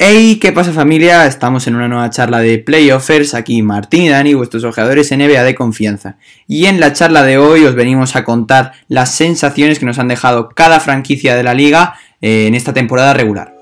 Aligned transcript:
Hey, 0.00 0.38
¿qué 0.40 0.52
pasa 0.52 0.70
familia? 0.72 1.26
Estamos 1.26 1.66
en 1.66 1.74
una 1.74 1.88
nueva 1.88 2.08
charla 2.08 2.38
de 2.38 2.60
Playoffers, 2.60 3.34
aquí 3.34 3.62
Martín 3.62 4.04
y 4.04 4.08
Dani, 4.10 4.32
vuestros 4.32 4.62
ojeadores 4.62 5.10
NBA 5.10 5.42
de 5.42 5.56
confianza. 5.56 6.18
Y 6.46 6.66
en 6.66 6.78
la 6.78 6.92
charla 6.92 7.24
de 7.24 7.36
hoy 7.36 7.64
os 7.64 7.74
venimos 7.74 8.14
a 8.14 8.22
contar 8.22 8.74
las 8.86 9.16
sensaciones 9.16 9.80
que 9.80 9.86
nos 9.86 9.98
han 9.98 10.06
dejado 10.06 10.50
cada 10.50 10.78
franquicia 10.78 11.34
de 11.34 11.42
la 11.42 11.52
liga 11.52 11.96
eh, 12.20 12.46
en 12.46 12.54
esta 12.54 12.72
temporada 12.72 13.12
regular. 13.12 13.56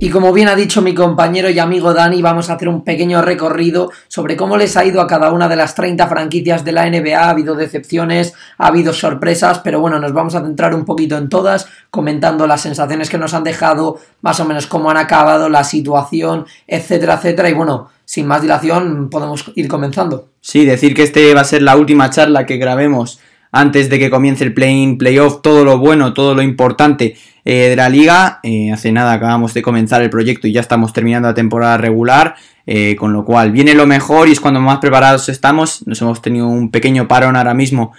Y 0.00 0.10
como 0.10 0.32
bien 0.32 0.46
ha 0.46 0.54
dicho 0.54 0.80
mi 0.80 0.94
compañero 0.94 1.50
y 1.50 1.58
amigo 1.58 1.92
Dani, 1.92 2.22
vamos 2.22 2.48
a 2.48 2.52
hacer 2.52 2.68
un 2.68 2.84
pequeño 2.84 3.20
recorrido 3.20 3.90
sobre 4.06 4.36
cómo 4.36 4.56
les 4.56 4.76
ha 4.76 4.84
ido 4.84 5.00
a 5.00 5.08
cada 5.08 5.32
una 5.32 5.48
de 5.48 5.56
las 5.56 5.74
30 5.74 6.06
franquicias 6.06 6.64
de 6.64 6.70
la 6.70 6.88
NBA. 6.88 7.18
Ha 7.18 7.30
habido 7.30 7.56
decepciones, 7.56 8.32
ha 8.58 8.68
habido 8.68 8.92
sorpresas, 8.92 9.58
pero 9.58 9.80
bueno, 9.80 9.98
nos 9.98 10.12
vamos 10.12 10.36
a 10.36 10.40
centrar 10.40 10.72
un 10.72 10.84
poquito 10.84 11.18
en 11.18 11.28
todas, 11.28 11.68
comentando 11.90 12.46
las 12.46 12.60
sensaciones 12.60 13.10
que 13.10 13.18
nos 13.18 13.34
han 13.34 13.42
dejado, 13.42 13.98
más 14.22 14.38
o 14.38 14.44
menos 14.44 14.68
cómo 14.68 14.88
han 14.88 14.98
acabado, 14.98 15.48
la 15.48 15.64
situación, 15.64 16.46
etcétera, 16.68 17.14
etcétera. 17.14 17.50
Y 17.50 17.54
bueno, 17.54 17.88
sin 18.04 18.28
más 18.28 18.40
dilación, 18.40 19.10
podemos 19.10 19.50
ir 19.56 19.66
comenzando. 19.66 20.28
Sí, 20.40 20.64
decir 20.64 20.94
que 20.94 21.02
este 21.02 21.34
va 21.34 21.40
a 21.40 21.44
ser 21.44 21.62
la 21.62 21.76
última 21.76 22.08
charla 22.10 22.46
que 22.46 22.56
grabemos 22.56 23.18
antes 23.50 23.88
de 23.88 23.98
que 23.98 24.10
comience 24.10 24.44
el 24.44 24.54
play-in, 24.54 24.98
playoff, 24.98 25.40
todo 25.42 25.64
lo 25.64 25.78
bueno, 25.78 26.12
todo 26.12 26.34
lo 26.34 26.42
importante 26.42 27.16
eh, 27.50 27.70
de 27.70 27.76
la 27.76 27.88
liga. 27.88 28.40
Eh, 28.42 28.70
hace 28.70 28.92
nada 28.92 29.14
acabamos 29.14 29.54
de 29.54 29.62
comenzar 29.62 30.02
el 30.02 30.10
proyecto 30.10 30.46
y 30.46 30.52
ya 30.52 30.60
estamos 30.60 30.92
terminando 30.92 31.28
la 31.28 31.34
temporada 31.34 31.78
regular, 31.78 32.34
eh, 32.66 32.94
con 32.94 33.14
lo 33.14 33.24
cual 33.24 33.52
viene 33.52 33.72
lo 33.72 33.86
mejor 33.86 34.28
y 34.28 34.32
es 34.32 34.40
cuando 34.40 34.60
más 34.60 34.80
preparados 34.80 35.30
estamos. 35.30 35.86
Nos 35.86 36.02
hemos 36.02 36.20
tenido 36.20 36.46
un 36.46 36.70
pequeño 36.70 37.08
parón 37.08 37.36
ahora 37.36 37.54
mismo 37.54 37.94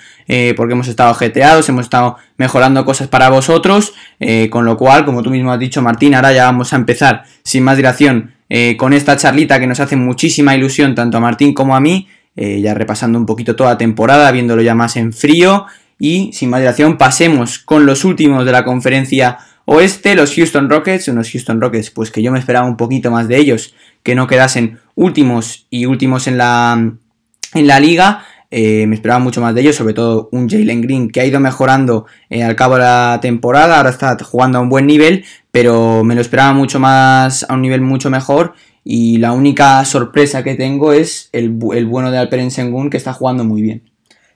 porque 0.55 0.73
hemos 0.73 0.88
estado 0.88 1.16
jeteados, 1.16 1.67
hemos 1.67 1.85
estado 1.85 2.17
mejorando 2.38 2.85
cosas 2.85 3.08
para 3.08 3.30
vosotros, 3.30 3.95
con 4.52 4.66
lo 4.66 4.77
cual, 4.77 5.03
como 5.03 5.23
tú 5.23 5.31
mismo 5.31 5.52
has 5.52 5.58
dicho 5.58 5.81
Martín, 5.81 6.13
ahora 6.13 6.31
ya 6.31 6.45
vamos 6.45 6.72
a 6.72 6.75
empezar 6.75 7.23
sin 7.41 7.63
más 7.63 7.78
dilación 7.78 8.34
con 8.78 8.94
esta 8.94 9.17
charlita 9.17 9.59
que 9.59 9.66
nos 9.66 9.80
hace 9.80 9.95
muchísima 9.95 10.56
ilusión 10.56 10.94
tanto 10.94 11.17
a 11.17 11.19
Martín 11.19 11.56
como 11.56 11.75
a 11.75 11.80
mí. 11.80 12.08
ya 12.36 12.75
repasando 12.75 13.17
un 13.17 13.25
poquito 13.25 13.56
toda 13.56 13.72
la 13.72 13.78
temporada, 13.80 14.31
viéndolo 14.31 14.61
ya 14.61 14.75
más 14.75 14.95
en 14.97 15.11
frío 15.11 15.66
y 16.00 16.31
sin 16.33 16.50
más 16.50 16.61
dilación, 16.61 16.97
pasemos 16.97 17.59
con 17.59 17.86
los 17.86 18.05
últimos 18.05 18.45
de 18.45 18.53
la 18.53 18.64
conferencia 18.64 19.38
oeste, 19.66 20.16
los 20.16 20.33
Houston 20.33 20.69
Rockets. 20.69 21.09
Unos 21.09 21.30
Houston 21.30 21.61
Rockets, 21.61 21.91
pues 21.91 22.09
que 22.09 22.23
yo 22.23 22.31
me 22.31 22.39
esperaba 22.39 22.66
un 22.66 22.78
poquito 22.78 23.11
más 23.11 23.28
de 23.28 23.38
ellos, 23.38 23.75
que 24.02 24.16
no 24.16 24.25
quedasen 24.25 24.80
últimos 24.95 25.67
y 25.69 25.86
últimos 25.86 26.28
en 26.28 26.38
la, 26.38 26.94
en 27.53 27.67
la 27.67 27.80
liga. 27.80 28.23
Eh, 28.52 28.88
me 28.88 28.95
esperaba 28.95 29.19
mucho 29.19 29.41
más 29.41 29.53
de 29.53 29.61
ellos, 29.61 29.75
sobre 29.75 29.94
todo 29.94 30.30
un 30.31 30.50
Jalen 30.50 30.81
Green 30.81 31.09
que 31.11 31.22
ha 31.22 31.25
ido 31.25 31.39
mejorando 31.39 32.08
eh, 32.31 32.41
al 32.44 32.56
cabo 32.56 32.75
de 32.75 32.81
la 32.81 33.19
temporada, 33.22 33.78
ahora 33.78 33.91
está 33.91 34.17
jugando 34.23 34.58
a 34.58 34.61
un 34.61 34.69
buen 34.69 34.88
nivel, 34.88 35.23
pero 35.52 36.03
me 36.03 36.16
lo 36.16 36.22
esperaba 36.22 36.53
mucho 36.53 36.80
más, 36.80 37.45
a 37.47 37.53
un 37.53 37.61
nivel 37.61 37.81
mucho 37.81 38.09
mejor. 38.09 38.56
Y 38.84 39.17
la 39.17 39.34
única 39.34 39.84
sorpresa 39.86 40.44
que 40.44 40.56
tengo 40.56 40.94
es 40.94 41.30
el, 41.31 41.59
el 41.75 41.86
bueno 41.86 42.09
de 42.09 42.17
Alperen 42.17 42.50
Sengun 42.50 42.89
que 42.89 42.97
está 42.97 43.13
jugando 43.13 43.44
muy 43.44 43.61
bien. 43.61 43.84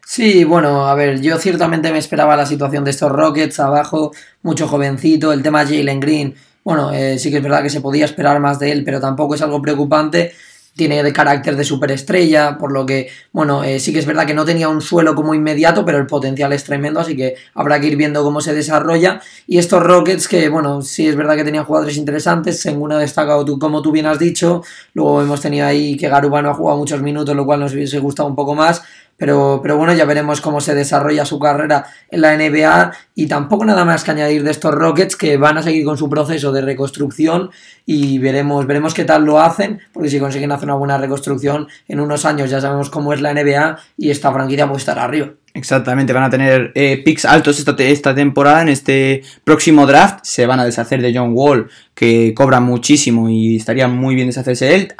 Sí, 0.05 0.43
bueno, 0.43 0.85
a 0.87 0.95
ver, 0.95 1.21
yo 1.21 1.37
ciertamente 1.37 1.91
me 1.91 1.97
esperaba 1.97 2.35
la 2.35 2.45
situación 2.45 2.83
de 2.83 2.91
estos 2.91 3.11
Rockets 3.11 3.59
abajo, 3.59 4.11
mucho 4.41 4.67
jovencito, 4.67 5.31
el 5.31 5.41
tema 5.41 5.65
Jalen 5.65 5.99
Green, 5.99 6.35
bueno, 6.63 6.91
eh, 6.91 7.17
sí 7.17 7.31
que 7.31 7.37
es 7.37 7.43
verdad 7.43 7.63
que 7.63 7.69
se 7.69 7.81
podía 7.81 8.05
esperar 8.05 8.39
más 8.39 8.59
de 8.59 8.71
él, 8.71 8.83
pero 8.83 8.99
tampoco 8.99 9.35
es 9.35 9.41
algo 9.41 9.61
preocupante 9.61 10.33
tiene 10.75 11.03
de 11.03 11.13
carácter 11.13 11.55
de 11.55 11.63
superestrella, 11.63 12.57
por 12.57 12.71
lo 12.71 12.85
que, 12.85 13.09
bueno, 13.31 13.63
eh, 13.63 13.79
sí 13.79 13.93
que 13.93 13.99
es 13.99 14.05
verdad 14.05 14.25
que 14.25 14.33
no 14.33 14.43
tenía 14.43 14.69
un 14.69 14.81
suelo 14.81 15.13
como 15.13 15.35
inmediato, 15.35 15.85
pero 15.85 15.99
el 15.99 16.07
potencial 16.07 16.51
es 16.51 16.63
tremendo, 16.63 16.99
así 16.99 17.15
que 17.15 17.35
habrá 17.53 17.79
que 17.79 17.87
ir 17.87 17.95
viendo 17.95 18.23
cómo 18.23 18.41
se 18.41 18.53
desarrolla. 18.53 19.21
Y 19.45 19.59
estos 19.59 19.83
Rockets, 19.83 20.27
que, 20.27 20.49
bueno, 20.49 20.81
sí 20.81 21.07
es 21.07 21.15
verdad 21.15 21.35
que 21.35 21.43
tenían 21.43 21.65
jugadores 21.65 21.95
interesantes, 21.97 22.59
según 22.59 22.91
ha 22.91 22.97
destacado 22.97 23.43
como 23.59 23.81
tú 23.81 23.91
bien 23.91 24.07
has 24.07 24.17
dicho, 24.17 24.63
luego 24.93 25.21
hemos 25.21 25.41
tenido 25.41 25.67
ahí 25.67 25.95
que 25.95 26.09
Garuba 26.09 26.41
no 26.41 26.49
ha 26.49 26.53
jugado 26.55 26.79
muchos 26.79 27.01
minutos, 27.01 27.35
lo 27.35 27.45
cual 27.45 27.59
nos 27.59 27.73
hubiese 27.73 27.99
gustado 27.99 28.27
un 28.27 28.35
poco 28.35 28.55
más, 28.55 28.81
pero, 29.17 29.59
pero 29.61 29.77
bueno, 29.77 29.93
ya 29.93 30.05
veremos 30.05 30.41
cómo 30.41 30.59
se 30.59 30.73
desarrolla 30.73 31.25
su 31.25 31.39
carrera 31.39 31.85
en 32.09 32.21
la 32.21 32.35
NBA 32.35 32.91
y 33.15 33.27
tampoco 33.27 33.65
nada 33.65 33.85
más 33.85 34.03
que 34.03 34.11
añadir 34.11 34.43
de 34.43 34.51
estos 34.51 34.73
Rockets 34.73 35.15
que 35.15 35.37
van 35.37 35.57
a 35.57 35.63
seguir 35.63 35.85
con 35.85 35.97
su 35.97 36.09
proceso 36.09 36.51
de 36.51 36.61
reconstrucción 36.61 37.51
y 37.85 38.17
veremos, 38.17 38.65
veremos 38.65 38.93
qué 38.93 39.05
tal 39.05 39.25
lo 39.25 39.39
hacen, 39.39 39.79
porque 39.93 40.09
si 40.09 40.19
consiguen 40.19 40.51
hacer 40.51 40.65
una 40.65 40.75
buena 40.75 40.97
reconstrucción 40.97 41.67
en 41.87 41.99
unos 41.99 42.25
años 42.25 42.49
ya 42.49 42.59
sabemos 42.59 42.89
cómo 42.89 43.13
es 43.13 43.21
la 43.21 43.33
NBA 43.33 43.77
y 43.97 44.09
esta 44.09 44.31
franquicia 44.31 44.67
puede 44.67 44.79
estar 44.79 44.99
arriba. 44.99 45.31
Exactamente, 45.55 46.13
van 46.13 46.23
a 46.23 46.29
tener 46.31 46.71
eh, 46.73 47.01
picks 47.05 47.25
altos 47.25 47.59
esta, 47.59 47.75
esta, 47.77 48.15
temporada. 48.15 48.63
En 48.63 48.69
este 48.69 49.21
próximo 49.43 49.85
draft 49.85 50.19
se 50.23 50.47
van 50.47 50.59
a 50.59 50.65
deshacer 50.65 50.99
de 50.99 51.13
John 51.15 51.33
Wall, 51.33 51.69
que 51.93 52.33
cobra 52.33 52.59
muchísimo 52.59 53.29
y 53.29 53.57
estaría 53.57 53.87
muy 53.87 54.15
bien 54.15 54.27
deshacerse 54.27 54.65
de 54.65 54.75
él. 54.75 54.93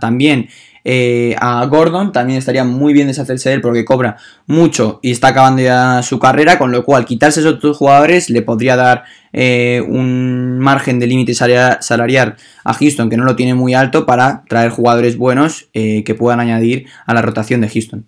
también 0.00 0.48
eh, 0.84 1.36
a 1.40 1.64
Gordon 1.66 2.12
también 2.12 2.38
estaría 2.38 2.64
muy 2.64 2.92
bien 2.92 3.06
deshacerse 3.06 3.50
de 3.50 3.56
él 3.56 3.60
porque 3.60 3.84
cobra 3.84 4.16
mucho 4.46 4.98
y 5.02 5.10
está 5.10 5.28
acabando 5.28 5.62
ya 5.62 6.02
su 6.02 6.18
carrera, 6.18 6.58
con 6.58 6.72
lo 6.72 6.84
cual 6.84 7.04
quitarse 7.04 7.40
esos 7.40 7.54
otros 7.54 7.76
jugadores 7.76 8.30
le 8.30 8.42
podría 8.42 8.76
dar 8.76 9.04
eh, 9.32 9.82
un 9.86 10.58
margen 10.58 10.98
de 10.98 11.06
límite 11.06 11.34
salarial 11.34 12.36
a 12.64 12.74
Houston 12.74 13.10
que 13.10 13.16
no 13.16 13.24
lo 13.24 13.36
tiene 13.36 13.54
muy 13.54 13.74
alto 13.74 14.06
para 14.06 14.44
traer 14.48 14.70
jugadores 14.70 15.16
buenos 15.16 15.68
eh, 15.74 16.02
que 16.04 16.14
puedan 16.14 16.40
añadir 16.40 16.86
a 17.06 17.14
la 17.14 17.22
rotación 17.22 17.60
de 17.60 17.68
Houston. 17.68 18.06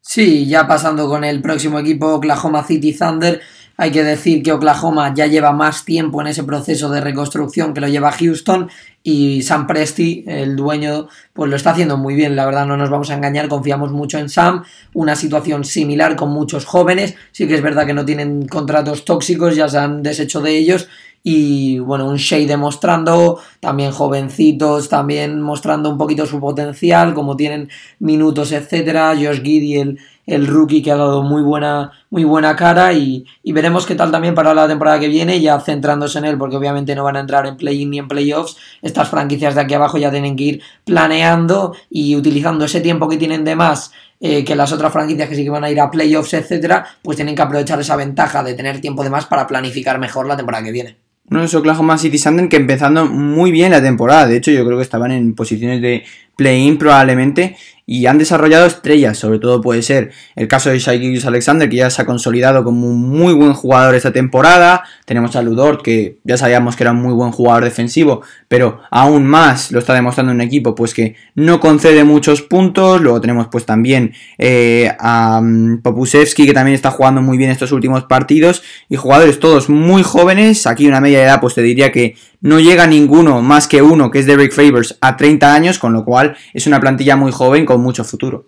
Sí, 0.00 0.46
ya 0.46 0.68
pasando 0.68 1.08
con 1.08 1.24
el 1.24 1.42
próximo 1.42 1.80
equipo, 1.80 2.06
Oklahoma 2.14 2.62
City 2.64 2.96
Thunder, 2.96 3.40
hay 3.76 3.90
que 3.90 4.02
decir 4.02 4.42
que 4.42 4.52
Oklahoma 4.52 5.12
ya 5.14 5.26
lleva 5.26 5.52
más 5.52 5.84
tiempo 5.84 6.20
en 6.20 6.28
ese 6.28 6.44
proceso 6.44 6.88
de 6.90 7.00
reconstrucción 7.00 7.74
que 7.74 7.80
lo 7.80 7.88
lleva 7.88 8.12
Houston 8.12 8.68
y 9.02 9.42
Sam 9.42 9.66
Presti, 9.66 10.24
el 10.26 10.56
dueño, 10.56 11.08
pues 11.32 11.48
lo 11.48 11.56
está 11.56 11.70
haciendo 11.70 11.96
muy 11.96 12.14
bien, 12.14 12.34
la 12.34 12.44
verdad 12.44 12.66
no 12.66 12.76
nos 12.76 12.90
vamos 12.90 13.10
a 13.10 13.14
engañar, 13.14 13.48
confiamos 13.48 13.92
mucho 13.92 14.18
en 14.18 14.28
Sam, 14.28 14.64
una 14.94 15.14
situación 15.14 15.64
similar 15.64 16.16
con 16.16 16.30
muchos 16.30 16.64
jóvenes, 16.64 17.14
sí 17.30 17.46
que 17.46 17.54
es 17.54 17.62
verdad 17.62 17.86
que 17.86 17.94
no 17.94 18.04
tienen 18.04 18.48
contratos 18.48 19.04
tóxicos, 19.04 19.54
ya 19.54 19.68
se 19.68 19.78
han 19.78 20.02
deshecho 20.02 20.40
de 20.40 20.56
ellos. 20.56 20.88
Y 21.28 21.80
bueno, 21.80 22.08
un 22.08 22.18
Shea 22.18 22.46
demostrando, 22.46 23.40
también 23.58 23.90
jovencitos, 23.90 24.88
también 24.88 25.40
mostrando 25.40 25.90
un 25.90 25.98
poquito 25.98 26.24
su 26.24 26.38
potencial, 26.38 27.14
como 27.14 27.36
tienen 27.36 27.68
minutos, 27.98 28.52
etcétera, 28.52 29.12
Josh 29.16 29.42
Giddy, 29.42 29.74
el 29.74 29.98
el 30.26 30.46
rookie 30.46 30.82
que 30.82 30.90
ha 30.90 30.96
dado 30.96 31.22
muy 31.22 31.40
buena, 31.42 31.92
muy 32.10 32.24
buena 32.24 32.56
cara 32.56 32.92
y, 32.92 33.24
veremos 33.44 33.86
qué 33.86 33.94
tal 33.94 34.10
también 34.10 34.34
para 34.34 34.52
la 34.52 34.66
temporada 34.66 34.98
que 34.98 35.08
viene, 35.08 35.40
ya 35.40 35.60
centrándose 35.60 36.18
en 36.18 36.24
él, 36.24 36.36
porque 36.36 36.56
obviamente 36.56 36.94
no 36.94 37.04
van 37.04 37.16
a 37.16 37.20
entrar 37.20 37.46
en 37.46 37.56
play-in 37.56 37.90
ni 37.90 37.98
en 37.98 38.08
playoffs, 38.08 38.56
estas 38.82 39.08
franquicias 39.08 39.54
de 39.54 39.60
aquí 39.60 39.74
abajo 39.74 39.98
ya 39.98 40.10
tienen 40.10 40.36
que 40.36 40.44
ir 40.44 40.62
planeando 40.84 41.74
y 41.88 42.16
utilizando 42.16 42.64
ese 42.64 42.80
tiempo 42.80 43.08
que 43.08 43.16
tienen 43.16 43.44
de 43.44 43.54
más 43.54 43.92
eh, 44.20 44.44
que 44.44 44.56
las 44.56 44.72
otras 44.72 44.92
franquicias 44.92 45.28
que 45.28 45.36
sí 45.36 45.44
que 45.44 45.50
van 45.50 45.64
a 45.64 45.70
ir 45.70 45.80
a 45.80 45.90
playoffs, 45.90 46.34
etcétera, 46.34 46.86
pues 47.02 47.16
tienen 47.16 47.36
que 47.36 47.42
aprovechar 47.42 47.78
esa 47.80 47.96
ventaja 47.96 48.42
de 48.42 48.54
tener 48.54 48.80
tiempo 48.80 49.04
de 49.04 49.10
más 49.10 49.26
para 49.26 49.46
planificar 49.46 49.98
mejor 49.98 50.26
la 50.26 50.36
temporada 50.36 50.64
que 50.64 50.72
viene. 50.72 50.96
No 51.28 51.42
es 51.42 51.52
Oklahoma 51.54 51.98
City 51.98 52.18
Thunder 52.18 52.48
que 52.48 52.56
empezando 52.56 53.04
muy 53.06 53.50
bien 53.50 53.72
la 53.72 53.82
temporada. 53.82 54.28
De 54.28 54.36
hecho, 54.36 54.52
yo 54.52 54.64
creo 54.64 54.78
que 54.78 54.84
estaban 54.84 55.10
en 55.10 55.34
posiciones 55.34 55.82
de 55.82 56.04
play-in 56.36 56.78
probablemente 56.78 57.56
y 57.88 58.06
han 58.06 58.18
desarrollado 58.18 58.66
estrellas, 58.66 59.16
sobre 59.16 59.38
todo 59.38 59.60
puede 59.60 59.80
ser 59.80 60.10
el 60.34 60.48
caso 60.48 60.70
de 60.70 60.80
Shai 60.80 61.20
Alexander, 61.24 61.68
que 61.68 61.76
ya 61.76 61.88
se 61.88 62.02
ha 62.02 62.04
consolidado 62.04 62.64
como 62.64 62.88
un 62.88 63.00
muy 63.08 63.32
buen 63.32 63.52
jugador 63.52 63.94
esta 63.94 64.12
temporada. 64.12 64.82
Tenemos 65.04 65.36
a 65.36 65.42
Ludort, 65.42 65.82
que 65.82 66.18
ya 66.24 66.36
sabíamos 66.36 66.74
que 66.74 66.82
era 66.82 66.90
un 66.90 67.00
muy 67.00 67.14
buen 67.14 67.30
jugador 67.30 67.62
defensivo, 67.62 68.22
pero 68.48 68.80
aún 68.90 69.24
más 69.24 69.70
lo 69.70 69.78
está 69.78 69.94
demostrando 69.94 70.32
un 70.32 70.40
equipo 70.40 70.74
pues 70.74 70.94
que 70.94 71.14
no 71.36 71.60
concede 71.60 72.02
muchos 72.02 72.42
puntos. 72.42 73.00
Luego 73.00 73.20
tenemos 73.20 73.46
pues 73.52 73.64
también 73.64 74.14
eh, 74.36 74.90
a 74.98 75.38
um, 75.40 75.80
Popusevski, 75.80 76.44
que 76.44 76.52
también 76.52 76.74
está 76.74 76.90
jugando 76.90 77.22
muy 77.22 77.38
bien 77.38 77.50
estos 77.50 77.70
últimos 77.70 78.02
partidos. 78.04 78.64
Y 78.88 78.96
jugadores 78.96 79.38
todos 79.38 79.68
muy 79.68 80.02
jóvenes. 80.02 80.66
Aquí 80.66 80.88
una 80.88 81.00
media 81.00 81.22
edad 81.22 81.40
pues 81.40 81.54
te 81.54 81.62
diría 81.62 81.92
que 81.92 82.16
no 82.46 82.60
llega 82.60 82.86
ninguno 82.86 83.42
más 83.42 83.66
que 83.66 83.82
uno, 83.82 84.08
que 84.08 84.20
es 84.20 84.26
Derek 84.26 84.52
Favors, 84.52 84.96
a 85.00 85.16
30 85.16 85.52
años, 85.52 85.80
con 85.80 85.92
lo 85.92 86.04
cual 86.04 86.36
es 86.54 86.68
una 86.68 86.78
plantilla 86.78 87.16
muy 87.16 87.32
joven 87.32 87.66
con 87.66 87.80
mucho 87.80 88.04
futuro. 88.04 88.46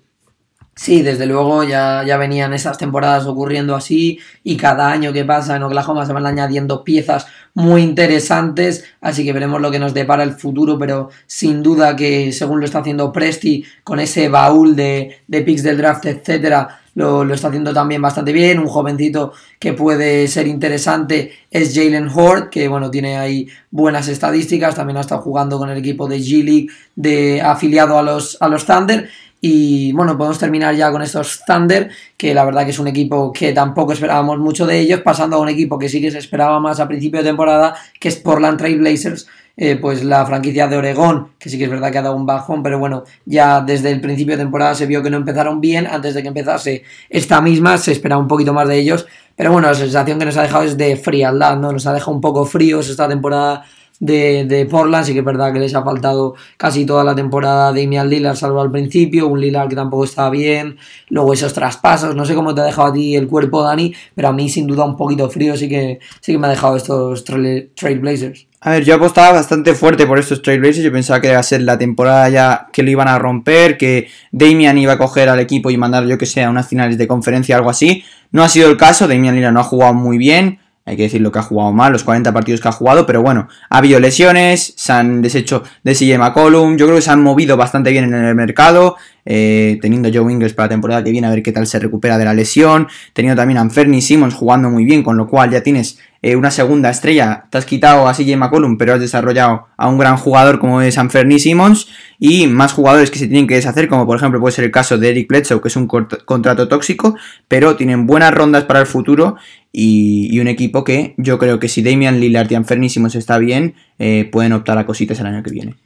Sí, 0.76 1.02
desde 1.02 1.26
luego 1.26 1.64
ya, 1.64 2.04
ya 2.06 2.16
venían 2.16 2.52
esas 2.52 2.78
temporadas 2.78 3.26
ocurriendo 3.26 3.74
así 3.74 4.20
y 4.44 4.56
cada 4.56 4.92
año 4.92 5.12
que 5.12 5.24
pasa 5.24 5.56
en 5.56 5.64
Oklahoma 5.64 6.06
se 6.06 6.12
van 6.12 6.26
añadiendo 6.26 6.84
piezas 6.84 7.26
muy 7.54 7.82
interesantes, 7.82 8.84
así 9.00 9.24
que 9.24 9.32
veremos 9.32 9.60
lo 9.60 9.72
que 9.72 9.80
nos 9.80 9.92
depara 9.92 10.22
el 10.22 10.34
futuro, 10.34 10.78
pero 10.78 11.10
sin 11.26 11.64
duda 11.64 11.96
que 11.96 12.30
según 12.30 12.60
lo 12.60 12.66
está 12.66 12.78
haciendo 12.78 13.12
Presti 13.12 13.64
con 13.82 13.98
ese 13.98 14.28
baúl 14.28 14.76
de, 14.76 15.22
de 15.26 15.42
picks 15.42 15.64
del 15.64 15.78
draft, 15.78 16.06
etcétera, 16.06 16.82
lo, 16.98 17.32
está 17.32 17.48
haciendo 17.48 17.72
también 17.72 18.02
bastante 18.02 18.32
bien. 18.32 18.58
Un 18.58 18.66
jovencito 18.66 19.32
que 19.58 19.72
puede 19.72 20.26
ser 20.28 20.46
interesante 20.46 21.32
es 21.50 21.74
Jalen 21.74 22.08
Hort, 22.12 22.50
que 22.50 22.68
bueno, 22.68 22.90
tiene 22.90 23.16
ahí 23.16 23.48
buenas 23.70 24.08
estadísticas, 24.08 24.74
también 24.74 24.96
ha 24.96 25.00
estado 25.00 25.22
jugando 25.22 25.58
con 25.58 25.70
el 25.70 25.78
equipo 25.78 26.08
de 26.08 26.18
G 26.18 26.44
League 26.44 26.68
de 26.96 27.40
afiliado 27.40 27.98
a 27.98 28.02
los, 28.02 28.36
a 28.40 28.48
los 28.48 28.66
Thunder. 28.66 29.08
Y 29.40 29.92
bueno, 29.92 30.18
podemos 30.18 30.38
terminar 30.40 30.74
ya 30.74 30.90
con 30.90 31.00
estos 31.00 31.42
Thunder, 31.46 31.90
que 32.16 32.34
la 32.34 32.44
verdad 32.44 32.64
que 32.64 32.70
es 32.70 32.78
un 32.80 32.88
equipo 32.88 33.32
que 33.32 33.52
tampoco 33.52 33.92
esperábamos 33.92 34.38
mucho 34.38 34.66
de 34.66 34.80
ellos, 34.80 35.00
pasando 35.02 35.36
a 35.36 35.40
un 35.40 35.48
equipo 35.48 35.78
que 35.78 35.88
sí 35.88 36.00
que 36.00 36.10
se 36.10 36.18
esperaba 36.18 36.58
más 36.58 36.80
a 36.80 36.88
principio 36.88 37.20
de 37.20 37.28
temporada, 37.28 37.76
que 38.00 38.08
es 38.08 38.16
Portland 38.16 38.58
Trail 38.58 38.78
Blazers, 38.78 39.28
eh, 39.60 39.74
pues 39.74 40.04
la 40.04 40.24
franquicia 40.24 40.68
de 40.68 40.76
Oregón, 40.76 41.32
que 41.36 41.48
sí 41.50 41.58
que 41.58 41.64
es 41.64 41.70
verdad 41.70 41.90
que 41.90 41.98
ha 41.98 42.02
dado 42.02 42.14
un 42.14 42.24
bajón, 42.24 42.62
pero 42.62 42.78
bueno, 42.78 43.02
ya 43.26 43.60
desde 43.60 43.90
el 43.90 44.00
principio 44.00 44.36
de 44.36 44.44
temporada 44.44 44.72
se 44.76 44.86
vio 44.86 45.02
que 45.02 45.10
no 45.10 45.16
empezaron 45.16 45.60
bien, 45.60 45.88
antes 45.88 46.14
de 46.14 46.22
que 46.22 46.28
empezase 46.28 46.84
esta 47.10 47.40
misma 47.40 47.76
se 47.76 47.90
esperaba 47.90 48.20
un 48.20 48.28
poquito 48.28 48.54
más 48.54 48.68
de 48.68 48.78
ellos, 48.78 49.08
pero 49.34 49.50
bueno, 49.50 49.66
la 49.66 49.74
sensación 49.74 50.16
que 50.20 50.26
nos 50.26 50.36
ha 50.36 50.42
dejado 50.42 50.62
es 50.62 50.76
de 50.76 50.96
frialdad, 50.96 51.56
¿no? 51.56 51.72
Nos 51.72 51.88
ha 51.88 51.92
dejado 51.92 52.12
un 52.12 52.20
poco 52.20 52.44
fríos 52.44 52.88
esta 52.88 53.08
temporada 53.08 53.64
de, 54.00 54.66
Portland. 54.70 55.04
Sí 55.04 55.12
que 55.12 55.20
es 55.20 55.24
verdad 55.24 55.52
que 55.52 55.58
les 55.58 55.74
ha 55.74 55.82
faltado 55.82 56.34
casi 56.56 56.84
toda 56.84 57.04
la 57.04 57.14
temporada 57.14 57.72
de 57.72 57.82
Damian 57.82 58.08
Lillard, 58.08 58.36
salvo 58.36 58.60
al 58.60 58.70
principio. 58.70 59.28
Un 59.28 59.40
Lillard 59.40 59.68
que 59.68 59.76
tampoco 59.76 60.04
estaba 60.04 60.30
bien. 60.30 60.76
Luego 61.08 61.32
esos 61.32 61.52
traspasos. 61.52 62.14
No 62.14 62.24
sé 62.24 62.34
cómo 62.34 62.54
te 62.54 62.60
ha 62.60 62.64
dejado 62.64 62.88
a 62.88 62.92
ti 62.92 63.16
el 63.16 63.28
cuerpo, 63.28 63.62
Dani, 63.62 63.94
pero 64.14 64.28
a 64.28 64.32
mí 64.32 64.48
sin 64.48 64.66
duda 64.66 64.84
un 64.84 64.96
poquito 64.96 65.28
frío 65.30 65.56
sí 65.56 65.68
que, 65.68 66.00
sí 66.20 66.32
que 66.32 66.38
me 66.38 66.46
ha 66.46 66.50
dejado 66.50 66.76
estos 66.76 67.24
Trailblazers. 67.24 68.46
A 68.60 68.72
ver, 68.72 68.84
yo 68.84 68.96
apostaba 68.96 69.34
bastante 69.34 69.72
fuerte 69.74 70.06
por 70.06 70.18
estos 70.18 70.42
Trailblazers. 70.42 70.84
Yo 70.84 70.92
pensaba 70.92 71.20
que 71.20 71.28
iba 71.28 71.38
a 71.38 71.42
ser 71.42 71.62
la 71.62 71.78
temporada 71.78 72.28
ya 72.28 72.66
que 72.72 72.82
lo 72.82 72.90
iban 72.90 73.08
a 73.08 73.18
romper, 73.18 73.78
que 73.78 74.08
Damian 74.32 74.78
iba 74.78 74.94
a 74.94 74.98
coger 74.98 75.28
al 75.28 75.38
equipo 75.38 75.70
y 75.70 75.76
mandar, 75.76 76.06
yo 76.06 76.18
que 76.18 76.26
sé, 76.26 76.42
a 76.42 76.50
unas 76.50 76.66
finales 76.66 76.98
de 76.98 77.06
conferencia 77.06 77.56
algo 77.56 77.70
así. 77.70 78.04
No 78.32 78.42
ha 78.42 78.48
sido 78.48 78.68
el 78.68 78.76
caso. 78.76 79.06
Damian 79.06 79.34
Lillard 79.34 79.52
no 79.52 79.60
ha 79.60 79.64
jugado 79.64 79.94
muy 79.94 80.18
bien 80.18 80.58
hay 80.88 80.96
que 80.96 81.02
decir 81.02 81.20
lo 81.20 81.30
que 81.30 81.38
ha 81.38 81.42
jugado 81.42 81.70
mal, 81.72 81.92
los 81.92 82.02
40 82.02 82.32
partidos 82.32 82.60
que 82.62 82.68
ha 82.68 82.72
jugado, 82.72 83.04
pero 83.04 83.20
bueno, 83.20 83.48
ha 83.68 83.78
habido 83.78 84.00
lesiones, 84.00 84.72
se 84.74 84.92
han 84.92 85.20
deshecho 85.20 85.62
de 85.84 85.92
CJ 85.92 86.18
McCollum, 86.18 86.78
yo 86.78 86.86
creo 86.86 86.96
que 86.96 87.02
se 87.02 87.10
han 87.10 87.22
movido 87.22 87.58
bastante 87.58 87.90
bien 87.90 88.04
en 88.04 88.24
el 88.24 88.34
mercado, 88.34 88.96
eh, 89.30 89.78
teniendo 89.82 90.08
Joe 90.10 90.32
Ingles 90.32 90.54
para 90.54 90.64
la 90.64 90.70
temporada 90.70 91.04
que 91.04 91.10
viene 91.10 91.26
a 91.26 91.30
ver 91.30 91.42
qué 91.42 91.52
tal 91.52 91.66
se 91.66 91.78
recupera 91.78 92.16
de 92.16 92.24
la 92.24 92.32
lesión, 92.32 92.88
teniendo 93.12 93.38
también 93.38 93.58
a 93.58 93.60
Anferni 93.60 94.00
Simmons 94.00 94.32
jugando 94.32 94.70
muy 94.70 94.86
bien, 94.86 95.02
con 95.02 95.18
lo 95.18 95.28
cual 95.28 95.50
ya 95.50 95.62
tienes 95.62 95.98
eh, 96.22 96.34
una 96.34 96.50
segunda 96.50 96.88
estrella, 96.88 97.44
te 97.50 97.58
has 97.58 97.66
quitado 97.66 98.08
a 98.08 98.14
CJ 98.14 98.38
McCollum, 98.38 98.78
pero 98.78 98.94
has 98.94 99.00
desarrollado 99.00 99.66
a 99.76 99.86
un 99.86 99.98
gran 99.98 100.16
jugador 100.16 100.58
como 100.58 100.80
es 100.80 100.96
Anferni 100.96 101.38
Simmons, 101.38 101.88
y 102.18 102.46
más 102.46 102.72
jugadores 102.72 103.10
que 103.10 103.18
se 103.18 103.26
tienen 103.26 103.46
que 103.46 103.54
deshacer, 103.54 103.86
como 103.86 104.06
por 104.06 104.16
ejemplo 104.16 104.40
puede 104.40 104.52
ser 104.52 104.64
el 104.64 104.70
caso 104.70 104.96
de 104.96 105.10
Eric 105.10 105.28
Bledsoe, 105.28 105.60
que 105.60 105.68
es 105.68 105.76
un 105.76 105.86
contrato 105.86 106.66
tóxico, 106.66 107.14
pero 107.48 107.76
tienen 107.76 108.06
buenas 108.06 108.32
rondas 108.32 108.64
para 108.64 108.80
el 108.80 108.86
futuro 108.86 109.36
y, 109.72 110.40
un 110.40 110.48
equipo 110.48 110.84
que 110.84 111.14
yo 111.18 111.38
creo 111.38 111.58
que 111.58 111.68
si 111.68 111.82
Damian 111.82 112.18
Lillard 112.18 112.50
y 112.50 112.54
Anferni 112.54 112.88
Simmons 112.88 113.14
está 113.14 113.36
bien, 113.36 113.74
eh, 113.98 114.26
pueden 114.32 114.54
optar 114.54 114.78
a 114.78 114.86
cositas 114.86 115.20
el 115.20 115.26
año 115.26 115.42
que 115.42 115.50
viene. 115.50 115.76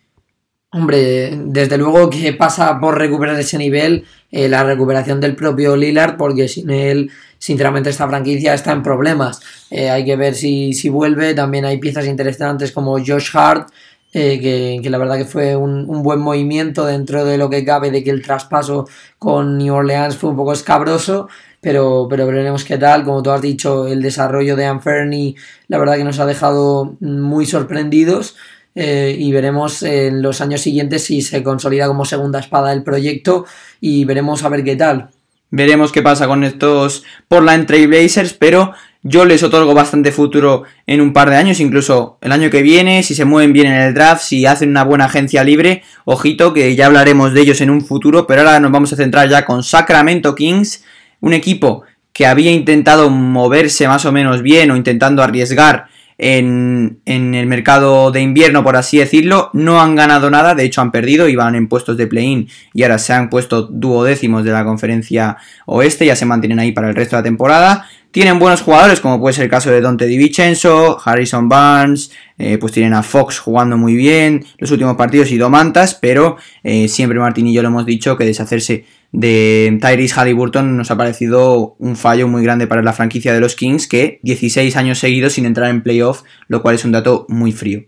Hombre, 0.74 1.38
desde 1.44 1.76
luego 1.76 2.08
que 2.08 2.32
pasa 2.32 2.80
por 2.80 2.96
recuperar 2.96 3.38
ese 3.38 3.58
nivel, 3.58 4.06
eh, 4.30 4.48
la 4.48 4.64
recuperación 4.64 5.20
del 5.20 5.36
propio 5.36 5.76
Lillard, 5.76 6.16
porque 6.16 6.48
sin 6.48 6.70
él, 6.70 7.10
sinceramente, 7.36 7.90
esta 7.90 8.08
franquicia 8.08 8.54
está 8.54 8.72
en 8.72 8.82
problemas. 8.82 9.42
Eh, 9.70 9.90
hay 9.90 10.06
que 10.06 10.16
ver 10.16 10.34
si, 10.34 10.72
si, 10.72 10.88
vuelve. 10.88 11.34
También 11.34 11.66
hay 11.66 11.76
piezas 11.76 12.06
interesantes 12.06 12.72
como 12.72 12.92
Josh 13.04 13.28
Hart, 13.34 13.68
eh, 14.14 14.80
que, 14.82 14.88
la 14.88 14.96
verdad 14.96 15.18
que 15.18 15.26
fue 15.26 15.54
un, 15.56 15.84
un, 15.90 16.02
buen 16.02 16.20
movimiento 16.20 16.86
dentro 16.86 17.26
de 17.26 17.36
lo 17.36 17.50
que 17.50 17.66
cabe 17.66 17.90
de 17.90 18.02
que 18.02 18.10
el 18.10 18.22
traspaso 18.22 18.88
con 19.18 19.58
New 19.58 19.74
Orleans 19.74 20.16
fue 20.16 20.30
un 20.30 20.36
poco 20.36 20.54
escabroso. 20.54 21.28
Pero, 21.60 22.06
pero 22.08 22.26
veremos 22.26 22.64
qué 22.64 22.78
tal. 22.78 23.04
Como 23.04 23.22
tú 23.22 23.30
has 23.30 23.42
dicho, 23.42 23.86
el 23.86 24.00
desarrollo 24.00 24.56
de 24.56 24.64
Anferni, 24.64 25.36
la 25.68 25.76
verdad 25.76 25.96
que 25.96 26.04
nos 26.04 26.18
ha 26.18 26.24
dejado 26.24 26.96
muy 27.00 27.44
sorprendidos. 27.44 28.36
Eh, 28.74 29.14
y 29.18 29.32
veremos 29.32 29.82
en 29.82 30.22
los 30.22 30.40
años 30.40 30.62
siguientes 30.62 31.04
si 31.04 31.20
se 31.20 31.42
consolida 31.42 31.88
como 31.88 32.06
segunda 32.06 32.40
espada 32.40 32.70
del 32.70 32.82
proyecto 32.82 33.44
y 33.80 34.04
veremos 34.04 34.44
a 34.44 34.48
ver 34.48 34.64
qué 34.64 34.76
tal. 34.76 35.10
Veremos 35.50 35.92
qué 35.92 36.00
pasa 36.00 36.26
con 36.26 36.44
estos 36.44 37.04
Portland 37.28 37.66
Trailblazers, 37.66 38.32
pero 38.32 38.72
yo 39.02 39.26
les 39.26 39.42
otorgo 39.42 39.74
bastante 39.74 40.10
futuro 40.10 40.62
en 40.86 41.02
un 41.02 41.12
par 41.12 41.28
de 41.28 41.36
años, 41.36 41.60
incluso 41.60 42.16
el 42.22 42.32
año 42.32 42.48
que 42.48 42.62
viene, 42.62 43.02
si 43.02 43.14
se 43.14 43.26
mueven 43.26 43.52
bien 43.52 43.66
en 43.66 43.74
el 43.74 43.92
draft, 43.92 44.22
si 44.22 44.46
hacen 44.46 44.70
una 44.70 44.84
buena 44.84 45.04
agencia 45.04 45.44
libre, 45.44 45.82
ojito 46.06 46.54
que 46.54 46.74
ya 46.74 46.86
hablaremos 46.86 47.34
de 47.34 47.42
ellos 47.42 47.60
en 47.60 47.68
un 47.68 47.84
futuro, 47.84 48.26
pero 48.26 48.40
ahora 48.40 48.60
nos 48.60 48.72
vamos 48.72 48.92
a 48.94 48.96
centrar 48.96 49.28
ya 49.28 49.44
con 49.44 49.62
Sacramento 49.62 50.34
Kings, 50.34 50.84
un 51.20 51.34
equipo 51.34 51.82
que 52.14 52.26
había 52.26 52.52
intentado 52.52 53.10
moverse 53.10 53.88
más 53.88 54.06
o 54.06 54.12
menos 54.12 54.40
bien 54.40 54.70
o 54.70 54.76
intentando 54.76 55.22
arriesgar 55.22 55.88
en, 56.18 57.00
el 57.06 57.46
mercado 57.46 58.10
de 58.10 58.20
invierno, 58.20 58.62
por 58.62 58.76
así 58.76 58.98
decirlo. 58.98 59.50
No 59.52 59.80
han 59.80 59.96
ganado 59.96 60.30
nada, 60.30 60.54
de 60.54 60.64
hecho 60.64 60.80
han 60.80 60.92
perdido, 60.92 61.28
iban 61.28 61.54
en 61.54 61.68
puestos 61.68 61.96
de 61.96 62.06
play-in 62.06 62.48
y 62.74 62.82
ahora 62.82 62.98
se 62.98 63.12
han 63.12 63.30
puesto 63.30 63.62
duodécimos 63.62 64.44
de 64.44 64.52
la 64.52 64.64
conferencia 64.64 65.36
oeste, 65.66 66.06
ya 66.06 66.16
se 66.16 66.26
mantienen 66.26 66.58
ahí 66.58 66.72
para 66.72 66.88
el 66.88 66.94
resto 66.94 67.16
de 67.16 67.20
la 67.20 67.24
temporada. 67.24 67.86
Tienen 68.10 68.38
buenos 68.38 68.60
jugadores, 68.60 69.00
como 69.00 69.18
puede 69.18 69.32
ser 69.32 69.44
el 69.44 69.50
caso 69.50 69.70
de 69.70 69.80
Dante 69.80 70.04
Di 70.04 70.18
Vincenzo, 70.18 71.00
Harrison 71.02 71.48
Barnes, 71.48 72.12
eh, 72.36 72.58
pues 72.58 72.72
tienen 72.72 72.92
a 72.92 73.02
Fox 73.02 73.38
jugando 73.38 73.78
muy 73.78 73.94
bien, 73.94 74.44
los 74.58 74.70
últimos 74.70 74.96
partidos 74.96 75.30
y 75.30 75.38
Domantas, 75.38 75.94
pero 75.94 76.36
eh, 76.62 76.88
siempre 76.88 77.18
Martín 77.18 77.46
y 77.46 77.54
yo 77.54 77.62
lo 77.62 77.68
hemos 77.68 77.86
dicho 77.86 78.18
que 78.18 78.26
deshacerse 78.26 78.84
de 79.12 79.78
Tyrese 79.80 80.14
Halliburton 80.14 80.76
nos 80.76 80.90
ha 80.90 80.96
parecido 80.96 81.76
un 81.78 81.96
fallo 81.96 82.26
muy 82.28 82.42
grande 82.42 82.66
para 82.66 82.82
la 82.82 82.94
franquicia 82.94 83.32
de 83.32 83.40
los 83.40 83.54
Kings, 83.54 83.86
que 83.86 84.18
16 84.22 84.76
años 84.76 84.98
seguidos 84.98 85.34
sin 85.34 85.46
entrar 85.46 85.70
en 85.70 85.82
playoff, 85.82 86.22
lo 86.48 86.62
cual 86.62 86.74
es 86.74 86.84
un 86.84 86.92
dato 86.92 87.26
muy 87.28 87.52
frío. 87.52 87.84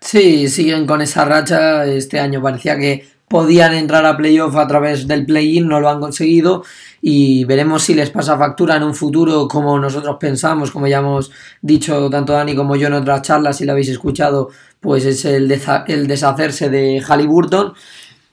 Sí, 0.00 0.48
siguen 0.48 0.86
con 0.86 1.02
esa 1.02 1.24
racha. 1.24 1.84
Este 1.84 2.20
año 2.20 2.40
parecía 2.40 2.78
que 2.78 3.04
podían 3.28 3.74
entrar 3.74 4.06
a 4.06 4.16
playoff 4.16 4.56
a 4.56 4.66
través 4.66 5.06
del 5.06 5.26
play-in, 5.26 5.68
no 5.68 5.80
lo 5.80 5.90
han 5.90 6.00
conseguido 6.00 6.64
y 7.00 7.44
veremos 7.44 7.82
si 7.82 7.94
les 7.94 8.10
pasa 8.10 8.38
factura 8.38 8.76
en 8.76 8.82
un 8.82 8.94
futuro 8.94 9.46
como 9.46 9.78
nosotros 9.78 10.16
pensamos, 10.18 10.70
como 10.70 10.86
ya 10.86 10.98
hemos 10.98 11.30
dicho 11.60 12.08
tanto 12.10 12.32
Dani 12.32 12.54
como 12.56 12.74
yo 12.76 12.86
en 12.86 12.94
otras 12.94 13.22
charlas, 13.22 13.58
si 13.58 13.64
lo 13.64 13.72
habéis 13.72 13.90
escuchado, 13.90 14.48
pues 14.80 15.04
es 15.04 15.24
el, 15.24 15.60
el 15.88 16.06
deshacerse 16.06 16.70
de 16.70 17.02
Halliburton 17.06 17.74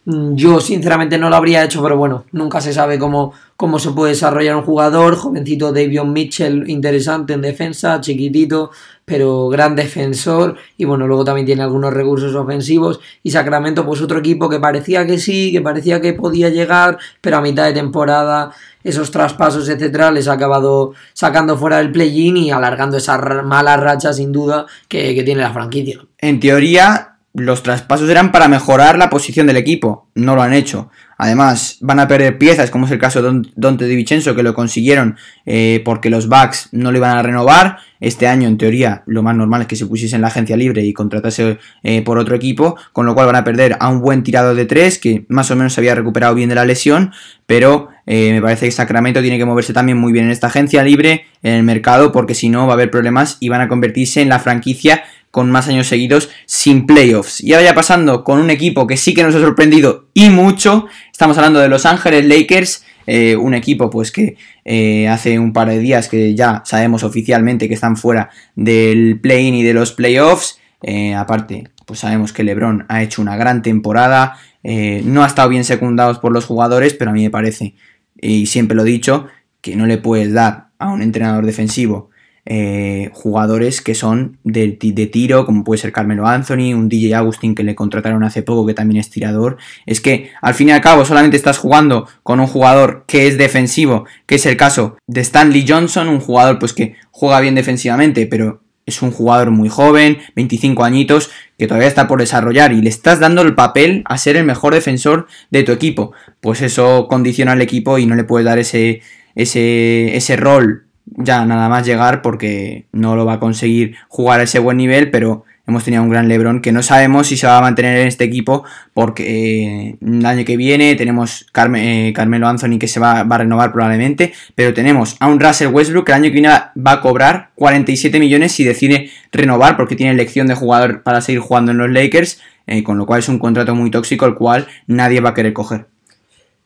yo 0.05 0.59
sinceramente 0.59 1.17
no 1.17 1.31
lo 1.31 1.35
habría 1.35 1.63
hecho, 1.63 1.81
pero 1.81 1.97
bueno, 1.97 2.25
nunca 2.31 2.61
se 2.61 2.71
sabe 2.71 2.99
cómo, 2.99 3.33
cómo 3.57 3.79
se 3.79 3.89
puede 3.89 4.11
desarrollar 4.11 4.55
un 4.55 4.61
jugador. 4.61 5.15
Jovencito 5.15 5.73
Davion 5.73 6.13
Mitchell, 6.13 6.69
interesante 6.69 7.33
en 7.33 7.41
defensa, 7.41 7.99
chiquitito, 8.01 8.69
pero 9.03 9.49
gran 9.49 9.75
defensor. 9.75 10.57
Y 10.77 10.85
bueno, 10.85 11.07
luego 11.07 11.25
también 11.25 11.47
tiene 11.47 11.63
algunos 11.63 11.91
recursos 11.91 12.35
ofensivos. 12.35 12.99
Y 13.23 13.31
Sacramento, 13.31 13.83
pues 13.83 13.99
otro 13.99 14.19
equipo 14.19 14.47
que 14.47 14.59
parecía 14.59 15.07
que 15.07 15.17
sí, 15.17 15.51
que 15.51 15.61
parecía 15.61 15.99
que 15.99 16.13
podía 16.13 16.49
llegar, 16.49 16.99
pero 17.19 17.37
a 17.37 17.41
mitad 17.41 17.65
de 17.65 17.73
temporada 17.73 18.51
esos 18.83 19.09
traspasos, 19.09 19.67
etcétera, 19.67 20.11
les 20.11 20.27
ha 20.27 20.33
acabado 20.33 20.93
sacando 21.13 21.57
fuera 21.57 21.77
del 21.77 21.91
play-in 21.91 22.37
y 22.37 22.51
alargando 22.51 22.97
esa 22.97 23.17
mala 23.41 23.75
racha, 23.77 24.13
sin 24.13 24.31
duda, 24.31 24.67
que, 24.87 25.15
que 25.15 25.23
tiene 25.23 25.41
la 25.41 25.51
franquicia. 25.51 26.01
En 26.19 26.39
teoría, 26.39 27.14
los 27.35 27.63
traspasos 27.63 28.09
eran 28.09 28.31
para 28.31 28.47
mejorar 28.47 28.97
la 28.97 29.09
posición 29.09 29.47
del 29.47 29.57
equipo, 29.57 30.07
no 30.15 30.35
lo 30.35 30.41
han 30.41 30.53
hecho. 30.53 30.89
Además, 31.17 31.77
van 31.81 31.99
a 31.99 32.07
perder 32.07 32.37
piezas, 32.37 32.71
como 32.71 32.85
es 32.85 32.91
el 32.91 32.99
caso 32.99 33.21
de 33.21 33.49
Dante 33.55 33.85
Di 33.85 33.95
Vincenzo, 33.95 34.35
que 34.35 34.43
lo 34.43 34.53
consiguieron 34.53 35.17
eh, 35.45 35.81
porque 35.85 36.09
los 36.09 36.27
Bucks 36.27 36.69
no 36.71 36.91
le 36.91 36.97
iban 36.97 37.17
a 37.17 37.21
renovar. 37.21 37.77
Este 38.01 38.27
año, 38.27 38.47
en 38.47 38.57
teoría, 38.57 39.03
lo 39.05 39.23
más 39.23 39.35
normal 39.35 39.61
es 39.61 39.67
que 39.67 39.75
se 39.77 39.85
pusiese 39.85 40.15
en 40.15 40.21
la 40.21 40.27
agencia 40.27 40.57
libre 40.57 40.83
y 40.83 40.93
contratase 40.93 41.57
eh, 41.83 42.01
por 42.01 42.17
otro 42.17 42.35
equipo, 42.35 42.77
con 42.91 43.05
lo 43.05 43.15
cual 43.15 43.27
van 43.27 43.37
a 43.37 43.43
perder 43.43 43.77
a 43.79 43.89
un 43.89 44.01
buen 44.01 44.23
tirado 44.23 44.53
de 44.53 44.65
tres, 44.65 44.99
que 44.99 45.25
más 45.29 45.49
o 45.51 45.55
menos 45.55 45.73
se 45.73 45.81
había 45.81 45.95
recuperado 45.95 46.35
bien 46.35 46.49
de 46.49 46.55
la 46.55 46.65
lesión, 46.65 47.11
pero 47.45 47.89
eh, 48.05 48.33
me 48.33 48.41
parece 48.41 48.65
que 48.65 48.71
Sacramento 48.71 49.21
tiene 49.21 49.37
que 49.37 49.45
moverse 49.45 49.73
también 49.73 49.97
muy 49.97 50.11
bien 50.11 50.25
en 50.25 50.31
esta 50.31 50.47
agencia 50.47 50.83
libre, 50.83 51.25
en 51.41 51.53
el 51.53 51.63
mercado, 51.63 52.11
porque 52.11 52.35
si 52.35 52.49
no 52.49 52.67
va 52.67 52.73
a 52.73 52.75
haber 52.75 52.91
problemas 52.91 53.37
y 53.39 53.49
van 53.49 53.61
a 53.61 53.67
convertirse 53.67 54.21
en 54.21 54.29
la 54.29 54.39
franquicia 54.39 55.03
con 55.35 55.51
más 55.51 55.67
años 55.67 55.87
seguidos 55.87 56.29
sin 56.45 56.85
playoffs. 56.85 57.43
Y 57.43 57.51
ahora 57.51 57.65
ya 57.65 57.75
pasando 57.75 58.23
con 58.23 58.39
un 58.39 58.49
equipo 58.49 58.87
que 58.87 58.95
sí 58.95 59.13
que 59.13 59.21
nos 59.21 59.35
ha 59.35 59.41
sorprendido 59.41 60.07
y 60.13 60.29
mucho, 60.29 60.85
estamos 61.11 61.37
hablando 61.37 61.59
de 61.59 61.67
Los 61.67 61.85
Ángeles 61.85 62.23
Lakers, 62.25 62.85
eh, 63.05 63.35
un 63.35 63.53
equipo 63.53 63.89
pues 63.89 64.13
que 64.13 64.37
eh, 64.63 65.09
hace 65.09 65.37
un 65.37 65.51
par 65.51 65.67
de 65.67 65.79
días 65.79 66.07
que 66.07 66.35
ya 66.35 66.63
sabemos 66.63 67.03
oficialmente 67.03 67.67
que 67.67 67.73
están 67.73 67.97
fuera 67.97 68.29
del 68.55 69.19
play-in 69.19 69.55
y 69.55 69.63
de 69.63 69.73
los 69.73 69.91
playoffs. 69.91 70.57
Eh, 70.81 71.13
aparte, 71.15 71.65
pues 71.85 71.99
sabemos 71.99 72.31
que 72.31 72.45
LeBron 72.45 72.85
ha 72.87 73.03
hecho 73.03 73.21
una 73.21 73.35
gran 73.35 73.61
temporada, 73.61 74.37
no 74.63 75.21
ha 75.21 75.27
estado 75.27 75.49
bien 75.49 75.65
secundados 75.65 76.19
por 76.19 76.31
los 76.31 76.45
jugadores, 76.45 76.93
pero 76.93 77.11
a 77.11 77.13
mí 77.13 77.23
me 77.23 77.29
parece, 77.29 77.75
y 78.21 78.45
siempre 78.45 78.77
lo 78.77 78.83
he 78.83 78.89
dicho, 78.89 79.27
que 79.59 79.75
no 79.75 79.85
le 79.85 79.97
puedes 79.97 80.31
dar 80.31 80.69
a 80.79 80.87
un 80.87 81.01
entrenador 81.01 81.45
defensivo 81.45 82.09
eh, 82.47 83.09
jugadores 83.13 83.81
que 83.81 83.95
son 83.95 84.37
de, 84.43 84.77
tiro, 85.11 85.45
como 85.47 85.63
puede 85.63 85.81
ser 85.81 85.91
Carmelo 85.91 86.27
Anthony, 86.27 86.73
un 86.75 86.89
DJ 86.89 87.15
Agustín 87.15 87.55
que 87.55 87.63
le 87.63 87.73
contrataron 87.73 88.23
hace 88.23 88.43
poco, 88.43 88.67
que 88.67 88.75
también 88.75 88.99
es 88.99 89.09
tirador. 89.09 89.57
Es 89.87 89.99
que 89.99 90.29
al 90.41 90.53
fin 90.53 90.69
y 90.69 90.71
al 90.71 90.81
cabo 90.81 91.05
solamente 91.05 91.37
estás 91.37 91.57
jugando 91.57 92.07
con 92.21 92.39
un 92.39 92.47
jugador 92.47 93.05
que 93.07 93.27
es 93.27 93.37
defensivo, 93.37 94.05
que 94.27 94.35
es 94.35 94.45
el 94.45 94.57
caso 94.57 94.97
de 95.07 95.21
Stanley 95.21 95.65
Johnson, 95.67 96.07
un 96.07 96.19
jugador 96.19 96.59
pues 96.59 96.73
que 96.73 96.95
juega 97.09 97.39
bien 97.39 97.55
defensivamente, 97.55 98.27
pero 98.27 98.61
es 98.85 99.01
un 99.01 99.09
jugador 99.09 99.49
muy 99.49 99.67
joven, 99.67 100.19
25 100.35 100.83
añitos, 100.83 101.31
que 101.57 101.65
todavía 101.65 101.87
está 101.87 102.07
por 102.07 102.19
desarrollar 102.19 102.71
y 102.73 102.81
le 102.81 102.89
estás 102.89 103.19
dando 103.19 103.41
el 103.41 103.55
papel 103.55 104.03
a 104.05 104.19
ser 104.19 104.37
el 104.37 104.45
mejor 104.45 104.75
defensor 104.75 105.25
de 105.49 105.63
tu 105.63 105.71
equipo. 105.71 106.11
Pues 106.41 106.61
eso 106.61 107.07
condiciona 107.09 107.53
al 107.53 107.61
equipo 107.63 107.97
y 107.97 108.05
no 108.05 108.13
le 108.13 108.23
puedes 108.23 108.45
dar 108.45 108.59
ese, 108.59 109.01
ese, 109.33 110.15
ese 110.15 110.35
rol 110.35 110.84
ya 111.05 111.45
nada 111.45 111.69
más 111.69 111.85
llegar 111.85 112.21
porque 112.21 112.87
no 112.91 113.15
lo 113.15 113.25
va 113.25 113.33
a 113.33 113.39
conseguir 113.39 113.95
jugar 114.07 114.39
a 114.39 114.43
ese 114.43 114.59
buen 114.59 114.77
nivel, 114.77 115.11
pero 115.11 115.45
hemos 115.67 115.83
tenido 115.83 116.03
un 116.03 116.09
gran 116.09 116.27
Lebron 116.27 116.61
que 116.61 116.71
no 116.71 116.83
sabemos 116.83 117.27
si 117.27 117.37
se 117.37 117.47
va 117.47 117.57
a 117.57 117.61
mantener 117.61 117.97
en 117.97 118.07
este 118.07 118.23
equipo 118.23 118.63
porque 118.93 119.87
eh, 119.87 119.97
el 120.01 120.25
año 120.25 120.45
que 120.45 120.57
viene 120.57 120.95
tenemos 120.95 121.47
eh, 121.75 122.13
Carmelo 122.13 122.47
Anthony 122.47 122.77
que 122.79 122.87
se 122.87 122.99
va, 122.99 123.21
a 123.21 123.37
renovar 123.37 123.71
probablemente, 123.71 124.33
pero 124.53 124.73
tenemos 124.73 125.15
a 125.19 125.27
un 125.27 125.39
Russell 125.39 125.73
Westbrook 125.73 126.05
que 126.05 126.11
el 126.11 126.15
año 126.17 126.25
que 126.25 126.41
viene 126.41 126.49
va 126.49 126.91
a 126.91 127.01
cobrar 127.01 127.51
47 127.55 128.19
millones 128.19 128.51
si 128.51 128.63
decide 128.63 129.09
renovar 129.31 129.75
porque 129.77 129.95
tiene 129.95 130.11
elección 130.11 130.47
de 130.47 130.55
jugador 130.55 131.03
para 131.03 131.21
seguir 131.21 131.41
jugando 131.41 131.71
en 131.71 131.77
los 131.77 131.89
Lakers, 131.89 132.41
eh, 132.67 132.83
con 132.83 132.97
lo 132.97 133.05
cual 133.05 133.19
es 133.19 133.29
un 133.29 133.39
contrato 133.39 133.75
muy 133.75 133.91
tóxico 133.91 134.25
el 134.25 134.35
cual 134.35 134.67
nadie 134.87 135.21
va 135.21 135.29
a 135.29 135.33
querer 135.33 135.53
coger. 135.53 135.87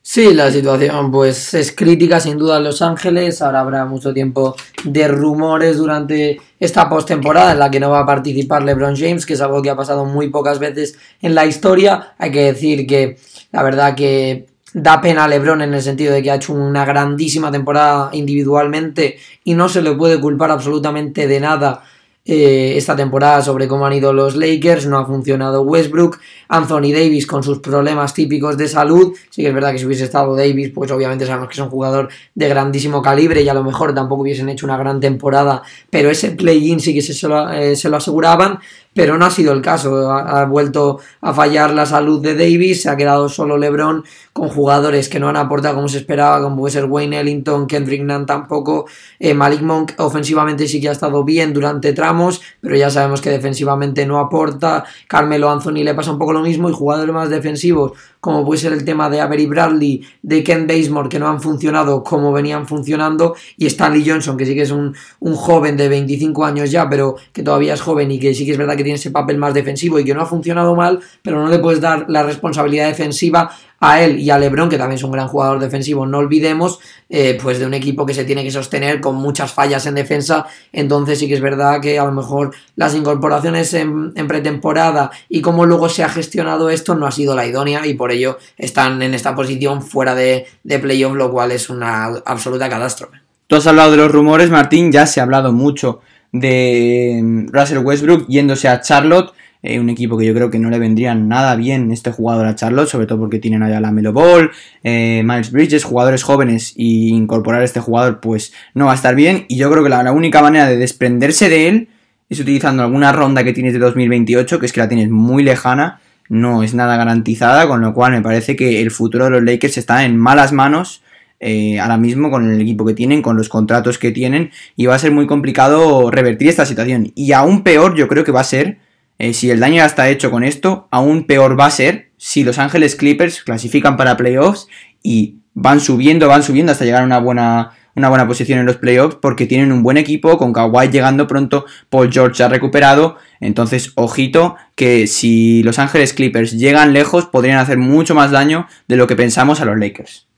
Sí, 0.02 0.34
la 0.34 0.50
situación 0.50 1.12
pues 1.12 1.54
es 1.54 1.72
crítica 1.72 2.20
sin 2.20 2.38
duda 2.38 2.58
en 2.58 2.64
Los 2.64 2.82
Ángeles. 2.82 3.42
Ahora 3.42 3.60
habrá 3.60 3.86
mucho 3.86 4.14
tiempo 4.14 4.56
de 4.84 5.08
rumores 5.08 5.78
durante 5.78 6.40
esta 6.60 6.90
postemporada 6.90 7.52
en 7.52 7.60
la 7.60 7.70
que 7.70 7.80
no 7.80 7.92
va 7.92 8.00
a 8.00 8.06
participar 8.06 8.64
LeBron 8.64 8.96
James, 8.96 9.26
que 9.26 9.34
es 9.34 9.42
algo 9.42 9.62
que 9.62 9.70
ha 9.70 9.76
pasado 9.76 10.06
muy 10.06 10.30
pocas 10.30 10.58
veces 10.58 10.98
en 11.22 11.36
la 11.36 11.46
historia. 11.46 12.16
Hay 12.18 12.32
que 12.32 12.44
decir 12.44 12.88
que 12.88 13.18
la 13.52 13.62
verdad 13.62 13.94
que 13.94 14.48
da 14.74 15.02
pena 15.02 15.26
a 15.26 15.28
LeBron 15.28 15.62
en 15.62 15.74
el 15.74 15.82
sentido 15.82 16.14
de 16.14 16.24
que 16.24 16.32
ha 16.32 16.36
hecho 16.36 16.54
una 16.54 16.86
grandísima 16.86 17.52
temporada 17.52 18.10
individualmente 18.14 19.18
y 19.44 19.54
no 19.54 19.68
se 19.70 19.82
le 19.82 19.94
puede 19.94 20.20
culpar 20.20 20.50
absolutamente 20.50 21.28
de 21.28 21.40
nada 21.40 21.84
eh, 22.32 22.78
esta 22.78 22.96
temporada 22.96 23.42
sobre 23.42 23.68
cómo 23.68 23.88
han 23.88 23.94
ido 23.94 24.14
los 24.14 24.36
Lakers, 24.36 24.86
no 24.86 25.00
ha 25.00 25.06
funcionado 25.08 25.64
Westbrook, 25.64 26.20
Anthony 26.48 26.92
Davis 26.94 27.26
con 27.26 27.42
sus 27.42 27.58
problemas 27.58 28.14
típicos 28.14 28.56
de 28.56 28.68
salud, 28.68 29.16
sí 29.32 29.42
que 29.42 29.48
es 29.48 29.54
verdad 29.54 29.72
que 29.72 29.80
si 29.80 29.88
hubiese 29.88 30.04
estado 30.04 30.36
Davis, 30.36 30.70
pues 30.70 30.92
obviamente 30.92 31.26
sabemos 31.26 31.48
que 31.50 31.54
es 31.54 31.60
un 31.60 31.72
jugador 31.72 32.08
de 32.36 32.48
grandísimo 32.48 33.02
calibre 33.02 33.42
y 33.42 33.50
a 33.50 33.56
lo 33.56 33.64
mejor 33.64 33.96
tampoco 33.96 34.22
hubiesen 34.22 34.48
hecho 34.48 34.68
una 34.68 34.78
gran 34.78 35.00
temporada, 35.00 35.64
pero 35.90 36.12
ese 36.12 36.30
play-in 36.30 36.80
sí 36.80 36.94
que 36.94 37.02
se, 37.02 37.28
lo, 37.28 37.52
eh, 37.52 37.76
se 37.76 37.90
lo 37.90 37.98
aseguraban, 37.98 38.60
pero 39.00 39.18
no 39.18 39.26
ha 39.26 39.30
sido 39.30 39.54
el 39.54 39.62
caso. 39.62 40.12
Ha, 40.12 40.44
vuelto 40.44 41.00
a 41.22 41.34
fallar 41.34 41.74
la 41.74 41.86
salud 41.86 42.22
de 42.22 42.36
Davis, 42.36 42.82
se 42.82 42.90
ha 42.90 42.98
quedado 42.98 43.30
solo 43.30 43.58
LeBron 43.58 44.04
con 44.34 44.50
jugadores 44.50 45.08
que 45.08 45.22
no 45.22 45.30
han 45.30 45.38
aportado 45.38 45.76
como 45.76 45.88
se 45.88 46.00
esperaba, 46.00 46.42
como 46.42 46.58
puede 46.58 46.74
ser 46.74 46.84
Wayne 46.84 47.18
Ellington, 47.18 47.66
Kendrick 47.66 48.02
Nunn 48.02 48.26
tampoco. 48.26 48.88
Eh, 49.18 49.34
Malik 49.34 49.62
Monk 49.62 49.94
ofensivamente 50.00 50.68
sí 50.68 50.82
que 50.82 50.90
ha 50.90 50.92
estado 50.92 51.24
bien 51.24 51.54
durante 51.54 51.94
tramos, 51.94 52.42
pero 52.60 52.76
ya 52.76 52.90
sabemos 52.90 53.22
que 53.22 53.30
defensivamente 53.30 54.06
no 54.06 54.20
aporta. 54.20 54.84
Carmelo 55.08 55.50
Anthony 55.50 55.86
le 55.86 55.96
pasa 55.96 56.12
un 56.12 56.20
poco 56.20 56.34
lo 56.34 56.42
mismo 56.42 56.70
y 56.70 56.74
jugadores 56.74 57.16
más 57.16 57.30
defensivos 57.30 57.94
como 58.20 58.46
puede 58.46 58.60
ser 58.60 58.74
el 58.74 58.84
tema 58.84 59.10
de 59.10 59.22
Avery 59.22 59.46
Bradley, 59.46 60.02
de 60.22 60.44
Ken 60.44 60.68
Basemore, 60.68 61.10
que 61.10 61.20
no 61.20 61.28
han 61.28 61.42
funcionado 61.42 62.04
como 62.04 62.34
venían 62.34 62.68
funcionando, 62.68 63.36
y 63.58 63.66
Stanley 63.68 64.08
Johnson, 64.08 64.36
que 64.36 64.46
sí 64.46 64.56
que 64.56 64.64
es 64.64 64.72
un, 64.72 64.96
un 65.20 65.36
joven 65.36 65.78
de 65.78 65.88
25 65.88 66.44
años 66.44 66.70
ya, 66.70 66.90
pero 66.90 67.16
que 67.32 67.44
todavía 67.44 67.74
es 67.74 67.82
joven 67.82 68.12
y 68.12 68.20
que 68.20 68.34
sí 68.34 68.46
que 68.46 68.52
es 68.52 68.58
verdad 68.58 68.76
que 68.76 68.84
tiene 68.90 68.98
ese 68.98 69.12
papel 69.12 69.38
más 69.38 69.54
defensivo 69.54 70.00
y 70.00 70.04
que 70.04 70.16
no 70.16 70.22
ha 70.22 70.26
funcionado 70.26 70.76
mal, 70.76 71.00
pero 71.22 71.40
no 71.40 71.48
le 71.48 71.60
puedes 71.60 71.80
dar 71.80 72.06
la 72.10 72.24
responsabilidad 72.24 72.88
defensiva 72.88 73.52
a 73.80 74.02
él 74.02 74.20
y 74.20 74.32
a 74.32 74.40
Lebron, 74.40 74.68
que 74.68 74.80
también 74.80 74.98
es 74.98 75.04
un 75.04 75.12
gran 75.12 75.28
jugador 75.28 75.60
defensivo, 75.60 76.08
no 76.08 76.18
olvidemos, 76.18 76.80
eh, 77.08 77.38
pues 77.42 77.60
de 77.60 77.68
un 77.68 77.76
equipo 77.76 78.06
que 78.08 78.16
se 78.16 78.26
tiene 78.26 78.44
que 78.44 78.50
sostener 78.50 79.00
con 79.00 79.16
muchas 79.16 79.54
fallas 79.54 79.86
en 79.86 79.94
defensa, 79.94 80.48
entonces 80.74 81.20
sí 81.20 81.28
que 81.28 81.36
es 81.36 81.42
verdad 81.42 81.80
que 81.80 82.00
a 82.00 82.06
lo 82.06 82.12
mejor 82.12 82.52
las 82.76 82.96
incorporaciones 82.96 83.76
en, 83.76 84.12
pretemporada 84.28 85.12
y 85.30 85.42
cómo 85.42 85.68
luego 85.68 85.88
se 85.88 86.04
ha 86.04 86.10
gestionado 86.10 86.72
esto 86.72 86.96
no 86.96 87.06
ha 87.06 87.12
sido 87.12 87.36
la 87.36 87.46
idónea 87.46 87.86
y 87.86 87.94
por 87.94 88.12
ello 88.12 88.40
están 88.58 89.04
en 89.04 89.14
esta 89.14 89.36
posición 89.36 89.84
fuera 89.84 90.16
de, 90.16 90.48
de 90.64 90.80
playoff, 90.80 91.16
lo 91.16 91.32
cual 91.32 91.52
es 91.52 91.70
una 91.70 92.06
absoluta 92.26 92.68
catástrofe. 92.68 93.20
Tú 93.46 93.56
has 93.56 93.68
hablado 93.68 93.92
de 93.92 93.98
los 93.98 94.12
rumores, 94.12 94.50
Martín, 94.50 94.92
ya 94.92 95.06
se 95.06 95.20
ha 95.20 95.24
hablado 95.24 95.52
mucho 95.52 96.02
de 96.32 97.20
mm, 97.22 97.48
Russell 97.52 97.80
Westbrook 97.80 98.28
yéndose 98.28 98.68
a 98.68 98.82
Charlotte. 98.82 99.34
Eh, 99.62 99.78
un 99.78 99.90
equipo 99.90 100.18
que 100.18 100.26
yo 100.26 100.34
creo 100.34 100.50
que 100.50 100.58
no 100.58 100.70
le 100.70 100.80
vendría 100.80 101.14
nada 101.16 101.58
bien 101.58 101.92
este 101.92 102.12
jugador 102.12 102.46
a 102.46 102.56
Charlotte, 102.56 102.88
sobre 102.88 103.08
todo 103.08 103.20
porque 103.20 103.40
tienen 103.40 103.62
allá 103.62 103.82
la 103.82 103.92
Melo 103.92 104.14
Ball, 104.14 104.52
eh, 104.84 105.22
Miles 105.26 105.52
Bridges, 105.52 105.84
jugadores 105.84 106.24
jóvenes, 106.24 106.74
y 106.78 107.10
incorporar 107.10 107.62
a 107.62 107.66
este 107.66 107.82
jugador 107.82 108.22
pues 108.22 108.54
no 108.74 108.86
va 108.86 108.94
a 108.94 108.96
estar 108.96 109.16
bien. 109.16 109.46
Y 109.50 109.58
yo 109.58 109.70
creo 109.70 109.84
que 109.84 109.90
la, 109.90 110.12
única 110.14 110.42
manera 110.42 110.68
de 110.68 110.78
desprenderse 110.78 111.50
de 111.50 111.68
él 111.68 111.90
es 112.30 112.40
utilizando 112.40 112.84
alguna 112.84 113.12
ronda 113.12 113.44
que 113.44 113.52
tienes 113.52 113.74
de 113.74 113.80
2028, 113.80 114.60
que 114.60 114.66
es 114.66 114.72
que 114.72 114.80
la 114.80 114.88
tienes 114.88 115.10
muy 115.10 115.44
lejana, 115.44 116.00
no 116.30 116.64
es 116.64 116.74
nada 116.74 116.96
garantizada, 116.96 117.68
con 117.68 117.82
lo 117.82 117.94
cual 117.94 118.14
me 118.14 118.22
parece 118.22 118.56
que 118.56 118.82
el 118.82 118.92
futuro 118.92 119.26
de 119.26 119.32
los 119.32 119.44
Lakers 119.44 119.78
está 119.78 120.06
en 120.06 120.16
malas 120.16 120.54
manos 120.54 121.02
eh, 121.40 121.80
ahora 121.80 121.98
mismo 121.98 122.30
con 122.30 122.52
el 122.52 122.60
equipo 122.62 122.86
que 122.86 122.94
tienen, 122.94 123.22
con 123.22 123.38
los 123.38 123.50
contratos 123.50 123.98
que 123.98 124.12
tienen, 124.12 124.52
y 124.76 124.86
va 124.86 124.96
a 124.96 125.00
ser 125.00 125.12
muy 125.12 125.28
complicado 125.28 126.12
revertir 126.12 126.50
esta 126.50 126.66
situación. 126.66 127.12
Y 127.16 127.32
aún 127.32 127.64
peor 127.64 127.96
yo 127.96 128.08
creo 128.08 128.24
que 128.24 128.32
va 128.32 128.42
a 128.42 128.46
ser, 128.46 128.80
eh, 129.18 129.34
si 129.34 129.50
el 129.50 129.60
daño 129.60 129.78
ya 129.78 129.86
está 129.86 130.10
hecho 130.10 130.32
con 130.32 130.44
esto, 130.44 130.88
aún 130.92 131.26
peor 131.26 131.60
va 131.60 131.68
a 131.68 131.72
ser 131.72 132.10
si 132.18 132.44
Los 132.44 132.60
Ángeles 132.60 132.96
Clippers 132.96 133.44
clasifican 133.44 133.96
para 133.96 134.18
playoffs 134.18 134.68
y 135.02 135.38
van 135.54 135.80
subiendo, 135.80 136.28
van 136.28 136.44
subiendo 136.44 136.72
hasta 136.72 136.86
llegar 136.86 137.02
a 137.02 137.06
una 137.06 137.20
buena, 137.20 137.72
una 137.96 138.10
buena 138.10 138.28
posición 138.28 138.60
en 138.60 138.66
los 138.66 138.78
playoffs 138.78 139.18
porque 139.22 139.46
tienen 139.46 139.72
un 139.72 139.84
buen 139.84 139.98
equipo, 139.98 140.38
con 140.38 140.54
Kawhi 140.54 140.90
llegando 140.90 141.28
pronto, 141.28 141.66
Paul 141.90 142.12
George 142.12 142.44
ha 142.44 142.50
recuperado, 142.50 143.18
entonces 143.40 143.94
ojito 143.96 144.56
que 144.76 145.08
si 145.08 145.64
Los 145.64 145.80
Ángeles 145.80 146.14
Clippers 146.14 146.58
llegan 146.58 146.94
lejos 146.94 147.26
podrían 147.26 147.60
hacer 147.60 147.78
mucho 147.78 148.16
más 148.16 148.32
daño 148.32 148.68
de 148.88 148.98
lo 148.98 149.08
que 149.08 149.16
pensamos 149.16 149.62
a 149.62 149.66
los 149.66 149.78
Lakers. 149.78 150.29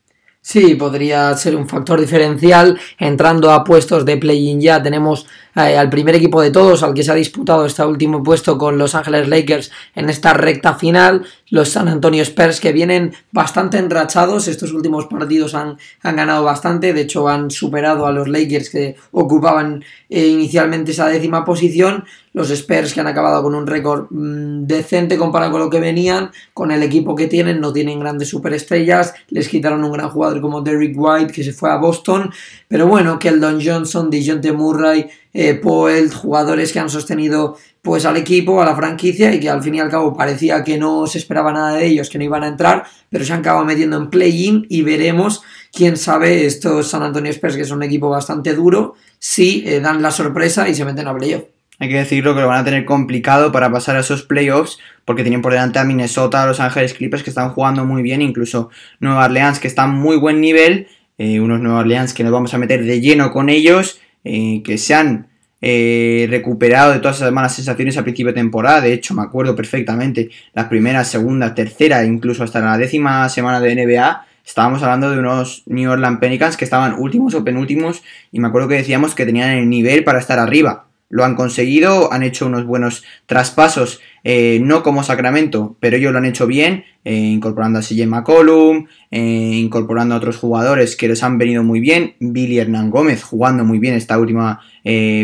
Sí, 0.44 0.74
podría 0.74 1.38
ser 1.38 1.56
un 1.56 1.70
factor 1.70 2.00
diferencial. 2.02 2.80
Entrando 2.98 3.52
a 3.52 3.64
puestos 3.64 4.06
de 4.06 4.18
play-in 4.18 4.60
ya 4.60 4.82
tenemos 4.82 5.28
eh, 5.56 5.78
al 5.78 5.88
primer 5.92 6.16
equipo 6.16 6.42
de 6.42 6.50
todos, 6.50 6.82
al 6.82 6.96
que 6.96 7.04
se 7.04 7.12
ha 7.12 7.16
disputado 7.16 7.64
este 7.64 7.86
último 7.86 8.24
puesto 8.24 8.58
con 8.58 8.80
Los 8.80 8.96
Ángeles 8.96 9.28
Lakers 9.28 9.72
en 9.94 10.10
esta 10.10 10.34
recta 10.34 10.74
final. 10.74 11.28
Los 11.52 11.70
San 11.70 11.88
Antonio 11.88 12.24
Spurs 12.24 12.60
que 12.60 12.72
vienen 12.72 13.14
bastante 13.32 13.78
enrachados. 13.78 14.48
Estos 14.48 14.74
últimos 14.74 15.06
partidos 15.06 15.54
han, 15.54 15.78
han 16.02 16.16
ganado 16.16 16.44
bastante. 16.44 16.92
De 16.92 17.02
hecho, 17.02 17.30
han 17.30 17.52
superado 17.52 18.08
a 18.08 18.12
los 18.12 18.28
Lakers 18.28 18.72
que 18.72 18.96
ocupaban 19.12 19.84
eh, 20.10 20.26
inicialmente 20.26 20.92
esa 20.92 21.08
décima 21.08 21.46
posición. 21.46 22.06
Los 22.34 22.50
Spurs 22.50 22.94
que 22.94 23.02
han 23.02 23.08
acabado 23.08 23.44
con 23.44 23.56
un 23.56 23.68
récord 23.68 24.08
mm, 24.10 24.66
decente 24.66 25.18
comparado 25.18 25.52
con 25.52 25.62
lo 25.62 25.70
que 25.70 25.80
venían. 25.80 26.32
Con 26.54 26.72
el 26.72 26.84
equipo 26.84 27.16
que 27.16 27.28
tienen, 27.28 27.60
no 27.60 27.74
tienen 27.74 28.00
grandes 28.00 28.30
superestrellas. 28.30 29.14
Les 29.30 29.50
quitaron 29.50 29.84
un 29.84 29.92
gran 29.92 30.10
jugador 30.10 30.42
como 30.42 30.62
Derrick 30.62 30.96
White 30.98 31.34
que 31.34 31.44
se 31.44 31.54
fue 31.54 31.72
a 31.72 31.78
Boston. 31.78 32.32
Pero 32.68 32.88
bueno, 32.88 33.20
Keldon 33.20 33.60
Johnson, 33.64 34.10
Dejounte 34.10 34.52
Murray, 34.54 35.10
eh, 35.34 35.56
Poel, 35.56 36.14
jugadores 36.14 36.72
que 36.72 36.80
han 36.80 36.90
sostenido 36.90 37.58
pues 37.82 38.06
al 38.06 38.18
equipo, 38.18 38.62
a 38.62 38.66
la 38.66 38.76
franquicia 38.76 39.34
y 39.34 39.40
que 39.40 39.50
al 39.50 39.64
fin 39.64 39.76
y 39.76 39.80
al 39.80 39.90
cabo 39.90 40.16
parecía 40.16 40.64
que 40.64 40.78
no 40.78 41.08
se 41.08 41.18
esperaba 41.18 41.52
nada 41.52 41.78
de 41.78 41.88
ellos, 41.88 42.10
que 42.10 42.18
no 42.18 42.24
iban 42.24 42.44
a 42.44 42.48
entrar, 42.48 42.84
pero 43.10 43.26
se 43.26 43.34
han 43.34 43.40
acabado 43.40 43.66
metiendo 43.66 43.98
en 43.98 44.10
play-in 44.10 44.68
y 44.70 44.84
veremos, 44.84 45.42
quién 45.74 45.98
sabe, 45.98 46.46
estos 46.46 46.90
San 46.90 47.02
Antonio 47.02 47.32
Spurs, 47.32 47.56
que 47.56 47.64
es 47.64 47.72
un 47.72 47.82
equipo 47.82 48.10
bastante 48.10 48.54
duro, 48.54 48.94
si 49.18 49.64
eh, 49.66 49.80
dan 49.80 50.02
la 50.02 50.12
sorpresa 50.12 50.70
y 50.70 50.76
se 50.76 50.86
meten 50.86 51.08
a 51.08 51.18
playoff. 51.18 51.44
Hay 51.82 51.90
que 51.90 51.98
decirlo 51.98 52.36
que 52.36 52.42
lo 52.42 52.48
van 52.48 52.60
a 52.60 52.64
tener 52.64 52.86
complicado 52.86 53.52
para 53.52 53.72
pasar 53.72 53.96
a 53.96 54.02
esos 54.02 54.22
playoffs 54.22 54.78
porque 55.04 55.24
tienen 55.24 55.42
por 55.42 55.52
delante 55.52 55.80
a 55.80 55.84
Minnesota, 55.84 56.44
a 56.44 56.46
Los 56.46 56.60
Ángeles 56.60 56.94
Clippers 56.94 57.24
que 57.24 57.32
están 57.32 57.50
jugando 57.50 57.86
muy 57.86 58.04
bien, 58.04 58.22
incluso 58.22 58.70
Nueva 59.00 59.26
Orleans 59.26 59.60
que 59.60 59.68
está 59.68 59.86
en 59.86 59.96
muy 59.96 60.16
buen 60.16 60.40
nivel, 60.42 60.86
eh, 61.18 61.40
unos 61.40 61.60
Nueva 61.60 61.80
Orleans 61.80 62.14
que 62.14 62.24
nos 62.24 62.32
vamos 62.32 62.54
a 62.54 62.60
meter 62.60 62.86
de 62.86 63.02
lleno 63.02 63.32
con 63.32 63.50
ellos, 63.50 64.00
eh, 64.24 64.62
que 64.64 64.78
se 64.78 64.94
han 64.94 65.30
eh, 65.60 66.28
recuperado 66.30 66.92
de 66.92 67.00
todas 67.00 67.18
esas 67.18 67.32
malas 67.32 67.56
sensaciones 67.56 67.98
a 67.98 68.04
principio 68.04 68.28
de 68.32 68.40
temporada. 68.40 68.82
De 68.82 68.94
hecho, 68.94 69.16
me 69.16 69.24
acuerdo 69.24 69.56
perfectamente 69.56 70.30
las 70.54 70.68
primeras, 70.68 71.08
segunda, 71.08 71.56
tercera, 71.56 72.06
incluso 72.06 72.44
hasta 72.44 72.60
la 72.60 72.78
décima 72.78 73.28
semana 73.28 73.60
de 73.60 73.74
NBA. 73.74 74.28
Estábamos 74.46 74.84
hablando 74.84 75.10
de 75.10 75.18
unos 75.18 75.64
New 75.66 75.90
Orleans 75.90 76.20
Pelicans 76.20 76.58
que 76.58 76.66
estaban 76.66 76.94
últimos 77.00 77.34
o 77.34 77.44
penúltimos 77.44 78.04
y 78.32 78.40
me 78.40 78.50
acuerdo 78.50 78.68
que 78.68 78.76
decíamos 78.76 79.16
que 79.16 79.26
tenían 79.26 79.50
el 79.50 79.68
nivel 79.68 80.04
para 80.04 80.20
estar 80.20 80.38
arriba 80.38 80.91
lo 81.12 81.26
han 81.26 81.36
conseguido, 81.36 82.12
han 82.12 82.24
hecho 82.24 82.48
unos 82.48 82.66
buenos 82.66 83.04
traspasos, 83.26 84.00
eh, 84.24 84.60
no 84.64 84.82
como 84.82 85.04
Sacramento, 85.04 85.76
pero 85.80 85.98
ellos 85.98 86.14
lo 86.14 86.18
han 86.18 86.26
hecho 86.26 86.48
bien, 86.48 86.86
eh, 87.04 87.14
incorporando 87.14 87.80
a 87.80 87.82
CJ 87.82 88.08
McCollum, 88.08 88.88
eh, 89.12 89.20
incorporando 89.20 90.16
a 90.16 90.18
otros 90.18 90.38
jugadores 90.38 90.96
que 90.96 91.10
les 91.10 91.22
han 91.22 91.38
venido 91.38 91.64
muy 91.64 91.82
bien, 91.82 92.16
Billy 92.20 92.60
Hernán 92.60 92.90
Gómez 92.90 93.24
jugando 93.24 93.66
muy 93.66 93.78
bien 93.78 93.94
esta 93.94 94.18
última 94.18 94.62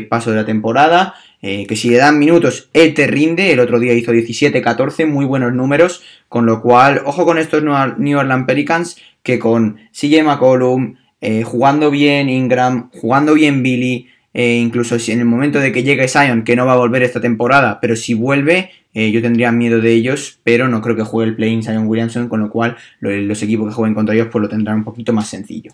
paso 0.10 0.30
de 0.30 0.36
la 0.36 0.46
temporada, 0.46 1.16
que 1.42 1.76
si 1.76 1.90
le 1.90 1.98
dan 1.98 2.20
minutos, 2.20 2.70
él 2.74 2.94
te 2.94 3.08
rinde, 3.08 3.52
el 3.52 3.60
otro 3.60 3.80
día 3.80 3.94
hizo 3.94 4.14
17-14, 4.14 5.08
muy 5.08 5.26
buenos 5.26 5.52
números, 5.52 6.04
con 6.30 6.46
lo 6.46 6.62
cual, 6.62 7.02
ojo 7.06 7.26
con 7.26 7.40
estos 7.40 7.64
New 7.64 8.20
Orleans 8.20 8.46
Pelicans, 8.46 8.98
que 9.24 9.40
con 9.40 9.78
CJ 9.92 10.24
McCollum, 10.24 10.98
jugando 11.44 11.90
bien 11.90 12.30
Ingram, 12.30 12.92
jugando 12.92 13.34
bien 13.34 13.64
Billy, 13.64 14.10
eh, 14.34 14.58
incluso 14.58 15.00
si 15.00 15.12
en 15.12 15.20
el 15.20 15.26
momento 15.26 15.60
de 15.60 15.72
que 15.72 15.84
llegue 15.84 16.08
Zion, 16.08 16.44
que 16.44 16.56
no 16.56 16.66
va 16.66 16.74
a 16.74 16.78
volver 16.78 17.04
esta 17.04 17.22
temporada, 17.22 17.80
pero 17.80 17.96
si 17.96 18.14
vuelve, 18.14 18.72
eh, 18.94 19.12
yo 19.12 19.22
tendría 19.22 19.52
miedo 19.52 19.82
de 19.82 19.94
ellos, 19.94 20.40
pero 20.44 20.68
no 20.68 20.82
creo 20.82 20.96
que 20.96 21.04
juegue 21.04 21.30
el 21.30 21.36
play-in 21.36 21.64
Zion 21.64 21.88
Williamson, 21.88 22.30
con 22.30 22.40
lo 22.42 22.50
cual 22.50 22.78
los 23.00 23.42
equipos 23.42 23.68
que 23.68 23.74
jueguen 23.74 23.96
contra 23.96 24.16
ellos 24.16 24.28
pues 24.32 24.42
lo 24.42 24.50
tendrán 24.50 24.78
un 24.78 24.84
poquito 24.84 25.14
más 25.14 25.28
sencillo. 25.28 25.72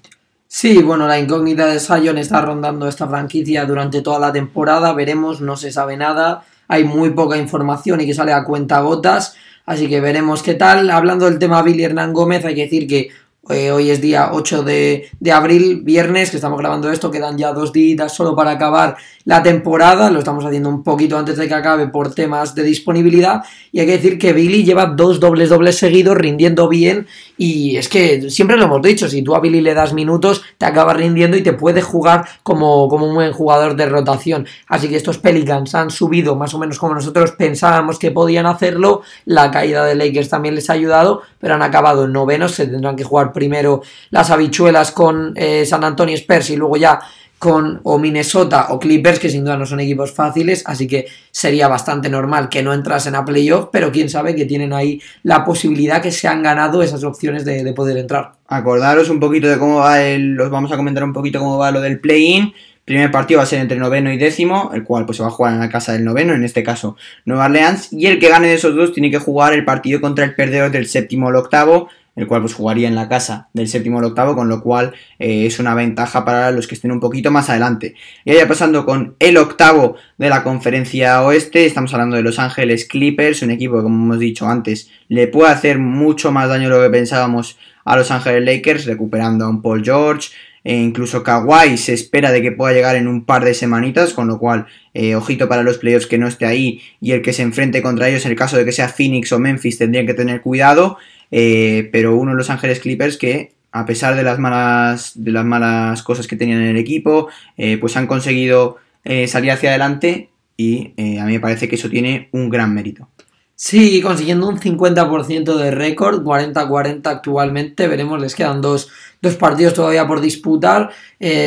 Sí, 0.47 0.83
bueno, 0.83 1.07
la 1.07 1.19
incógnita 1.19 1.65
de 1.65 1.79
Zion 1.79 2.17
está 2.19 2.41
rondando 2.41 2.87
esta 2.87 3.07
franquicia 3.07 3.65
durante 3.65 4.01
toda 4.01 4.19
la 4.19 4.31
temporada, 4.31 4.93
veremos, 4.93 5.41
no 5.41 5.57
se 5.57 5.71
sabe 5.71 5.97
nada, 5.97 6.43
hay 6.67 6.83
muy 6.83 7.09
poca 7.09 7.37
información 7.37 8.01
y 8.01 8.05
que 8.05 8.13
sale 8.13 8.33
a 8.33 8.43
cuenta 8.43 8.79
gotas, 8.81 9.35
así 9.65 9.87
que 9.87 9.99
veremos 9.99 10.43
qué 10.43 10.53
tal. 10.53 10.91
Hablando 10.91 11.25
del 11.25 11.39
tema 11.39 11.63
Billy 11.63 11.83
Hernán 11.83 12.13
Gómez, 12.13 12.45
hay 12.45 12.55
que 12.55 12.63
decir 12.63 12.87
que 12.87 13.09
eh, 13.49 13.71
hoy 13.71 13.89
es 13.89 13.99
día 13.99 14.29
8 14.31 14.63
de, 14.63 15.09
abril, 15.33 15.81
viernes, 15.83 16.31
que 16.31 16.37
estamos 16.37 16.57
grabando 16.57 16.89
esto, 16.89 17.11
quedan 17.11 17.37
ya 17.37 17.51
dos 17.51 17.73
días 17.73 18.13
solo 18.13 18.35
para 18.37 18.51
acabar 18.51 18.95
la 19.25 19.43
temporada, 19.43 20.09
lo 20.09 20.19
estamos 20.19 20.45
haciendo 20.45 20.69
un 20.69 20.81
poquito 20.81 21.17
antes 21.17 21.35
de 21.35 21.47
que 21.47 21.53
acabe 21.53 21.87
por 21.87 22.13
temas 22.15 22.55
de 22.55 22.63
disponibilidad, 22.63 23.43
y 23.73 23.81
hay 23.81 23.85
que 23.85 23.91
decir 23.93 24.17
que 24.17 24.31
Billy 24.31 24.63
lleva 24.63 24.85
dos 24.85 25.19
dobles 25.19 25.49
dobles 25.49 25.77
seguidos 25.77 26.15
rindiendo 26.15 26.69
bien, 26.69 27.07
y 27.37 27.75
es 27.75 27.89
que 27.89 28.29
siempre 28.29 28.55
lo 28.55 28.63
hemos 28.63 28.81
dicho, 28.81 29.09
si 29.09 29.21
tú 29.23 29.35
a 29.35 29.41
Billy 29.41 29.59
le 29.59 29.73
das 29.73 29.93
minutos, 29.93 30.41
te 30.57 30.65
acaba 30.65 30.93
rindiendo 30.93 31.35
y 31.35 31.43
te 31.43 31.51
puede 31.51 31.81
jugar 31.81 32.25
como, 32.43 32.87
como 32.87 33.07
un 33.07 33.15
buen 33.15 33.33
jugador 33.33 33.75
de 33.75 33.87
rotación, 33.87 34.45
así 34.67 34.87
que 34.87 34.95
estos 34.95 35.17
Pelicans 35.17 35.75
han 35.75 35.89
subido 35.89 36.37
más 36.37 36.53
o 36.53 36.59
menos 36.59 36.79
como 36.79 36.95
nosotros 36.95 37.31
pensábamos 37.31 37.99
que 37.99 38.11
podían 38.11 38.45
hacerlo, 38.45 39.01
la 39.25 39.51
caída 39.51 39.83
de 39.83 39.95
Lakers 39.95 40.29
también 40.29 40.55
les 40.55 40.69
ha 40.69 40.73
ayudado, 40.73 41.23
pero 41.39 41.55
han 41.55 41.61
acabado 41.61 42.05
en 42.05 42.13
novenos, 42.13 42.53
se 42.53 42.67
tendrán 42.67 42.95
que 42.95 43.03
jugar 43.03 43.32
primero 43.33 43.81
las 44.11 44.29
habichuelas 44.29 44.91
con 44.91 45.33
eh, 45.35 45.65
San 45.65 45.83
Antonio 45.83 46.15
Spurs 46.15 46.51
y 46.51 46.55
luego 46.55 46.77
ya 46.77 46.99
con 47.43 47.81
o 47.83 47.99
Minnesota 47.99 48.67
o 48.69 48.79
Clippers, 48.79 49.19
que 49.19 49.27
sin 49.27 49.43
duda 49.43 49.57
no 49.57 49.65
son 49.65 49.81
equipos 49.81 50.13
fáciles, 50.13 50.63
así 50.65 50.87
que 50.87 51.07
sería 51.29 51.67
bastante 51.67 52.09
normal 52.09 52.47
que 52.47 52.63
no 52.63 52.73
entrasen 52.73 53.15
a 53.15 53.25
playoff, 53.25 53.67
pero 53.69 53.91
quién 53.91 54.09
sabe 54.09 54.33
que 54.33 54.45
tienen 54.45 54.71
ahí 54.71 55.01
la 55.23 55.43
posibilidad 55.43 56.01
que 56.01 56.11
se 56.11 56.29
han 56.29 56.41
ganado 56.41 56.81
esas 56.81 57.03
opciones 57.03 57.43
de, 57.43 57.73
poder 57.73 57.97
entrar. 57.97 58.35
Acordaros 58.47 59.09
un 59.09 59.19
poquito 59.19 59.49
de 59.49 59.57
cómo 59.57 59.79
va 59.79 60.01
el. 60.01 60.39
Os 60.39 60.49
vamos 60.49 60.71
a 60.71 60.77
comentar 60.77 61.03
un 61.03 61.11
poquito 61.11 61.39
cómo 61.39 61.57
va 61.57 61.69
lo 61.71 61.81
del 61.81 61.99
play-in. 61.99 62.53
Primer 62.85 63.11
partido 63.11 63.39
va 63.39 63.43
a 63.43 63.47
ser 63.47 63.59
entre 63.59 63.77
noveno 63.77 64.13
y 64.13 64.17
décimo, 64.17 64.71
el 64.73 64.85
cual 64.85 65.05
pues 65.05 65.17
se 65.17 65.23
va 65.23 65.27
a 65.27 65.31
jugar 65.31 65.53
en 65.53 65.59
la 65.59 65.69
casa 65.69 65.91
del 65.91 66.05
noveno, 66.05 66.33
en 66.33 66.45
este 66.45 66.63
caso 66.63 66.95
Nueva 67.25 67.45
Orleans, 67.45 67.91
y 67.91 68.05
el 68.05 68.19
que 68.19 68.29
gane 68.29 68.47
de 68.47 68.53
esos 68.53 68.73
dos 68.73 68.93
tiene 68.93 69.11
que 69.11 69.19
jugar 69.19 69.51
el 69.51 69.65
partido 69.65 69.99
contra 69.99 70.23
el 70.23 70.33
perdedor 70.33 70.71
del 70.71 70.87
séptimo 70.87 71.27
o 71.27 71.29
el 71.29 71.35
octavo, 71.35 71.89
el 72.15 72.27
cual 72.27 72.41
pues 72.41 72.53
jugaría 72.53 72.87
en 72.87 72.95
la 72.95 73.09
casa 73.09 73.49
del 73.53 73.67
séptimo 73.67 73.99
al 73.99 74.05
octavo, 74.05 74.35
con 74.35 74.49
lo 74.49 74.61
cual 74.61 74.93
eh, 75.19 75.45
es 75.45 75.59
una 75.59 75.73
ventaja 75.73 76.23
para 76.25 76.51
los 76.51 76.67
que 76.67 76.75
estén 76.75 76.91
un 76.91 76.99
poquito 76.99 77.31
más 77.31 77.49
adelante. 77.49 77.95
Y 78.25 78.33
ya 78.33 78.47
pasando 78.47 78.85
con 78.85 79.15
el 79.19 79.37
octavo 79.37 79.95
de 80.17 80.29
la 80.29 80.43
conferencia 80.43 81.21
oeste, 81.23 81.65
estamos 81.65 81.93
hablando 81.93 82.15
de 82.15 82.23
Los 82.23 82.39
Ángeles 82.39 82.85
Clippers, 82.85 83.41
un 83.41 83.51
equipo 83.51 83.77
que 83.77 83.83
como 83.83 84.03
hemos 84.05 84.19
dicho 84.19 84.47
antes 84.47 84.89
le 85.07 85.27
puede 85.27 85.51
hacer 85.51 85.79
mucho 85.79 86.31
más 86.31 86.49
daño 86.49 86.69
de 86.69 86.75
lo 86.75 86.81
que 86.83 86.89
pensábamos 86.89 87.57
a 87.85 87.95
Los 87.95 88.11
Ángeles 88.11 88.43
Lakers, 88.45 88.85
recuperando 88.85 89.45
a 89.45 89.49
un 89.49 89.61
Paul 89.61 89.83
George, 89.83 90.29
e 90.63 90.77
incluso 90.77 91.23
Kawhi 91.23 91.77
se 91.77 91.93
espera 91.93 92.31
de 92.31 92.41
que 92.41 92.53
pueda 92.53 92.73
llegar 92.73 92.95
en 92.95 93.07
un 93.07 93.25
par 93.25 93.43
de 93.43 93.53
semanitas, 93.53 94.13
con 94.13 94.27
lo 94.27 94.39
cual, 94.39 94.65
eh, 94.93 95.15
ojito 95.15 95.49
para 95.49 95.63
los 95.63 95.77
playoffs 95.77 96.07
que 96.07 96.17
no 96.17 96.27
esté 96.27 96.45
ahí 96.45 96.81
y 97.01 97.11
el 97.11 97.21
que 97.21 97.33
se 97.33 97.41
enfrente 97.41 97.81
contra 97.81 98.07
ellos 98.07 98.25
en 98.25 98.31
el 98.31 98.37
caso 98.37 98.57
de 98.57 98.63
que 98.63 98.71
sea 98.71 98.87
Phoenix 98.87 99.31
o 99.33 99.39
Memphis 99.39 99.77
tendrían 99.77 100.05
que 100.05 100.13
tener 100.13 100.41
cuidado. 100.41 100.97
Eh, 101.31 101.89
pero 101.91 102.15
uno 102.15 102.31
de 102.31 102.37
Los 102.37 102.49
Ángeles 102.49 102.79
Clippers 102.79 103.17
que 103.17 103.53
a 103.71 103.85
pesar 103.85 104.15
de 104.15 104.23
las 104.23 104.37
malas, 104.37 105.13
de 105.15 105.31
las 105.31 105.45
malas 105.45 106.03
cosas 106.03 106.27
que 106.27 106.35
tenían 106.35 106.61
en 106.61 106.69
el 106.69 106.77
equipo, 106.77 107.29
eh, 107.57 107.77
pues 107.79 107.97
han 107.97 108.05
conseguido 108.05 108.77
eh, 109.03 109.27
salir 109.27 109.51
hacia 109.51 109.69
adelante 109.69 110.29
y 110.55 110.93
a 111.19 111.25
mí 111.25 111.33
me 111.33 111.39
parece 111.39 111.67
que 111.67 111.75
eso 111.75 111.89
tiene 111.89 112.29
un 112.31 112.49
gran 112.49 112.73
mérito. 112.75 113.09
Sí, 113.55 114.01
consiguiendo 114.01 114.47
un 114.47 114.59
50% 114.59 115.55
de 115.55 115.71
récord, 115.71 116.23
40-40 116.23 117.01
actualmente, 117.05 117.87
veremos, 117.87 118.19
les 118.19 118.35
quedan 118.35 118.61
dos, 118.61 118.89
dos 119.21 119.35
partidos 119.35 119.75
todavía 119.75 120.07
por 120.07 120.21
disputar. 120.21 120.89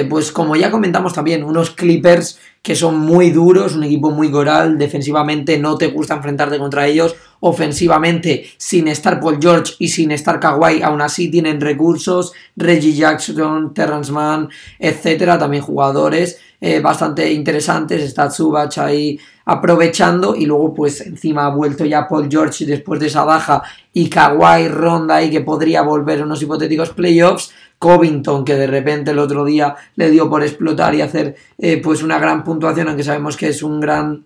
pues 0.08 0.30
como 0.30 0.56
ya 0.56 0.70
comentamos 0.70 1.12
también, 1.12 1.42
unos 1.44 1.72
Clippers 1.72 2.38
que 2.66 2.74
son 2.74 2.98
muy 2.98 3.30
duros, 3.30 3.76
un 3.76 3.84
equipo 3.84 4.10
muy 4.10 4.28
coral, 4.28 4.76
defensivamente 4.76 5.56
no 5.56 5.78
te 5.78 5.86
gusta 5.86 6.14
enfrentarte 6.14 6.58
contra 6.58 6.88
ellos, 6.88 7.14
ofensivamente 7.38 8.44
sin 8.56 8.88
estar 8.88 9.20
Paul 9.20 9.38
George 9.40 9.74
y 9.78 9.86
sin 9.86 10.10
estar 10.10 10.40
Kawhi, 10.40 10.82
aún 10.82 11.00
así 11.00 11.30
tienen 11.30 11.60
recursos, 11.60 12.32
Reggie 12.56 12.94
Jackson, 12.94 13.72
Terrence 13.72 14.10
Mann, 14.10 14.48
etcétera, 14.80 15.38
también 15.38 15.62
jugadores 15.62 16.40
eh, 16.60 16.80
bastante 16.80 17.32
interesantes, 17.32 18.02
está 18.02 18.30
Zubach 18.30 18.78
ahí 18.78 19.20
aprovechando 19.46 20.34
y 20.36 20.44
luego 20.44 20.74
pues 20.74 21.00
encima 21.00 21.46
ha 21.46 21.50
vuelto 21.50 21.84
ya 21.84 22.06
Paul 22.06 22.28
George 22.28 22.66
después 22.66 23.00
de 23.00 23.06
esa 23.06 23.24
baja 23.24 23.62
y 23.92 24.10
Kawhi 24.10 24.68
ronda 24.68 25.22
y 25.22 25.30
que 25.30 25.40
podría 25.40 25.82
volver 25.82 26.22
unos 26.22 26.42
hipotéticos 26.42 26.90
playoffs 26.90 27.52
Covington, 27.78 28.44
que 28.44 28.56
de 28.56 28.66
repente 28.66 29.10
el 29.12 29.18
otro 29.18 29.44
día 29.44 29.76
le 29.96 30.10
dio 30.10 30.28
por 30.28 30.42
explotar 30.42 30.94
y 30.94 31.02
hacer 31.02 31.36
eh, 31.58 31.80
pues 31.82 32.02
una 32.02 32.18
gran 32.18 32.42
puntuación, 32.42 32.88
aunque 32.88 33.04
sabemos 33.04 33.36
que 33.36 33.48
es 33.48 33.62
un 33.62 33.80
gran 33.80 34.24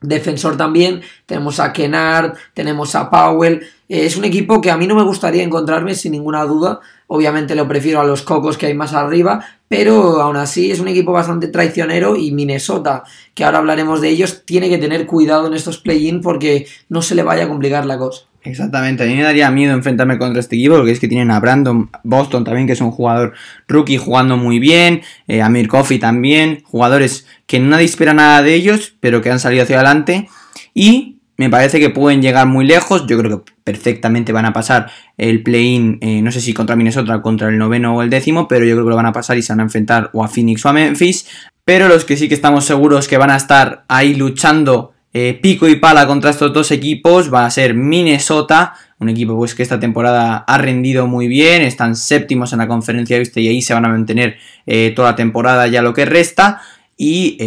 defensor 0.00 0.56
también. 0.56 1.02
Tenemos 1.26 1.60
a 1.60 1.72
Kennard, 1.72 2.34
tenemos 2.54 2.94
a 2.94 3.10
Powell. 3.10 3.60
Eh, 3.88 4.06
es 4.06 4.16
un 4.16 4.24
equipo 4.24 4.60
que 4.60 4.70
a 4.70 4.76
mí 4.76 4.86
no 4.86 4.94
me 4.94 5.02
gustaría 5.02 5.42
encontrarme 5.42 5.94
sin 5.94 6.12
ninguna 6.12 6.44
duda. 6.44 6.80
Obviamente 7.08 7.54
lo 7.54 7.68
prefiero 7.68 8.00
a 8.00 8.04
los 8.04 8.22
cocos 8.22 8.56
que 8.56 8.66
hay 8.66 8.74
más 8.74 8.94
arriba, 8.94 9.44
pero 9.68 10.20
aún 10.20 10.36
así 10.36 10.70
es 10.70 10.80
un 10.80 10.88
equipo 10.88 11.12
bastante 11.12 11.48
traicionero 11.48 12.16
y 12.16 12.32
Minnesota, 12.32 13.04
que 13.34 13.44
ahora 13.44 13.58
hablaremos 13.58 14.00
de 14.00 14.08
ellos, 14.08 14.42
tiene 14.44 14.68
que 14.68 14.78
tener 14.78 15.06
cuidado 15.06 15.46
en 15.46 15.54
estos 15.54 15.78
play-in 15.78 16.20
porque 16.20 16.66
no 16.88 17.02
se 17.02 17.14
le 17.14 17.22
vaya 17.22 17.44
a 17.44 17.48
complicar 17.48 17.86
la 17.86 17.98
cosa. 17.98 18.22
Exactamente, 18.42 19.02
a 19.02 19.06
mí 19.06 19.14
me 19.14 19.22
daría 19.22 19.50
miedo 19.50 19.74
enfrentarme 19.74 20.16
contra 20.16 20.40
este 20.40 20.56
equipo 20.56 20.76
porque 20.76 20.92
es 20.92 21.00
que 21.00 21.08
tienen 21.08 21.30
a 21.30 21.40
Brandon 21.40 21.90
Boston 22.02 22.44
también, 22.44 22.66
que 22.66 22.72
es 22.72 22.80
un 22.80 22.92
jugador 22.92 23.34
rookie 23.66 23.98
jugando 23.98 24.36
muy 24.36 24.58
bien, 24.58 25.02
eh, 25.26 25.42
a 25.42 25.48
Mir 25.48 25.68
Coffee 25.68 25.98
también, 25.98 26.62
jugadores 26.64 27.26
que 27.46 27.58
nadie 27.58 27.84
espera 27.84 28.14
nada 28.14 28.42
de 28.42 28.54
ellos, 28.54 28.94
pero 29.00 29.20
que 29.20 29.30
han 29.30 29.40
salido 29.40 29.64
hacia 29.64 29.76
adelante 29.76 30.28
y 30.72 31.17
me 31.38 31.48
parece 31.48 31.78
que 31.78 31.88
pueden 31.88 32.20
llegar 32.20 32.48
muy 32.48 32.66
lejos, 32.66 33.06
yo 33.06 33.16
creo 33.16 33.44
que 33.44 33.52
perfectamente 33.62 34.32
van 34.32 34.44
a 34.44 34.52
pasar 34.52 34.90
el 35.16 35.44
play-in, 35.44 35.98
eh, 36.00 36.20
no 36.20 36.32
sé 36.32 36.40
si 36.40 36.52
contra 36.52 36.74
Minnesota, 36.74 37.22
contra 37.22 37.48
el 37.48 37.58
noveno 37.58 37.96
o 37.96 38.02
el 38.02 38.10
décimo, 38.10 38.48
pero 38.48 38.64
yo 38.64 38.74
creo 38.74 38.84
que 38.84 38.90
lo 38.90 38.96
van 38.96 39.06
a 39.06 39.12
pasar 39.12 39.38
y 39.38 39.42
se 39.42 39.52
van 39.52 39.60
a 39.60 39.62
enfrentar 39.62 40.10
o 40.12 40.24
a 40.24 40.28
Phoenix 40.28 40.66
o 40.66 40.68
a 40.68 40.72
Memphis, 40.72 41.28
pero 41.64 41.86
los 41.86 42.04
que 42.04 42.16
sí 42.16 42.28
que 42.28 42.34
estamos 42.34 42.64
seguros 42.64 43.06
que 43.06 43.18
van 43.18 43.30
a 43.30 43.36
estar 43.36 43.84
ahí 43.86 44.14
luchando 44.14 44.94
eh, 45.12 45.38
pico 45.40 45.68
y 45.68 45.76
pala 45.76 46.08
contra 46.08 46.30
estos 46.30 46.52
dos 46.52 46.72
equipos 46.72 47.32
va 47.32 47.46
a 47.46 47.50
ser 47.52 47.72
Minnesota, 47.72 48.74
un 48.98 49.08
equipo 49.08 49.36
pues 49.36 49.54
que 49.54 49.62
esta 49.62 49.78
temporada 49.78 50.38
ha 50.38 50.58
rendido 50.58 51.06
muy 51.06 51.28
bien, 51.28 51.62
están 51.62 51.94
séptimos 51.94 52.52
en 52.52 52.58
la 52.58 52.66
conferencia 52.66 53.16
¿viste? 53.16 53.40
y 53.40 53.46
ahí 53.46 53.62
se 53.62 53.74
van 53.74 53.84
a 53.84 53.88
mantener 53.90 54.38
eh, 54.66 54.92
toda 54.94 55.10
la 55.10 55.16
temporada 55.16 55.68
ya 55.68 55.82
lo 55.82 55.94
que 55.94 56.04
resta 56.04 56.60
y 56.96 57.38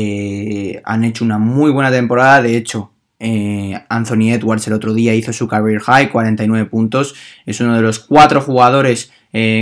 han 0.86 1.04
hecho 1.04 1.26
una 1.26 1.38
muy 1.38 1.72
buena 1.72 1.92
temporada, 1.92 2.42
de 2.42 2.56
hecho 2.56 2.91
Anthony 3.90 4.32
Edwards 4.34 4.68
el 4.68 4.74
otro 4.74 4.94
día 4.94 5.14
hizo 5.14 5.32
su 5.32 5.48
career 5.48 5.80
high, 5.82 6.10
49 6.10 6.70
puntos, 6.70 7.16
es 7.46 7.62
uno 7.62 7.76
de 7.76 7.82
los 7.82 8.00
cuatro 8.00 8.42
jugadores 8.42 9.12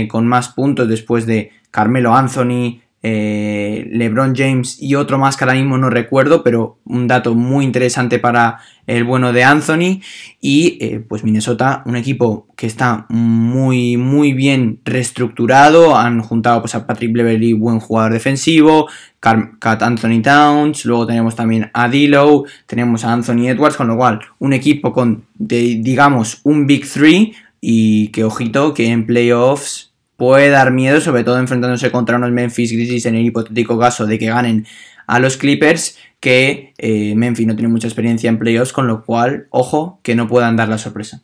con 0.08 0.26
más 0.26 0.48
puntos 0.48 0.88
después 0.88 1.26
de 1.26 1.52
Carmelo 1.70 2.14
Anthony, 2.14 2.80
eh, 3.02 3.88
LeBron 3.92 4.34
James 4.36 4.76
y 4.80 4.94
otro 4.94 5.18
más 5.18 5.36
que 5.36 5.44
ahora 5.44 5.56
mismo 5.56 5.78
no 5.78 5.88
recuerdo, 5.88 6.42
pero 6.42 6.78
un 6.84 7.06
dato 7.06 7.34
muy 7.34 7.64
interesante 7.64 8.18
para 8.18 8.58
el 8.86 9.04
bueno 9.04 9.32
de 9.32 9.44
Anthony. 9.44 10.00
Y 10.40 10.78
eh, 10.80 11.04
pues 11.08 11.24
Minnesota, 11.24 11.82
un 11.86 11.96
equipo 11.96 12.46
que 12.56 12.66
está 12.66 13.06
muy, 13.08 13.96
muy 13.96 14.32
bien 14.32 14.80
reestructurado. 14.84 15.96
Han 15.96 16.20
juntado 16.20 16.60
pues, 16.60 16.74
a 16.74 16.86
Patrick 16.86 17.12
Beverly, 17.12 17.54
buen 17.54 17.80
jugador 17.80 18.12
defensivo, 18.12 18.88
Cat 19.20 19.82
Anthony 19.82 20.22
Towns, 20.22 20.86
luego 20.86 21.06
tenemos 21.06 21.36
también 21.36 21.70
a 21.74 21.88
Dilo, 21.88 22.44
tenemos 22.66 23.04
a 23.04 23.12
Anthony 23.12 23.48
Edwards, 23.48 23.76
con 23.76 23.88
lo 23.88 23.96
cual 23.96 24.20
un 24.38 24.54
equipo 24.54 24.94
con, 24.94 25.24
digamos, 25.38 26.40
un 26.42 26.66
Big 26.66 26.88
Three 26.90 27.34
y 27.60 28.08
que 28.08 28.24
ojito 28.24 28.72
que 28.72 28.86
en 28.86 29.06
playoffs 29.06 29.89
puede 30.20 30.50
dar 30.50 30.70
miedo, 30.70 31.00
sobre 31.00 31.24
todo 31.24 31.38
enfrentándose 31.38 31.90
contra 31.90 32.18
unos 32.18 32.30
Memphis 32.30 32.72
Grizzlies 32.72 33.06
en 33.06 33.14
el 33.14 33.24
hipotético 33.24 33.78
caso 33.78 34.04
de 34.04 34.18
que 34.18 34.26
ganen 34.26 34.66
a 35.06 35.18
los 35.18 35.38
Clippers, 35.38 35.96
que 36.20 36.74
eh, 36.76 37.14
Memphis 37.16 37.46
no 37.46 37.56
tiene 37.56 37.72
mucha 37.72 37.86
experiencia 37.86 38.28
en 38.28 38.38
playoffs, 38.38 38.74
con 38.74 38.86
lo 38.86 39.02
cual, 39.02 39.46
ojo, 39.48 39.98
que 40.02 40.14
no 40.14 40.28
puedan 40.28 40.56
dar 40.56 40.68
la 40.68 40.76
sorpresa. 40.76 41.22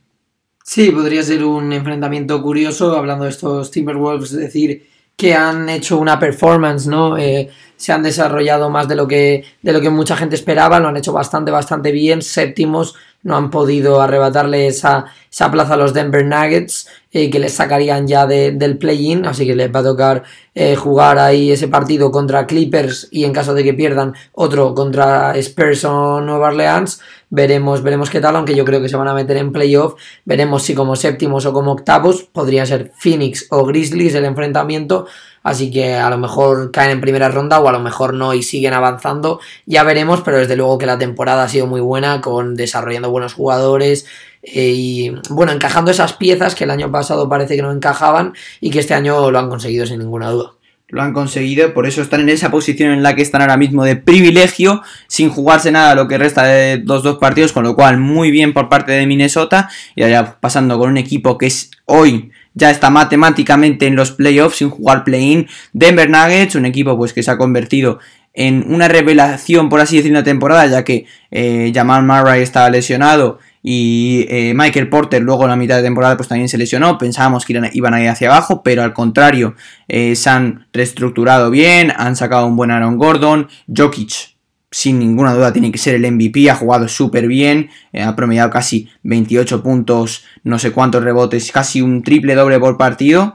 Sí, 0.65 0.93
podría 0.93 1.23
ser 1.23 1.45
un 1.45 1.75
enfrentamiento 1.75 2.43
curioso, 2.43 2.97
hablando 2.97 3.25
de 3.25 3.31
estos 3.33 3.71
Timberwolves, 3.71 4.33
es 4.33 4.39
decir, 4.39 4.87
que 5.15 5.35
han 5.35 5.69
hecho 5.69 5.99
una 5.99 6.19
performance, 6.19 6.87
¿no? 6.87 7.19
Eh, 7.19 7.51
se 7.77 7.93
han 7.93 8.03
desarrollado 8.03 8.71
más 8.71 8.89
de 8.89 8.97
lo 8.97 9.07
que 9.07 9.45
de 9.61 9.73
lo 9.75 9.83
que 9.83 9.91
mucha 9.91 10.17
gente 10.17 10.37
esperaba, 10.37 10.81
lo 10.81 10.89
han 10.89 10.97
hecho 10.97 11.13
bastante, 11.13 11.51
bastante 11.51 11.93
bien, 11.93 12.23
séptimos, 12.23 12.95
no 13.23 13.37
han 13.37 13.51
podido 13.51 14.01
arrebatarle 14.01 14.69
esa, 14.69 15.07
esa 15.31 15.51
plaza 15.51 15.75
a 15.75 15.77
los 15.77 15.93
Denver 15.93 16.25
Nuggets, 16.25 16.89
eh, 17.17 17.31
que 17.31 17.39
les 17.39 17.55
sacarían 17.55 18.07
ya 18.07 18.27
del 18.27 18.77
play-in, 18.77 19.25
así 19.25 19.47
que 19.47 19.57
les 19.57 19.75
va 19.75 19.81
a 19.81 19.85
tocar 19.85 20.23
eh, 20.55 20.77
jugar 20.77 21.19
ahí 21.19 21.51
ese 21.51 21.67
partido 21.67 22.11
contra 22.11 22.47
Clippers 22.47 23.09
y 23.11 23.25
en 23.25 23.33
caso 23.33 23.55
de 23.55 23.65
que 23.65 23.73
pierdan 23.73 24.13
otro 24.35 24.75
contra 24.75 25.35
Spurs 25.39 25.87
o 25.87 26.21
Nueva 26.21 26.49
Orleans. 26.49 27.01
Veremos, 27.31 27.83
veremos 27.83 28.11
qué 28.11 28.21
tal, 28.21 28.37
aunque 28.37 28.55
yo 28.55 28.67
creo 28.67 28.83
que 28.83 28.91
se 28.91 28.97
van 28.97 29.09
a 29.09 29.15
meter 29.15 29.39
en 29.39 29.51
playoff. 29.51 29.95
Veremos 30.27 30.63
si 30.65 30.75
como 30.75 30.95
séptimos 30.95 31.47
o 31.47 31.55
como 31.55 31.73
octavos. 31.73 32.25
Podría 32.25 32.67
ser 32.67 32.93
Phoenix 32.99 33.47
o 33.49 33.65
Grizzlies 33.65 34.15
el 34.15 34.27
enfrentamiento. 34.27 35.07
Así 35.43 35.71
que 35.71 35.95
a 35.95 36.11
lo 36.11 36.19
mejor 36.19 36.71
caen 36.71 36.91
en 36.91 37.01
primera 37.01 37.29
ronda 37.29 37.61
o 37.61 37.69
a 37.69 37.73
lo 37.73 37.81
mejor 37.81 38.13
no 38.13 38.35
y 38.35 38.43
siguen 38.43 38.75
avanzando. 38.75 39.41
Ya 39.65 39.85
veremos, 39.85 40.21
pero 40.21 40.37
desde 40.37 40.57
luego 40.57 40.77
que 40.77 40.87
la 40.87 40.99
temporada 40.99 41.45
ha 41.45 41.49
sido 41.49 41.67
muy 41.67 41.81
buena, 41.81 42.21
con 42.21 42.57
desarrollando 42.57 43.11
buenos 43.11 43.33
jugadores, 43.33 44.07
y 44.47 45.13
bueno, 45.29 45.53
encajando 45.53 45.91
esas 45.91 46.13
piezas 46.13 46.55
que 46.55 46.65
el 46.65 46.71
año 46.71 46.91
pasado 46.91 47.29
parece 47.29 47.57
que 47.57 47.63
no 47.63 47.73
encajaban 47.73 48.33
y 48.61 48.71
que 48.71 48.79
este 48.79 48.95
año 48.95 49.31
lo 49.31 49.39
han 49.39 49.49
conseguido 49.49 49.87
sin 49.87 49.99
ninguna 49.99 50.31
duda. 50.31 50.53
Lo 50.89 51.03
han 51.03 51.13
conseguido, 51.13 51.75
por 51.75 51.87
eso 51.87 52.01
están 52.01 52.21
en 52.21 52.29
esa 52.29 52.53
posición 52.53 52.93
en 52.93 53.03
la 53.03 53.17
que 53.17 53.23
están 53.23 53.41
ahora 53.41 53.57
mismo 53.57 53.83
de 53.85 53.97
privilegio, 53.97 54.83
sin 55.09 55.31
jugarse 55.31 55.73
nada 55.73 55.97
lo 55.97 56.07
que 56.07 56.17
resta 56.17 56.45
de 56.45 56.81
los 56.85 57.03
dos 57.03 57.19
partidos, 57.19 57.53
con 57.53 57.65
lo 57.65 57.75
cual 57.75 57.99
muy 57.99 58.31
bien 58.31 58.53
por 58.53 58.69
parte 58.69 58.93
de 58.93 59.05
Minnesota. 59.05 59.69
Y 59.97 60.05
allá 60.05 60.37
pasando 60.39 60.79
con 60.79 60.91
un 60.91 60.97
equipo 60.97 61.39
que 61.39 61.47
es 61.47 61.73
hoy 61.87 62.31
ya 62.55 62.71
está 62.71 62.89
matemáticamente 62.89 63.87
en 63.87 63.97
los 63.97 64.13
playoffs 64.13 64.59
sin 64.59 64.71
jugar 64.71 65.03
play-in. 65.03 65.49
Denver 65.73 66.09
Nuggets, 66.09 66.55
un 66.55 66.67
equipo 66.67 66.97
pues 66.97 67.13
que 67.13 67.25
se 67.25 67.33
ha 67.33 67.37
convertido 67.37 67.99
en 68.33 68.65
una 68.73 68.87
revelación, 68.87 69.69
por 69.69 69.81
así 69.81 69.97
decirlo, 69.97 70.19
la 70.19 70.25
temporada, 70.25 70.67
ya 70.67 70.85
que 70.85 71.07
eh, 71.31 71.73
Jamal 71.75 72.05
Murray 72.05 72.43
estaba 72.43 72.71
lesionado 72.71 73.41
y 73.69 74.27
eh, 74.29 74.55
Michael 74.55 74.89
Porter 74.89 75.21
luego 75.21 75.43
en 75.43 75.51
la 75.51 75.57
mitad 75.57 75.79
de 75.79 75.83
temporada 75.83 76.17
pues 76.17 76.29
también 76.29 76.49
se 76.49 76.57
lesionó, 76.57 76.99
pensábamos 76.99 77.45
que 77.45 77.61
iban 77.73 77.95
a 77.95 78.01
ir 78.01 78.09
hacia 78.09 78.29
abajo, 78.29 78.63
pero 78.63 78.85
al 78.85 78.93
contrario, 78.93 79.57
eh, 79.89 80.15
se 80.15 80.31
han 80.31 80.69
reestructurado 80.73 81.51
bien, 81.51 81.93
han 81.97 82.15
sacado 82.15 82.47
un 82.47 82.55
buen 82.55 82.71
Aaron 82.71 82.97
Gordon, 82.97 83.49
Jokic 83.67 84.37
sin 84.71 85.01
ninguna 85.01 85.35
duda 85.35 85.53
tiene 85.53 85.73
que 85.73 85.79
ser 85.79 85.97
el 85.97 86.13
MVP, 86.13 86.49
ha 86.49 86.55
jugado 86.55 86.87
súper 86.87 87.27
bien, 87.27 87.71
eh, 87.93 88.05
ha 88.05 88.15
promediado 88.15 88.51
casi 88.51 88.89
28 89.03 89.65
puntos, 89.65 90.23
no 90.45 90.61
sé 90.61 90.71
cuántos 90.71 91.03
rebotes, 91.03 91.51
casi 91.51 91.83
un 91.83 92.05
triple 92.05 92.37
doble 92.37 92.61
por 92.61 92.77
partido, 92.77 93.35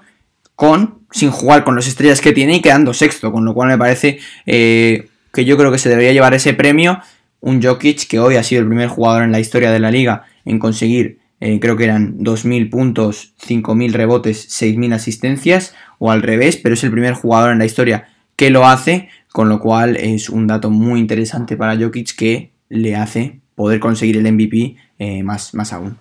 con 0.55 1.01
sin 1.11 1.29
jugar 1.29 1.65
con 1.65 1.75
las 1.75 1.87
estrellas 1.87 2.21
que 2.21 2.31
tiene 2.31 2.55
y 2.55 2.61
quedando 2.61 2.93
sexto, 2.93 3.33
con 3.33 3.43
lo 3.43 3.53
cual 3.53 3.67
me 3.67 3.77
parece 3.77 4.19
que 4.45 5.45
yo 5.45 5.57
creo 5.57 5.73
que 5.73 5.77
se 5.77 5.89
debería 5.89 6.13
llevar 6.13 6.33
ese 6.33 6.53
premio 6.53 7.01
un 7.41 7.61
Jokic 7.61 8.07
que 8.07 8.19
hoy 8.19 8.35
ha 8.35 8.43
sido 8.43 8.61
el 8.61 8.67
primer 8.67 8.87
jugador 8.87 9.23
en 9.23 9.31
la 9.31 9.39
historia 9.39 9.71
de 9.71 9.79
la 9.79 9.91
liga 9.91 10.23
en 10.45 10.59
conseguir, 10.59 11.19
eh, 11.39 11.59
creo 11.59 11.75
que 11.75 11.83
eran 11.83 12.19
2.000 12.19 12.69
puntos, 12.69 13.33
5.000 13.45 13.91
rebotes, 13.91 14.47
6.000 14.49 14.93
asistencias, 14.93 15.73
o 15.99 16.11
al 16.11 16.21
revés, 16.21 16.57
pero 16.57 16.73
es 16.75 16.83
el 16.83 16.91
primer 16.91 17.13
jugador 17.13 17.51
en 17.51 17.59
la 17.59 17.65
historia 17.65 18.07
que 18.35 18.49
lo 18.49 18.65
hace, 18.65 19.09
con 19.31 19.49
lo 19.49 19.59
cual 19.59 19.97
es 19.97 20.29
un 20.29 20.47
dato 20.47 20.69
muy 20.69 20.99
interesante 20.99 21.57
para 21.57 21.77
Jokic 21.77 22.15
que 22.15 22.51
le 22.69 22.95
hace 22.95 23.41
poder 23.55 23.79
conseguir 23.79 24.17
el 24.17 24.31
MVP 24.31 24.75
eh, 24.97 25.23
más, 25.23 25.53
más 25.53 25.73
aún. 25.73 25.97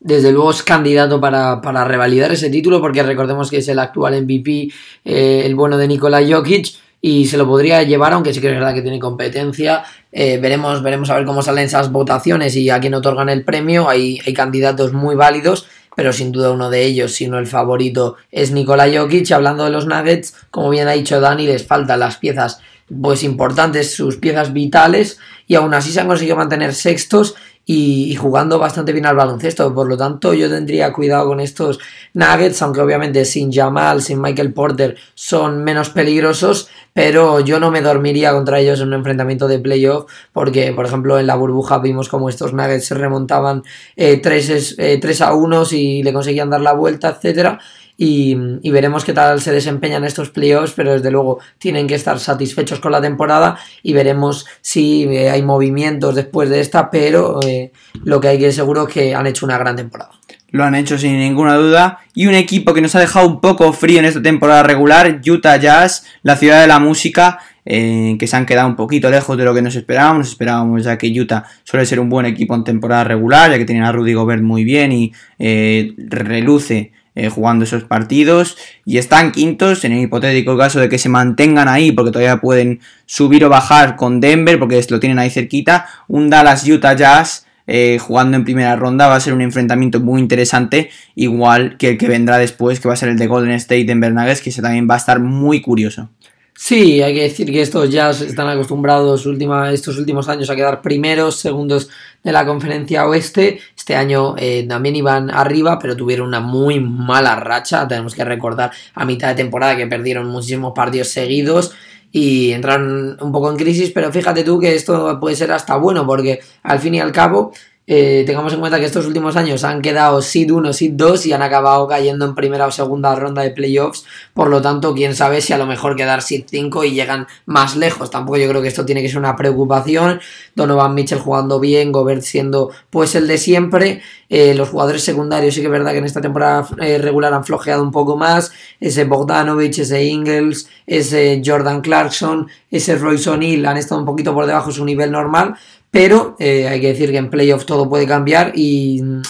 Desde 0.00 0.32
luego 0.32 0.50
es 0.50 0.62
candidato 0.64 1.20
para, 1.20 1.84
revalidar 1.84 2.32
ese 2.32 2.50
título 2.50 2.80
porque 2.80 3.04
recordemos 3.04 3.50
que 3.50 3.58
es 3.58 3.68
el 3.68 3.78
actual 3.78 4.20
MVP, 4.22 4.68
eh, 5.04 5.42
el 5.44 5.54
bueno 5.54 5.78
de 5.78 5.86
Nikola 5.86 6.20
Jokic 6.28 6.74
y 7.04 7.26
se 7.26 7.36
lo 7.36 7.46
podría 7.48 7.82
llevar, 7.82 8.12
aunque 8.12 8.32
sí 8.32 8.40
que 8.40 8.46
es 8.46 8.54
verdad 8.54 8.72
que 8.72 8.80
tiene 8.80 9.00
competencia. 9.00 9.82
Eh, 10.12 10.38
veremos, 10.38 10.84
veremos 10.84 11.10
a 11.10 11.16
ver 11.16 11.26
cómo 11.26 11.42
salen 11.42 11.64
esas 11.64 11.90
votaciones 11.90 12.54
y 12.54 12.70
a 12.70 12.78
quién 12.78 12.94
otorgan 12.94 13.28
el 13.28 13.44
premio. 13.44 13.88
Hay, 13.88 14.20
hay 14.24 14.32
candidatos 14.32 14.92
muy 14.92 15.16
válidos, 15.16 15.66
pero 15.96 16.12
sin 16.12 16.30
duda 16.30 16.52
uno 16.52 16.70
de 16.70 16.84
ellos, 16.84 17.12
si 17.12 17.26
no 17.26 17.40
el 17.40 17.48
favorito, 17.48 18.14
es 18.30 18.52
Nikola 18.52 18.86
Jokic. 18.88 19.32
Hablando 19.32 19.64
de 19.64 19.70
los 19.70 19.86
Nuggets, 19.86 20.36
como 20.52 20.70
bien 20.70 20.86
ha 20.86 20.92
dicho 20.92 21.20
Dani, 21.20 21.44
les 21.44 21.66
faltan 21.66 21.98
las 21.98 22.18
piezas 22.18 22.60
pues 23.00 23.24
importantes, 23.24 23.94
sus 23.94 24.18
piezas 24.18 24.52
vitales, 24.52 25.18
y 25.48 25.56
aún 25.56 25.74
así 25.74 25.90
se 25.90 26.00
han 26.00 26.06
conseguido 26.06 26.36
mantener 26.36 26.72
sextos 26.72 27.34
y, 27.64 28.14
jugando 28.16 28.58
bastante 28.58 28.92
bien 28.92 29.06
al 29.06 29.16
baloncesto. 29.16 29.72
Por 29.74 29.88
lo 29.88 29.96
tanto, 29.96 30.34
yo 30.34 30.48
tendría 30.48 30.92
cuidado 30.92 31.28
con 31.28 31.40
estos 31.40 31.78
Nuggets, 32.14 32.60
aunque 32.62 32.80
obviamente 32.80 33.24
sin 33.24 33.52
Jamal, 33.52 34.02
sin 34.02 34.20
Michael 34.20 34.52
Porter 34.52 34.96
son 35.14 35.62
menos 35.62 35.90
peligrosos, 35.90 36.68
pero 36.92 37.40
yo 37.40 37.60
no 37.60 37.70
me 37.70 37.80
dormiría 37.80 38.32
contra 38.32 38.58
ellos 38.60 38.80
en 38.80 38.88
un 38.88 38.94
enfrentamiento 38.94 39.48
de 39.48 39.58
playoff, 39.58 40.10
porque, 40.32 40.72
por 40.72 40.86
ejemplo, 40.86 41.18
en 41.18 41.26
la 41.26 41.36
burbuja 41.36 41.78
vimos 41.78 42.08
como 42.08 42.28
estos 42.28 42.52
Nuggets 42.52 42.86
se 42.86 42.94
remontaban 42.94 43.62
3, 43.96 44.76
eh, 44.78 45.00
eh, 45.02 45.16
a 45.20 45.34
1 45.34 45.62
y 45.70 46.02
le 46.02 46.12
conseguían 46.12 46.50
dar 46.50 46.60
la 46.60 46.72
vuelta, 46.72 47.10
etcétera 47.10 47.58
y, 47.96 48.34
veremos 48.70 49.04
qué 49.04 49.12
tal 49.12 49.40
se 49.40 49.52
desempeñan 49.52 50.04
estos 50.04 50.30
playoffs, 50.30 50.72
pero 50.74 50.92
desde 50.92 51.10
luego 51.10 51.38
tienen 51.58 51.86
que 51.86 51.94
estar 51.94 52.18
satisfechos 52.18 52.80
con 52.80 52.92
la 52.92 53.00
temporada 53.00 53.58
y 53.82 53.92
veremos 53.92 54.46
si 54.60 55.04
eh, 55.04 55.30
hay 55.30 55.42
movimientos 55.42 56.14
después 56.14 56.48
de 56.48 56.60
esta, 56.60 56.90
pero 56.90 57.40
eh, 57.46 57.72
lo 58.04 58.20
que 58.20 58.28
hay 58.28 58.38
que 58.38 58.52
seguro 58.52 58.88
es 58.88 58.94
que 58.94 59.14
han 59.14 59.26
hecho 59.26 59.46
una 59.46 59.58
gran 59.58 59.76
temporada. 59.76 60.10
Lo 60.50 60.64
han 60.64 60.74
hecho 60.74 60.98
sin 60.98 61.18
ninguna 61.18 61.54
duda. 61.54 62.00
Y 62.14 62.26
un 62.26 62.34
equipo 62.34 62.74
que 62.74 62.82
nos 62.82 62.94
ha 62.94 63.00
dejado 63.00 63.26
un 63.26 63.40
poco 63.40 63.72
frío 63.72 64.00
en 64.00 64.04
esta 64.04 64.20
temporada 64.20 64.62
regular, 64.62 65.20
Utah 65.26 65.56
Jazz, 65.56 66.04
la 66.22 66.36
ciudad 66.36 66.60
de 66.60 66.66
la 66.66 66.78
música, 66.78 67.38
eh, 67.64 68.16
que 68.18 68.26
se 68.26 68.36
han 68.36 68.44
quedado 68.44 68.68
un 68.68 68.76
poquito 68.76 69.08
lejos 69.10 69.38
de 69.38 69.44
lo 69.44 69.54
que 69.54 69.62
nos 69.62 69.76
esperábamos. 69.76 70.28
Esperábamos 70.28 70.84
ya 70.84 70.98
que 70.98 71.08
Utah 71.08 71.44
suele 71.62 71.86
ser 71.86 72.00
un 72.00 72.10
buen 72.10 72.26
equipo 72.26 72.54
en 72.54 72.64
temporada 72.64 73.04
regular, 73.04 73.50
ya 73.50 73.56
que 73.56 73.64
tiene 73.64 73.86
a 73.86 73.92
Rudy 73.92 74.12
Gobert 74.12 74.42
muy 74.42 74.64
bien 74.64 74.92
y 74.92 75.12
reluce 75.38 76.92
eh, 77.14 77.28
jugando 77.28 77.64
esos 77.64 77.84
partidos 77.84 78.56
y 78.86 78.98
están 78.98 79.32
quintos 79.32 79.84
en 79.84 79.92
el 79.92 80.00
hipotético 80.00 80.56
caso 80.56 80.80
de 80.80 80.88
que 80.88 80.98
se 80.98 81.10
mantengan 81.10 81.68
ahí 81.68 81.92
porque 81.92 82.10
todavía 82.10 82.40
pueden 82.40 82.80
subir 83.04 83.44
o 83.44 83.50
bajar 83.50 83.96
con 83.96 84.20
Denver 84.20 84.58
porque 84.58 84.82
lo 84.88 84.98
tienen 84.98 85.18
ahí 85.18 85.28
cerquita 85.28 85.86
un 86.08 86.30
Dallas 86.30 86.66
Utah 86.66 86.94
Jazz 86.94 87.46
eh, 87.66 87.98
jugando 88.00 88.36
en 88.36 88.44
primera 88.44 88.76
ronda 88.76 89.08
va 89.08 89.16
a 89.16 89.20
ser 89.20 89.34
un 89.34 89.42
enfrentamiento 89.42 90.00
muy 90.00 90.20
interesante 90.20 90.90
igual 91.14 91.76
que 91.76 91.90
el 91.90 91.98
que 91.98 92.08
vendrá 92.08 92.38
después 92.38 92.80
que 92.80 92.88
va 92.88 92.94
a 92.94 92.96
ser 92.96 93.10
el 93.10 93.18
de 93.18 93.26
Golden 93.26 93.52
State 93.52 93.84
Denver 93.84 94.12
Nuggets 94.12 94.40
que 94.40 94.50
se 94.50 94.62
también 94.62 94.88
va 94.88 94.94
a 94.94 94.98
estar 94.98 95.20
muy 95.20 95.60
curioso 95.60 96.08
Sí, 96.54 97.02
hay 97.02 97.14
que 97.14 97.22
decir 97.22 97.50
que 97.50 97.62
estos 97.62 97.90
ya 97.90 98.10
están 98.10 98.46
acostumbrados 98.46 99.26
estos 99.72 99.98
últimos 99.98 100.28
años 100.28 100.48
a 100.50 100.54
quedar 100.54 100.82
primeros, 100.82 101.40
segundos 101.40 101.88
de 102.22 102.30
la 102.30 102.46
conferencia 102.46 103.06
oeste. 103.06 103.58
Este 103.82 103.96
año 103.96 104.36
eh, 104.38 104.64
también 104.68 104.94
iban 104.94 105.28
arriba, 105.28 105.76
pero 105.80 105.96
tuvieron 105.96 106.28
una 106.28 106.38
muy 106.38 106.78
mala 106.78 107.34
racha. 107.34 107.88
Tenemos 107.88 108.14
que 108.14 108.24
recordar 108.24 108.70
a 108.94 109.04
mitad 109.04 109.30
de 109.30 109.34
temporada 109.34 109.76
que 109.76 109.88
perdieron 109.88 110.28
muchísimos 110.28 110.72
partidos 110.72 111.08
seguidos 111.08 111.72
y 112.12 112.52
entraron 112.52 113.16
un 113.20 113.32
poco 113.32 113.50
en 113.50 113.56
crisis, 113.56 113.90
pero 113.92 114.12
fíjate 114.12 114.44
tú 114.44 114.60
que 114.60 114.76
esto 114.76 115.18
puede 115.18 115.34
ser 115.34 115.50
hasta 115.50 115.74
bueno 115.74 116.06
porque 116.06 116.38
al 116.62 116.78
fin 116.78 116.94
y 116.94 117.00
al 117.00 117.10
cabo 117.10 117.52
eh, 117.84 118.22
tengamos 118.26 118.52
en 118.52 118.60
cuenta 118.60 118.78
que 118.78 118.86
estos 118.86 119.06
últimos 119.06 119.34
años 119.34 119.64
han 119.64 119.82
quedado 119.82 120.22
SID 120.22 120.52
1, 120.52 120.72
SID 120.72 120.92
2 120.92 121.26
y 121.26 121.32
han 121.32 121.42
acabado 121.42 121.88
cayendo 121.88 122.24
en 122.24 122.36
primera 122.36 122.66
o 122.66 122.70
segunda 122.70 123.14
ronda 123.16 123.42
de 123.42 123.50
playoffs. 123.50 124.04
Por 124.34 124.48
lo 124.48 124.62
tanto, 124.62 124.94
quién 124.94 125.16
sabe 125.16 125.40
si 125.40 125.52
a 125.52 125.58
lo 125.58 125.66
mejor 125.66 125.96
quedar 125.96 126.22
SID 126.22 126.44
5 126.48 126.84
y 126.84 126.92
llegan 126.92 127.26
más 127.44 127.74
lejos. 127.74 128.10
Tampoco 128.10 128.38
yo 128.38 128.48
creo 128.48 128.62
que 128.62 128.68
esto 128.68 128.84
tiene 128.84 129.02
que 129.02 129.08
ser 129.08 129.18
una 129.18 129.34
preocupación. 129.34 130.20
Donovan 130.54 130.94
Mitchell 130.94 131.18
jugando 131.18 131.58
bien, 131.58 131.90
Gobert 131.90 132.22
siendo 132.22 132.70
pues 132.88 133.16
el 133.16 133.26
de 133.26 133.38
siempre. 133.38 134.02
Eh, 134.28 134.54
los 134.54 134.68
jugadores 134.68 135.02
secundarios 135.02 135.54
sí 135.54 135.60
que 135.60 135.66
es 135.66 135.72
verdad 135.72 135.90
que 135.90 135.98
en 135.98 136.04
esta 136.04 136.20
temporada 136.20 136.66
eh, 136.80 136.98
regular 136.98 137.34
han 137.34 137.44
flojeado 137.44 137.82
un 137.82 137.90
poco 137.90 138.16
más. 138.16 138.52
Ese 138.78 139.04
Bogdanovich, 139.04 139.80
ese 139.80 140.04
Ingles, 140.04 140.68
ese 140.86 141.42
Jordan 141.44 141.80
Clarkson, 141.80 142.48
ese 142.70 142.96
Royce 142.96 143.28
O'Neill 143.28 143.66
han 143.66 143.76
estado 143.76 144.00
un 144.00 144.06
poquito 144.06 144.32
por 144.32 144.46
debajo 144.46 144.68
de 144.68 144.74
su 144.74 144.84
nivel 144.84 145.10
normal 145.10 145.56
pero 145.92 146.36
eh, 146.38 146.68
hay 146.68 146.80
que 146.80 146.88
decir 146.88 147.10
que 147.10 147.18
en 147.18 147.28
playoff 147.28 147.66
todo 147.66 147.86
puede 147.86 148.06
cambiar 148.06 148.52
y 148.54 149.02
mm, 149.02 149.22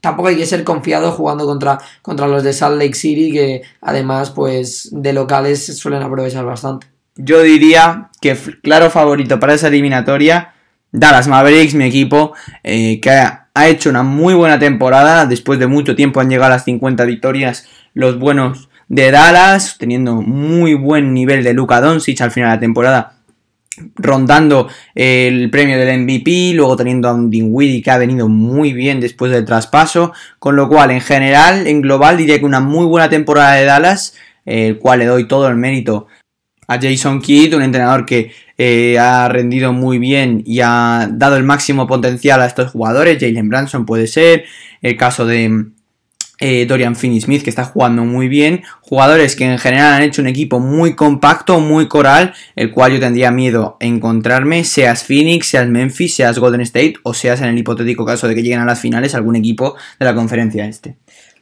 tampoco 0.00 0.28
hay 0.28 0.36
que 0.36 0.46
ser 0.46 0.64
confiado 0.64 1.12
jugando 1.12 1.46
contra, 1.46 1.78
contra 2.02 2.26
los 2.26 2.42
de 2.42 2.52
Salt 2.52 2.76
Lake 2.76 2.94
City, 2.94 3.30
que 3.30 3.62
además, 3.80 4.32
pues, 4.32 4.88
de 4.90 5.12
locales 5.12 5.78
suelen 5.78 6.02
aprovechar 6.02 6.44
bastante. 6.44 6.88
Yo 7.14 7.40
diría 7.42 8.10
que 8.20 8.36
claro 8.64 8.90
favorito 8.90 9.38
para 9.38 9.54
esa 9.54 9.68
eliminatoria, 9.68 10.54
Dallas 10.90 11.28
Mavericks, 11.28 11.74
mi 11.74 11.84
equipo, 11.84 12.32
eh, 12.64 12.98
que 13.00 13.10
ha, 13.10 13.44
hecho 13.68 13.88
una 13.88 14.02
muy 14.02 14.34
buena 14.34 14.58
temporada. 14.58 15.24
Después 15.24 15.60
de 15.60 15.68
mucho 15.68 15.94
tiempo 15.94 16.18
han 16.18 16.30
llegado 16.30 16.46
a 16.46 16.56
las 16.56 16.64
50 16.64 17.04
victorias 17.04 17.68
los 17.94 18.18
buenos 18.18 18.68
de 18.88 19.12
Dallas, 19.12 19.76
teniendo 19.78 20.16
muy 20.16 20.74
buen 20.74 21.14
nivel 21.14 21.44
de 21.44 21.52
Luka 21.52 21.80
Doncic 21.80 22.20
al 22.20 22.32
final 22.32 22.50
de 22.50 22.56
la 22.56 22.60
temporada 22.60 23.17
rondando 23.96 24.68
el 24.94 25.50
premio 25.50 25.78
del 25.78 26.00
MVP, 26.00 26.52
luego 26.54 26.76
teniendo 26.76 27.08
a 27.08 27.14
un 27.14 27.30
Dinwiddie 27.30 27.82
que 27.82 27.90
ha 27.90 27.98
venido 27.98 28.28
muy 28.28 28.72
bien 28.72 29.00
después 29.00 29.32
del 29.32 29.44
traspaso, 29.44 30.12
con 30.38 30.56
lo 30.56 30.68
cual 30.68 30.90
en 30.90 31.00
general, 31.00 31.66
en 31.66 31.80
global 31.80 32.16
diría 32.16 32.38
que 32.38 32.44
una 32.44 32.60
muy 32.60 32.86
buena 32.86 33.08
temporada 33.08 33.54
de 33.54 33.64
Dallas, 33.64 34.14
el 34.44 34.78
cual 34.78 35.00
le 35.00 35.06
doy 35.06 35.28
todo 35.28 35.48
el 35.48 35.56
mérito 35.56 36.06
a 36.66 36.78
Jason 36.80 37.20
Kidd, 37.20 37.54
un 37.54 37.62
entrenador 37.62 38.04
que 38.04 38.32
eh, 38.58 38.98
ha 38.98 39.28
rendido 39.28 39.72
muy 39.72 39.98
bien 39.98 40.42
y 40.44 40.60
ha 40.60 41.08
dado 41.10 41.36
el 41.36 41.44
máximo 41.44 41.86
potencial 41.86 42.42
a 42.42 42.46
estos 42.46 42.72
jugadores, 42.72 43.18
Jalen 43.18 43.48
Branson 43.48 43.86
puede 43.86 44.06
ser, 44.06 44.44
el 44.82 44.96
caso 44.96 45.26
de 45.26 45.66
eh, 46.38 46.66
Dorian 46.66 46.96
Finney-Smith, 46.96 47.42
que 47.42 47.50
está 47.50 47.64
jugando 47.64 48.04
muy 48.04 48.28
bien, 48.28 48.62
jugadores 48.80 49.36
que 49.36 49.44
en 49.44 49.58
general 49.58 49.94
han 49.94 50.02
hecho 50.02 50.22
un 50.22 50.28
equipo 50.28 50.60
muy 50.60 50.94
compacto, 50.94 51.60
muy 51.60 51.88
coral, 51.88 52.34
el 52.56 52.70
cual 52.70 52.92
yo 52.92 53.00
tendría 53.00 53.30
miedo 53.30 53.76
encontrarme, 53.80 54.64
seas 54.64 55.04
Phoenix, 55.04 55.48
seas 55.48 55.68
Memphis, 55.68 56.14
seas 56.14 56.38
Golden 56.38 56.60
State 56.60 56.94
o 57.02 57.14
seas 57.14 57.40
en 57.40 57.48
el 57.48 57.58
hipotético 57.58 58.04
caso 58.04 58.28
de 58.28 58.34
que 58.34 58.42
lleguen 58.42 58.60
a 58.60 58.64
las 58.64 58.80
finales 58.80 59.14
algún 59.14 59.36
equipo 59.36 59.76
de 59.98 60.04
la 60.04 60.14
conferencia 60.14 60.66
este. 60.66 60.96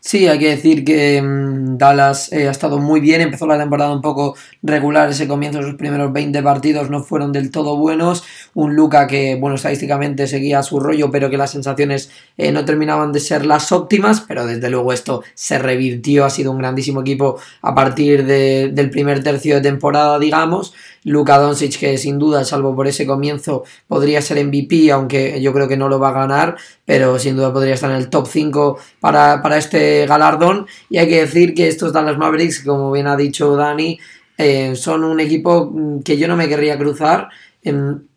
Sí, 0.07 0.29
hay 0.29 0.38
que 0.38 0.51
decir 0.51 0.85
que 0.85 1.21
mm, 1.21 1.79
Dallas 1.79 2.33
eh, 2.33 2.47
ha 2.47 2.53
estado 2.53 2.79
muy 2.79 3.01
bien, 3.01 3.23
empezó 3.23 3.45
la 3.45 3.59
temporada 3.59 3.92
un 3.92 4.03
poco 4.03 4.37
regular, 4.62 5.09
ese 5.09 5.27
comienzo, 5.27 5.61
sus 5.62 5.75
primeros 5.75 6.12
20 6.12 6.45
partidos 6.45 6.90
no 6.90 7.03
fueron 7.03 7.33
del 7.33 7.51
todo 7.51 7.77
buenos, 7.77 8.23
un 8.55 8.77
Luca 8.77 9.09
que, 9.09 9.35
bueno, 9.35 9.57
estadísticamente 9.57 10.29
seguía 10.29 10.62
su 10.62 10.79
rollo, 10.79 11.11
pero 11.11 11.29
que 11.29 11.37
las 11.37 11.51
sensaciones 11.51 12.12
eh, 12.37 12.53
no 12.53 12.64
terminaban 12.64 13.11
de 13.11 13.19
ser 13.19 13.45
las 13.45 13.73
óptimas, 13.73 14.21
pero 14.21 14.47
desde 14.47 14.71
luego 14.71 14.92
esto 14.92 15.25
se 15.35 15.59
revirtió, 15.59 16.25
ha 16.25 16.31
sido 16.31 16.53
un 16.53 16.59
grandísimo 16.59 17.01
equipo 17.01 17.40
a 17.62 17.75
partir 17.75 18.25
del 18.27 18.90
primer 18.90 19.25
tercio 19.25 19.57
de 19.57 19.62
temporada, 19.62 20.21
digamos, 20.21 20.73
Luka 21.07 21.38
Doncic, 21.38 21.79
que 21.79 21.99
sin 21.99 22.19
duda, 22.19 22.45
salvo 22.45 22.75
por 22.75 22.88
ese 22.88 23.07
comienzo, 23.07 23.62
podría 23.87 24.21
ser 24.21 24.45
MVP, 24.45 24.90
aunque 24.90 25.40
yo 25.40 25.53
creo 25.53 25.69
que 25.69 25.77
no 25.77 25.88
lo 25.88 26.01
va 26.01 26.09
a 26.09 26.12
ganar, 26.12 26.57
pero 26.85 27.16
sin 27.21 27.37
duda 27.37 27.53
podría 27.53 27.75
estar 27.75 27.92
en 27.92 27.97
el 27.97 28.11
top 28.11 28.27
5 28.27 28.77
para, 28.99 29.57
este 29.57 30.05
galardón. 30.07 30.66
Y 30.90 30.99
hay 30.99 31.09
que 31.09 31.21
decir 31.21 31.55
que 31.55 31.69
estos 31.69 31.92
Dallas 31.92 32.19
Mavericks, 32.19 32.64
como 32.64 32.90
bien 32.90 33.07
ha 33.07 33.16
dicho 33.16 33.55
Dani, 33.55 34.01
eh, 34.37 34.75
son 34.75 35.05
un 35.05 35.21
equipo 35.21 35.73
que 36.05 36.19
yo 36.19 36.27
no 36.27 36.35
me 36.37 36.49
querría 36.49 36.77
cruzar. 36.77 37.29
En, 37.62 38.09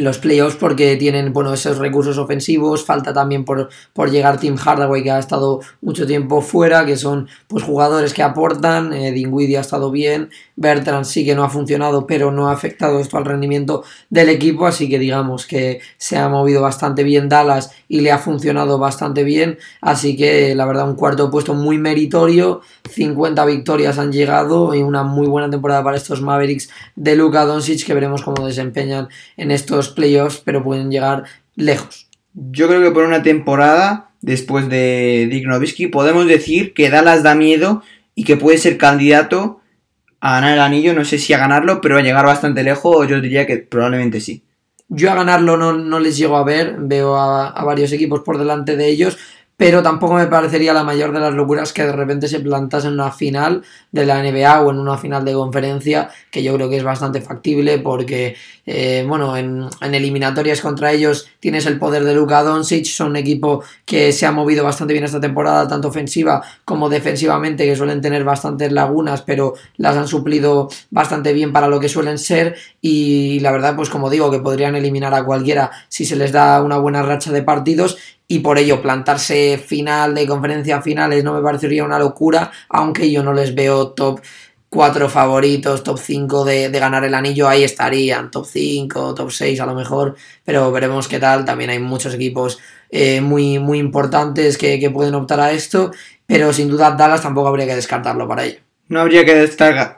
los 0.00 0.18
playoffs 0.18 0.56
porque 0.56 0.96
tienen 0.96 1.32
bueno 1.32 1.52
esos 1.54 1.78
recursos 1.78 2.18
ofensivos 2.18 2.84
falta 2.84 3.12
también 3.12 3.44
por, 3.44 3.68
por 3.92 4.10
llegar 4.10 4.40
Tim 4.40 4.56
Hardaway 4.56 5.02
que 5.02 5.10
ha 5.10 5.18
estado 5.18 5.60
mucho 5.80 6.06
tiempo 6.06 6.40
fuera 6.40 6.84
que 6.84 6.96
son 6.96 7.28
pues 7.46 7.62
jugadores 7.62 8.12
que 8.12 8.22
aportan 8.22 8.92
eh, 8.92 9.12
Dinwiddie 9.12 9.58
ha 9.58 9.60
estado 9.60 9.90
bien 9.90 10.30
Bertrand 10.56 11.04
sí 11.04 11.24
que 11.24 11.34
no 11.34 11.44
ha 11.44 11.50
funcionado 11.50 12.06
pero 12.06 12.30
no 12.30 12.48
ha 12.48 12.52
afectado 12.52 13.00
esto 13.00 13.16
al 13.16 13.24
rendimiento 13.24 13.84
del 14.10 14.28
equipo 14.28 14.66
así 14.66 14.88
que 14.88 14.98
digamos 14.98 15.46
que 15.46 15.80
se 15.96 16.16
ha 16.16 16.28
movido 16.28 16.62
bastante 16.62 17.02
bien 17.02 17.28
Dallas 17.28 17.72
y 17.88 18.00
le 18.00 18.12
ha 18.12 18.18
funcionado 18.18 18.78
bastante 18.78 19.24
bien 19.24 19.58
así 19.80 20.16
que 20.16 20.54
la 20.54 20.66
verdad 20.66 20.88
un 20.88 20.96
cuarto 20.96 21.30
puesto 21.30 21.54
muy 21.54 21.78
meritorio 21.78 22.60
50 22.90 23.44
victorias 23.46 23.98
han 23.98 24.12
llegado 24.12 24.74
y 24.74 24.82
una 24.82 25.02
muy 25.02 25.26
buena 25.26 25.50
temporada 25.50 25.82
para 25.82 25.96
estos 25.96 26.20
Mavericks 26.20 26.70
de 26.96 27.16
Luka 27.16 27.44
Doncic 27.44 27.84
que 27.84 27.94
veremos 27.94 28.22
cómo 28.22 28.46
desempeñan 28.46 29.08
en 29.36 29.50
estos 29.50 29.88
playoffs, 29.90 30.40
pero 30.44 30.62
pueden 30.62 30.90
llegar 30.90 31.24
lejos. 31.54 32.08
Yo 32.34 32.66
creo 32.68 32.82
que 32.82 32.90
por 32.90 33.04
una 33.04 33.22
temporada, 33.22 34.10
después 34.20 34.68
de 34.68 35.28
Dick 35.30 35.46
Nowitzki, 35.46 35.86
podemos 35.86 36.26
decir 36.26 36.74
que 36.74 36.90
Dallas 36.90 37.22
da 37.22 37.34
miedo 37.34 37.82
y 38.14 38.24
que 38.24 38.36
puede 38.36 38.58
ser 38.58 38.78
candidato 38.78 39.60
a 40.24 40.36
ganar 40.36 40.54
el 40.54 40.60
anillo. 40.60 40.94
No 40.94 41.04
sé 41.04 41.18
si 41.18 41.34
a 41.34 41.38
ganarlo, 41.38 41.82
pero 41.82 41.98
a 41.98 42.00
llegar 42.00 42.24
bastante 42.24 42.62
lejos, 42.62 43.06
yo 43.06 43.20
diría 43.20 43.46
que 43.46 43.58
probablemente 43.58 44.22
sí. 44.22 44.42
Yo 44.88 45.10
a 45.10 45.14
ganarlo 45.14 45.58
no, 45.58 45.74
no 45.74 46.00
les 46.00 46.16
llego 46.16 46.36
a 46.38 46.44
ver, 46.44 46.76
veo 46.78 47.16
a, 47.16 47.48
a, 47.50 47.64
varios 47.64 47.92
equipos 47.92 48.20
por 48.20 48.38
delante 48.38 48.76
de 48.76 48.88
ellos, 48.88 49.18
pero 49.56 49.82
tampoco 49.82 50.14
me 50.14 50.26
parecería 50.26 50.72
la 50.72 50.82
mayor 50.82 51.12
de 51.12 51.20
las 51.20 51.34
locuras 51.34 51.72
que 51.72 51.84
de 51.84 51.92
repente 51.92 52.26
se 52.26 52.40
plantase 52.40 52.88
en 52.88 52.94
una 52.94 53.12
final 53.12 53.62
de 53.92 54.04
la 54.04 54.20
NBA 54.20 54.62
o 54.62 54.70
en 54.70 54.78
una 54.78 54.98
final 54.98 55.24
de 55.24 55.32
conferencia, 55.32 56.10
que 56.30 56.42
yo 56.42 56.54
creo 56.54 56.68
que 56.68 56.78
es 56.78 56.82
bastante 56.82 57.20
factible 57.20 57.78
porque, 57.78 58.34
eh, 58.66 59.04
bueno, 59.06 59.36
en, 59.36 59.68
eliminatorias 59.80 60.60
contra 60.60 60.92
ellos 60.92 61.28
tienes 61.38 61.66
el 61.66 61.78
poder 61.78 62.04
de 62.04 62.14
Luka 62.14 62.42
Doncic, 62.42 62.86
son 62.86 63.10
un 63.10 63.16
equipo 63.16 63.62
que 63.84 64.12
se 64.12 64.26
ha 64.26 64.32
movido 64.32 64.64
bastante 64.64 64.92
bien 64.92 65.04
esta 65.04 65.20
temporada, 65.20 65.68
tanto 65.68 65.88
ofensiva 65.88 66.42
como 66.64 66.88
defensivamente, 66.88 67.64
que 67.64 67.76
suelen 67.76 68.00
tener 68.00 68.24
bastantes 68.24 68.72
lagunas, 68.72 69.22
pero 69.22 69.54
las 69.76 69.96
han 69.96 70.08
suplido 70.08 70.68
bastante 70.90 71.32
bien 71.32 71.52
para 71.52 71.68
lo 71.68 71.78
que 71.78 71.88
suelen 71.88 72.18
ser. 72.18 72.56
Y 72.80 73.38
la 73.40 73.52
verdad, 73.52 73.76
pues 73.76 73.88
como 73.88 74.10
digo, 74.10 74.30
que 74.30 74.40
podrían 74.40 74.74
eliminar 74.74 75.14
a 75.14 75.24
cualquiera 75.24 75.70
si 75.88 76.04
se 76.04 76.16
les 76.16 76.32
da 76.32 76.62
una 76.62 76.78
buena 76.78 77.02
racha 77.02 77.30
de 77.30 77.42
partidos 77.42 77.98
y 78.26 78.38
por 78.40 78.58
ello 78.58 78.80
plantarse 78.80 79.58
final 79.58 80.14
de 80.14 80.26
conferencia 80.26 80.80
finales 80.80 81.24
no 81.24 81.34
me 81.34 81.42
parecería 81.42 81.84
una 81.84 81.98
locura, 81.98 82.50
aunque 82.68 83.10
yo 83.10 83.22
no 83.22 83.32
les 83.32 83.54
veo 83.54 83.88
top 83.88 84.20
4 84.70 85.08
favoritos, 85.08 85.84
top 85.84 85.98
5 85.98 86.44
de, 86.44 86.68
ganar 86.70 87.04
el 87.04 87.14
anillo, 87.14 87.48
ahí 87.48 87.62
estarían, 87.62 88.30
top 88.30 88.46
5, 88.46 89.14
top 89.14 89.30
6 89.30 89.60
a 89.60 89.66
lo 89.66 89.74
mejor, 89.74 90.16
pero 90.44 90.72
veremos 90.72 91.06
qué 91.06 91.20
tal, 91.20 91.44
también 91.44 91.70
hay 91.70 91.78
muchos 91.78 92.12
equipos 92.14 92.58
eh, 92.90 93.20
muy, 93.20 93.60
muy 93.60 93.78
importantes 93.78 94.58
que, 94.58 94.80
que 94.80 94.90
pueden 94.90 95.14
optar 95.14 95.38
a 95.38 95.52
esto, 95.52 95.92
pero 96.26 96.52
sin 96.52 96.68
duda 96.68 96.90
Dallas 96.92 97.22
tampoco 97.22 97.48
habría 97.48 97.66
que 97.66 97.76
descartarlo 97.76 98.26
para 98.26 98.44
ello. 98.44 98.58
No 98.88 99.00
habría 99.00 99.24
que 99.24 99.34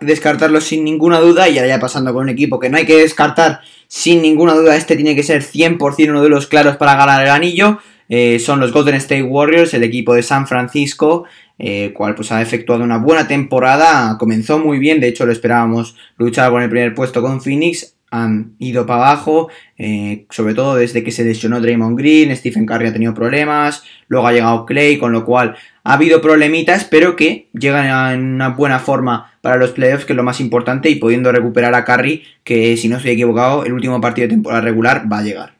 descartarlo 0.00 0.60
sin 0.60 0.84
ninguna 0.84 1.18
duda 1.18 1.48
y 1.48 1.58
ahora 1.58 1.68
ya 1.68 1.80
pasando 1.80 2.12
con 2.12 2.22
un 2.24 2.28
equipo 2.28 2.60
que 2.60 2.68
no 2.68 2.76
hay 2.76 2.86
que 2.86 2.98
descartar 2.98 3.60
sin 3.88 4.22
ninguna 4.22 4.54
duda, 4.54 4.76
este 4.76 4.94
tiene 4.94 5.16
que 5.16 5.24
ser 5.24 5.42
100% 5.42 6.10
uno 6.10 6.22
de 6.22 6.28
los 6.28 6.46
claros 6.46 6.76
para 6.76 6.94
ganar 6.94 7.22
el 7.22 7.30
anillo. 7.30 7.80
Eh, 8.08 8.38
son 8.38 8.60
los 8.60 8.72
Golden 8.72 8.94
State 8.96 9.22
Warriors, 9.22 9.74
el 9.74 9.82
equipo 9.82 10.14
de 10.14 10.22
San 10.22 10.46
Francisco, 10.46 11.24
eh, 11.58 11.92
cual 11.94 12.14
pues 12.14 12.32
ha 12.32 12.42
efectuado 12.42 12.84
una 12.84 12.98
buena 12.98 13.26
temporada, 13.26 14.16
comenzó 14.18 14.58
muy 14.58 14.78
bien, 14.78 15.00
de 15.00 15.08
hecho 15.08 15.26
lo 15.26 15.32
esperábamos 15.32 15.96
luchar 16.18 16.50
por 16.50 16.62
el 16.62 16.70
primer 16.70 16.94
puesto 16.94 17.22
con 17.22 17.40
Phoenix, 17.40 17.94
han 18.10 18.54
ido 18.58 18.86
para 18.86 19.08
abajo, 19.08 19.48
eh, 19.78 20.26
sobre 20.30 20.54
todo 20.54 20.76
desde 20.76 21.02
que 21.02 21.10
se 21.10 21.24
lesionó 21.24 21.60
Draymond 21.60 21.98
Green, 21.98 22.34
Stephen 22.36 22.64
Curry 22.64 22.86
ha 22.86 22.92
tenido 22.92 23.14
problemas, 23.14 23.82
luego 24.08 24.26
ha 24.28 24.32
llegado 24.32 24.64
Clay, 24.64 24.98
con 24.98 25.12
lo 25.12 25.24
cual 25.24 25.56
ha 25.82 25.94
habido 25.94 26.20
problemitas, 26.20 26.84
pero 26.84 27.16
que 27.16 27.48
llegan 27.52 28.12
en 28.12 28.34
una 28.34 28.50
buena 28.50 28.78
forma 28.78 29.32
para 29.40 29.56
los 29.56 29.72
playoffs, 29.72 30.04
que 30.04 30.12
es 30.12 30.16
lo 30.16 30.22
más 30.22 30.40
importante, 30.40 30.88
y 30.88 30.96
pudiendo 30.96 31.32
recuperar 31.32 31.74
a 31.74 31.84
Curry, 31.84 32.22
que 32.44 32.76
si 32.76 32.88
no 32.88 32.96
estoy 32.96 33.12
equivocado, 33.12 33.64
el 33.64 33.72
último 33.72 34.00
partido 34.00 34.28
de 34.28 34.34
temporada 34.34 34.62
regular 34.62 35.10
va 35.10 35.18
a 35.18 35.22
llegar 35.22 35.55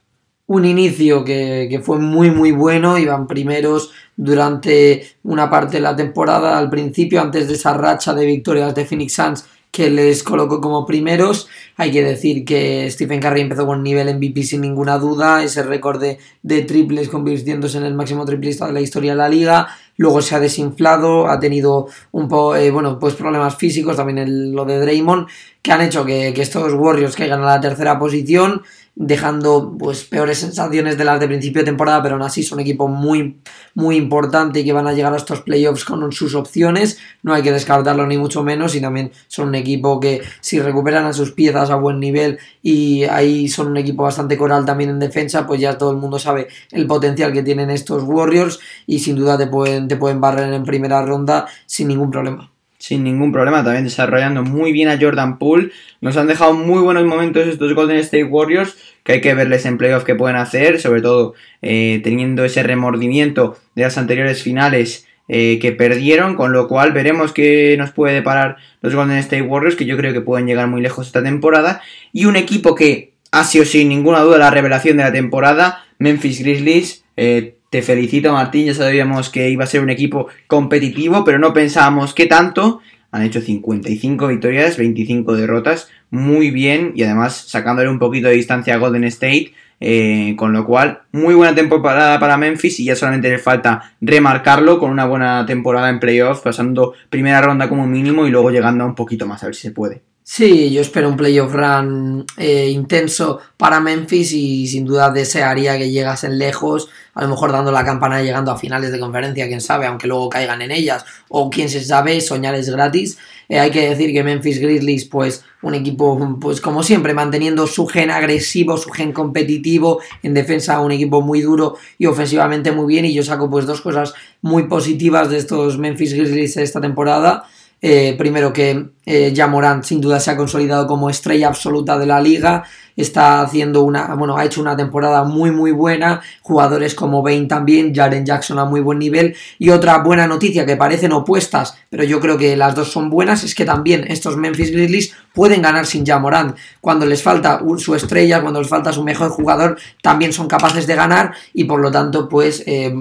un 0.47 0.65
inicio 0.65 1.25
que, 1.25 1.81
fue 1.83 1.99
muy 1.99 2.31
muy 2.31 2.53
bueno, 2.53 2.99
iban 2.99 3.27
primeros 3.27 3.91
durante 4.17 5.17
una 5.25 5.51
parte 5.51 5.77
de 5.77 5.83
la 5.83 5.97
temporada, 5.97 6.57
al 6.57 6.71
principio, 6.71 7.21
antes 7.21 7.49
de 7.49 7.55
esa 7.55 7.75
racha 7.75 8.15
de 8.15 8.27
victorias 8.27 8.75
de 8.75 8.85
Phoenix 8.85 9.15
Suns 9.15 9.45
que 9.77 9.91
les 9.91 10.23
colocó 10.23 10.59
como 10.61 10.87
primeros. 10.87 11.49
Hay 11.77 11.91
que 11.91 12.03
decir 12.03 12.47
que 12.47 12.91
Stephen 12.91 13.21
Curry 13.21 13.43
empezó 13.43 13.67
con 13.67 13.83
nivel 13.83 14.15
MVP 14.17 14.43
sin 14.43 14.63
ninguna 14.63 14.97
duda, 14.97 15.43
ese 15.43 15.63
récord 15.63 16.03
de, 16.03 16.63
triples 16.63 17.11
convirtiéndose 17.11 17.77
en 17.77 17.85
el 17.85 17.93
máximo 17.93 18.25
triplista 18.25 18.67
de 18.67 18.73
la 18.73 18.81
historia 18.81 19.11
de 19.13 19.19
la 19.19 19.29
liga. 19.29 19.69
Luego 19.99 20.23
se 20.23 20.35
ha 20.35 20.41
desinflado, 20.41 21.29
ha 21.29 21.39
tenido 21.39 21.89
un 22.13 22.27
poco, 22.27 22.57
eh, 22.57 22.71
bueno, 22.71 22.99
pues 22.99 23.17
problemas 23.17 23.57
físicos, 23.57 23.97
también 23.97 24.55
lo 24.55 24.65
de 24.65 24.79
Draymond, 24.81 25.27
que 25.61 25.73
han 25.73 25.83
hecho 25.83 26.07
que, 26.07 26.33
que 26.33 26.41
estos 26.41 26.73
Warriors 26.73 27.15
caigan 27.15 27.43
a 27.43 27.47
la 27.47 27.61
tercera 27.61 27.99
posición 27.99 28.63
dejando 28.99 29.77
pues 29.79 30.05
peores 30.05 30.39
sensaciones 30.39 30.97
de 30.97 31.05
las 31.05 31.21
de 31.21 31.29
principio 31.29 31.61
de 31.61 31.67
temporada, 31.67 32.03
pero 32.03 32.15
aún 32.15 32.23
así 32.23 32.43
son 32.43 32.57
un 32.57 32.63
equipo 32.63 32.89
muy, 32.89 33.37
muy 33.75 33.97
importante 33.97 34.61
y 34.61 34.65
que 34.65 34.73
van 34.73 34.87
a 34.87 34.95
llegar 34.95 35.13
a 35.13 35.19
estos 35.19 35.43
playoffs 35.43 35.85
con 35.85 36.11
sus 36.13 36.35
opciones, 36.35 36.99
no 37.23 37.35
hay 37.35 37.43
que 37.43 37.53
descartarlo 37.53 38.07
ni 38.07 38.17
mucho 38.17 38.43
menos 38.43 38.75
y 38.75 38.81
también 38.81 39.13
son 39.29 39.49
un 39.49 39.55
equipo 39.55 40.01
que 40.01 40.23
si 40.41 40.61
recuperan 40.61 41.05
a 41.05 41.13
sus 41.13 41.33
piezas 41.33 41.69
a 41.69 41.77
buen 41.77 42.01
nivel 42.01 42.39
y 42.63 43.05
ahí 43.05 43.49
son 43.49 43.69
un 43.69 43.77
equipo 43.77 44.03
bastante 44.03 44.39
coral 44.39 44.65
también 44.65 44.89
en 44.89 44.99
defensa, 44.99 45.47
pues 45.47 45.61
ya 45.61 45.77
todo 45.77 45.91
el 45.91 45.99
mundo 45.99 46.19
sabe 46.19 46.49
el 46.73 46.87
potencial 46.87 47.35
que 47.35 47.43
tienen 47.43 47.69
estos 47.69 48.03
Warriors 48.03 48.59
y 48.87 49.01
sin 49.01 49.17
duda 49.17 49.37
te 49.37 49.47
pueden, 49.47 49.89
te 49.89 49.97
pueden 49.97 50.23
barrer 50.23 50.53
en 50.55 50.65
primera 50.65 51.05
ronda 51.05 51.47
sin 51.67 51.89
ningún 51.89 52.11
problema 52.11 52.56
sin 52.79 53.05
ningún 53.05 53.33
problema, 53.33 53.65
también 53.65 53.85
desarrollando 53.85 54.43
muy 54.43 54.73
bien 54.73 54.89
a 54.89 54.99
Jordan 55.01 55.39
Poole. 55.39 55.71
Nos 56.01 56.17
han 56.17 56.27
dejado 56.27 56.55
muy 56.55 56.81
buenos 56.81 57.05
momentos 57.05 57.47
estos 57.47 57.75
Golden 57.75 57.99
State 57.99 58.25
Warriors, 58.25 58.77
que 59.03 59.13
hay 59.13 59.21
que 59.21 59.35
verles 59.35 59.67
en 59.67 59.79
playoff 59.79 60.05
que 60.05 60.15
pueden 60.15 60.37
hacer, 60.37 60.81
sobre 60.81 61.01
todo 61.01 61.35
eh, 61.63 62.01
teniendo 62.03 62.45
ese 62.45 62.63
remordimiento 62.63 63.57
de 63.75 63.83
las 63.83 63.99
anteriores 63.99 64.43
finales 64.43 65.07
eh, 65.29 65.59
que 65.61 65.73
perdieron, 65.73 66.37
con 66.37 66.53
lo 66.53 66.69
cual 66.69 66.93
veremos 66.93 67.33
qué 67.33 67.75
nos 67.79 67.91
puede 67.91 68.15
deparar 68.15 68.57
los 68.81 68.95
Golden 68.95 69.19
State 69.19 69.43
Warriors, 69.43 69.77
que 69.77 69.87
yo 69.87 69.97
creo 69.97 70.13
que 70.13 70.21
pueden 70.21 70.47
llegar 70.47 70.69
muy 70.69 70.81
lejos 70.81 71.07
esta 71.07 71.23
temporada, 71.23 71.83
y 72.13 72.27
un 72.27 72.37
equipo 72.37 72.75
que 72.75 73.13
ha 73.33 73.45
sido 73.45 73.65
sin 73.65 73.89
ninguna 73.89 74.21
duda 74.21 74.39
la 74.39 74.51
revelación 74.51 74.97
de 74.99 75.03
la 75.05 75.13
temporada, 75.13 75.85
Memphis 75.99 76.41
Grizzlies. 76.41 77.05
Eh, 77.17 77.56
te 77.71 77.83
felicito, 77.83 78.33
Martín. 78.33 78.67
Ya 78.67 78.75
sabíamos 78.75 79.31
que 79.31 79.51
iba 79.51 79.65
a 79.65 79.67
ser 79.67 79.83
un 79.83 79.91
equipo 79.91 80.29
competitivo, 80.47 81.25
pero 81.25 81.39
no 81.39 81.53
pensábamos 81.53 82.15
que 82.15 82.27
tanto. 82.27 82.81
Han 83.11 83.23
hecho 83.23 83.41
55 83.41 84.27
victorias, 84.29 84.77
25 84.77 85.35
derrotas. 85.37 85.89
Muy 86.11 86.51
bien. 86.51 86.93
Y 86.95 87.03
además 87.03 87.37
sacándole 87.49 87.89
un 87.89 87.99
poquito 87.99 88.29
de 88.29 88.35
distancia 88.35 88.75
a 88.75 88.79
Golden 88.79 89.05
State. 89.05 89.53
Eh, 89.79 90.35
con 90.39 90.55
lo 90.55 90.65
cual, 90.65 91.03
muy 91.13 91.35
buena 91.35 91.55
temporada 91.55 92.19
para 92.19 92.37
Memphis. 92.37 92.81
Y 92.81 92.85
ya 92.85 92.97
solamente 92.97 93.29
le 93.29 93.39
falta 93.39 93.95
remarcarlo 94.01 94.79
con 94.79 94.91
una 94.91 95.05
buena 95.05 95.45
temporada 95.47 95.91
en 95.91 96.01
playoffs, 96.01 96.41
pasando 96.41 96.95
primera 97.11 97.43
ronda 97.43 97.69
como 97.69 97.87
mínimo 97.87 98.27
y 98.27 98.31
luego 98.31 98.51
llegando 98.51 98.85
a 98.85 98.87
un 98.87 98.95
poquito 98.95 99.27
más, 99.27 99.43
a 99.43 99.47
ver 99.47 99.55
si 99.55 99.63
se 99.63 99.73
puede. 99.73 100.03
Sí, 100.29 100.73
yo 100.73 100.81
espero 100.81 101.09
un 101.09 101.17
playoff 101.17 101.53
run 101.55 102.27
eh, 102.37 102.69
intenso 102.71 103.39
para 103.57 103.79
Memphis 103.79 104.33
y 104.33 104.67
sin 104.67 104.85
duda 104.85 105.13
desearía 105.13 105.79
que 105.79 105.89
llegasen 105.93 106.37
lejos, 106.37 106.89
a 107.15 107.23
lo 107.23 107.29
mejor 107.29 107.53
dando 107.53 107.71
la 107.71 107.85
campana 107.85 108.21
llegando 108.21 108.51
a 108.51 108.59
finales 108.59 108.91
de 108.91 108.99
conferencia, 108.99 109.47
quién 109.47 109.61
sabe, 109.61 109.87
aunque 109.87 110.09
luego 110.09 110.29
caigan 110.29 110.63
en 110.63 110.73
ellas, 110.73 111.05
o 111.29 111.49
quién 111.49 111.69
se 111.69 111.81
sabe, 111.83 112.21
soñar 112.21 112.57
es 112.57 112.69
gratis. 112.69 113.19
Eh, 113.49 113.61
hay 113.61 113.71
que 113.71 113.89
decir 113.89 114.13
que 114.13 114.25
Memphis 114.25 114.59
Grizzlies, 114.59 115.05
pues 115.05 115.45
un 115.63 115.75
equipo, 115.75 116.37
pues 116.41 116.61
como 116.61 116.83
siempre, 116.83 117.15
manteniendo 117.15 117.69
su 117.69 117.87
gen 117.87 118.11
agresivo, 118.11 118.77
su 118.79 118.91
gen 118.91 119.13
competitivo, 119.13 120.01
en 120.25 120.35
defensa 120.35 120.81
un 120.81 120.91
equipo 120.91 121.23
muy 121.23 121.41
duro 121.41 121.77
y 121.99 122.07
ofensivamente 122.07 122.73
muy 122.73 122.93
bien, 122.93 123.05
y 123.05 123.15
yo 123.15 123.23
saco 123.23 123.49
pues 123.49 123.65
dos 123.65 123.81
cosas 123.81 124.13
muy 124.43 124.65
positivas 124.65 125.31
de 125.31 125.39
estos 125.39 125.79
Memphis 125.79 126.15
Grizzlies 126.15 126.57
esta 126.57 126.81
temporada. 126.81 127.45
Eh, 127.89 128.17
primero 128.19 128.53
que 128.53 128.89
eh, 129.05 129.47
Morant 129.49 129.85
sin 129.85 130.01
duda 130.01 130.19
se 130.19 130.33
ha 130.33 130.37
consolidado 130.37 130.89
como 130.89 131.09
estrella 131.09 131.47
absoluta 131.47 131.97
de 131.97 132.07
la 132.07 132.21
liga 132.21 132.65
está 133.03 133.43
haciendo 133.43 133.83
una, 133.83 134.15
bueno, 134.15 134.37
ha 134.37 134.45
hecho 134.45 134.61
una 134.61 134.77
temporada 134.77 135.25
muy 135.25 135.51
muy 135.51 135.73
buena, 135.73 136.23
jugadores 136.41 136.95
como 136.95 137.23
Bain 137.23 137.47
también, 137.47 137.95
Jaren 137.95 138.25
Jackson 138.25 138.59
a 138.59 138.65
muy 138.65 138.81
buen 138.81 138.99
nivel 138.99 139.37
y 139.59 139.71
otra 139.71 139.99
buena 139.99 140.27
noticia 140.27 140.65
que 140.65 140.77
parecen 140.77 141.13
opuestas, 141.13 141.77
pero 141.91 142.05
yo 142.05 142.21
creo 142.21 142.39
que 142.39 142.57
las 142.57 142.75
dos 142.75 142.91
son 142.91 143.11
buenas, 143.11 143.45
es 143.45 143.55
que 143.55 143.65
también 143.65 144.05
estos 144.09 144.37
Memphis 144.37 144.71
Grizzlies 144.71 145.13
pueden 145.35 145.61
ganar 145.61 145.85
sin 145.85 146.07
Jamorant, 146.07 146.57
cuando 146.81 147.05
les 147.05 147.23
falta 147.23 147.61
su 147.77 147.95
estrella, 147.95 148.41
cuando 148.41 148.61
les 148.61 148.69
falta 148.69 148.93
su 148.93 149.05
mejor 149.05 149.29
jugador, 149.29 149.79
también 150.03 150.33
son 150.33 150.49
capaces 150.49 150.87
de 150.87 150.95
ganar 150.95 151.35
y 151.53 151.65
por 151.65 151.81
lo 151.81 151.91
tanto 151.91 152.29
pues 152.29 152.63
eh, 152.67 152.93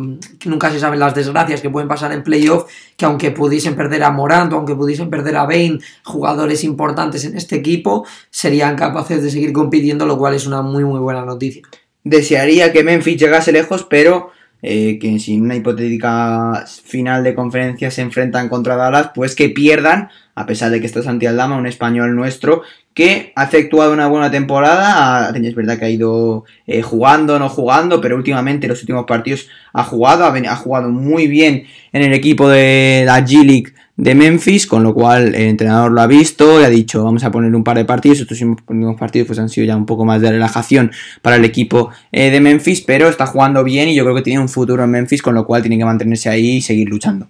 nunca 0.46 0.70
se 0.70 0.80
saben 0.80 1.00
las 1.00 1.16
desgracias 1.16 1.62
que 1.62 1.70
pueden 1.70 1.88
pasar 1.88 2.12
en 2.12 2.24
playoff, 2.24 2.70
que 2.98 3.06
aunque 3.06 3.32
pudiesen 3.32 3.76
perder 3.76 4.04
a 4.04 4.12
Morant 4.12 4.52
o 4.52 4.58
aunque 4.58 4.76
pudiesen 4.76 5.10
perder 5.10 5.38
a 5.38 5.46
Bain, 5.46 5.82
jugadores 6.04 6.64
importantes 6.66 7.24
en 7.24 7.38
este 7.38 7.56
equipo, 7.56 8.06
serían 8.30 8.76
capaces 8.76 9.24
de 9.24 9.32
seguir 9.32 9.54
compitiendo 9.54 9.85
lo 9.94 10.18
cual 10.18 10.34
es 10.34 10.48
una 10.48 10.62
muy 10.62 10.84
muy 10.84 11.00
buena 11.00 11.24
noticia. 11.24 11.62
Desearía 12.04 12.72
que 12.72 12.84
Memphis 12.84 13.18
llegase 13.18 13.52
lejos, 13.52 13.86
pero 13.90 14.32
eh, 14.62 14.98
que 15.00 15.20
si 15.20 15.40
una 15.40 15.56
hipotética 15.56 16.66
final 16.84 17.24
de 17.24 17.36
conferencia 17.36 17.92
se 17.92 18.02
enfrentan 18.02 18.50
contra 18.50 18.76
Dallas, 18.76 19.12
pues 19.14 19.36
que 19.36 19.50
pierdan, 19.50 20.10
a 20.34 20.48
pesar 20.48 20.72
de 20.72 20.80
que 20.80 20.88
está 20.88 21.04
Santi 21.04 21.28
Aldama, 21.28 21.56
un 21.56 21.68
español 21.68 22.16
nuestro, 22.16 22.64
que 22.96 23.32
ha 23.36 23.44
efectuado 23.44 23.94
una 23.94 24.08
buena 24.08 24.32
temporada, 24.32 25.32
es 25.36 25.54
verdad 25.54 25.78
que 25.78 25.86
ha 25.86 25.90
ido 25.90 26.46
eh, 26.66 26.82
jugando, 26.82 27.38
no 27.38 27.48
jugando, 27.48 28.02
pero 28.02 28.16
últimamente 28.16 28.66
en 28.66 28.72
los 28.72 28.82
últimos 28.82 29.06
partidos 29.06 29.48
ha 29.72 29.84
jugado, 29.84 30.26
ha, 30.26 30.56
jugado 30.56 30.90
muy 30.90 31.28
bien 31.28 31.68
en 31.94 32.02
el 32.02 32.14
equipo 32.14 32.50
de 32.50 33.04
la 33.06 33.24
G-League 33.24 33.75
de 33.98 34.14
Memphis, 34.14 34.68
con 34.68 34.84
lo 34.84 34.94
cual 34.94 35.36
el 35.36 35.50
entrenador 35.50 35.92
lo 35.92 36.02
ha 36.02 36.08
visto 36.08 36.60
y 36.60 36.64
ha 36.64 36.70
dicho 36.70 37.04
vamos 37.04 37.24
a 37.24 37.32
poner 37.32 37.56
un 37.56 37.64
par 37.64 37.78
de 37.78 37.86
partidos, 37.86 38.20
estos 38.20 38.42
últimos 38.42 39.00
partidos 39.00 39.28
pues 39.28 39.40
han 39.40 39.50
sido 39.50 39.66
ya 39.68 39.76
un 39.76 39.86
poco 39.86 40.04
más 40.04 40.22
de 40.22 40.32
relajación 40.32 40.92
para 41.22 41.38
el 41.38 41.46
equipo 41.46 41.92
eh, 42.12 42.30
de 42.30 42.42
Memphis, 42.42 42.82
pero 42.82 43.08
está 43.08 43.26
jugando 43.26 43.64
bien 43.64 43.88
y 43.88 43.96
yo 43.96 44.04
creo 44.04 44.16
que 44.16 44.22
tiene 44.22 44.40
un 44.40 44.50
futuro 44.50 44.84
en 44.84 44.92
Memphis, 44.92 45.22
con 45.22 45.34
lo 45.34 45.46
cual 45.46 45.62
tiene 45.62 45.78
que 45.78 45.86
mantenerse 45.86 46.30
ahí 46.30 46.58
y 46.58 46.62
seguir 46.62 46.90
luchando. 46.90 47.28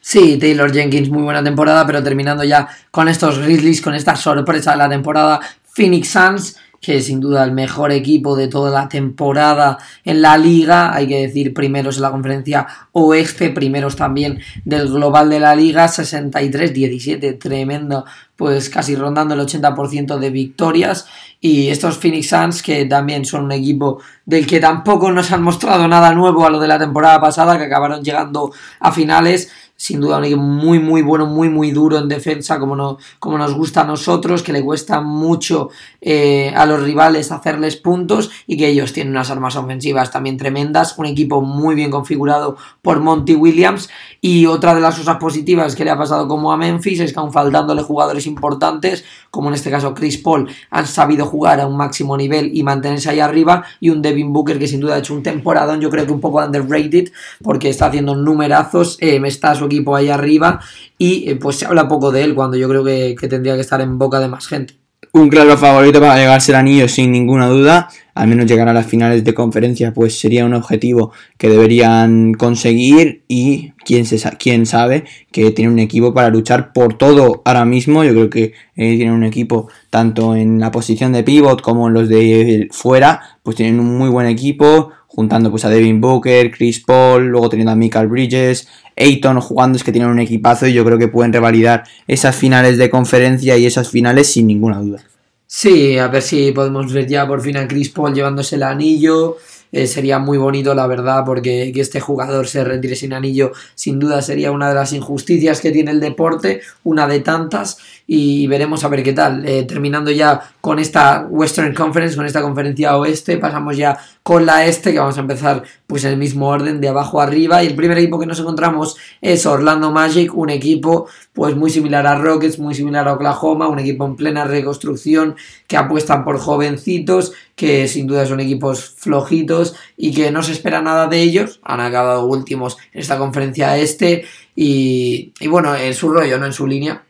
Sí, 0.00 0.36
Taylor 0.38 0.70
Jenkins, 0.70 1.08
muy 1.08 1.22
buena 1.22 1.42
temporada, 1.42 1.86
pero 1.86 2.02
terminando 2.02 2.44
ya 2.44 2.68
con 2.90 3.08
estos 3.08 3.38
Grizzlies, 3.38 3.80
con 3.80 3.94
esta 3.94 4.14
sorpresa 4.16 4.72
de 4.72 4.76
la 4.76 4.88
temporada, 4.88 5.40
Phoenix 5.72 6.08
Suns, 6.08 6.56
que 6.84 7.00
sin 7.00 7.18
duda 7.18 7.44
el 7.44 7.52
mejor 7.52 7.92
equipo 7.92 8.36
de 8.36 8.48
toda 8.48 8.70
la 8.70 8.88
temporada 8.88 9.78
en 10.04 10.20
la 10.20 10.36
liga, 10.36 10.94
hay 10.94 11.06
que 11.06 11.22
decir 11.22 11.54
primeros 11.54 11.96
en 11.96 12.02
la 12.02 12.10
conferencia 12.10 12.66
oeste, 12.92 13.50
primeros 13.50 13.96
también 13.96 14.40
del 14.64 14.88
global 14.88 15.30
de 15.30 15.40
la 15.40 15.54
liga, 15.54 15.86
63-17, 15.86 17.38
tremendo, 17.38 18.04
pues 18.36 18.68
casi 18.68 18.96
rondando 18.96 19.34
el 19.34 19.40
80% 19.40 20.18
de 20.18 20.30
victorias. 20.30 21.06
Y 21.40 21.68
estos 21.68 21.98
Phoenix 21.98 22.28
Suns 22.28 22.62
que 22.62 22.84
también 22.84 23.24
son 23.24 23.44
un 23.44 23.52
equipo 23.52 24.00
del 24.26 24.46
que 24.46 24.60
tampoco 24.60 25.10
nos 25.10 25.32
han 25.32 25.42
mostrado 25.42 25.88
nada 25.88 26.12
nuevo 26.14 26.44
a 26.44 26.50
lo 26.50 26.60
de 26.60 26.68
la 26.68 26.78
temporada 26.78 27.20
pasada, 27.20 27.56
que 27.56 27.64
acabaron 27.64 28.02
llegando 28.02 28.52
a 28.80 28.92
finales 28.92 29.50
sin 29.76 30.00
duda 30.00 30.18
un 30.18 30.24
equipo 30.24 30.40
muy 30.40 30.78
muy 30.78 31.02
bueno, 31.02 31.26
muy 31.26 31.48
muy 31.48 31.70
duro 31.70 31.98
en 31.98 32.08
defensa, 32.08 32.58
como, 32.58 32.76
no, 32.76 32.98
como 33.18 33.38
nos 33.38 33.54
gusta 33.54 33.82
a 33.82 33.84
nosotros, 33.84 34.42
que 34.42 34.52
le 34.52 34.64
cuesta 34.64 35.00
mucho 35.00 35.70
eh, 36.00 36.52
a 36.56 36.64
los 36.66 36.82
rivales 36.82 37.32
hacerles 37.32 37.76
puntos 37.76 38.30
y 38.46 38.56
que 38.56 38.68
ellos 38.68 38.92
tienen 38.92 39.12
unas 39.12 39.30
armas 39.30 39.56
ofensivas 39.56 40.10
también 40.10 40.36
tremendas, 40.36 40.98
un 40.98 41.06
equipo 41.06 41.42
muy 41.42 41.74
bien 41.74 41.90
configurado 41.90 42.56
por 42.82 43.00
Monty 43.00 43.34
Williams. 43.34 43.88
Y 44.20 44.46
otra 44.46 44.74
de 44.74 44.80
las 44.80 44.96
cosas 44.96 45.16
positivas 45.18 45.74
que 45.74 45.84
le 45.84 45.90
ha 45.90 45.98
pasado 45.98 46.28
como 46.28 46.52
a 46.52 46.56
Memphis 46.56 47.00
es 47.00 47.12
que 47.12 47.20
aún 47.20 47.32
faltándole 47.32 47.82
jugadores 47.82 48.26
importantes, 48.26 49.04
como 49.30 49.48
en 49.48 49.54
este 49.54 49.70
caso 49.70 49.92
Chris 49.92 50.16
Paul, 50.18 50.48
han 50.70 50.86
sabido 50.86 51.26
jugar 51.26 51.60
a 51.60 51.66
un 51.66 51.76
máximo 51.76 52.16
nivel 52.16 52.50
y 52.56 52.62
mantenerse 52.62 53.10
ahí 53.10 53.20
arriba. 53.20 53.64
Y 53.80 53.90
un 53.90 54.00
Devin 54.00 54.32
Booker 54.32 54.58
que 54.58 54.68
sin 54.68 54.80
duda 54.80 54.94
ha 54.94 54.98
hecho 54.98 55.14
un 55.14 55.22
temporada, 55.22 55.78
yo 55.78 55.90
creo 55.90 56.06
que 56.06 56.12
un 56.12 56.20
poco 56.20 56.42
underrated 56.42 57.12
porque 57.42 57.68
está 57.68 57.86
haciendo 57.86 58.14
numerazos, 58.14 58.96
eh, 59.00 59.20
está 59.24 59.54
equipo 59.66 59.96
ahí 59.96 60.08
arriba 60.08 60.60
y 60.98 61.30
eh, 61.30 61.36
pues 61.36 61.56
se 61.56 61.66
habla 61.66 61.88
poco 61.88 62.10
de 62.10 62.22
él 62.22 62.34
cuando 62.34 62.56
yo 62.56 62.68
creo 62.68 62.84
que, 62.84 63.16
tendría 63.28 63.54
que 63.54 63.60
estar 63.60 63.80
en 63.80 63.98
boca 63.98 64.20
de 64.20 64.28
más 64.28 64.46
gente. 64.46 64.74
Un 65.12 65.28
claro 65.28 65.56
favorito 65.56 66.00
para 66.00 66.16
llegarse 66.16 66.50
el 66.50 66.56
anillo 66.56 66.88
sin 66.88 67.12
ninguna 67.12 67.46
duda, 67.46 67.88
al 68.14 68.26
menos 68.26 68.46
llegar 68.46 68.68
a 68.68 68.72
las 68.72 68.86
finales 68.86 69.22
de 69.22 69.32
conferencia, 69.32 69.94
pues 69.94 70.18
sería 70.18 70.44
un 70.44 70.54
objetivo 70.54 71.12
que 71.38 71.48
deberían 71.48 72.32
conseguir 72.32 73.22
y 73.28 73.72
quién, 73.84 74.06
se, 74.06 74.18
quién 74.38 74.66
sabe 74.66 75.04
que 75.30 75.52
tiene 75.52 75.70
un 75.70 75.78
equipo 75.78 76.12
para 76.12 76.30
luchar 76.30 76.72
por 76.72 76.94
todo 76.94 77.42
ahora 77.44 77.64
mismo. 77.64 78.02
Yo 78.02 78.10
creo 78.10 78.30
que 78.30 78.52
eh, 78.74 78.96
tiene 78.96 79.12
un 79.12 79.22
equipo 79.22 79.68
tanto 79.88 80.34
en 80.34 80.58
la 80.58 80.72
posición 80.72 81.12
de 81.12 81.22
pivot 81.22 81.62
como 81.62 81.86
en 81.86 81.94
los 81.94 82.08
de 82.08 82.68
fuera, 82.72 83.38
pues 83.44 83.54
tienen 83.54 83.78
un 83.78 83.96
muy 83.96 84.08
buen 84.08 84.26
equipo, 84.26 84.90
juntando 85.14 85.50
pues 85.50 85.64
a 85.64 85.70
Devin 85.70 86.00
Booker, 86.00 86.50
Chris 86.50 86.80
Paul, 86.80 87.26
luego 87.26 87.48
teniendo 87.48 87.72
a 87.72 87.76
Michael 87.76 88.08
Bridges, 88.08 88.68
Ayton 88.96 89.40
jugando, 89.40 89.76
es 89.76 89.84
que 89.84 89.92
tienen 89.92 90.10
un 90.10 90.20
equipazo 90.20 90.66
y 90.66 90.72
yo 90.72 90.84
creo 90.84 90.98
que 90.98 91.08
pueden 91.08 91.32
revalidar 91.32 91.84
esas 92.06 92.36
finales 92.36 92.78
de 92.78 92.90
conferencia 92.90 93.56
y 93.56 93.66
esas 93.66 93.88
finales 93.88 94.32
sin 94.32 94.46
ninguna 94.46 94.80
duda. 94.80 95.02
Sí, 95.46 95.98
a 95.98 96.08
ver 96.08 96.22
si 96.22 96.52
podemos 96.52 96.92
ver 96.92 97.06
ya 97.06 97.26
por 97.26 97.40
fin 97.40 97.56
a 97.56 97.68
Chris 97.68 97.90
Paul 97.90 98.14
llevándose 98.14 98.56
el 98.56 98.64
anillo. 98.64 99.36
Eh, 99.74 99.88
sería 99.88 100.20
muy 100.20 100.38
bonito, 100.38 100.72
la 100.72 100.86
verdad, 100.86 101.24
porque 101.26 101.72
que 101.74 101.80
este 101.80 101.98
jugador 101.98 102.46
se 102.46 102.62
retire 102.62 102.94
sin 102.94 103.12
anillo, 103.12 103.50
sin 103.74 103.98
duda 103.98 104.22
sería 104.22 104.52
una 104.52 104.68
de 104.68 104.74
las 104.76 104.92
injusticias 104.92 105.60
que 105.60 105.72
tiene 105.72 105.90
el 105.90 105.98
deporte, 105.98 106.60
una 106.84 107.08
de 107.08 107.18
tantas, 107.18 107.78
y 108.06 108.46
veremos 108.46 108.84
a 108.84 108.88
ver 108.88 109.02
qué 109.02 109.12
tal. 109.12 109.44
Eh, 109.44 109.64
terminando 109.64 110.12
ya 110.12 110.40
con 110.60 110.78
esta 110.78 111.26
Western 111.28 111.74
Conference, 111.74 112.14
con 112.14 112.24
esta 112.24 112.40
conferencia 112.40 112.96
oeste, 112.96 113.36
pasamos 113.38 113.76
ya 113.76 113.98
con 114.24 114.46
la 114.46 114.64
este, 114.64 114.92
que 114.92 114.98
vamos 114.98 115.18
a 115.18 115.20
empezar 115.20 115.64
pues 115.86 116.02
en 116.04 116.12
el 116.12 116.16
mismo 116.16 116.48
orden 116.48 116.80
de 116.80 116.88
abajo 116.88 117.20
arriba, 117.20 117.62
y 117.62 117.66
el 117.66 117.76
primer 117.76 117.98
equipo 117.98 118.18
que 118.18 118.24
nos 118.24 118.40
encontramos 118.40 118.96
es 119.20 119.44
Orlando 119.44 119.90
Magic, 119.90 120.34
un 120.34 120.48
equipo 120.48 121.06
pues 121.34 121.54
muy 121.54 121.70
similar 121.70 122.06
a 122.06 122.14
Rockets, 122.14 122.58
muy 122.58 122.74
similar 122.74 123.06
a 123.06 123.12
Oklahoma, 123.12 123.68
un 123.68 123.78
equipo 123.78 124.06
en 124.06 124.16
plena 124.16 124.44
reconstrucción 124.44 125.36
que 125.66 125.76
apuestan 125.76 126.24
por 126.24 126.38
jovencitos, 126.38 127.34
que 127.54 127.86
sin 127.86 128.06
duda 128.06 128.24
son 128.24 128.40
equipos 128.40 128.94
flojitos 128.96 129.76
y 129.94 130.14
que 130.14 130.30
no 130.30 130.42
se 130.42 130.52
espera 130.52 130.80
nada 130.80 131.06
de 131.06 131.20
ellos, 131.20 131.60
han 131.62 131.80
acabado 131.80 132.24
últimos 132.24 132.78
en 132.94 133.00
esta 133.02 133.18
conferencia 133.18 133.76
este 133.76 134.24
y, 134.56 135.34
y 135.38 135.48
bueno, 135.48 135.76
en 135.76 135.92
su 135.92 136.10
rollo, 136.10 136.38
no 136.38 136.46
en 136.46 136.54
su 136.54 136.66
línea, 136.66 137.04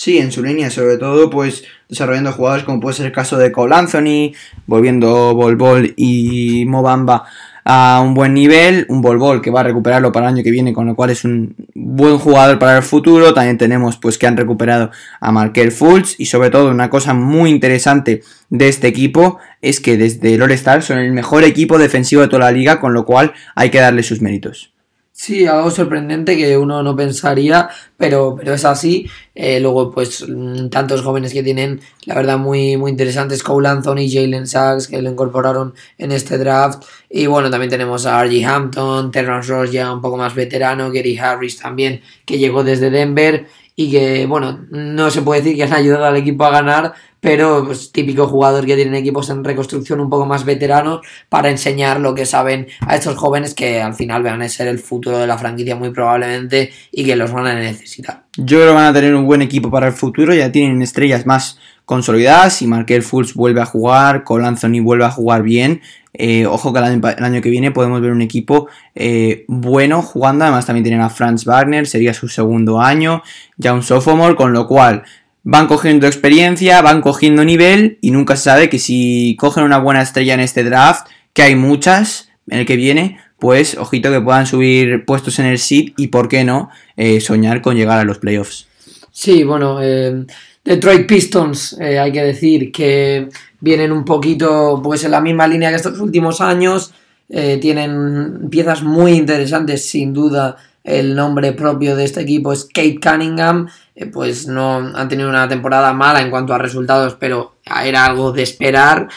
Sí, 0.00 0.18
en 0.18 0.30
su 0.30 0.44
línea, 0.44 0.70
sobre 0.70 0.96
todo, 0.96 1.28
pues 1.28 1.64
desarrollando 1.88 2.30
jugadores 2.30 2.64
como 2.64 2.78
puede 2.78 2.94
ser 2.94 3.06
el 3.06 3.12
caso 3.12 3.36
de 3.36 3.50
Cole 3.50 3.74
Anthony, 3.74 4.32
volviendo 4.64 5.34
Bol 5.34 5.56
Bol 5.56 5.92
y 5.96 6.64
Mobamba 6.66 7.24
a 7.64 8.00
un 8.00 8.14
buen 8.14 8.32
nivel, 8.32 8.86
un 8.90 9.02
Bol 9.02 9.18
Bol 9.18 9.42
que 9.42 9.50
va 9.50 9.58
a 9.58 9.64
recuperarlo 9.64 10.12
para 10.12 10.28
el 10.28 10.34
año 10.34 10.44
que 10.44 10.52
viene, 10.52 10.72
con 10.72 10.86
lo 10.86 10.94
cual 10.94 11.10
es 11.10 11.24
un 11.24 11.56
buen 11.74 12.16
jugador 12.18 12.60
para 12.60 12.76
el 12.76 12.84
futuro. 12.84 13.34
También 13.34 13.58
tenemos 13.58 13.96
pues 13.96 14.18
que 14.18 14.28
han 14.28 14.36
recuperado 14.36 14.92
a 15.18 15.32
Markel 15.32 15.72
Fultz 15.72 16.14
y 16.16 16.26
sobre 16.26 16.50
todo 16.50 16.70
una 16.70 16.90
cosa 16.90 17.12
muy 17.12 17.50
interesante 17.50 18.22
de 18.50 18.68
este 18.68 18.86
equipo 18.86 19.40
es 19.62 19.80
que 19.80 19.96
desde 19.96 20.34
el 20.34 20.42
All-Star 20.42 20.84
son 20.84 20.98
el 20.98 21.10
mejor 21.10 21.42
equipo 21.42 21.76
defensivo 21.76 22.22
de 22.22 22.28
toda 22.28 22.44
la 22.44 22.52
liga, 22.52 22.78
con 22.78 22.94
lo 22.94 23.04
cual 23.04 23.32
hay 23.56 23.70
que 23.70 23.80
darle 23.80 24.04
sus 24.04 24.20
méritos. 24.20 24.77
Sí, 25.20 25.46
algo 25.48 25.68
sorprendente 25.72 26.36
que 26.36 26.56
uno 26.56 26.80
no 26.84 26.94
pensaría, 26.94 27.68
pero, 27.96 28.36
pero 28.38 28.54
es 28.54 28.64
así. 28.64 29.10
Eh, 29.34 29.58
luego, 29.58 29.90
pues, 29.90 30.24
mm, 30.28 30.68
tantos 30.68 31.02
jóvenes 31.02 31.32
que 31.32 31.42
tienen, 31.42 31.80
la 32.04 32.14
verdad, 32.14 32.38
muy, 32.38 32.76
muy 32.76 32.92
interesantes. 32.92 33.42
Cole 33.42 33.68
Anthony, 33.68 34.08
Jalen 34.08 34.46
Sachs, 34.46 34.86
que 34.86 35.02
lo 35.02 35.10
incorporaron 35.10 35.74
en 35.98 36.12
este 36.12 36.38
draft. 36.38 36.84
Y 37.10 37.26
bueno, 37.26 37.50
también 37.50 37.68
tenemos 37.68 38.06
a 38.06 38.20
R.G. 38.24 38.44
Hampton, 38.46 39.10
Terrence 39.10 39.52
Ross 39.52 39.72
ya 39.72 39.92
un 39.92 40.00
poco 40.00 40.16
más 40.16 40.36
veterano, 40.36 40.92
Gary 40.92 41.18
Harris 41.18 41.58
también, 41.58 42.00
que 42.24 42.38
llegó 42.38 42.62
desde 42.62 42.88
Denver 42.88 43.48
y 43.74 43.90
que, 43.90 44.26
bueno, 44.26 44.66
no 44.70 45.10
se 45.10 45.22
puede 45.22 45.40
decir 45.40 45.56
que 45.56 45.64
han 45.64 45.72
ayudado 45.72 46.04
al 46.04 46.16
equipo 46.16 46.44
a 46.44 46.50
ganar, 46.50 46.94
pero 47.20 47.64
pues, 47.64 47.92
típico 47.92 48.26
jugador 48.26 48.64
que 48.66 48.76
tienen 48.76 48.94
equipos 48.94 49.30
en 49.30 49.44
reconstrucción 49.44 50.00
un 50.00 50.10
poco 50.10 50.26
más 50.26 50.44
veteranos 50.44 51.00
para 51.28 51.50
enseñar 51.50 52.00
lo 52.00 52.14
que 52.14 52.26
saben 52.26 52.68
a 52.80 52.96
estos 52.96 53.16
jóvenes 53.16 53.54
que 53.54 53.80
al 53.80 53.94
final 53.94 54.22
van 54.22 54.42
a 54.42 54.48
ser 54.48 54.68
el 54.68 54.78
futuro 54.78 55.18
de 55.18 55.26
la 55.26 55.38
franquicia 55.38 55.76
muy 55.76 55.90
probablemente 55.90 56.70
y 56.92 57.04
que 57.04 57.16
los 57.16 57.32
van 57.32 57.46
a 57.46 57.54
necesitar. 57.54 58.24
Yo 58.36 58.58
creo 58.58 58.68
que 58.68 58.74
van 58.74 58.86
a 58.86 58.92
tener 58.92 59.14
un 59.14 59.26
buen 59.26 59.42
equipo 59.42 59.70
para 59.70 59.88
el 59.88 59.92
futuro, 59.92 60.32
ya 60.32 60.52
tienen 60.52 60.80
estrellas 60.82 61.26
más 61.26 61.58
consolidadas 61.84 62.60
y 62.60 62.66
Markel 62.66 63.02
Fultz 63.02 63.34
vuelve 63.34 63.62
a 63.62 63.66
jugar, 63.66 64.22
Cole 64.22 64.46
Anthony 64.46 64.80
vuelve 64.82 65.06
a 65.06 65.10
jugar 65.10 65.42
bien. 65.42 65.80
Eh, 66.12 66.46
ojo 66.46 66.72
que 66.72 66.80
el 66.80 66.84
año, 66.84 67.40
que 67.40 67.48
viene 67.48 67.70
podemos 67.70 68.00
ver 68.00 68.10
un 68.10 68.20
equipo 68.22 68.68
eh, 68.94 69.44
bueno 69.48 70.02
jugando. 70.02 70.44
Además, 70.44 70.66
también 70.66 70.84
tienen 70.84 71.00
a 71.00 71.10
Franz 71.10 71.44
Wagner, 71.44 71.86
sería 71.86 72.12
su 72.12 72.28
segundo 72.28 72.80
año, 72.80 73.22
ya 73.56 73.72
un 73.72 73.82
sophomore, 73.82 74.36
con 74.36 74.52
lo 74.52 74.66
cual 74.66 75.04
van 75.50 75.66
cogiendo 75.66 76.06
experiencia, 76.06 76.82
van 76.82 77.00
cogiendo 77.00 77.42
nivel 77.42 77.96
y 78.02 78.10
nunca 78.10 78.36
se 78.36 78.42
sabe 78.44 78.68
que 78.68 78.78
si 78.78 79.34
cogen 79.40 79.64
una 79.64 79.78
buena 79.78 80.02
estrella 80.02 80.34
en 80.34 80.40
este 80.40 80.62
draft, 80.62 81.08
que 81.32 81.40
hay 81.40 81.54
muchas 81.54 82.28
en 82.48 82.58
el 82.58 82.66
que 82.66 82.76
viene, 82.76 83.18
pues 83.38 83.78
ojito 83.78 84.10
que 84.10 84.20
puedan 84.20 84.46
subir 84.46 85.06
puestos 85.06 85.38
en 85.38 85.46
el 85.46 85.58
seed 85.58 85.94
y 85.96 86.08
por 86.08 86.28
qué 86.28 86.44
no 86.44 86.68
eh, 86.98 87.22
soñar 87.22 87.62
con 87.62 87.76
llegar 87.76 87.98
a 87.98 88.04
los 88.04 88.18
playoffs. 88.18 88.68
Sí, 89.10 89.42
bueno, 89.42 89.78
Detroit 89.80 91.06
Pistons, 91.06 91.78
eh, 91.80 91.98
hay 91.98 92.12
que 92.12 92.24
decir 92.24 92.70
que 92.70 93.30
vienen 93.58 93.90
un 93.90 94.04
poquito 94.04 94.82
pues 94.84 95.02
en 95.04 95.12
la 95.12 95.22
misma 95.22 95.48
línea 95.48 95.70
que 95.70 95.76
estos 95.76 95.98
últimos 95.98 96.42
años. 96.42 96.92
Eh, 97.30 97.58
tienen 97.60 98.48
piezas 98.50 98.82
muy 98.82 99.12
interesantes, 99.12 99.88
sin 99.88 100.12
duda. 100.12 100.56
El 100.84 101.14
nombre 101.14 101.52
propio 101.52 101.94
de 101.96 102.04
este 102.04 102.22
equipo 102.22 102.52
es 102.52 102.64
Kate 102.64 102.98
Cunningham. 103.02 103.68
Eh, 104.00 104.06
pues 104.06 104.46
no 104.46 104.76
han 104.94 105.08
tenido 105.08 105.28
una 105.28 105.48
temporada 105.48 105.92
mala 105.92 106.22
en 106.22 106.30
cuanto 106.30 106.54
a 106.54 106.58
resultados, 106.58 107.16
pero 107.18 107.56
era 107.84 108.04
algo 108.04 108.30
de 108.32 108.42
esperar. 108.42 109.08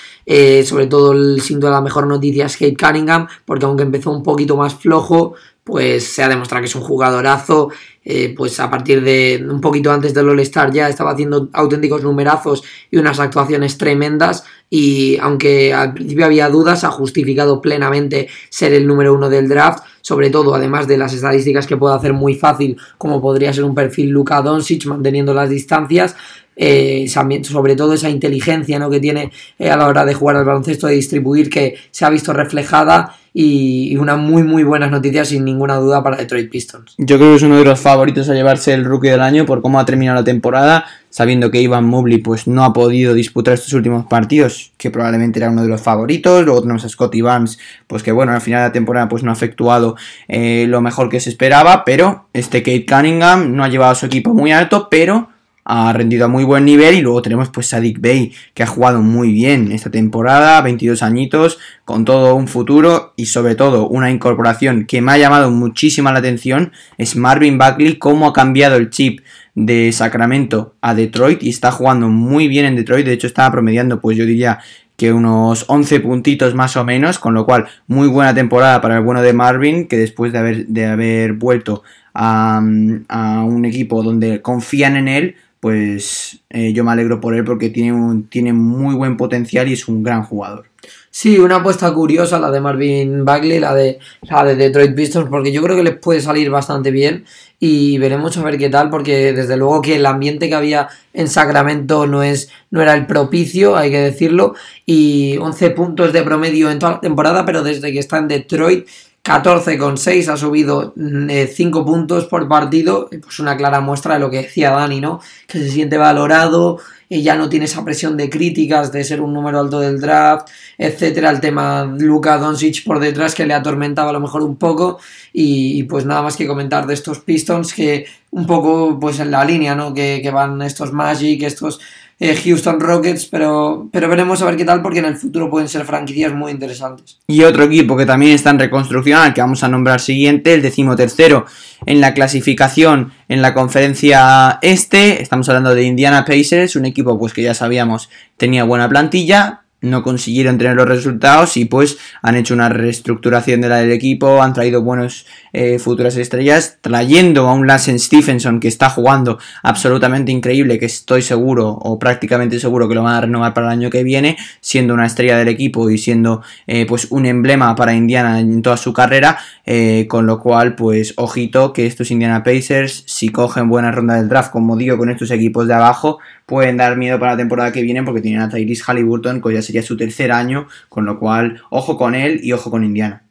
sobre 0.65 0.87
todo, 0.87 1.11
el, 1.13 1.41
sin 1.41 1.59
duda, 1.59 1.71
la 1.71 1.81
mejor 1.81 2.07
noticia 2.07 2.47
es 2.47 2.57
Kate 2.57 2.75
Cunningham, 2.75 3.27
porque 3.45 3.65
aunque 3.65 3.83
empezó 3.83 4.11
un 4.11 4.23
poquito 4.23 4.57
más 4.57 4.73
flojo, 4.73 5.35
pues 5.63 6.05
se 6.05 6.23
ha 6.23 6.29
demostrado 6.29 6.61
que 6.61 6.67
es 6.67 6.75
un 6.75 6.81
jugadorazo. 6.81 7.69
Eh, 8.03 8.33
pues 8.35 8.59
a 8.59 8.67
partir 8.67 9.03
de 9.03 9.45
un 9.47 9.61
poquito 9.61 9.91
antes 9.91 10.11
del 10.15 10.27
All-Star 10.27 10.71
ya 10.71 10.89
estaba 10.89 11.11
haciendo 11.11 11.49
auténticos 11.53 12.01
numerazos 12.01 12.63
y 12.89 12.97
unas 12.97 13.19
actuaciones 13.19 13.77
tremendas. 13.77 14.43
Y 14.73 15.17
aunque 15.17 15.73
al 15.73 15.93
principio 15.93 16.25
había 16.25 16.47
dudas, 16.47 16.85
ha 16.85 16.91
justificado 16.91 17.61
plenamente 17.61 18.29
ser 18.49 18.71
el 18.71 18.87
número 18.87 19.13
uno 19.13 19.29
del 19.29 19.49
draft. 19.49 19.83
Sobre 19.99 20.29
todo, 20.29 20.55
además 20.55 20.87
de 20.87 20.97
las 20.97 21.13
estadísticas 21.13 21.67
que 21.67 21.75
puede 21.75 21.93
hacer 21.93 22.13
muy 22.13 22.35
fácil, 22.35 22.77
como 22.97 23.21
podría 23.21 23.51
ser 23.51 23.65
un 23.65 23.75
perfil 23.75 24.09
Luka 24.09 24.41
Doncic 24.41 24.85
manteniendo 24.85 25.33
las 25.33 25.49
distancias. 25.49 26.15
Eh, 26.55 27.07
sobre 27.07 27.75
todo 27.75 27.93
esa 27.93 28.09
inteligencia 28.09 28.77
¿no? 28.77 28.89
que 28.89 28.99
tiene 28.99 29.31
eh, 29.57 29.69
a 29.69 29.77
la 29.77 29.87
hora 29.87 30.05
de 30.05 30.13
jugar 30.13 30.35
al 30.35 30.45
baloncesto, 30.45 30.87
de 30.87 30.95
distribuir, 30.95 31.49
que 31.49 31.75
se 31.91 32.05
ha 32.05 32.09
visto 32.09 32.33
reflejada 32.33 33.15
y, 33.33 33.95
una 33.95 34.17
muy 34.17 34.43
muy 34.43 34.63
buenas 34.63 34.91
noticias 34.91 35.29
sin 35.29 35.45
ninguna 35.45 35.77
duda 35.77 36.03
para 36.03 36.17
Detroit 36.17 36.49
Pistons. 36.49 36.95
Yo 36.97 37.17
creo 37.17 37.31
que 37.31 37.35
es 37.37 37.43
uno 37.43 37.57
de 37.57 37.65
los 37.65 37.79
favoritos 37.79 38.29
a 38.29 38.33
llevarse 38.33 38.73
el 38.73 38.83
rookie 38.85 39.09
del 39.09 39.21
año 39.21 39.45
por 39.45 39.61
cómo 39.61 39.79
ha 39.79 39.85
terminado 39.85 40.19
la 40.19 40.23
temporada, 40.23 40.85
sabiendo 41.11 41.51
que 41.51 41.61
Ivan 41.61 41.85
Mobley 41.85 42.17
pues 42.17 42.47
no 42.47 42.63
ha 42.63 42.73
podido 42.73 43.13
disputar 43.13 43.53
estos 43.53 43.73
últimos 43.73 44.05
partidos, 44.07 44.71
que 44.77 44.89
probablemente 44.89 45.37
era 45.37 45.51
uno 45.51 45.61
de 45.61 45.67
los 45.67 45.81
favoritos, 45.81 46.43
luego 46.43 46.61
tenemos 46.61 46.83
a 46.83 46.89
Scotty 46.89 47.21
Barnes, 47.21 47.59
pues 47.85 48.01
que 48.01 48.11
bueno, 48.11 48.31
al 48.31 48.41
final 48.41 48.61
de 48.61 48.67
la 48.69 48.73
temporada 48.73 49.07
pues 49.07 49.21
no 49.21 49.29
ha 49.29 49.33
efectuado 49.33 49.95
eh, 50.27 50.65
lo 50.67 50.81
mejor 50.81 51.09
que 51.09 51.19
se 51.19 51.29
esperaba, 51.29 51.83
pero 51.85 52.25
este 52.33 52.63
Kate 52.63 52.85
Cunningham 52.87 53.55
no 53.55 53.63
ha 53.63 53.69
llevado 53.69 53.91
a 53.91 53.95
su 53.95 54.07
equipo 54.07 54.33
muy 54.33 54.51
alto, 54.51 54.87
pero 54.89 55.29
ha 55.63 55.93
rendido 55.93 56.25
a 56.25 56.27
muy 56.27 56.43
buen 56.43 56.65
nivel 56.65 56.95
y 56.95 57.01
luego 57.01 57.21
tenemos 57.21 57.49
pues 57.49 57.73
a 57.73 57.79
Dick 57.79 58.01
Bay 58.01 58.33
que 58.53 58.63
ha 58.63 58.67
jugado 58.67 59.01
muy 59.01 59.31
bien 59.31 59.71
esta 59.71 59.91
temporada, 59.91 60.61
22 60.61 61.03
añitos, 61.03 61.59
con 61.85 62.05
todo 62.05 62.35
un 62.35 62.47
futuro 62.47 63.13
y 63.15 63.27
sobre 63.27 63.55
todo 63.55 63.87
una 63.87 64.09
incorporación 64.11 64.85
que 64.85 65.01
me 65.01 65.11
ha 65.11 65.17
llamado 65.17 65.51
muchísima 65.51 66.11
la 66.11 66.19
atención 66.19 66.71
es 66.97 67.15
Marvin 67.15 67.57
Buckley, 67.57 67.97
cómo 67.97 68.27
ha 68.27 68.33
cambiado 68.33 68.75
el 68.77 68.89
chip 68.89 69.21
de 69.53 69.91
Sacramento 69.91 70.75
a 70.81 70.95
Detroit 70.95 71.43
y 71.43 71.49
está 71.49 71.71
jugando 71.71 72.07
muy 72.07 72.47
bien 72.47 72.65
en 72.65 72.75
Detroit, 72.75 73.05
de 73.05 73.13
hecho 73.13 73.27
estaba 73.27 73.51
promediando 73.51 73.99
pues 73.99 74.17
yo 74.17 74.25
diría 74.25 74.59
que 74.97 75.11
unos 75.11 75.65
11 75.67 75.99
puntitos 76.01 76.53
más 76.53 76.77
o 76.77 76.83
menos, 76.83 77.17
con 77.17 77.33
lo 77.33 77.43
cual 77.43 77.65
muy 77.87 78.07
buena 78.07 78.35
temporada 78.35 78.81
para 78.81 78.97
el 78.97 79.03
bueno 79.03 79.23
de 79.23 79.33
Marvin, 79.33 79.87
que 79.87 79.97
después 79.97 80.31
de 80.31 80.37
haber, 80.37 80.67
de 80.67 80.85
haber 80.85 81.33
vuelto 81.33 81.81
a, 82.13 82.61
a 83.07 83.43
un 83.43 83.65
equipo 83.65 84.03
donde 84.03 84.43
confían 84.43 84.97
en 84.97 85.07
él, 85.07 85.35
pues 85.61 86.39
eh, 86.49 86.73
yo 86.73 86.83
me 86.83 86.91
alegro 86.91 87.21
por 87.21 87.35
él 87.35 87.45
porque 87.45 87.69
tiene, 87.69 87.93
un, 87.93 88.27
tiene 88.27 88.51
muy 88.51 88.95
buen 88.95 89.15
potencial 89.15 89.69
y 89.69 89.73
es 89.73 89.87
un 89.87 90.03
gran 90.03 90.23
jugador. 90.23 90.65
Sí, 91.11 91.37
una 91.37 91.57
apuesta 91.57 91.93
curiosa 91.93 92.39
la 92.39 92.49
de 92.49 92.61
Marvin 92.61 93.23
Bagley, 93.25 93.59
la 93.59 93.75
de, 93.75 93.99
la 94.23 94.43
de 94.43 94.55
Detroit 94.55 94.95
Pistons, 94.95 95.29
porque 95.29 95.51
yo 95.51 95.61
creo 95.61 95.75
que 95.75 95.83
les 95.83 95.97
puede 95.97 96.19
salir 96.19 96.49
bastante 96.49 96.89
bien 96.89 97.25
y 97.59 97.99
veremos 97.99 98.35
a 98.37 98.43
ver 98.43 98.57
qué 98.57 98.69
tal, 98.69 98.89
porque 98.89 99.33
desde 99.33 99.55
luego 99.55 99.81
que 99.81 99.97
el 99.97 100.05
ambiente 100.07 100.49
que 100.49 100.55
había 100.55 100.87
en 101.13 101.27
Sacramento 101.27 102.07
no, 102.07 102.23
es, 102.23 102.49
no 102.71 102.81
era 102.81 102.95
el 102.95 103.05
propicio, 103.05 103.75
hay 103.77 103.91
que 103.91 103.99
decirlo, 103.99 104.55
y 104.85 105.37
11 105.37 105.69
puntos 105.71 106.11
de 106.11 106.23
promedio 106.23 106.71
en 106.71 106.79
toda 106.79 106.93
la 106.93 107.01
temporada, 107.01 107.45
pero 107.45 107.61
desde 107.61 107.91
que 107.91 107.99
está 107.99 108.17
en 108.17 108.29
Detroit 108.29 108.87
14,6 109.23 110.27
ha 110.29 110.37
subido 110.37 110.93
5 110.95 110.95
mm, 110.95 111.29
eh, 111.29 111.85
puntos 111.85 112.25
por 112.25 112.47
partido, 112.47 113.09
pues 113.09 113.39
una 113.39 113.55
clara 113.55 113.79
muestra 113.79 114.15
de 114.15 114.19
lo 114.19 114.29
que 114.31 114.43
decía 114.43 114.71
Dani, 114.71 114.99
¿no? 114.99 115.19
Que 115.47 115.59
se 115.59 115.69
siente 115.69 115.97
valorado, 115.97 116.79
y 117.11 117.23
ya 117.23 117.35
no 117.35 117.49
tiene 117.49 117.65
esa 117.65 117.83
presión 117.83 118.15
de 118.15 118.29
críticas 118.29 118.93
de 118.93 119.03
ser 119.03 119.19
un 119.19 119.33
número 119.33 119.59
alto 119.59 119.81
del 119.81 119.99
draft, 119.99 120.47
etcétera. 120.77 121.29
El 121.29 121.41
tema 121.41 121.83
Luka 121.83 122.37
Doncic 122.37 122.85
por 122.85 123.01
detrás 123.01 123.35
que 123.35 123.45
le 123.45 123.53
atormentaba 123.53 124.11
a 124.11 124.13
lo 124.13 124.21
mejor 124.21 124.43
un 124.43 124.55
poco 124.55 124.97
y, 125.33 125.83
pues 125.83 126.05
nada 126.05 126.21
más 126.21 126.37
que 126.37 126.47
comentar 126.47 126.87
de 126.87 126.93
estos 126.93 127.19
Pistons 127.19 127.73
que 127.73 128.05
un 128.31 128.47
poco 128.47 128.99
pues 128.99 129.19
en 129.19 129.31
la 129.31 129.45
línea, 129.45 129.75
¿no? 129.75 129.93
Que, 129.93 130.19
que 130.23 130.31
van 130.31 130.61
estos 130.61 130.91
Magic, 130.91 131.43
estos 131.43 131.79
eh, 132.23 132.35
Houston 132.35 132.79
Rockets, 132.79 133.25
pero, 133.25 133.89
pero 133.91 134.07
veremos 134.07 134.43
a 134.43 134.45
ver 134.45 134.55
qué 134.55 134.63
tal 134.63 134.83
porque 134.83 134.99
en 134.99 135.05
el 135.05 135.17
futuro 135.17 135.49
pueden 135.49 135.67
ser 135.67 135.85
franquicias 135.85 136.31
muy 136.31 136.51
interesantes. 136.51 137.17
Y 137.25 137.41
otro 137.41 137.63
equipo 137.63 137.97
que 137.97 138.05
también 138.05 138.33
está 138.33 138.51
en 138.51 138.59
reconstrucción, 138.59 139.19
al 139.19 139.33
que 139.33 139.41
vamos 139.41 139.63
a 139.63 139.67
nombrar 139.67 139.99
siguiente, 139.99 140.53
el 140.53 140.61
decimotercero 140.61 141.47
en 141.87 141.99
la 141.99 142.13
clasificación 142.13 143.11
en 143.27 143.41
la 143.41 143.55
conferencia 143.55 144.59
este, 144.61 145.19
estamos 145.23 145.49
hablando 145.49 145.73
de 145.73 145.81
Indiana 145.81 146.23
Pacers, 146.23 146.75
un 146.75 146.85
equipo 146.85 147.17
pues 147.17 147.33
que 147.33 147.41
ya 147.41 147.55
sabíamos 147.55 148.07
tenía 148.37 148.65
buena 148.65 148.87
plantilla, 148.87 149.61
no 149.81 150.03
consiguieron 150.03 150.59
tener 150.59 150.75
los 150.75 150.87
resultados 150.87 151.57
y 151.57 151.65
pues 151.65 151.97
han 152.21 152.35
hecho 152.35 152.53
una 152.53 152.69
reestructuración 152.69 153.61
de 153.61 153.69
la 153.69 153.77
del 153.77 153.91
equipo, 153.91 154.43
han 154.43 154.53
traído 154.53 154.83
buenos 154.83 155.25
eh, 155.53 155.79
futuras 155.79 156.15
estrellas, 156.17 156.77
trayendo 156.81 157.47
a 157.47 157.53
un 157.53 157.67
Lassen 157.67 157.99
Stephenson 157.99 158.59
que 158.59 158.67
está 158.67 158.89
jugando 158.89 159.39
absolutamente 159.63 160.31
increíble, 160.31 160.79
que 160.79 160.85
estoy 160.85 161.21
seguro 161.21 161.69
o 161.69 161.99
prácticamente 161.99 162.59
seguro 162.59 162.87
que 162.87 162.95
lo 162.95 163.03
van 163.03 163.15
a 163.15 163.21
renovar 163.21 163.53
para 163.53 163.67
el 163.67 163.73
año 163.73 163.89
que 163.89 164.03
viene, 164.03 164.37
siendo 164.61 164.93
una 164.93 165.05
estrella 165.05 165.37
del 165.37 165.47
equipo 165.47 165.89
y 165.89 165.97
siendo 165.97 166.41
eh, 166.67 166.85
pues 166.85 167.07
un 167.09 167.25
emblema 167.25 167.75
para 167.75 167.93
Indiana 167.93 168.39
en 168.39 168.61
toda 168.61 168.77
su 168.77 168.93
carrera, 168.93 169.37
eh, 169.65 170.05
con 170.07 170.25
lo 170.25 170.39
cual 170.39 170.75
pues 170.75 171.13
ojito 171.17 171.73
que 171.73 171.85
estos 171.85 172.11
Indiana 172.11 172.43
Pacers 172.43 173.03
si 173.05 173.29
cogen 173.29 173.69
buena 173.69 173.91
ronda 173.91 174.15
del 174.15 174.29
draft, 174.29 174.51
como 174.51 174.77
digo, 174.77 174.97
con 174.97 175.09
estos 175.09 175.31
equipos 175.31 175.67
de 175.67 175.73
abajo, 175.73 176.19
pueden 176.45 176.77
dar 176.77 176.97
miedo 176.97 177.19
para 177.19 177.33
la 177.33 177.37
temporada 177.37 177.71
que 177.71 177.81
viene 177.81 178.03
porque 178.03 178.21
tienen 178.21 178.41
a 178.41 178.49
Tyrese 178.49 178.83
Halliburton, 178.85 179.41
que 179.41 179.53
ya 179.53 179.61
sería 179.61 179.83
su 179.83 179.97
tercer 179.97 180.31
año, 180.31 180.67
con 180.89 181.05
lo 181.05 181.19
cual, 181.19 181.61
ojo 181.69 181.97
con 181.97 182.15
él 182.15 182.39
y 182.43 182.51
ojo 182.53 182.71
con 182.71 182.83
Indiana. 182.83 183.23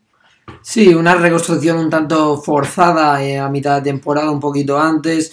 Sí, 0.63 0.95
una 0.95 1.15
reconstrucción 1.15 1.79
un 1.79 1.91
tanto 1.91 2.41
forzada 2.41 3.23
eh, 3.23 3.39
a 3.39 3.49
mitad 3.49 3.77
de 3.77 3.91
temporada, 3.91 4.31
un 4.31 4.41
poquito 4.41 4.79
antes, 4.79 5.33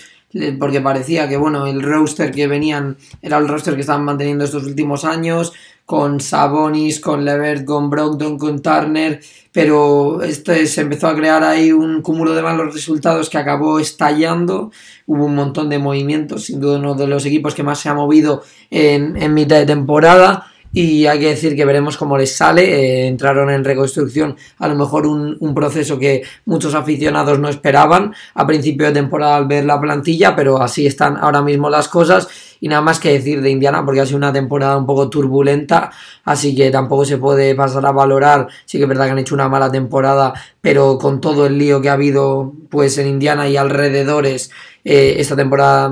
porque 0.60 0.82
parecía 0.82 1.28
que 1.28 1.38
bueno, 1.38 1.68
el 1.68 1.82
roster 1.82 2.32
que 2.32 2.48
venían 2.48 2.98
era 3.22 3.38
el 3.38 3.48
roster 3.48 3.76
que 3.76 3.82
estaban 3.82 4.04
manteniendo 4.04 4.44
estos 4.44 4.66
últimos 4.66 5.06
años, 5.06 5.54
con 5.86 6.20
Sabonis, 6.20 7.00
con 7.00 7.24
Levert, 7.24 7.64
con 7.64 7.90
Brogdon, 7.90 8.38
con 8.38 8.62
Turner, 8.62 9.22
pero 9.54 10.22
este 10.22 10.68
se 10.68 10.82
empezó 10.82 11.08
a 11.08 11.16
crear 11.16 11.46
ahí 11.46 11.72
un 11.72 12.02
cúmulo 12.02 12.34
de 12.34 12.42
malos 12.42 12.74
resultados 12.74 13.30
que 13.30 13.38
acabó 13.38 13.80
estallando. 13.80 14.70
Hubo 15.06 15.26
un 15.26 15.36
montón 15.36 15.70
de 15.70 15.80
movimientos, 15.80 16.44
sin 16.44 16.60
duda 16.60 16.78
uno 16.78 16.94
de 16.94 17.08
los 17.08 17.26
equipos 17.26 17.56
que 17.56 17.64
más 17.64 17.80
se 17.80 17.88
ha 17.88 17.94
movido 17.94 18.44
en, 18.70 19.16
en 19.16 19.34
mitad 19.34 19.56
de 19.60 19.66
temporada 19.66 20.52
y 20.74 21.06
hay 21.06 21.20
que 21.20 21.30
decir 21.30 21.56
que 21.56 21.66
veremos 21.66 21.98
cómo 21.98 22.18
les 22.18 22.36
sale. 22.36 22.64
Eh, 22.64 23.08
entraron 23.08 23.50
en 23.50 23.64
reconstrucción, 23.64 24.36
a 24.60 24.68
lo 24.68 24.76
mejor 24.76 25.08
un, 25.08 25.38
un, 25.40 25.54
proceso 25.54 25.98
que 25.98 26.24
muchos 26.46 26.76
aficionados 26.76 27.40
no 27.40 27.50
esperaban 27.50 28.14
a 28.34 28.46
principio 28.46 28.88
de 28.88 28.94
temporada 28.94 29.38
al 29.38 29.48
ver 29.48 29.66
la 29.66 29.80
plantilla, 29.80 30.36
pero 30.36 30.62
así 30.62 30.86
están 30.86 31.18
ahora 31.18 31.42
mismo 31.42 31.70
las 31.70 31.88
cosas 31.88 32.28
Y 32.60 32.68
nada 32.68 32.82
más 32.82 33.00
que 33.00 33.14
decir 33.14 33.42
de 33.42 33.50
Indiana, 33.50 33.86
porque 33.86 34.02
ha 34.02 34.06
sido 34.06 34.18
una 34.18 34.34
temporada 34.34 34.78
un 34.78 34.86
poco 34.86 35.10
turbulenta, 35.10 35.92
así 36.26 36.56
que 36.56 36.72
tampoco 36.72 37.06
se 37.06 37.18
puede 37.18 37.54
pasar 37.56 37.86
a 37.86 37.92
valorar. 37.92 38.48
Sí 38.66 38.78
que 38.78 38.84
es 38.84 38.90
verdad 38.90 39.06
que 39.06 39.12
han 39.12 39.20
hecho 39.20 39.36
una 39.36 39.50
mala 39.50 39.72
temporada, 39.72 40.34
pero 40.62 40.98
con 40.98 41.22
todo 41.22 41.46
el 41.46 41.58
lío 41.58 41.82
que 41.82 41.90
ha 41.90 41.94
habido 41.94 42.54
pues 42.70 42.98
en 42.98 43.08
Indiana 43.08 43.48
y 43.48 43.58
alrededores 43.58 44.52
eh, 44.90 45.20
esta 45.20 45.36
temporada 45.36 45.92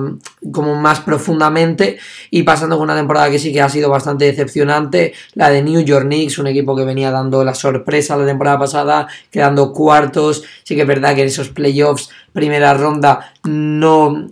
como 0.54 0.74
más 0.76 1.02
profundamente 1.02 1.98
y 2.32 2.44
pasando 2.44 2.78
con 2.78 2.86
una 2.86 2.96
temporada 2.96 3.30
que 3.30 3.40
sí 3.40 3.52
que 3.52 3.62
ha 3.62 3.68
sido 3.68 3.90
bastante 3.90 4.24
decepcionante, 4.24 5.14
la 5.34 5.50
de 5.50 5.62
New 5.62 5.82
York 5.82 6.06
Knicks, 6.06 6.38
un 6.38 6.48
equipo 6.48 6.78
que 6.78 6.86
venía 6.86 7.12
dando 7.12 7.44
la 7.44 7.54
sorpresa 7.54 8.16
la 8.16 8.26
temporada 8.26 8.58
pasada, 8.58 9.10
quedando 9.30 9.74
cuartos, 9.74 10.46
sí 10.64 10.76
que 10.76 10.84
es 10.84 10.88
verdad 10.88 11.14
que 11.14 11.24
en 11.24 11.28
esos 11.28 11.50
playoffs, 11.50 12.10
primera 12.32 12.74
ronda, 12.74 13.34
no, 13.44 14.30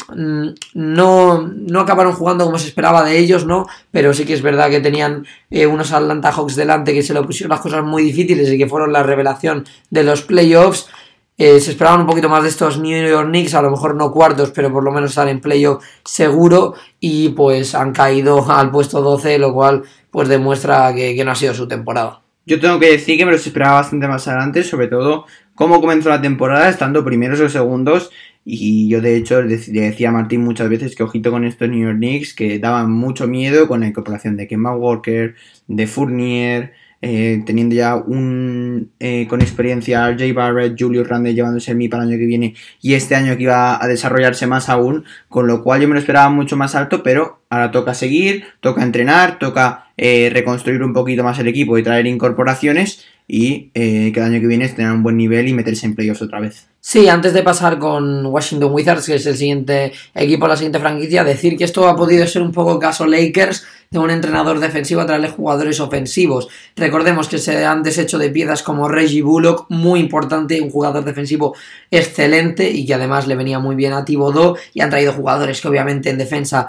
no, 0.74 1.42
no 1.54 1.80
acabaron 1.82 2.14
jugando 2.14 2.46
como 2.46 2.58
se 2.58 2.70
esperaba 2.70 3.04
de 3.04 3.18
ellos, 3.18 3.46
¿no? 3.46 3.68
Pero 3.92 4.14
sí 4.14 4.24
que 4.24 4.34
es 4.34 4.42
verdad 4.42 4.70
que 4.70 4.80
tenían 4.80 5.26
eh, 5.52 5.68
unos 5.68 5.92
Atlanta 5.92 6.32
Hawks 6.32 6.56
delante 6.56 6.94
que 6.94 7.04
se 7.04 7.14
lo 7.14 7.26
pusieron 7.26 7.50
las 7.50 7.60
cosas 7.60 7.84
muy 7.84 8.02
difíciles 8.04 8.50
y 8.50 8.58
que 8.58 8.68
fueron 8.68 8.94
la 8.94 9.04
revelación 9.04 9.66
de 9.90 10.04
los 10.04 10.22
playoffs. 10.22 10.88
Eh, 11.46 11.60
se 11.60 11.72
esperaban 11.72 12.00
un 12.00 12.08
poquito 12.08 12.30
más 12.30 12.44
de 12.44 12.48
estos 12.48 12.80
New 12.80 13.06
York 13.06 13.28
Knicks, 13.28 13.54
a 13.54 13.62
lo 13.62 13.70
mejor 13.70 13.96
no 13.96 14.14
cuartos, 14.14 14.52
pero 14.52 14.72
por 14.72 14.82
lo 14.82 14.94
menos 14.94 15.10
estar 15.10 15.28
en 15.28 15.42
seguro 16.06 16.74
y 17.02 17.30
pues 17.32 17.76
han 17.76 17.92
caído 17.92 18.50
al 18.50 18.72
puesto 18.72 19.02
12, 19.02 19.40
lo 19.40 19.54
cual 19.54 19.84
pues 20.10 20.30
demuestra 20.30 20.96
que, 20.96 21.22
no 21.26 21.32
ha 21.32 21.36
sido 21.36 21.54
su 21.54 21.68
temporada. 21.68 22.22
Yo 22.46 22.62
tengo 22.62 22.80
que 22.80 22.92
decir 22.92 23.18
que 23.18 23.26
me 23.26 23.34
los 23.34 23.46
esperaba 23.46 23.74
bastante 23.74 24.08
más 24.08 24.26
adelante, 24.26 24.64
sobre 24.64 24.88
todo 24.88 25.26
cómo 25.54 25.82
comenzó 25.82 26.08
la 26.08 26.22
temporada, 26.22 26.70
estando 26.70 27.04
primeros 27.04 27.42
o 27.42 27.50
segundos. 27.50 28.10
Y 28.46 28.88
yo, 28.88 29.02
de 29.02 29.18
hecho, 29.18 29.42
le 29.42 29.58
decía 29.58 30.10
a 30.10 30.12
Martín 30.14 30.46
muchas 30.46 30.70
veces 30.70 30.96
que 30.96 31.04
ojito 31.04 31.30
con 31.30 31.44
estos 31.44 31.68
New 31.68 31.84
York 31.84 31.98
Knicks, 31.98 32.34
que 32.34 32.58
daban 32.58 32.90
mucho 32.90 33.28
miedo 33.28 33.68
con 33.68 33.82
la 33.82 33.88
incorporación 33.88 34.38
de 34.38 34.48
Kemba 34.48 34.78
Walker, 34.78 35.36
de 35.68 35.88
Fournier, 35.88 36.74
eh, 37.06 37.44
teniendo 37.46 37.76
ya 37.76 37.98
un 37.98 38.94
eh, 38.98 39.28
con 39.28 39.42
experiencia 39.42 40.16
Jay 40.18 40.32
Barrett, 40.32 40.78
Julius 40.80 41.06
Randle 41.06 41.34
llevándose 41.34 41.72
el 41.72 41.78
MI 41.78 41.90
para 41.90 42.04
el 42.04 42.10
año 42.10 42.18
que 42.18 42.26
viene 42.26 42.56
y 42.82 42.94
este 42.94 43.14
año 43.14 43.36
que 43.36 43.44
iba 43.44 43.84
a 43.84 43.88
desarrollarse 43.90 44.48
más 44.48 44.70
aún, 44.70 45.04
con 45.28 45.46
lo 45.46 45.64
cual 45.64 45.82
yo 45.82 45.90
me 45.90 45.96
lo 45.96 46.00
esperaba 46.00 46.30
mucho 46.30 46.56
más 46.56 46.76
alto, 46.76 47.04
pero 47.04 47.42
ahora 47.50 47.72
toca 47.72 47.94
seguir, 47.94 48.46
toca 48.62 48.84
entrenar, 48.84 49.38
toca 49.38 49.88
eh, 49.98 50.30
reconstruir 50.32 50.82
un 50.82 50.94
poquito 50.94 51.26
más 51.26 51.38
el 51.40 51.50
equipo 51.50 51.78
y 51.78 51.84
traer 51.84 52.08
incorporaciones 52.08 53.06
y 53.28 53.70
que 53.72 54.14
el 54.16 54.24
año 54.24 54.40
que 54.42 54.48
viene 54.48 54.68
tener 54.70 54.92
un 54.92 55.04
buen 55.04 55.18
nivel 55.18 55.48
y 55.48 55.54
meterse 55.54 55.86
en 55.86 55.96
playoffs 55.96 56.22
otra 56.22 56.40
vez. 56.40 56.68
Sí, 56.86 57.08
antes 57.08 57.34
de 57.34 57.44
pasar 57.44 57.80
con 57.80 58.26
Washington 58.26 58.74
Wizards, 58.74 59.06
que 59.06 59.16
es 59.16 59.26
el 59.26 59.38
siguiente 59.38 59.94
equipo, 60.14 60.50
la 60.50 60.58
siguiente 60.58 60.80
franquicia, 60.80 61.24
decir 61.24 61.58
que 61.58 61.64
esto 61.64 61.88
ha 61.88 61.96
podido 61.96 62.28
ser 62.28 62.42
un 62.42 62.52
poco 62.52 62.78
caso 62.78 63.06
Lakers 63.06 63.64
de 63.90 64.00
un 64.00 64.10
entrenador 64.10 64.60
defensivo 64.60 65.00
a 65.00 65.06
traerle 65.06 65.30
jugadores 65.30 65.80
ofensivos. 65.80 66.50
Recordemos 66.76 67.30
que 67.30 67.38
se 67.38 67.64
han 67.64 67.84
deshecho 67.84 68.18
de 68.18 68.32
piezas 68.32 68.64
como 68.64 68.90
Reggie 68.90 69.22
Bullock, 69.22 69.68
muy 69.70 70.02
importante, 70.02 70.60
un 70.60 70.72
jugador 70.72 71.06
defensivo 71.06 71.56
excelente 71.90 72.70
y 72.70 72.86
que 72.86 72.96
además 72.96 73.28
le 73.28 73.36
venía 73.36 73.60
muy 73.60 73.78
bien 73.78 73.94
a 73.94 74.04
Thibodeau 74.04 74.58
y 74.74 74.82
han 74.82 74.90
traído 74.90 75.14
jugadores 75.14 75.62
que 75.62 75.70
obviamente 75.70 76.10
en 76.10 76.18
defensa 76.18 76.68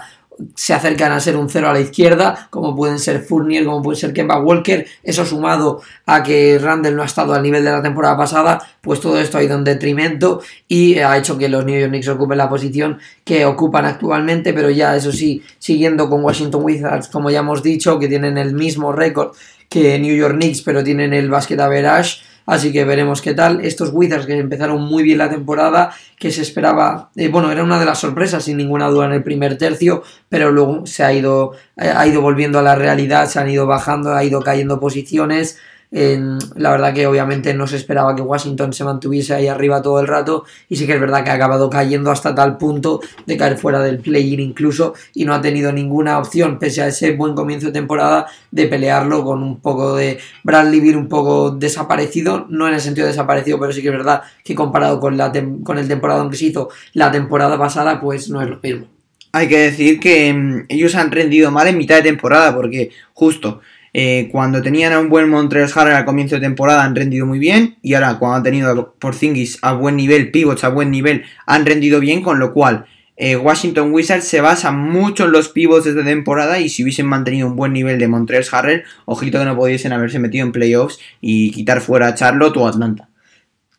se 0.55 0.73
acercan 0.73 1.11
a 1.11 1.19
ser 1.19 1.37
un 1.37 1.49
cero 1.49 1.69
a 1.69 1.73
la 1.73 1.79
izquierda, 1.79 2.47
como 2.49 2.75
pueden 2.75 2.99
ser 2.99 3.21
Fournier, 3.21 3.65
como 3.65 3.81
puede 3.81 3.97
ser 3.97 4.13
Kemba 4.13 4.39
Walker, 4.39 4.85
eso 5.03 5.25
sumado 5.25 5.81
a 6.05 6.23
que 6.23 6.59
Randall 6.59 6.95
no 6.95 7.03
ha 7.03 7.05
estado 7.05 7.33
al 7.33 7.43
nivel 7.43 7.63
de 7.63 7.71
la 7.71 7.81
temporada 7.81 8.17
pasada, 8.17 8.61
pues 8.81 8.99
todo 8.99 9.19
esto 9.19 9.37
ha 9.37 9.43
ido 9.43 9.55
en 9.55 9.63
detrimento 9.63 10.41
y 10.67 10.99
ha 10.99 11.17
hecho 11.17 11.37
que 11.37 11.49
los 11.49 11.65
New 11.65 11.79
York 11.79 11.91
Knicks 11.91 12.07
ocupen 12.09 12.37
la 12.37 12.49
posición 12.49 12.99
que 13.23 13.45
ocupan 13.45 13.85
actualmente, 13.85 14.53
pero 14.53 14.69
ya 14.69 14.95
eso 14.95 15.11
sí, 15.11 15.43
siguiendo 15.59 16.09
con 16.09 16.23
Washington 16.23 16.63
Wizards, 16.63 17.07
como 17.07 17.29
ya 17.29 17.39
hemos 17.39 17.63
dicho, 17.63 17.99
que 17.99 18.07
tienen 18.07 18.37
el 18.37 18.53
mismo 18.53 18.91
récord 18.91 19.35
que 19.69 19.97
New 19.99 20.15
York 20.15 20.35
Knicks, 20.35 20.61
pero 20.61 20.83
tienen 20.83 21.13
el 21.13 21.29
basket 21.29 21.59
average, 21.59 22.21
Así 22.45 22.71
que 22.71 22.85
veremos 22.85 23.21
qué 23.21 23.33
tal. 23.33 23.61
Estos 23.65 23.89
Wizards 23.91 24.25
que 24.25 24.37
empezaron 24.37 24.81
muy 24.81 25.03
bien 25.03 25.17
la 25.17 25.29
temporada, 25.29 25.91
que 26.17 26.31
se 26.31 26.41
esperaba, 26.41 27.09
eh, 27.15 27.27
bueno, 27.27 27.51
era 27.51 27.63
una 27.63 27.79
de 27.79 27.85
las 27.85 27.99
sorpresas 27.99 28.43
sin 28.43 28.57
ninguna 28.57 28.87
duda 28.89 29.07
en 29.07 29.13
el 29.13 29.23
primer 29.23 29.57
tercio, 29.57 30.03
pero 30.29 30.51
luego 30.51 30.85
se 30.85 31.03
ha 31.03 31.13
ido, 31.13 31.53
eh, 31.77 31.91
ha 31.93 32.05
ido 32.07 32.21
volviendo 32.21 32.59
a 32.59 32.63
la 32.63 32.75
realidad, 32.75 33.27
se 33.27 33.39
han 33.39 33.49
ido 33.49 33.65
bajando, 33.65 34.13
ha 34.13 34.23
ido 34.23 34.41
cayendo 34.41 34.79
posiciones 34.79 35.57
la 35.91 36.71
verdad 36.71 36.93
que 36.93 37.07
obviamente 37.07 37.53
no 37.53 37.67
se 37.67 37.77
esperaba 37.77 38.15
que 38.15 38.21
Washington 38.21 38.73
se 38.73 38.83
mantuviese 38.83 39.33
ahí 39.33 39.47
arriba 39.47 39.81
todo 39.81 39.99
el 39.99 40.07
rato 40.07 40.43
y 40.67 40.75
sí 40.75 40.85
que 40.85 40.93
es 40.93 40.99
verdad 40.99 41.23
que 41.23 41.29
ha 41.29 41.33
acabado 41.33 41.69
cayendo 41.69 42.11
hasta 42.11 42.35
tal 42.35 42.57
punto 42.57 43.01
de 43.25 43.37
caer 43.37 43.57
fuera 43.57 43.79
del 43.79 43.99
play-in 43.99 44.39
incluso 44.39 44.93
y 45.13 45.25
no 45.25 45.33
ha 45.33 45.41
tenido 45.41 45.71
ninguna 45.71 46.17
opción 46.17 46.59
pese 46.59 46.81
a 46.81 46.87
ese 46.87 47.11
buen 47.13 47.33
comienzo 47.33 47.67
de 47.67 47.73
temporada 47.73 48.27
de 48.51 48.67
pelearlo 48.67 49.23
con 49.23 49.41
un 49.41 49.59
poco 49.59 49.95
de 49.95 50.19
Bradley 50.43 50.79
Beal 50.79 50.97
un 50.97 51.07
poco 51.07 51.51
desaparecido, 51.51 52.45
no 52.49 52.67
en 52.67 52.73
el 52.73 52.81
sentido 52.81 53.07
desaparecido, 53.07 53.59
pero 53.59 53.71
sí 53.71 53.81
que 53.81 53.89
es 53.89 53.93
verdad 53.93 54.23
que 54.43 54.55
comparado 54.55 54.99
con, 54.99 55.17
la 55.17 55.31
con 55.63 55.77
el 55.77 55.87
temporada 55.87 56.29
que 56.29 56.37
se 56.37 56.45
hizo 56.45 56.69
la 56.93 57.11
temporada 57.11 57.57
pasada 57.57 58.01
pues 58.01 58.29
no 58.29 58.41
es 58.41 58.49
lo 58.49 58.59
mismo. 58.61 58.87
Hay 59.31 59.49
que 59.49 59.59
decir 59.59 59.99
que 59.99 60.33
mm, 60.33 60.65
ellos 60.69 60.95
han 60.95 61.11
rendido 61.11 61.51
mal 61.51 61.67
en 61.67 61.77
mitad 61.77 61.97
de 61.97 62.03
temporada 62.03 62.55
porque 62.55 62.91
justo 63.13 63.59
eh, 63.97 64.27
cuando 64.29 64.61
tenían 64.61 64.91
a 64.91 64.99
un 64.99 65.07
buen 65.07 65.29
Montreal 65.29 65.71
Harrell 65.73 65.95
al 65.95 66.03
comienzo 66.03 66.35
de 66.35 66.41
temporada 66.41 66.83
han 66.83 66.97
rendido 66.97 67.25
muy 67.25 67.39
bien 67.39 67.77
y 67.81 67.93
ahora 67.93 68.19
cuando 68.19 68.35
han 68.35 68.43
tenido 68.43 68.93
por 68.99 69.15
Zingis 69.15 69.57
a 69.61 69.71
buen 69.71 69.95
nivel, 69.95 70.31
pivots 70.31 70.65
a 70.65 70.67
buen 70.67 70.91
nivel, 70.91 71.23
han 71.45 71.65
rendido 71.65 72.01
bien, 72.01 72.21
con 72.21 72.37
lo 72.37 72.51
cual 72.51 72.87
eh, 73.15 73.37
Washington 73.37 73.93
Wizards 73.93 74.25
se 74.25 74.41
basa 74.41 74.73
mucho 74.73 75.23
en 75.23 75.31
los 75.31 75.47
pivots 75.47 75.85
de 75.85 76.03
temporada 76.03 76.59
y 76.59 76.67
si 76.67 76.83
hubiesen 76.83 77.05
mantenido 77.05 77.47
un 77.47 77.55
buen 77.55 77.71
nivel 77.71 77.97
de 77.97 78.09
Montreal 78.09 78.43
Harrell, 78.51 78.83
ojito 79.05 79.39
que 79.39 79.45
no 79.45 79.55
pudiesen 79.55 79.93
haberse 79.93 80.19
metido 80.19 80.45
en 80.45 80.51
playoffs 80.51 80.99
y 81.21 81.51
quitar 81.51 81.79
fuera 81.79 82.07
a 82.07 82.15
Charlotte 82.15 82.57
o 82.57 82.67
Atlanta. 82.67 83.07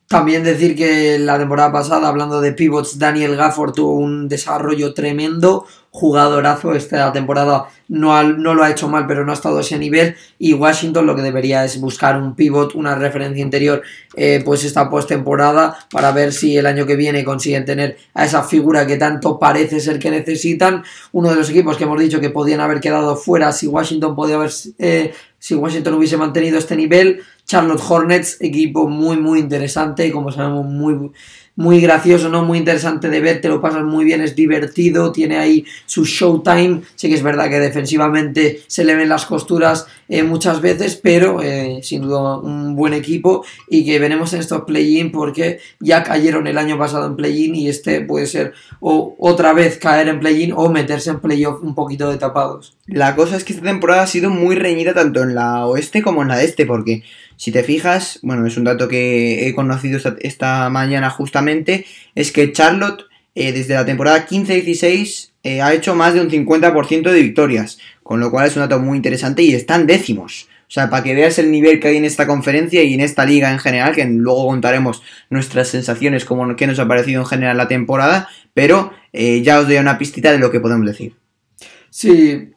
También 0.09 0.45
decir 0.45 0.77
que 0.77 1.19
la 1.19 1.37
temporada 1.37 1.73
pasada, 1.73 2.07
hablando 2.07 2.41
de 2.41 2.53
pivots, 2.53 2.97
Daniel 2.97 3.35
Gafford 3.35 3.73
tuvo 3.73 3.97
un 3.97 4.29
desarrollo 4.29 4.95
tremendo, 4.95 5.67
jugadorazo. 5.91 6.75
Esta 6.75 7.13
temporada 7.13 7.67
no, 7.89 8.23
no 8.23 8.55
lo 8.55 8.63
ha 8.63 8.71
hecho 8.71 8.89
mal, 8.89 9.09
pero 9.09 9.25
no 9.25 9.33
ha 9.33 9.35
estado 9.35 9.59
a 9.59 9.63
ese 9.63 9.81
nivel. 9.81 10.15
Y 10.39 10.53
Washington 10.53 11.07
lo 11.07 11.17
que 11.17 11.23
debería 11.23 11.65
es 11.65 11.81
buscar 11.81 12.23
un 12.23 12.37
pivot, 12.37 12.77
una 12.77 12.95
referencia 12.95 13.43
interior, 13.43 13.83
eh, 14.15 14.43
pues 14.45 14.63
esta 14.63 14.89
postemporada, 14.89 15.77
para 15.91 16.13
ver 16.13 16.33
si 16.33 16.57
el 16.57 16.67
año 16.67 16.87
que 16.87 16.95
viene 16.95 17.25
consiguen 17.25 17.65
tener 17.65 17.97
a 18.15 18.27
esa 18.27 18.45
figura 18.45 18.87
que 18.87 18.99
tanto 18.99 19.41
parece 19.41 19.81
ser 19.81 19.99
que 19.99 20.13
necesitan. 20.13 20.85
Uno 21.11 21.31
de 21.31 21.37
los 21.37 21.51
equipos 21.51 21.77
que 21.77 21.83
hemos 21.83 21.99
dicho 21.99 22.21
que 22.21 22.31
podían 22.31 22.61
haber 22.61 22.79
quedado 22.79 23.17
fuera 23.17 23.51
si 23.51 23.67
Washington 23.67 24.15
podía 24.15 24.37
haber. 24.37 24.53
Eh, 24.79 25.13
si 25.39 25.55
Washington 25.55 25.95
hubiese 25.95 26.17
mantenido 26.17 26.59
este 26.59 26.75
nivel, 26.75 27.23
Charlotte 27.47 27.83
Hornets, 27.89 28.39
equipo 28.41 28.89
muy 28.89 29.17
muy 29.17 29.41
interesante, 29.41 30.11
como 30.13 30.33
sabemos 30.33 30.67
muy 30.67 31.11
muy 31.57 31.81
gracioso, 31.81 32.29
¿no? 32.29 32.45
Muy 32.45 32.59
interesante 32.59 33.09
de 33.09 33.21
ver, 33.21 33.41
te 33.41 33.49
lo 33.49 33.61
pasas 33.61 33.83
muy 33.83 34.05
bien, 34.05 34.21
es 34.21 34.37
divertido, 34.37 35.11
tiene 35.11 35.39
ahí 35.39 35.65
su 35.87 36.05
showtime. 36.05 36.83
Sí 36.95 37.09
que 37.09 37.15
es 37.15 37.23
verdad 37.23 37.49
que 37.49 37.59
defensivamente 37.59 38.61
se 38.67 38.85
le 38.85 38.95
ven 38.95 39.09
las 39.09 39.25
costuras 39.25 39.87
eh, 40.09 40.23
muchas 40.23 40.61
veces, 40.61 41.01
pero 41.03 41.41
eh, 41.43 41.81
sin 41.83 42.03
duda 42.03 42.39
un 42.39 42.77
buen 42.77 42.93
equipo 42.93 43.45
y 43.69 43.87
que 43.87 43.99
veremos 43.99 44.35
en 44.35 44.41
estos 44.41 44.63
play-in 44.63 45.11
porque 45.11 45.59
ya 45.81 46.03
cayeron 46.03 46.47
el 46.47 46.59
año 46.59 46.79
pasado 46.79 47.07
en 47.07 47.17
play-in 47.17 47.55
y 47.55 47.69
este 47.69 48.03
puede 48.03 48.27
ser 48.27 48.53
o 48.81 49.17
otra 49.19 49.55
vez 49.55 49.79
caer 49.79 50.09
en 50.09 50.21
play-in 50.21 50.53
o 50.55 50.69
meterse 50.69 51.11
en 51.11 51.21
play-off 51.21 51.63
un 51.63 51.75
poquito 51.75 52.11
de 52.11 52.19
tapados. 52.19 52.77
La 52.87 53.17
cosa 53.17 53.37
es 53.37 53.45
que 53.45 53.55
esta 53.55 53.65
temporada 53.65 54.03
ha 54.03 54.07
sido 54.07 54.29
muy 54.31 54.57
reñida 54.57 54.93
tanto 54.93 55.23
en 55.23 55.35
la 55.35 55.67
oeste 55.67 56.03
como 56.03 56.23
en 56.23 56.29
la 56.29 56.43
este 56.43 56.67
porque 56.67 57.03
si 57.37 57.53
te 57.53 57.63
fijas, 57.63 58.19
bueno, 58.23 58.47
es 58.47 58.57
un 58.57 58.65
dato 58.65 58.89
que 58.89 59.47
he 59.47 59.55
conocido 59.55 60.01
esta, 60.21 60.69
mañana 60.71 61.11
justamente, 61.11 61.87
es 62.15 62.33
que 62.33 62.53
Charlotte 62.53 63.05
eh, 63.35 63.53
desde 63.53 63.75
la 63.75 63.85
temporada 63.85 64.27
15-16 64.27 65.31
eh, 65.43 65.61
ha 65.61 65.75
hecho 65.75 65.95
más 65.95 66.15
de 66.15 66.21
un 66.21 66.31
50% 66.31 67.11
de 67.11 67.23
victorias, 67.23 67.79
con 68.03 68.21
lo 68.21 68.31
cual 68.31 68.47
es 68.47 68.57
un 68.57 68.63
dato 68.63 68.79
muy 68.79 68.97
interesante 68.97 69.43
y 69.43 69.55
están 69.55 69.87
décimos. 69.87 70.49
O 70.69 70.71
sea, 70.71 70.91
para 70.91 71.05
que 71.05 71.15
veas 71.15 71.39
el 71.39 71.53
nivel 71.53 71.79
que 71.79 71.89
hay 71.89 71.97
en 71.97 72.05
esta 72.05 72.27
conferencia 72.27 72.83
y 72.83 72.95
en 72.95 73.01
esta 73.01 73.25
liga 73.25 73.53
en 73.53 73.61
general, 73.61 73.95
que 73.95 74.05
luego 74.05 74.49
contaremos 74.49 75.03
nuestras 75.31 75.69
sensaciones, 75.69 76.25
como 76.25 76.57
que 76.57 76.67
nos 76.67 76.81
ha 76.81 76.89
parecido 76.89 77.21
en 77.21 77.27
general 77.27 77.57
la 77.57 77.69
temporada, 77.69 78.29
pero 78.53 78.93
eh, 79.13 79.43
ya 79.43 79.61
os 79.61 79.69
doy 79.69 79.77
una 79.77 79.99
pistita 79.99 80.33
de 80.33 80.39
lo 80.39 80.51
que 80.51 80.59
podemos 80.59 80.87
decir. 80.87 81.15
Sí, 81.91 82.51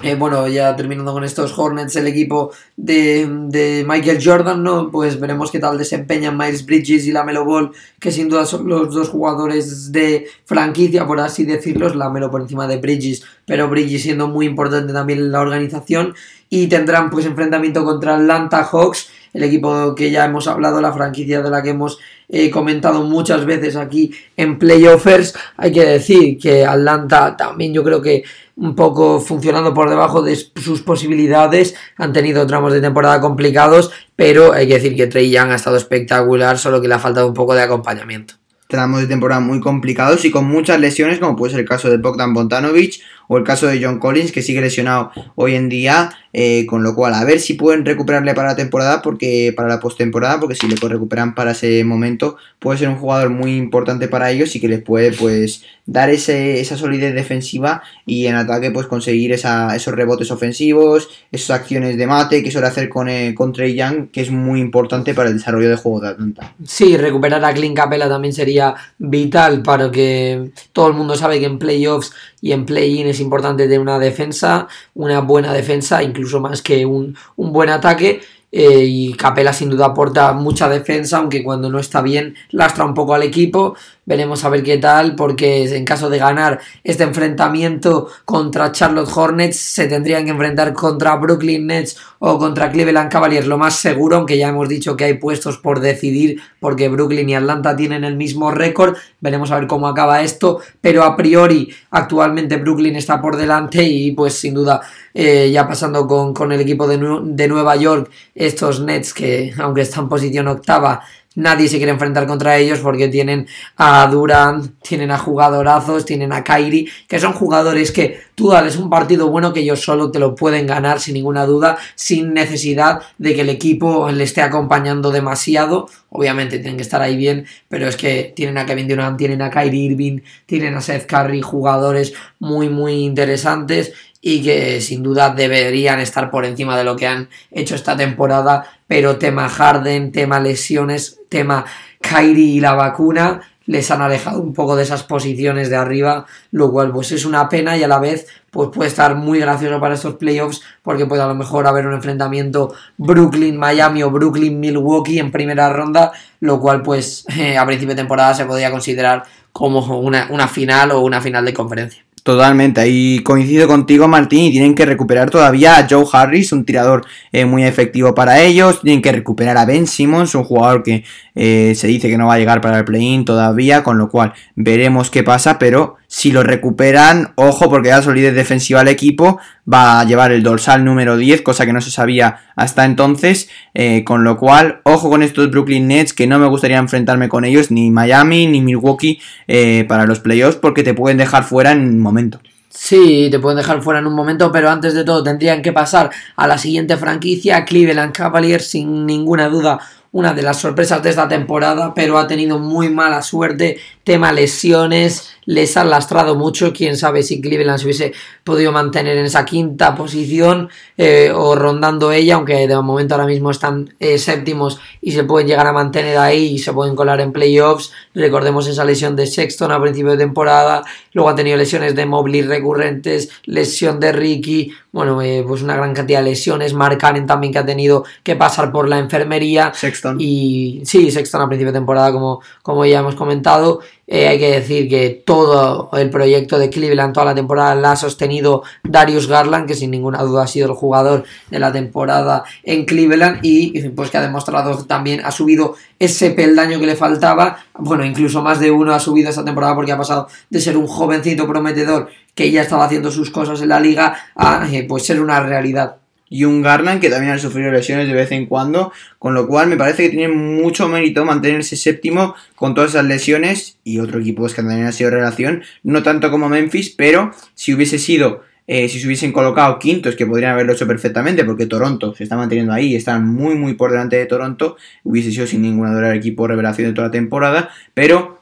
eh, 0.00 0.14
bueno, 0.14 0.48
ya 0.48 0.74
terminando 0.74 1.12
con 1.12 1.22
estos 1.22 1.56
Hornets, 1.56 1.96
el 1.96 2.06
equipo 2.06 2.50
de, 2.76 3.84
Michael 3.86 4.18
Jordan, 4.24 4.62
¿no? 4.62 4.90
Pues 4.90 5.20
veremos 5.20 5.50
qué 5.50 5.58
tal 5.58 5.76
desempeñan 5.76 6.36
Miles 6.36 6.64
Bridges 6.64 7.06
y 7.06 7.12
Lamelo 7.12 7.44
Ball, 7.44 7.70
que 8.00 8.10
sin 8.10 8.28
duda 8.28 8.46
son 8.46 8.66
los 8.66 8.92
dos 8.94 9.10
jugadores 9.10 9.92
de 9.92 10.26
franquicia, 10.44 11.06
por 11.06 11.20
así 11.20 11.44
decirlo, 11.44 11.92
Lamelo 11.94 12.30
por 12.30 12.40
encima 12.40 12.66
de 12.66 12.78
Bridges, 12.78 13.22
pero 13.46 13.68
Bridges 13.68 14.02
siendo 14.02 14.28
muy 14.28 14.46
importante 14.46 14.92
también 14.92 15.18
en 15.18 15.32
la 15.32 15.40
organización, 15.40 16.14
y 16.48 16.66
tendrán 16.66 17.10
pues 17.10 17.26
enfrentamiento 17.26 17.84
contra 17.84 18.16
Atlanta 18.16 18.64
Hawks, 18.64 19.08
el 19.32 19.44
equipo 19.44 19.94
que 19.94 20.10
ya 20.10 20.24
hemos 20.24 20.46
hablado, 20.48 20.80
la 20.80 20.92
franquicia 20.92 21.42
de 21.42 21.50
la 21.50 21.62
que 21.62 21.70
hemos 21.70 21.98
eh, 22.28 22.50
comentado 22.50 23.04
muchas 23.04 23.46
veces 23.46 23.76
aquí 23.76 24.12
en 24.36 24.58
playoffers. 24.58 25.34
Hay 25.56 25.72
que 25.72 25.84
decir 25.84 26.38
que 26.38 26.66
Atlanta 26.66 27.36
también 27.36 27.72
yo 27.72 27.82
creo 27.82 28.02
que 28.02 28.24
un 28.56 28.74
poco 28.74 29.20
funcionando 29.20 29.74
por 29.74 29.88
debajo 29.88 30.22
de 30.22 30.36
sus 30.36 30.82
posibilidades, 30.82 31.74
han 31.96 32.12
tenido 32.12 32.46
tramos 32.46 32.72
de 32.72 32.80
temporada 32.80 33.20
complicados, 33.20 33.90
pero 34.16 34.52
hay 34.52 34.68
que 34.68 34.74
decir 34.74 34.96
que 34.96 35.06
Trey 35.06 35.30
Young 35.30 35.50
ha 35.50 35.56
estado 35.56 35.76
espectacular, 35.76 36.58
solo 36.58 36.80
que 36.80 36.88
le 36.88 36.94
ha 36.94 36.98
faltado 36.98 37.28
un 37.28 37.34
poco 37.34 37.54
de 37.54 37.62
acompañamiento. 37.62 38.34
Tramos 38.68 39.00
de 39.00 39.06
temporada 39.06 39.40
muy 39.40 39.60
complicados 39.60 40.24
y 40.24 40.30
con 40.30 40.46
muchas 40.46 40.80
lesiones, 40.80 41.18
como 41.18 41.36
puede 41.36 41.52
ser 41.52 41.60
el 41.60 41.68
caso 41.68 41.90
de 41.90 41.98
Bogdan 41.98 42.32
Bontanovic 42.32 43.02
o 43.32 43.38
el 43.38 43.44
caso 43.44 43.66
de 43.66 43.82
John 43.82 43.98
Collins, 43.98 44.30
que 44.30 44.42
sigue 44.42 44.60
lesionado 44.60 45.10
hoy 45.36 45.54
en 45.54 45.70
día, 45.70 46.10
eh, 46.34 46.66
con 46.66 46.82
lo 46.82 46.94
cual 46.94 47.14
a 47.14 47.24
ver 47.24 47.40
si 47.40 47.54
pueden 47.54 47.86
recuperarle 47.86 48.34
para 48.34 48.48
la 48.48 48.56
temporada, 48.56 49.00
porque 49.00 49.54
para 49.56 49.70
la 49.70 49.80
postemporada, 49.80 50.38
porque 50.38 50.54
si 50.54 50.68
le 50.68 50.76
recuperan 50.76 51.34
para 51.34 51.52
ese 51.52 51.82
momento, 51.82 52.36
puede 52.58 52.78
ser 52.78 52.90
un 52.90 52.96
jugador 52.96 53.30
muy 53.30 53.56
importante 53.56 54.06
para 54.06 54.30
ellos 54.30 54.54
y 54.54 54.60
que 54.60 54.68
les 54.68 54.82
puede 54.82 55.12
pues 55.12 55.64
dar 55.86 56.10
esa 56.10 56.76
solidez 56.76 57.14
defensiva 57.14 57.82
y 58.04 58.26
en 58.26 58.36
ataque 58.36 58.70
pues 58.70 58.86
conseguir 58.86 59.32
esos 59.32 59.94
rebotes 59.94 60.30
ofensivos, 60.30 61.08
esas 61.32 61.60
acciones 61.60 61.96
de 61.96 62.06
mate 62.06 62.42
que 62.42 62.50
suele 62.50 62.66
hacer 62.66 62.90
con, 62.90 63.08
eh, 63.08 63.34
con 63.34 63.54
Trey 63.54 63.74
Young, 63.74 64.10
que 64.10 64.20
es 64.20 64.30
muy 64.30 64.60
importante 64.60 65.14
para 65.14 65.30
el 65.30 65.38
desarrollo 65.38 65.70
de 65.70 65.76
juego 65.76 66.00
de 66.00 66.08
Atlanta. 66.08 66.54
Sí, 66.64 66.98
recuperar 66.98 67.42
a 67.44 67.54
Clint 67.54 67.76
Capella 67.76 68.10
también 68.10 68.34
sería 68.34 68.74
vital 68.98 69.62
para 69.62 69.90
que 69.90 70.52
todo 70.72 70.88
el 70.88 70.94
mundo 70.94 71.16
sabe 71.16 71.40
que 71.40 71.46
en 71.46 71.58
playoffs 71.58 72.12
y 72.42 72.52
en 72.52 72.66
play-in 72.66 73.06
es 73.06 73.20
importante 73.20 73.62
tener 73.62 73.80
una 73.80 74.00
defensa, 74.00 74.66
una 74.94 75.20
buena 75.20 75.54
defensa, 75.54 76.02
incluso 76.02 76.40
más 76.40 76.60
que 76.60 76.84
un, 76.84 77.16
buen 77.36 77.70
ataque. 77.70 78.20
Eh, 78.54 78.84
y 78.84 79.14
Capela 79.14 79.54
sin 79.54 79.70
duda 79.70 79.86
aporta 79.86 80.34
mucha 80.34 80.68
defensa, 80.68 81.16
aunque 81.16 81.42
cuando 81.42 81.70
no 81.70 81.78
está 81.78 82.02
bien 82.02 82.34
lastra 82.50 82.84
un 82.84 82.92
poco 82.92 83.14
al 83.14 83.22
equipo. 83.22 83.76
Veremos 84.04 84.44
a 84.44 84.48
ver 84.48 84.64
qué 84.64 84.78
tal, 84.78 85.14
porque 85.14 85.76
en 85.76 85.84
caso 85.84 86.10
de 86.10 86.18
ganar 86.18 86.58
este 86.82 87.04
enfrentamiento 87.04 88.08
contra 88.24 88.72
Charlotte 88.72 89.08
Hornets, 89.14 89.56
se 89.56 89.86
tendrían 89.86 90.24
que 90.24 90.32
enfrentar 90.32 90.72
contra 90.72 91.14
Brooklyn 91.14 91.68
Nets 91.68 91.96
o 92.18 92.36
contra 92.36 92.72
Cleveland 92.72 93.12
Cavaliers, 93.12 93.46
lo 93.46 93.58
más 93.58 93.76
seguro, 93.76 94.16
aunque 94.16 94.36
ya 94.36 94.48
hemos 94.48 94.68
dicho 94.68 94.96
que 94.96 95.04
hay 95.04 95.14
puestos 95.14 95.58
por 95.58 95.78
decidir, 95.78 96.40
porque 96.58 96.88
Brooklyn 96.88 97.28
y 97.28 97.36
Atlanta 97.36 97.76
tienen 97.76 98.02
el 98.02 98.16
mismo 98.16 98.50
récord. 98.50 98.96
Veremos 99.20 99.52
a 99.52 99.60
ver 99.60 99.68
cómo 99.68 99.86
acaba 99.86 100.20
esto, 100.22 100.60
pero 100.80 101.04
a 101.04 101.16
priori, 101.16 101.72
actualmente 101.92 102.56
Brooklyn 102.56 102.96
está 102.96 103.20
por 103.20 103.36
delante 103.36 103.84
y, 103.84 104.10
pues, 104.10 104.34
sin 104.34 104.54
duda, 104.54 104.80
eh, 105.14 105.48
ya 105.52 105.68
pasando 105.68 106.08
con, 106.08 106.50
el 106.50 106.60
equipo 106.60 106.88
de, 106.88 106.98
de 107.22 107.48
Nueva 107.48 107.76
York, 107.76 108.10
estos 108.34 108.80
Nets 108.80 109.14
que, 109.14 109.54
aunque 109.58 109.82
están 109.82 110.04
en 110.04 110.08
posición 110.08 110.48
octava, 110.48 111.02
Nadie 111.34 111.68
se 111.68 111.78
quiere 111.78 111.92
enfrentar 111.92 112.26
contra 112.26 112.58
ellos 112.58 112.80
porque 112.80 113.08
tienen 113.08 113.46
a 113.76 114.06
Durant, 114.06 114.78
tienen 114.82 115.10
a 115.10 115.18
jugadorazos, 115.18 116.04
tienen 116.04 116.32
a 116.32 116.44
Kyrie, 116.44 116.88
que 117.08 117.18
son 117.18 117.32
jugadores 117.32 117.90
que 117.90 118.20
tú 118.34 118.50
dales 118.50 118.76
un 118.76 118.90
partido 118.90 119.28
bueno 119.28 119.52
que 119.52 119.60
ellos 119.60 119.80
solo 119.80 120.10
te 120.10 120.18
lo 120.18 120.34
pueden 120.34 120.66
ganar 120.66 121.00
sin 121.00 121.14
ninguna 121.14 121.46
duda, 121.46 121.78
sin 121.94 122.34
necesidad 122.34 123.00
de 123.16 123.34
que 123.34 123.42
el 123.42 123.48
equipo 123.48 124.10
le 124.10 124.24
esté 124.24 124.42
acompañando 124.42 125.10
demasiado. 125.10 125.88
Obviamente 126.14 126.58
tienen 126.58 126.76
que 126.76 126.82
estar 126.82 127.00
ahí 127.00 127.16
bien, 127.16 127.46
pero 127.68 127.88
es 127.88 127.96
que 127.96 128.32
tienen 128.36 128.58
a 128.58 128.66
Kevin 128.66 128.86
Durant, 128.86 129.16
tienen 129.16 129.40
a 129.42 129.50
Kyrie 129.50 129.86
Irving, 129.86 130.20
tienen 130.46 130.74
a 130.74 130.80
Seth 130.80 131.06
Curry, 131.06 131.40
jugadores 131.40 132.12
muy 132.38 132.68
muy 132.68 133.04
interesantes 133.04 133.92
y 134.20 134.42
que 134.42 134.80
sin 134.80 135.02
duda 135.02 135.34
deberían 135.34 136.00
estar 136.00 136.30
por 136.30 136.44
encima 136.44 136.76
de 136.78 136.84
lo 136.84 136.96
que 136.96 137.06
han 137.06 137.28
hecho 137.50 137.74
esta 137.74 137.96
temporada, 137.96 138.64
pero 138.86 139.16
tema 139.16 139.48
Harden, 139.48 140.12
tema 140.12 140.38
lesiones, 140.38 141.18
tema 141.28 141.64
Kyrie 142.00 142.56
y 142.56 142.60
la 142.60 142.74
vacuna 142.74 143.51
les 143.72 143.90
han 143.90 144.02
alejado 144.02 144.40
un 144.40 144.52
poco 144.52 144.76
de 144.76 144.84
esas 144.84 145.02
posiciones 145.02 145.70
de 145.70 145.76
arriba, 145.76 146.26
lo 146.52 146.70
cual 146.70 146.92
pues 146.92 147.10
es 147.10 147.24
una 147.24 147.48
pena 147.48 147.76
y 147.76 147.82
a 147.82 147.88
la 147.88 147.98
vez 147.98 148.26
pues 148.50 148.68
puede 148.68 148.88
estar 148.88 149.16
muy 149.16 149.40
gracioso 149.40 149.80
para 149.80 149.94
estos 149.94 150.14
playoffs 150.16 150.62
porque 150.82 151.06
puede 151.06 151.22
a 151.22 151.26
lo 151.26 151.34
mejor 151.34 151.66
haber 151.66 151.86
un 151.86 151.94
enfrentamiento 151.94 152.74
Brooklyn-Miami 152.98 154.02
o 154.02 154.10
Brooklyn-Milwaukee 154.10 155.18
en 155.18 155.32
primera 155.32 155.72
ronda, 155.72 156.12
lo 156.40 156.60
cual 156.60 156.82
pues 156.82 157.24
a 157.58 157.66
principio 157.66 157.94
de 157.94 158.02
temporada 158.02 158.34
se 158.34 158.44
podría 158.44 158.70
considerar 158.70 159.24
como 159.52 159.98
una, 159.98 160.28
una 160.30 160.46
final 160.46 160.92
o 160.92 161.00
una 161.00 161.20
final 161.20 161.44
de 161.44 161.54
conferencia. 161.54 162.04
Totalmente, 162.22 162.80
ahí 162.80 163.18
coincido 163.24 163.66
contigo 163.66 164.06
Martín 164.06 164.44
y 164.44 164.52
tienen 164.52 164.76
que 164.76 164.86
recuperar 164.86 165.28
todavía 165.28 165.76
a 165.76 165.88
Joe 165.90 166.06
Harris, 166.12 166.52
un 166.52 166.64
tirador 166.64 167.04
eh, 167.32 167.44
muy 167.46 167.64
efectivo 167.64 168.14
para 168.14 168.40
ellos, 168.40 168.80
tienen 168.80 169.02
que 169.02 169.10
recuperar 169.10 169.58
a 169.58 169.64
Ben 169.64 169.88
Simmons, 169.88 170.36
un 170.36 170.44
jugador 170.44 170.84
que 170.84 171.02
eh, 171.34 171.74
se 171.76 171.86
dice 171.86 172.08
que 172.08 172.18
no 172.18 172.26
va 172.26 172.34
a 172.34 172.38
llegar 172.38 172.60
para 172.60 172.78
el 172.78 172.84
play-in 172.84 173.24
todavía, 173.24 173.82
con 173.82 173.98
lo 173.98 174.08
cual 174.08 174.34
veremos 174.54 175.10
qué 175.10 175.22
pasa, 175.22 175.58
pero 175.58 175.96
si 176.06 176.30
lo 176.30 176.42
recuperan, 176.42 177.32
ojo 177.36 177.70
porque 177.70 177.88
da 177.88 178.02
solidez 178.02 178.34
defensiva 178.34 178.80
al 178.80 178.88
equipo, 178.88 179.38
va 179.70 180.00
a 180.00 180.04
llevar 180.04 180.32
el 180.32 180.42
dorsal 180.42 180.84
número 180.84 181.16
10, 181.16 181.42
cosa 181.42 181.64
que 181.64 181.72
no 181.72 181.80
se 181.80 181.90
sabía 181.90 182.40
hasta 182.54 182.84
entonces, 182.84 183.48
eh, 183.74 184.04
con 184.04 184.24
lo 184.24 184.36
cual, 184.36 184.80
ojo 184.84 185.08
con 185.08 185.22
estos 185.22 185.50
Brooklyn 185.50 185.88
Nets, 185.88 186.12
que 186.12 186.26
no 186.26 186.38
me 186.38 186.46
gustaría 186.48 186.78
enfrentarme 186.78 187.28
con 187.28 187.44
ellos, 187.44 187.70
ni 187.70 187.90
Miami, 187.90 188.46
ni 188.46 188.60
Milwaukee, 188.60 189.20
eh, 189.48 189.84
para 189.88 190.04
los 190.04 190.20
playoffs, 190.20 190.56
porque 190.56 190.82
te 190.82 190.94
pueden 190.94 191.16
dejar 191.16 191.44
fuera 191.44 191.72
en 191.72 191.80
un 191.80 192.00
momento. 192.00 192.40
Sí, 192.68 193.28
te 193.30 193.38
pueden 193.38 193.58
dejar 193.58 193.82
fuera 193.82 194.00
en 194.00 194.06
un 194.06 194.14
momento, 194.14 194.50
pero 194.50 194.70
antes 194.70 194.94
de 194.94 195.04
todo 195.04 195.22
tendrían 195.22 195.60
que 195.60 195.72
pasar 195.72 196.10
a 196.36 196.46
la 196.46 196.56
siguiente 196.56 196.96
franquicia, 196.96 197.66
Cleveland 197.66 198.12
Cavaliers, 198.12 198.66
sin 198.66 199.04
ninguna 199.04 199.48
duda 199.48 199.78
una 200.12 200.34
de 200.34 200.42
las 200.42 200.58
sorpresas 200.58 201.02
de 201.02 201.10
esta 201.10 201.26
temporada, 201.26 201.94
pero 201.94 202.18
ha 202.18 202.26
tenido 202.26 202.58
muy 202.58 202.90
mala 202.90 203.22
suerte, 203.22 203.78
tema 204.04 204.32
lesiones, 204.32 205.30
les 205.44 205.76
ha 205.76 205.84
lastrado 205.84 206.34
mucho, 206.36 206.72
quién 206.72 206.96
sabe 206.96 207.22
si 207.22 207.40
Cleveland 207.40 207.78
se 207.78 207.84
hubiese 207.86 208.12
podido 208.44 208.72
mantener 208.72 209.16
en 209.16 209.24
esa 209.24 209.44
quinta 209.44 209.94
posición 209.94 210.68
eh, 210.96 211.32
o 211.34 211.54
rondando 211.54 212.12
ella, 212.12 212.36
aunque 212.36 212.66
de 212.66 212.76
momento 212.80 213.14
ahora 213.14 213.26
mismo 213.26 213.50
están 213.50 213.94
eh, 213.98 214.18
séptimos 214.18 214.80
y 215.00 215.12
se 215.12 215.24
pueden 215.24 215.48
llegar 215.48 215.66
a 215.66 215.72
mantener 215.72 216.18
ahí 216.18 216.54
y 216.54 216.58
se 216.58 216.72
pueden 216.72 216.94
colar 216.94 217.20
en 217.20 217.32
playoffs. 217.32 217.92
Recordemos 218.14 218.66
esa 218.68 218.84
lesión 218.84 219.16
de 219.16 219.26
Sexton 219.26 219.72
a 219.72 219.80
principio 219.80 220.12
de 220.12 220.18
temporada, 220.18 220.84
luego 221.12 221.30
ha 221.30 221.34
tenido 221.34 221.56
lesiones 221.56 221.94
de 221.94 222.06
Mobley 222.06 222.42
recurrentes, 222.42 223.30
lesión 223.44 223.98
de 223.98 224.12
Ricky, 224.12 224.72
bueno, 224.92 225.22
eh, 225.22 225.42
pues 225.46 225.62
una 225.62 225.74
gran 225.74 225.94
cantidad 225.94 226.18
de 226.18 226.26
lesiones, 226.30 226.74
Mark 226.74 226.98
también 227.26 227.52
que 227.52 227.58
ha 227.58 227.64
tenido 227.64 228.04
que 228.22 228.36
pasar 228.36 228.70
por 228.70 228.88
la 228.88 228.98
enfermería. 228.98 229.72
Sexton. 229.74 230.18
Y 230.20 230.82
sí, 230.84 231.10
Sexton 231.10 231.40
a 231.40 231.48
principio 231.48 231.72
de 231.72 231.78
temporada, 231.78 232.12
como, 232.12 232.42
como 232.62 232.84
ya 232.84 233.00
hemos 233.00 233.14
comentado. 233.14 233.80
Eh, 234.14 234.28
hay 234.28 234.38
que 234.38 234.50
decir 234.50 234.90
que 234.90 235.22
todo 235.24 235.88
el 235.94 236.10
proyecto 236.10 236.58
de 236.58 236.68
Cleveland, 236.68 237.14
toda 237.14 237.24
la 237.24 237.34
temporada, 237.34 237.74
la 237.74 237.92
ha 237.92 237.96
sostenido 237.96 238.62
Darius 238.84 239.26
Garland, 239.26 239.66
que 239.66 239.72
sin 239.72 239.90
ninguna 239.90 240.22
duda 240.22 240.42
ha 240.42 240.46
sido 240.46 240.66
el 240.66 240.74
jugador 240.74 241.24
de 241.48 241.58
la 241.58 241.72
temporada 241.72 242.44
en 242.62 242.84
Cleveland 242.84 243.38
y 243.40 243.88
pues 243.88 244.10
que 244.10 244.18
ha 244.18 244.20
demostrado 244.20 244.84
también, 244.84 245.22
ha 245.24 245.30
subido 245.30 245.76
ese 245.98 246.28
peldaño 246.28 246.78
que 246.78 246.84
le 246.84 246.94
faltaba, 246.94 247.64
bueno, 247.78 248.04
incluso 248.04 248.42
más 248.42 248.60
de 248.60 248.70
uno 248.70 248.92
ha 248.92 249.00
subido 249.00 249.30
esta 249.30 249.46
temporada 249.46 249.74
porque 249.74 249.92
ha 249.92 249.96
pasado 249.96 250.28
de 250.50 250.60
ser 250.60 250.76
un 250.76 250.88
jovencito 250.88 251.48
prometedor 251.48 252.10
que 252.34 252.50
ya 252.50 252.60
estaba 252.60 252.84
haciendo 252.84 253.10
sus 253.10 253.30
cosas 253.30 253.62
en 253.62 253.70
la 253.70 253.80
liga 253.80 254.14
a 254.36 254.68
eh, 254.70 254.84
pues 254.86 255.06
ser 255.06 255.22
una 255.22 255.40
realidad 255.40 256.01
y 256.32 256.46
un 256.46 256.62
Garland 256.62 257.02
que 257.02 257.10
también 257.10 257.34
ha 257.34 257.38
sufrido 257.38 257.70
lesiones 257.70 258.08
de 258.08 258.14
vez 258.14 258.32
en 258.32 258.46
cuando, 258.46 258.90
con 259.18 259.34
lo 259.34 259.46
cual 259.46 259.68
me 259.68 259.76
parece 259.76 260.04
que 260.04 260.08
tiene 260.08 260.28
mucho 260.28 260.88
mérito 260.88 261.26
mantenerse 261.26 261.76
séptimo 261.76 262.34
con 262.54 262.74
todas 262.74 262.92
esas 262.92 263.04
lesiones 263.04 263.76
y 263.84 263.98
otro 263.98 264.18
equipo 264.18 264.46
que 264.46 264.54
también 264.54 264.86
ha 264.86 264.92
sido 264.92 265.10
relación, 265.10 265.62
no 265.82 266.02
tanto 266.02 266.30
como 266.30 266.48
Memphis, 266.48 266.88
pero 266.88 267.32
si 267.54 267.74
hubiese 267.74 267.98
sido 267.98 268.40
eh, 268.66 268.88
si 268.88 269.00
se 269.00 269.06
hubiesen 269.06 269.32
colocado 269.32 269.78
quintos, 269.78 270.16
que 270.16 270.24
podrían 270.24 270.52
haberlo 270.52 270.72
hecho 270.72 270.86
perfectamente, 270.86 271.44
porque 271.44 271.66
Toronto 271.66 272.14
se 272.14 272.22
está 272.22 272.36
manteniendo 272.36 272.72
ahí, 272.72 272.94
están 272.94 273.26
muy 273.26 273.54
muy 273.54 273.74
por 273.74 273.90
delante 273.90 274.16
de 274.16 274.24
Toronto, 274.24 274.76
hubiese 275.04 275.32
sido 275.32 275.46
sin 275.46 275.60
ninguna 275.60 275.92
duda 275.92 276.12
el 276.12 276.16
equipo 276.16 276.46
revelación 276.46 276.88
de 276.88 276.94
toda 276.94 277.08
la 277.08 277.12
temporada, 277.12 277.70
pero 277.92 278.41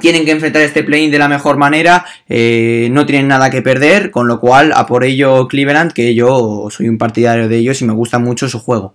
tienen 0.00 0.24
que 0.24 0.30
enfrentar 0.30 0.62
este 0.62 0.82
play 0.82 1.10
de 1.10 1.18
la 1.18 1.28
mejor 1.28 1.56
manera, 1.56 2.04
eh, 2.28 2.88
no 2.90 3.06
tienen 3.06 3.28
nada 3.28 3.50
que 3.50 3.62
perder, 3.62 4.10
con 4.10 4.26
lo 4.28 4.40
cual 4.40 4.72
a 4.74 4.86
por 4.86 5.04
ello 5.04 5.46
Cleveland, 5.48 5.92
que 5.92 6.14
yo 6.14 6.68
soy 6.70 6.88
un 6.88 6.98
partidario 6.98 7.48
de 7.48 7.58
ellos 7.58 7.80
y 7.82 7.84
me 7.84 7.92
gusta 7.92 8.18
mucho 8.18 8.48
su 8.48 8.58
juego. 8.58 8.94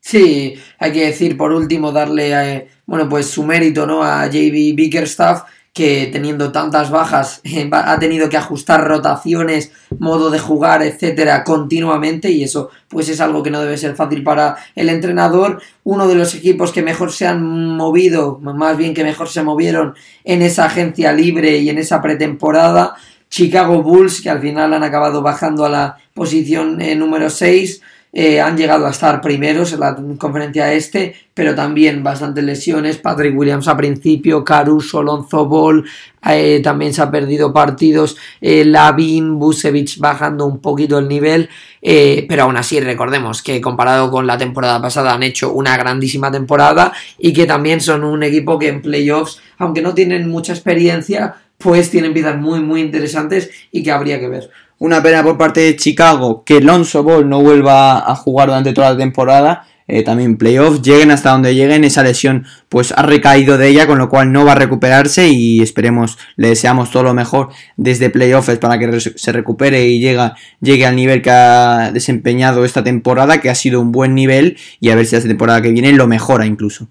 Sí, 0.00 0.56
hay 0.78 0.92
que 0.92 1.06
decir 1.06 1.36
por 1.36 1.52
último 1.52 1.92
darle 1.92 2.32
eh, 2.32 2.68
bueno 2.86 3.08
pues 3.08 3.26
su 3.26 3.44
mérito 3.44 3.86
¿no? 3.86 4.02
a 4.02 4.26
JB 4.26 4.74
Bickerstaff 4.74 5.42
que 5.72 6.10
teniendo 6.12 6.52
tantas 6.52 6.90
bajas 6.90 7.40
eh, 7.44 7.68
ha 7.72 7.98
tenido 7.98 8.28
que 8.28 8.36
ajustar 8.36 8.86
rotaciones, 8.86 9.72
modo 9.98 10.30
de 10.30 10.38
jugar, 10.38 10.82
etcétera, 10.82 11.44
continuamente 11.44 12.30
y 12.30 12.42
eso 12.44 12.70
pues 12.88 13.08
es 13.08 13.20
algo 13.20 13.42
que 13.42 13.50
no 13.50 13.60
debe 13.60 13.78
ser 13.78 13.96
fácil 13.96 14.22
para 14.22 14.56
el 14.74 14.90
entrenador. 14.90 15.62
Uno 15.84 16.06
de 16.06 16.14
los 16.14 16.34
equipos 16.34 16.72
que 16.72 16.82
mejor 16.82 17.10
se 17.10 17.26
han 17.26 17.42
movido, 17.76 18.38
más 18.38 18.76
bien 18.76 18.92
que 18.92 19.04
mejor 19.04 19.28
se 19.28 19.42
movieron 19.42 19.94
en 20.24 20.42
esa 20.42 20.66
agencia 20.66 21.12
libre 21.12 21.56
y 21.58 21.70
en 21.70 21.78
esa 21.78 22.02
pretemporada, 22.02 22.94
Chicago 23.30 23.82
Bulls, 23.82 24.20
que 24.20 24.28
al 24.28 24.42
final 24.42 24.74
han 24.74 24.84
acabado 24.84 25.22
bajando 25.22 25.64
a 25.64 25.70
la 25.70 25.96
posición 26.12 26.82
eh, 26.82 26.94
número 26.94 27.30
6 27.30 27.80
eh, 28.14 28.42
han 28.42 28.58
llegado 28.58 28.86
a 28.86 28.90
estar 28.90 29.22
primeros 29.22 29.72
en 29.72 29.80
la 29.80 29.96
conferencia 30.18 30.70
este, 30.74 31.16
pero 31.32 31.54
también 31.54 32.02
bastantes 32.02 32.44
lesiones. 32.44 32.98
Patrick 32.98 33.36
Williams 33.36 33.68
a 33.68 33.76
principio, 33.76 34.44
Caruso, 34.44 35.02
Lonzo 35.02 35.46
Ball, 35.46 35.84
eh, 36.28 36.60
también 36.62 36.92
se 36.92 37.00
ha 37.00 37.10
perdido 37.10 37.54
partidos. 37.54 38.18
Eh, 38.40 38.66
Lavin, 38.66 39.38
Busevich 39.38 39.98
bajando 39.98 40.44
un 40.44 40.60
poquito 40.60 40.98
el 40.98 41.08
nivel, 41.08 41.48
pero 41.80 42.42
aún 42.44 42.56
así 42.58 42.80
recordemos 42.80 43.42
que 43.42 43.60
comparado 43.60 44.10
con 44.10 44.26
la 44.26 44.36
temporada 44.36 44.80
pasada 44.80 45.14
han 45.14 45.22
hecho 45.22 45.52
una 45.52 45.76
grandísima 45.78 46.30
temporada 46.30 46.92
y 47.18 47.32
que 47.32 47.46
también 47.46 47.80
son 47.80 48.04
un 48.04 48.22
equipo 48.22 48.58
que 48.58 48.68
en 48.68 48.82
playoffs, 48.82 49.40
aunque 49.56 49.80
no 49.80 49.94
tienen 49.94 50.28
mucha 50.28 50.52
experiencia, 50.52 51.36
pues 51.56 51.90
tienen 51.90 52.12
vidas 52.12 52.38
muy 52.38 52.60
muy 52.60 52.82
interesantes 52.82 53.50
y 53.70 53.82
que 53.82 53.90
habría 53.90 54.20
que 54.20 54.28
ver. 54.28 54.50
Una 54.82 55.00
pena 55.00 55.22
por 55.22 55.38
parte 55.38 55.60
de 55.60 55.76
Chicago 55.76 56.42
que 56.44 56.60
Lonzo 56.60 57.04
Ball 57.04 57.28
no 57.28 57.40
vuelva 57.40 57.98
a 57.98 58.16
jugar 58.16 58.48
durante 58.48 58.72
toda 58.72 58.90
la 58.90 58.96
temporada. 58.96 59.64
Eh, 59.86 60.02
también 60.02 60.36
playoffs, 60.36 60.82
lleguen 60.82 61.12
hasta 61.12 61.30
donde 61.30 61.54
lleguen, 61.54 61.84
esa 61.84 62.02
lesión 62.02 62.46
pues 62.68 62.92
ha 62.96 63.02
recaído 63.02 63.58
de 63.58 63.68
ella, 63.68 63.86
con 63.86 63.98
lo 63.98 64.08
cual 64.08 64.32
no 64.32 64.44
va 64.44 64.52
a 64.52 64.54
recuperarse 64.56 65.28
y 65.28 65.62
esperemos, 65.62 66.18
le 66.34 66.48
deseamos 66.48 66.90
todo 66.90 67.04
lo 67.04 67.14
mejor 67.14 67.50
desde 67.76 68.10
playoffs 68.10 68.58
para 68.58 68.76
que 68.76 68.98
se 68.98 69.30
recupere 69.30 69.86
y 69.86 70.00
llega, 70.00 70.34
llegue 70.60 70.84
al 70.84 70.96
nivel 70.96 71.22
que 71.22 71.30
ha 71.30 71.92
desempeñado 71.92 72.64
esta 72.64 72.82
temporada, 72.82 73.40
que 73.40 73.50
ha 73.50 73.54
sido 73.54 73.80
un 73.80 73.92
buen 73.92 74.16
nivel 74.16 74.56
y 74.80 74.90
a 74.90 74.96
ver 74.96 75.06
si 75.06 75.14
esta 75.14 75.28
temporada 75.28 75.62
que 75.62 75.70
viene 75.70 75.92
lo 75.92 76.08
mejora 76.08 76.44
incluso. 76.44 76.88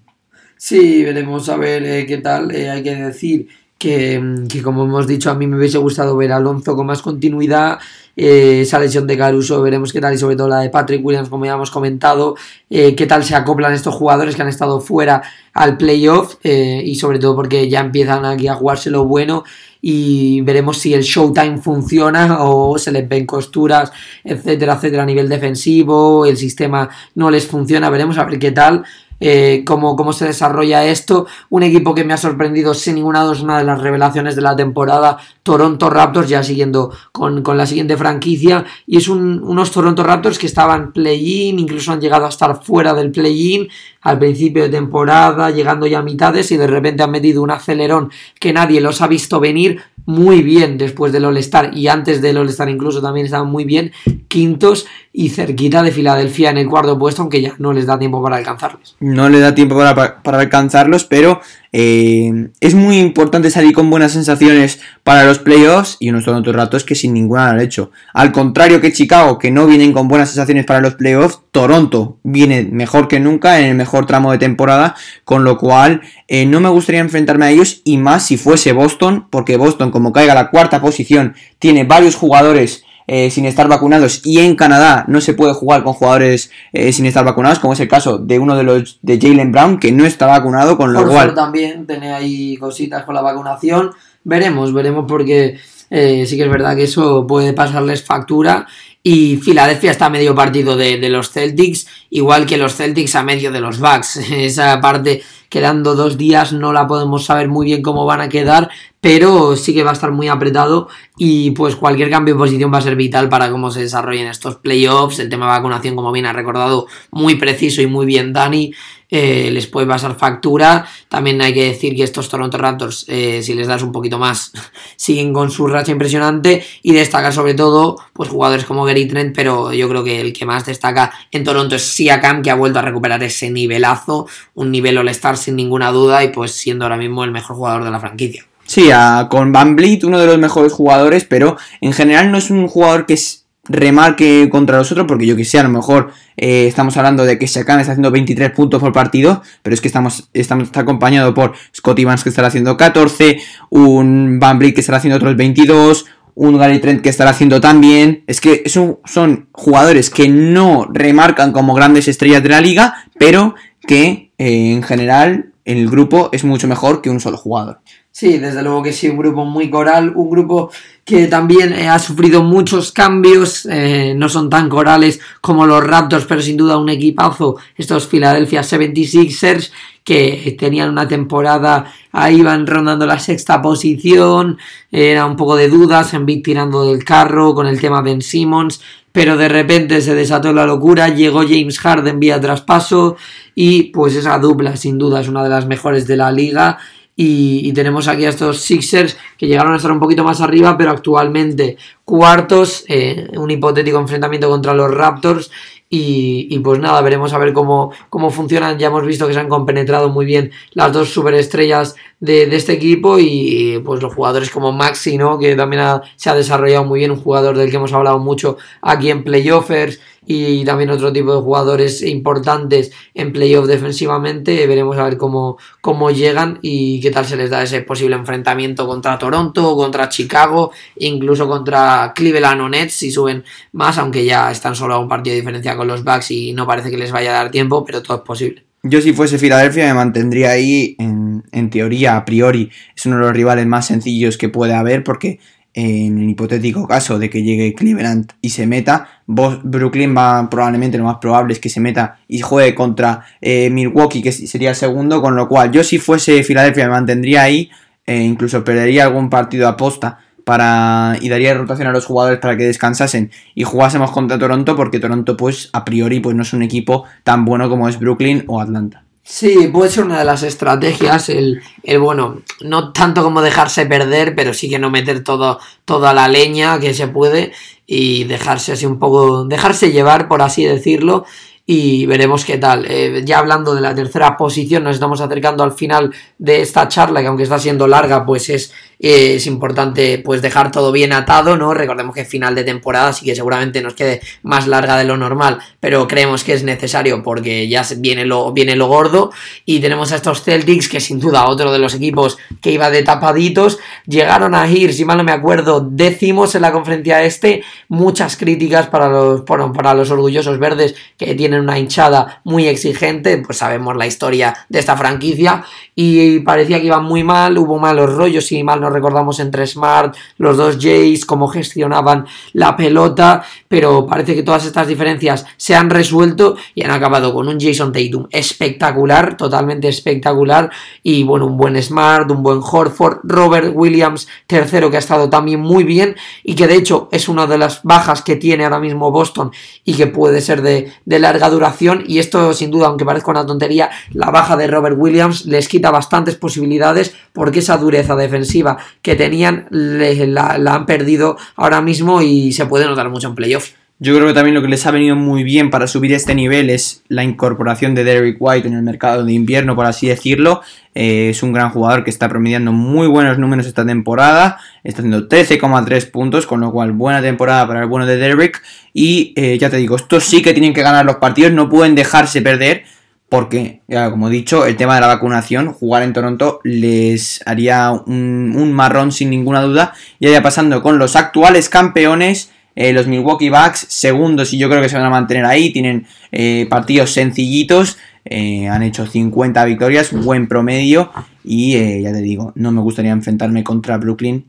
Sí, 0.56 1.04
veremos 1.04 1.46
a 1.50 1.58
ver 1.58 1.84
eh, 1.84 2.06
qué 2.06 2.18
tal, 2.18 2.54
eh, 2.54 2.70
hay 2.70 2.82
que 2.82 2.94
decir 2.94 3.48
que, 3.82 4.62
como 4.62 4.84
hemos 4.84 5.08
dicho, 5.08 5.28
a 5.28 5.34
mí 5.34 5.48
me 5.48 5.56
hubiese 5.56 5.78
gustado 5.78 6.16
ver 6.16 6.30
a 6.30 6.36
Alonso 6.36 6.76
con 6.76 6.86
más 6.86 7.02
continuidad, 7.02 7.80
eh, 8.16 8.60
esa 8.60 8.78
lesión 8.78 9.08
de 9.08 9.18
Caruso, 9.18 9.60
veremos 9.60 9.92
qué 9.92 10.00
tal, 10.00 10.14
y 10.14 10.18
sobre 10.18 10.36
todo 10.36 10.46
la 10.46 10.60
de 10.60 10.70
Patrick 10.70 11.04
Williams, 11.04 11.28
como 11.28 11.46
ya 11.46 11.54
hemos 11.54 11.72
comentado, 11.72 12.36
eh, 12.70 12.94
qué 12.94 13.06
tal 13.06 13.24
se 13.24 13.34
acoplan 13.34 13.72
estos 13.72 13.96
jugadores 13.96 14.36
que 14.36 14.42
han 14.42 14.48
estado 14.48 14.80
fuera 14.80 15.22
al 15.52 15.76
playoff, 15.76 16.36
eh, 16.44 16.80
y 16.84 16.94
sobre 16.94 17.18
todo 17.18 17.34
porque 17.34 17.68
ya 17.68 17.80
empiezan 17.80 18.24
aquí 18.24 18.46
a 18.46 18.54
jugarse 18.54 18.88
lo 18.88 19.04
bueno, 19.04 19.42
y 19.80 20.42
veremos 20.42 20.78
si 20.78 20.94
el 20.94 21.02
Showtime 21.02 21.58
funciona 21.58 22.44
o 22.44 22.78
se 22.78 22.92
les 22.92 23.08
ven 23.08 23.26
costuras, 23.26 23.90
etcétera, 24.22 24.74
etcétera, 24.74 25.02
a 25.02 25.06
nivel 25.06 25.28
defensivo, 25.28 26.24
el 26.24 26.36
sistema 26.36 26.88
no 27.16 27.32
les 27.32 27.48
funciona, 27.48 27.90
veremos 27.90 28.16
a 28.16 28.24
ver 28.24 28.38
qué 28.38 28.52
tal. 28.52 28.84
Eh, 29.24 29.62
cómo, 29.64 30.12
se 30.12 30.24
desarrolla 30.24 30.84
esto. 30.84 31.26
Un 31.48 31.62
equipo 31.62 31.94
que 31.94 32.02
me 32.02 32.12
ha 32.12 32.16
sorprendido 32.16 32.74
sin 32.74 32.96
ninguna 32.96 33.22
duda 33.22 33.34
es 33.34 33.40
una 33.40 33.58
de 33.58 33.64
las 33.64 33.80
revelaciones 33.80 34.34
de 34.34 34.42
la 34.42 34.56
temporada, 34.56 35.16
Toronto 35.44 35.88
Raptors, 35.88 36.28
ya 36.28 36.42
siguiendo 36.42 36.90
con, 37.12 37.44
la 37.56 37.66
siguiente 37.66 37.96
franquicia. 37.96 38.64
Y 38.84 38.96
es 38.96 39.08
unos 39.08 39.70
Toronto 39.70 40.02
Raptors 40.02 40.40
que 40.40 40.46
estaban 40.46 40.92
play-in, 40.92 41.60
incluso 41.60 41.92
han 41.92 42.00
llegado 42.00 42.26
a 42.26 42.30
estar 42.30 42.64
fuera 42.64 42.94
del 42.94 43.12
play-in 43.12 43.68
al 44.02 44.18
principio 44.18 44.64
de 44.64 44.68
temporada, 44.68 45.50
llegando 45.50 45.86
ya 45.86 46.00
a 46.00 46.02
mitades 46.02 46.50
y 46.52 46.56
de 46.56 46.66
repente 46.66 47.02
han 47.02 47.10
metido 47.10 47.42
un 47.42 47.50
acelerón 47.50 48.10
que 48.38 48.52
nadie 48.52 48.80
los 48.80 49.00
ha 49.00 49.06
visto 49.06 49.40
venir 49.40 49.80
muy 50.04 50.42
bien 50.42 50.78
después 50.78 51.12
del 51.12 51.24
All-Star 51.24 51.76
y 51.76 51.86
antes 51.88 52.20
del 52.20 52.36
All-Star 52.36 52.68
incluso 52.68 53.00
también 53.00 53.26
estaban 53.26 53.48
muy 53.48 53.64
bien, 53.64 53.92
quintos 54.28 54.86
y 55.12 55.28
cerquita 55.28 55.82
de 55.82 55.92
Filadelfia 55.92 56.50
en 56.50 56.58
el 56.58 56.68
cuarto 56.68 56.98
puesto, 56.98 57.22
aunque 57.22 57.40
ya 57.40 57.54
no 57.58 57.72
les 57.72 57.86
da 57.86 57.98
tiempo 57.98 58.22
para 58.22 58.36
alcanzarlos. 58.36 58.96
No 59.00 59.28
le 59.28 59.40
da 59.40 59.54
tiempo 59.54 59.76
para, 59.76 60.22
para 60.22 60.40
alcanzarlos, 60.40 61.04
pero 61.04 61.40
eh, 61.74 62.48
es 62.60 62.74
muy 62.74 62.98
importante 62.98 63.50
salir 63.50 63.72
con 63.72 63.88
buenas 63.90 64.12
sensaciones 64.12 64.80
para 65.04 65.24
los 65.24 65.38
playoffs 65.38 65.96
y 66.00 66.10
unos 66.10 66.24
Toronto 66.24 66.52
ratos 66.52 66.84
que 66.84 66.94
sin 66.94 67.14
ninguna 67.14 67.50
han 67.50 67.60
hecho. 67.60 67.90
Al 68.12 68.32
contrario 68.32 68.80
que 68.80 68.92
Chicago, 68.92 69.38
que 69.38 69.50
no 69.50 69.66
vienen 69.66 69.92
con 69.92 70.08
buenas 70.08 70.30
sensaciones 70.30 70.64
para 70.66 70.80
los 70.80 70.94
playoffs, 70.94 71.40
Toronto 71.52 72.18
viene 72.22 72.64
mejor 72.64 73.08
que 73.08 73.20
nunca 73.20 73.60
en 73.60 73.66
el 73.66 73.74
mejor 73.74 74.06
tramo 74.06 74.32
de 74.32 74.38
temporada, 74.38 74.96
con 75.24 75.44
lo 75.44 75.58
cual 75.58 76.00
eh, 76.26 76.46
no 76.46 76.60
me 76.60 76.70
gustaría 76.70 77.02
enfrentarme 77.02 77.44
a 77.44 77.50
ellos 77.50 77.82
y 77.84 77.98
más 77.98 78.24
si 78.24 78.38
fuese 78.38 78.72
Boston, 78.72 79.28
porque 79.28 79.58
Boston 79.58 79.90
como 79.90 80.12
caiga 80.12 80.32
a 80.32 80.34
la 80.34 80.50
cuarta 80.50 80.80
posición 80.80 81.34
tiene 81.58 81.84
varios 81.84 82.16
jugadores 82.16 82.84
eh, 83.06 83.30
sin 83.30 83.44
estar 83.44 83.68
vacunados 83.68 84.22
y 84.24 84.38
en 84.38 84.56
Canadá 84.56 85.04
no 85.08 85.20
se 85.20 85.34
puede 85.34 85.52
jugar 85.52 85.84
con 85.84 85.92
jugadores 85.92 86.50
eh, 86.72 86.90
sin 86.90 87.04
estar 87.04 87.22
vacunados, 87.22 87.58
como 87.58 87.74
es 87.74 87.80
el 87.80 87.88
caso 87.88 88.16
de 88.16 88.38
uno 88.38 88.56
de 88.56 88.62
los 88.62 88.98
de 89.02 89.20
Jalen 89.20 89.52
Brown 89.52 89.78
que 89.78 89.92
no 89.92 90.06
está 90.06 90.26
vacunado, 90.26 90.78
con 90.78 90.94
lo 90.94 91.06
cual 91.06 91.34
también 91.34 91.86
tiene 91.86 92.14
ahí 92.14 92.56
cositas 92.56 93.04
con 93.04 93.14
la 93.14 93.20
vacunación. 93.20 93.90
Veremos, 94.24 94.72
veremos 94.72 95.04
porque 95.06 95.58
sí 95.90 96.36
que 96.36 96.44
es 96.44 96.50
verdad 96.50 96.74
que 96.76 96.84
eso 96.84 97.26
puede 97.26 97.52
pasarles 97.52 98.02
factura 98.02 98.66
y 99.02 99.36
Filadelfia 99.36 99.90
está 99.90 100.06
a 100.06 100.10
medio 100.10 100.34
partido 100.34 100.76
de, 100.76 100.98
de, 100.98 101.08
los 101.08 101.30
Celtics, 101.30 101.86
igual 102.10 102.46
que 102.46 102.56
los 102.56 102.76
Celtics 102.76 103.16
a 103.16 103.22
medio 103.22 103.50
de 103.50 103.60
los 103.60 103.78
Bucks. 103.80 104.16
Esa 104.30 104.80
parte, 104.80 105.22
quedando 105.48 105.94
dos 105.94 106.16
días, 106.16 106.52
no 106.52 106.72
la 106.72 106.86
podemos 106.86 107.24
saber 107.24 107.48
muy 107.48 107.66
bien 107.66 107.82
cómo 107.82 108.06
van 108.06 108.20
a 108.20 108.28
quedar, 108.28 108.70
pero 109.02 109.56
sí 109.56 109.74
que 109.74 109.82
va 109.82 109.90
a 109.90 109.94
estar 109.94 110.12
muy 110.12 110.28
apretado 110.28 110.86
y 111.16 111.50
pues 111.50 111.74
cualquier 111.74 112.08
cambio 112.08 112.34
de 112.34 112.38
posición 112.38 112.72
va 112.72 112.78
a 112.78 112.82
ser 112.82 112.94
vital 112.94 113.28
para 113.28 113.50
cómo 113.50 113.72
se 113.72 113.80
desarrollen 113.80 114.28
estos 114.28 114.58
playoffs. 114.58 115.18
El 115.18 115.28
tema 115.28 115.46
de 115.46 115.58
vacunación, 115.58 115.96
como 115.96 116.12
bien 116.12 116.24
ha 116.24 116.32
recordado, 116.32 116.86
muy 117.10 117.34
preciso 117.34 117.82
y 117.82 117.88
muy 117.88 118.06
bien 118.06 118.32
Dani, 118.32 118.72
eh, 119.08 119.50
les 119.50 119.66
puede 119.66 119.88
pasar 119.88 120.14
factura. 120.14 120.86
También 121.08 121.42
hay 121.42 121.52
que 121.52 121.64
decir 121.64 121.96
que 121.96 122.04
estos 122.04 122.28
Toronto 122.28 122.56
Raptors, 122.56 123.04
eh, 123.08 123.42
si 123.42 123.54
les 123.54 123.66
das 123.66 123.82
un 123.82 123.90
poquito 123.90 124.20
más, 124.20 124.52
siguen 124.96 125.32
con 125.32 125.50
su 125.50 125.66
racha 125.66 125.90
impresionante 125.90 126.64
y 126.84 126.92
destaca 126.92 127.32
sobre 127.32 127.54
todo 127.54 127.96
pues 128.12 128.28
jugadores 128.28 128.64
como 128.64 128.84
Gary 128.84 129.08
Trent, 129.08 129.34
pero 129.34 129.72
yo 129.72 129.88
creo 129.88 130.04
que 130.04 130.20
el 130.20 130.32
que 130.32 130.46
más 130.46 130.64
destaca 130.64 131.12
en 131.32 131.42
Toronto 131.42 131.74
es 131.74 131.82
Siakam, 131.82 132.40
que 132.40 132.52
ha 132.52 132.54
vuelto 132.54 132.78
a 132.78 132.82
recuperar 132.82 133.20
ese 133.24 133.50
nivelazo, 133.50 134.28
un 134.54 134.70
nivel 134.70 134.96
all-star 134.96 135.36
sin 135.36 135.56
ninguna 135.56 135.90
duda 135.90 136.22
y 136.22 136.28
pues 136.28 136.52
siendo 136.52 136.84
ahora 136.84 136.98
mismo 136.98 137.24
el 137.24 137.32
mejor 137.32 137.56
jugador 137.56 137.82
de 137.82 137.90
la 137.90 137.98
franquicia. 137.98 138.46
Sí, 138.72 138.88
con 139.28 139.52
Van 139.52 139.76
Vliet, 139.76 140.02
uno 140.04 140.18
de 140.18 140.26
los 140.26 140.38
mejores 140.38 140.72
jugadores, 140.72 141.26
pero 141.26 141.58
en 141.82 141.92
general 141.92 142.32
no 142.32 142.38
es 142.38 142.48
un 142.48 142.66
jugador 142.68 143.04
que 143.04 143.18
remarque 143.64 144.48
contra 144.50 144.78
los 144.78 144.90
otros, 144.90 145.06
porque 145.06 145.26
yo 145.26 145.36
que 145.36 145.44
sé, 145.44 145.58
a 145.58 145.62
lo 145.64 145.68
mejor 145.68 146.10
eh, 146.38 146.68
estamos 146.68 146.96
hablando 146.96 147.26
de 147.26 147.38
que 147.38 147.44
Shakan 147.44 147.80
está 147.80 147.92
haciendo 147.92 148.10
23 148.10 148.50
puntos 148.52 148.80
por 148.80 148.94
partido, 148.94 149.42
pero 149.62 149.74
es 149.74 149.82
que 149.82 149.88
estamos, 149.88 150.30
estamos 150.32 150.68
está 150.68 150.80
acompañado 150.80 151.34
por 151.34 151.52
Scott 151.76 151.98
Evans 151.98 152.22
que 152.22 152.30
estará 152.30 152.48
haciendo 152.48 152.78
14, 152.78 153.42
un 153.68 154.38
Van 154.40 154.58
Vliet 154.58 154.72
que 154.72 154.80
estará 154.80 154.96
haciendo 154.96 155.18
otros 155.18 155.36
22, 155.36 156.06
un 156.34 156.56
Gary 156.56 156.78
Trent 156.78 157.02
que 157.02 157.10
estará 157.10 157.28
haciendo 157.28 157.60
también. 157.60 158.24
Es 158.26 158.40
que 158.40 158.62
son, 158.70 159.00
son 159.04 159.48
jugadores 159.52 160.08
que 160.08 160.30
no 160.30 160.88
remarcan 160.90 161.52
como 161.52 161.74
grandes 161.74 162.08
estrellas 162.08 162.42
de 162.42 162.48
la 162.48 162.62
liga, 162.62 162.94
pero 163.18 163.54
que 163.86 164.32
eh, 164.38 164.72
en 164.72 164.82
general 164.82 165.52
el 165.66 165.90
grupo 165.90 166.30
es 166.32 166.42
mucho 166.42 166.68
mejor 166.68 167.02
que 167.02 167.10
un 167.10 167.20
solo 167.20 167.36
jugador. 167.36 167.80
Sí, 168.14 168.36
desde 168.36 168.62
luego 168.62 168.82
que 168.82 168.92
sí, 168.92 169.08
un 169.08 169.16
grupo 169.16 169.46
muy 169.46 169.70
coral, 169.70 170.12
un 170.14 170.28
grupo 170.30 170.70
que 171.02 171.28
también 171.28 171.72
eh, 171.72 171.88
ha 171.88 171.98
sufrido 171.98 172.42
muchos 172.42 172.92
cambios, 172.92 173.64
eh, 173.64 174.12
no 174.14 174.28
son 174.28 174.50
tan 174.50 174.68
corales 174.68 175.18
como 175.40 175.66
los 175.66 175.82
Raptors, 175.82 176.26
pero 176.26 176.42
sin 176.42 176.58
duda 176.58 176.76
un 176.76 176.90
equipazo, 176.90 177.56
estos 177.74 178.06
Philadelphia 178.06 178.60
76ers, 178.60 179.72
que 180.04 180.54
tenían 180.58 180.90
una 180.90 181.08
temporada, 181.08 181.86
ahí 182.12 182.42
van 182.42 182.66
rondando 182.66 183.06
la 183.06 183.18
sexta 183.18 183.62
posición, 183.62 184.58
era 184.90 185.24
un 185.24 185.36
poco 185.36 185.56
de 185.56 185.70
dudas, 185.70 186.12
en 186.12 186.26
Big 186.26 186.42
tirando 186.44 186.84
del 186.84 187.04
carro 187.04 187.54
con 187.54 187.66
el 187.66 187.80
tema 187.80 188.02
Ben 188.02 188.20
Simmons, 188.20 188.82
pero 189.10 189.38
de 189.38 189.48
repente 189.48 190.02
se 190.02 190.14
desató 190.14 190.52
la 190.52 190.66
locura, 190.66 191.08
llegó 191.08 191.44
James 191.48 191.78
Harden 191.78 192.20
vía 192.20 192.40
traspaso 192.40 193.16
y 193.54 193.84
pues 193.84 194.16
esa 194.16 194.38
dupla 194.38 194.76
sin 194.76 194.98
duda 194.98 195.20
es 195.22 195.28
una 195.28 195.42
de 195.42 195.50
las 195.50 195.66
mejores 195.66 196.06
de 196.06 196.16
la 196.18 196.30
liga 196.30 196.78
y, 197.14 197.72
tenemos 197.74 198.08
aquí 198.08 198.24
a 198.24 198.30
estos 198.30 198.60
Sixers 198.60 199.18
que 199.36 199.46
llegaron 199.46 199.74
a 199.74 199.76
estar 199.76 199.92
un 199.92 200.00
poquito 200.00 200.24
más 200.24 200.40
arriba, 200.40 200.76
pero 200.78 200.90
actualmente 200.90 201.76
cuartos, 202.04 202.84
eh, 202.88 203.28
un 203.34 203.50
hipotético 203.50 203.98
enfrentamiento 203.98 204.48
contra 204.48 204.74
los 204.74 204.90
Raptors. 204.90 205.50
Y, 205.94 206.58
pues 206.60 206.78
nada, 206.78 207.02
veremos 207.02 207.34
a 207.34 207.38
ver 207.38 207.52
cómo, 207.52 207.92
cómo 208.08 208.30
funcionan. 208.30 208.78
Ya 208.78 208.86
hemos 208.86 209.04
visto 209.04 209.26
que 209.26 209.34
se 209.34 209.40
han 209.40 209.50
compenetrado 209.50 210.08
muy 210.08 210.24
bien 210.24 210.50
las 210.72 210.90
dos 210.90 211.10
superestrellas 211.10 211.96
de, 212.18 212.46
de 212.46 212.56
este 212.56 212.72
equipo 212.72 213.18
y 213.18 213.78
pues 213.84 214.00
los 214.00 214.14
jugadores 214.14 214.48
como 214.48 214.72
Maxi, 214.72 215.18
¿no? 215.18 215.38
que 215.38 215.54
también 215.54 215.82
se 216.16 216.30
ha 216.30 216.34
desarrollado 216.34 216.86
muy 216.86 217.00
bien, 217.00 217.10
un 217.10 217.20
jugador 217.20 217.58
del 217.58 217.70
que 217.70 217.76
hemos 217.76 217.92
hablado 217.92 218.18
mucho 218.18 218.56
aquí 218.80 219.10
en 219.10 219.22
Playoffers 219.22 220.00
y 220.26 220.64
también 220.64 220.90
otro 220.90 221.12
tipo 221.12 221.34
de 221.34 221.40
jugadores 221.40 222.02
importantes 222.02 222.92
en 223.14 223.32
playoff 223.32 223.66
defensivamente. 223.66 224.66
Veremos 224.66 224.96
a 224.98 225.04
ver 225.04 225.16
cómo, 225.16 225.58
cómo 225.80 226.10
llegan 226.10 226.58
y 226.62 227.00
qué 227.00 227.10
tal 227.10 227.26
se 227.26 227.36
les 227.36 227.50
da 227.50 227.62
ese 227.62 227.82
posible 227.82 228.16
enfrentamiento 228.16 228.86
contra 228.86 229.18
Toronto, 229.18 229.76
contra 229.76 230.08
Chicago, 230.08 230.72
incluso 230.96 231.48
contra 231.48 232.12
Cleveland 232.14 232.60
o 232.60 232.68
Nets 232.68 232.94
si 232.94 233.10
suben 233.10 233.44
más, 233.72 233.98
aunque 233.98 234.24
ya 234.24 234.50
están 234.50 234.76
solo 234.76 234.94
a 234.94 234.98
un 234.98 235.08
partido 235.08 235.34
de 235.34 235.40
diferencia 235.40 235.76
con 235.76 235.88
los 235.88 236.04
Bucks 236.04 236.30
y 236.30 236.52
no 236.52 236.66
parece 236.66 236.90
que 236.90 236.98
les 236.98 237.12
vaya 237.12 237.30
a 237.30 237.42
dar 237.42 237.50
tiempo, 237.50 237.84
pero 237.84 238.02
todo 238.02 238.18
es 238.18 238.22
posible. 238.22 238.64
Yo 238.84 239.00
si 239.00 239.12
fuese 239.12 239.38
Filadelfia 239.38 239.86
me 239.86 239.94
mantendría 239.94 240.50
ahí 240.50 240.96
en, 240.98 241.44
en 241.52 241.70
teoría, 241.70 242.16
a 242.16 242.24
priori, 242.24 242.70
es 242.96 243.06
uno 243.06 243.16
de 243.16 243.22
los 243.22 243.32
rivales 243.32 243.66
más 243.66 243.86
sencillos 243.86 244.36
que 244.36 244.48
puede 244.48 244.74
haber 244.74 245.04
porque 245.04 245.38
en 245.74 246.18
el 246.18 246.28
hipotético 246.28 246.86
caso 246.86 247.18
de 247.18 247.30
que 247.30 247.42
llegue 247.42 247.74
Cleveland 247.74 248.32
y 248.40 248.50
se 248.50 248.66
meta, 248.66 249.08
Brooklyn 249.26 250.14
va 250.16 250.48
probablemente 250.50 250.98
lo 250.98 251.04
más 251.04 251.16
probable 251.16 251.54
es 251.54 251.60
que 251.60 251.70
se 251.70 251.80
meta 251.80 252.18
y 252.28 252.40
juegue 252.40 252.74
contra 252.74 253.24
eh, 253.40 253.70
Milwaukee, 253.70 254.22
que 254.22 254.32
sería 254.32 254.70
el 254.70 254.76
segundo, 254.76 255.22
con 255.22 255.34
lo 255.34 255.48
cual 255.48 255.72
yo 255.72 255.82
si 255.82 255.98
fuese 255.98 256.42
Filadelfia 256.42 256.84
me 256.84 256.90
mantendría 256.90 257.42
ahí, 257.42 257.70
e 258.06 258.20
incluso 258.20 258.64
perdería 258.64 259.04
algún 259.04 259.30
partido 259.30 259.68
a 259.68 259.76
posta 259.76 260.18
para 260.44 261.16
y 261.20 261.28
daría 261.28 261.54
rotación 261.54 261.88
a 261.88 261.92
los 261.92 262.04
jugadores 262.04 262.40
para 262.40 262.56
que 262.56 262.64
descansasen 262.64 263.30
y 263.54 263.62
jugásemos 263.62 264.10
contra 264.10 264.38
Toronto 264.38 264.74
porque 264.74 264.98
Toronto 264.98 265.36
pues 265.36 265.70
a 265.72 265.84
priori 265.84 266.20
pues 266.20 266.34
no 266.34 266.42
es 266.42 266.52
un 266.52 266.62
equipo 266.62 267.04
tan 267.22 267.44
bueno 267.44 267.68
como 267.68 267.88
es 267.88 267.98
Brooklyn 267.98 268.44
o 268.48 268.60
Atlanta. 268.60 269.04
Sí, 269.24 269.68
puede 269.68 269.90
ser 269.90 270.04
una 270.04 270.18
de 270.18 270.24
las 270.24 270.42
estrategias, 270.42 271.28
el, 271.28 271.62
el, 271.84 272.00
bueno, 272.00 272.42
no 272.60 272.92
tanto 272.92 273.22
como 273.22 273.40
dejarse 273.40 273.86
perder, 273.86 274.34
pero 274.34 274.52
sí 274.52 274.68
que 274.68 274.80
no 274.80 274.90
meter 274.90 275.22
todo, 275.22 275.60
toda 275.84 276.12
la 276.12 276.26
leña 276.26 276.80
que 276.80 276.92
se 276.92 277.06
puede 277.06 277.52
y 277.86 278.24
dejarse 278.24 278.72
así 278.72 278.84
un 278.84 278.98
poco, 278.98 279.44
dejarse 279.44 279.92
llevar, 279.92 280.26
por 280.26 280.42
así 280.42 280.64
decirlo, 280.64 281.24
y 281.64 282.06
veremos 282.06 282.44
qué 282.44 282.58
tal. 282.58 282.86
Eh, 282.88 283.22
ya 283.24 283.38
hablando 283.38 283.74
de 283.74 283.80
la 283.80 283.94
tercera 283.94 284.36
posición, 284.36 284.84
nos 284.84 284.94
estamos 284.94 285.20
acercando 285.20 285.62
al 285.62 285.72
final 285.72 286.12
de 286.38 286.62
esta 286.62 286.88
charla, 286.88 287.20
que 287.20 287.28
aunque 287.28 287.44
está 287.44 287.58
siendo 287.58 287.86
larga, 287.86 288.26
pues 288.26 288.48
es 288.50 288.72
es 289.02 289.48
importante 289.48 290.18
pues 290.18 290.42
dejar 290.42 290.70
todo 290.70 290.92
bien 290.92 291.12
atado, 291.12 291.56
¿no? 291.56 291.74
Recordemos 291.74 292.14
que 292.14 292.20
es 292.20 292.28
final 292.28 292.54
de 292.54 292.62
temporada, 292.62 293.08
así 293.08 293.26
que 293.26 293.34
seguramente 293.34 293.82
nos 293.82 293.94
quede 293.94 294.20
más 294.44 294.68
larga 294.68 294.96
de 294.96 295.04
lo 295.04 295.16
normal, 295.16 295.58
pero 295.80 296.06
creemos 296.06 296.44
que 296.44 296.52
es 296.52 296.62
necesario 296.62 297.20
porque 297.24 297.68
ya 297.68 297.84
viene 297.96 298.24
lo, 298.24 298.52
viene 298.52 298.76
lo 298.76 298.86
gordo 298.86 299.32
y 299.64 299.80
tenemos 299.80 300.12
a 300.12 300.16
estos 300.16 300.44
Celtics 300.44 300.88
que 300.88 301.00
sin 301.00 301.18
duda 301.18 301.48
otro 301.48 301.72
de 301.72 301.80
los 301.80 301.94
equipos 301.94 302.38
que 302.60 302.70
iba 302.70 302.90
de 302.90 303.02
tapaditos, 303.02 303.80
llegaron 304.06 304.54
a 304.54 304.68
ir, 304.68 304.94
si 304.94 305.04
mal 305.04 305.18
no 305.18 305.24
me 305.24 305.32
acuerdo, 305.32 305.80
décimos 305.80 306.54
en 306.54 306.62
la 306.62 306.70
conferencia 306.70 307.24
este, 307.24 307.64
muchas 307.88 308.36
críticas 308.36 308.86
para 308.86 309.08
los, 309.08 309.40
para 309.40 309.94
los 309.94 310.12
orgullosos 310.12 310.60
verdes 310.60 310.94
que 311.16 311.34
tienen 311.34 311.51
una 311.60 311.78
hinchada 311.78 312.40
muy 312.44 312.66
exigente, 312.66 313.38
pues 313.38 313.58
sabemos 313.58 313.96
la 313.96 314.06
historia 314.06 314.54
de 314.68 314.78
esta 314.78 314.96
franquicia 314.96 315.64
y 315.94 316.40
parecía 316.40 316.80
que 316.80 316.86
iban 316.86 317.04
muy 317.04 317.22
mal, 317.22 317.58
hubo 317.58 317.78
malos 317.78 318.14
rollos 318.14 318.50
y 318.52 318.62
mal 318.62 318.80
no 318.80 318.90
recordamos 318.90 319.40
entre 319.40 319.66
Smart, 319.66 320.16
los 320.38 320.56
dos 320.56 320.78
Jays, 320.80 321.26
cómo 321.26 321.48
gestionaban 321.48 322.26
la 322.52 322.76
pelota, 322.76 323.44
pero 323.68 324.06
parece 324.06 324.34
que 324.34 324.42
todas 324.42 324.64
estas 324.64 324.86
diferencias 324.86 325.44
se 325.56 325.74
han 325.74 325.90
resuelto 325.90 326.56
y 326.74 326.84
han 326.84 326.90
acabado 326.90 327.34
con 327.34 327.48
un 327.48 327.60
Jason 327.60 327.92
Tatum 327.92 328.26
espectacular, 328.30 329.36
totalmente 329.36 329.88
espectacular, 329.88 330.70
y 331.02 331.24
bueno, 331.24 331.46
un 331.46 331.56
buen 331.56 331.80
Smart, 331.82 332.30
un 332.30 332.42
buen 332.42 332.60
Horford, 332.62 333.18
Robert 333.24 333.72
Williams, 333.74 334.28
tercero 334.46 334.90
que 334.90 334.96
ha 334.96 335.00
estado 335.00 335.28
también 335.28 335.60
muy 335.60 335.84
bien 335.84 336.16
y 336.42 336.54
que 336.54 336.66
de 336.66 336.76
hecho 336.76 337.08
es 337.12 337.28
una 337.28 337.46
de 337.46 337.58
las 337.58 337.82
bajas 337.82 338.22
que 338.22 338.36
tiene 338.36 338.64
ahora 338.64 338.78
mismo 338.78 339.10
Boston 339.10 339.50
y 339.84 339.94
que 339.94 340.06
puede 340.06 340.40
ser 340.40 340.62
de, 340.62 340.92
de 341.04 341.18
larga 341.18 341.41
duración 341.50 342.04
y 342.06 342.18
esto 342.18 342.52
sin 342.54 342.70
duda, 342.70 342.86
aunque 342.86 343.04
parezca 343.04 343.30
una 343.30 343.46
tontería, 343.46 343.90
la 344.12 344.30
baja 344.30 344.56
de 344.56 344.66
Robert 344.66 344.96
Williams 344.98 345.46
les 345.46 345.68
quita 345.68 345.90
bastantes 345.90 346.36
posibilidades 346.36 347.14
porque 347.32 347.60
esa 347.60 347.76
dureza 347.76 348.16
defensiva 348.16 348.78
que 349.02 349.14
tenían 349.14 349.66
la, 349.70 350.54
han 350.54 350.86
perdido 350.86 351.36
ahora 351.56 351.80
mismo 351.80 352.22
y 352.22 352.52
se 352.52 352.66
puede 352.66 352.86
notar 352.86 353.08
mucho 353.10 353.28
en 353.28 353.34
playoffs. 353.34 353.74
Yo 354.02 354.16
creo 354.16 354.26
que 354.26 354.34
también 354.34 354.56
lo 354.56 354.62
que 354.62 354.66
les 354.66 354.84
ha 354.84 354.90
venido 354.90 355.14
muy 355.14 355.44
bien 355.44 355.70
para 355.70 355.86
subir 355.86 356.12
este 356.12 356.34
nivel 356.34 356.70
es 356.70 357.04
la 357.06 357.22
incorporación 357.22 357.94
de 357.94 358.02
Derrick 358.02 358.36
White 358.40 358.66
en 358.66 358.74
el 358.74 358.82
mercado 358.82 359.24
de 359.24 359.32
invierno, 359.32 359.76
por 359.76 359.86
así 359.86 360.08
decirlo. 360.08 360.60
Eh, 360.96 361.28
es 361.30 361.44
un 361.44 361.52
gran 361.52 361.70
jugador 361.70 362.02
que 362.02 362.10
está 362.10 362.28
promediando 362.28 362.72
muy 362.72 363.06
buenos 363.06 363.38
números 363.38 363.64
esta 363.64 363.86
temporada. 363.86 364.58
Está 364.82 365.02
haciendo 365.02 365.28
13,3 365.28 366.10
puntos, 366.10 366.46
con 366.46 366.58
lo 366.58 366.72
cual 366.72 366.90
buena 366.90 367.22
temporada 367.22 367.64
para 367.68 367.82
el 367.82 367.86
bueno 367.86 368.04
de 368.04 368.16
Derrick. 368.16 368.60
Y 368.92 369.34
eh, 369.36 369.56
ya 369.56 369.70
te 369.70 369.76
digo, 369.76 369.94
estos 369.94 370.24
sí 370.24 370.42
que 370.42 370.52
tienen 370.52 370.74
que 370.74 370.82
ganar 370.82 371.06
los 371.06 371.18
partidos, 371.18 371.52
no 371.52 371.68
pueden 371.68 371.94
dejarse 371.94 372.42
perder 372.42 372.82
porque, 373.28 373.82
como 373.88 374.28
he 374.28 374.30
dicho, 374.32 374.66
el 374.66 374.76
tema 374.76 374.96
de 374.96 375.00
la 375.02 375.06
vacunación, 375.06 375.72
jugar 375.72 376.02
en 376.02 376.12
Toronto 376.12 376.60
les 376.64 377.40
haría 377.46 377.92
un, 377.92 378.72
marrón 378.74 379.12
sin 379.12 379.30
ninguna 379.30 379.62
duda. 379.62 379.94
Y 380.18 380.28
ya 380.28 380.42
pasando 380.42 380.82
con 380.82 380.98
los 380.98 381.14
actuales 381.14 381.68
campeones, 381.70 382.50
eh, 382.74 382.92
los 382.92 383.06
Milwaukee 383.06 383.50
Bucks, 383.50 383.86
segundos 383.88 384.52
y 384.52 384.58
yo 384.58 384.68
creo 384.68 384.82
que 384.82 384.88
se 384.88 384.96
van 384.96 385.06
a 385.06 385.10
mantener 385.10 385.44
ahí, 385.44 385.72
tienen 385.72 386.06
eh, 386.30 386.66
partidos 386.70 387.12
sencillitos, 387.12 387.98
eh, 388.24 388.68
han 388.68 388.82
hecho 388.82 389.06
50 389.06 389.64
victorias, 389.64 390.12
buen 390.12 390.46
promedio 390.48 391.10
y 391.44 391.72
ya 392.02 392.12
te 392.12 392.20
digo, 392.20 392.52
no 392.54 392.70
me 392.70 392.80
gustaría 392.80 393.10
enfrentarme 393.10 393.64
contra 393.64 393.98
Brooklyn, 393.98 394.46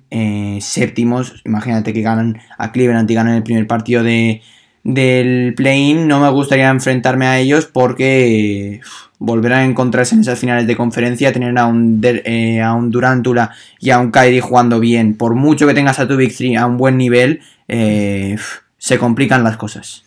séptimos, 0.62 1.42
imagínate 1.44 1.92
que 1.92 2.02
ganan 2.02 2.40
a 2.58 2.72
Cleveland 2.72 3.10
y 3.10 3.16
ganan 3.16 3.36
el 3.36 3.44
primer 3.44 3.66
partido 3.66 4.04
de, 4.04 4.42
del 4.84 5.54
play-in 5.56 6.08
no 6.08 6.20
me 6.20 6.30
gustaría 6.30 6.70
enfrentarme 6.70 7.26
a 7.26 7.40
ellos 7.40 7.66
porque 7.66 8.82
volver 9.18 9.54
a 9.54 9.64
encontrarse 9.64 10.16
en 10.16 10.22
esas 10.22 10.38
finales 10.38 10.68
de 10.68 10.76
conferencia, 10.76 11.32
tener 11.32 11.58
a 11.58 11.66
un, 11.66 12.02
eh, 12.04 12.62
a 12.62 12.74
un 12.74 12.92
Durantula 12.92 13.52
y 13.80 13.92
a 13.92 14.00
un 14.00 14.12
Kyrie 14.12 14.42
jugando 14.42 14.82
bien, 14.82 15.16
por 15.16 15.34
mucho 15.36 15.66
que 15.66 15.74
tengas 15.74 16.00
a 16.00 16.08
tu 16.08 16.18
Big 16.18 16.36
3 16.36 16.58
a 16.58 16.66
un 16.66 16.78
buen 16.78 16.98
nivel, 16.98 17.40
eh, 17.70 18.36
se 18.78 18.98
complican 18.98 19.44
las 19.44 19.56
cosas. 19.56 20.04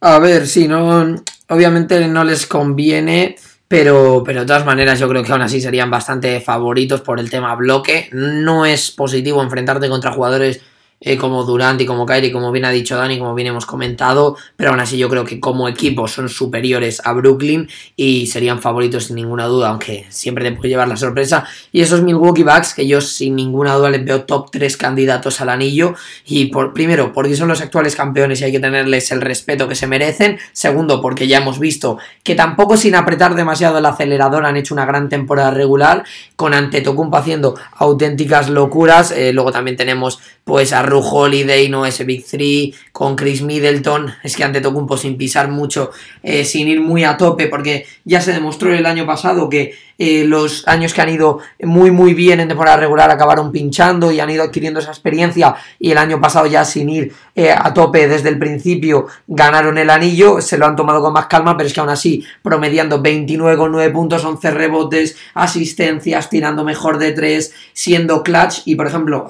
A 0.00 0.18
ver, 0.18 0.46
sí, 0.46 0.66
no, 0.66 1.14
obviamente 1.48 2.08
no 2.08 2.24
les 2.24 2.46
conviene, 2.46 3.36
pero, 3.68 4.22
pero 4.24 4.40
de 4.40 4.46
todas 4.46 4.64
maneras 4.64 4.98
yo 4.98 5.08
creo 5.08 5.22
que 5.22 5.32
aún 5.32 5.42
así 5.42 5.60
serían 5.60 5.90
bastante 5.90 6.40
favoritos 6.40 7.02
por 7.02 7.20
el 7.20 7.28
tema 7.28 7.54
bloque. 7.54 8.08
No 8.12 8.64
es 8.64 8.90
positivo 8.90 9.42
enfrentarte 9.42 9.88
contra 9.90 10.12
jugadores 10.12 10.62
eh, 11.00 11.16
como 11.16 11.44
Durant 11.44 11.80
y 11.80 11.86
como 11.86 12.06
Kyrie, 12.06 12.32
como 12.32 12.50
bien 12.50 12.64
ha 12.64 12.70
dicho 12.70 12.96
Dani, 12.96 13.18
como 13.18 13.34
bien 13.34 13.48
hemos 13.48 13.66
comentado, 13.66 14.36
pero 14.56 14.70
aún 14.70 14.80
así 14.80 14.96
yo 14.96 15.08
creo 15.08 15.24
que 15.24 15.40
como 15.40 15.68
equipo 15.68 16.08
son 16.08 16.28
superiores 16.28 17.02
a 17.04 17.12
Brooklyn 17.12 17.68
y 17.94 18.26
serían 18.26 18.62
favoritos 18.62 19.04
sin 19.04 19.16
ninguna 19.16 19.46
duda, 19.46 19.68
aunque 19.68 20.06
siempre 20.08 20.44
te 20.44 20.56
puede 20.56 20.70
llevar 20.70 20.88
la 20.88 20.96
sorpresa. 20.96 21.44
Y 21.72 21.82
esos 21.82 22.02
Milwaukee 22.02 22.42
Bucks, 22.42 22.74
que 22.74 22.86
yo 22.86 23.00
sin 23.00 23.36
ninguna 23.36 23.74
duda 23.74 23.90
les 23.90 24.04
veo 24.04 24.22
top 24.24 24.50
3 24.50 24.76
candidatos 24.76 25.40
al 25.40 25.50
anillo, 25.50 25.94
y 26.24 26.46
por, 26.46 26.72
primero, 26.72 27.12
porque 27.12 27.36
son 27.36 27.48
los 27.48 27.60
actuales 27.60 27.96
campeones 27.96 28.40
y 28.40 28.44
hay 28.44 28.52
que 28.52 28.60
tenerles 28.60 29.10
el 29.12 29.20
respeto 29.20 29.68
que 29.68 29.74
se 29.74 29.86
merecen, 29.86 30.38
segundo, 30.52 31.00
porque 31.00 31.26
ya 31.26 31.38
hemos 31.38 31.58
visto 31.58 31.98
que 32.22 32.34
tampoco 32.34 32.76
sin 32.76 32.94
apretar 32.94 33.34
demasiado 33.34 33.78
el 33.78 33.86
acelerador 33.86 34.46
han 34.46 34.56
hecho 34.56 34.74
una 34.74 34.86
gran 34.86 35.08
temporada 35.08 35.50
regular, 35.50 36.04
con 36.36 36.54
Antetokounmpo 36.54 37.16
haciendo 37.16 37.54
auténticas 37.76 38.48
locuras, 38.48 39.10
eh, 39.10 39.32
luego 39.32 39.52
también 39.52 39.76
tenemos 39.76 40.20
pues 40.44 40.72
a 40.74 40.82
Holiday, 40.82 41.68
¿no? 41.68 41.86
Ese 41.86 42.04
Big 42.04 42.24
3 42.24 42.74
con 42.92 43.16
Chris 43.16 43.42
Middleton. 43.42 44.12
Es 44.22 44.36
que 44.36 44.44
ante 44.44 44.60
Tocumpo 44.60 44.96
sin 44.96 45.16
pisar 45.16 45.48
mucho, 45.48 45.90
eh, 46.22 46.44
sin 46.44 46.68
ir 46.68 46.80
muy 46.80 47.02
a 47.04 47.16
tope, 47.16 47.48
porque 47.48 47.86
ya 48.04 48.20
se 48.20 48.32
demostró 48.32 48.72
el 48.72 48.86
año 48.86 49.06
pasado 49.06 49.48
que 49.48 49.74
eh, 49.96 50.24
los 50.26 50.66
años 50.66 50.92
que 50.92 51.02
han 51.02 51.08
ido 51.08 51.38
muy 51.62 51.92
muy 51.92 52.14
bien 52.14 52.40
en 52.40 52.48
temporada 52.48 52.76
regular 52.78 53.12
acabaron 53.12 53.52
pinchando 53.52 54.10
y 54.10 54.18
han 54.18 54.28
ido 54.28 54.42
adquiriendo 54.42 54.80
esa 54.80 54.90
experiencia 54.90 55.54
y 55.78 55.92
el 55.92 55.98
año 55.98 56.20
pasado 56.20 56.46
ya 56.46 56.64
sin 56.64 56.88
ir 56.88 57.12
eh, 57.36 57.52
a 57.56 57.72
tope 57.72 58.08
desde 58.08 58.28
el 58.28 58.40
principio 58.40 59.06
ganaron 59.28 59.78
el 59.78 59.90
anillo, 59.90 60.40
se 60.40 60.58
lo 60.58 60.66
han 60.66 60.74
tomado 60.74 61.00
con 61.00 61.12
más 61.12 61.26
calma, 61.26 61.56
pero 61.56 61.68
es 61.68 61.72
que 61.72 61.78
aún 61.78 61.90
así 61.90 62.24
promediando 62.42 63.04
29,9 63.04 63.92
puntos, 63.92 64.24
11 64.24 64.50
rebotes, 64.50 65.16
asistencias, 65.32 66.28
tirando 66.28 66.64
mejor 66.64 66.98
de 66.98 67.12
3, 67.12 67.54
siendo 67.72 68.24
clutch 68.24 68.62
y 68.64 68.74
por 68.74 68.88
ejemplo 68.88 69.28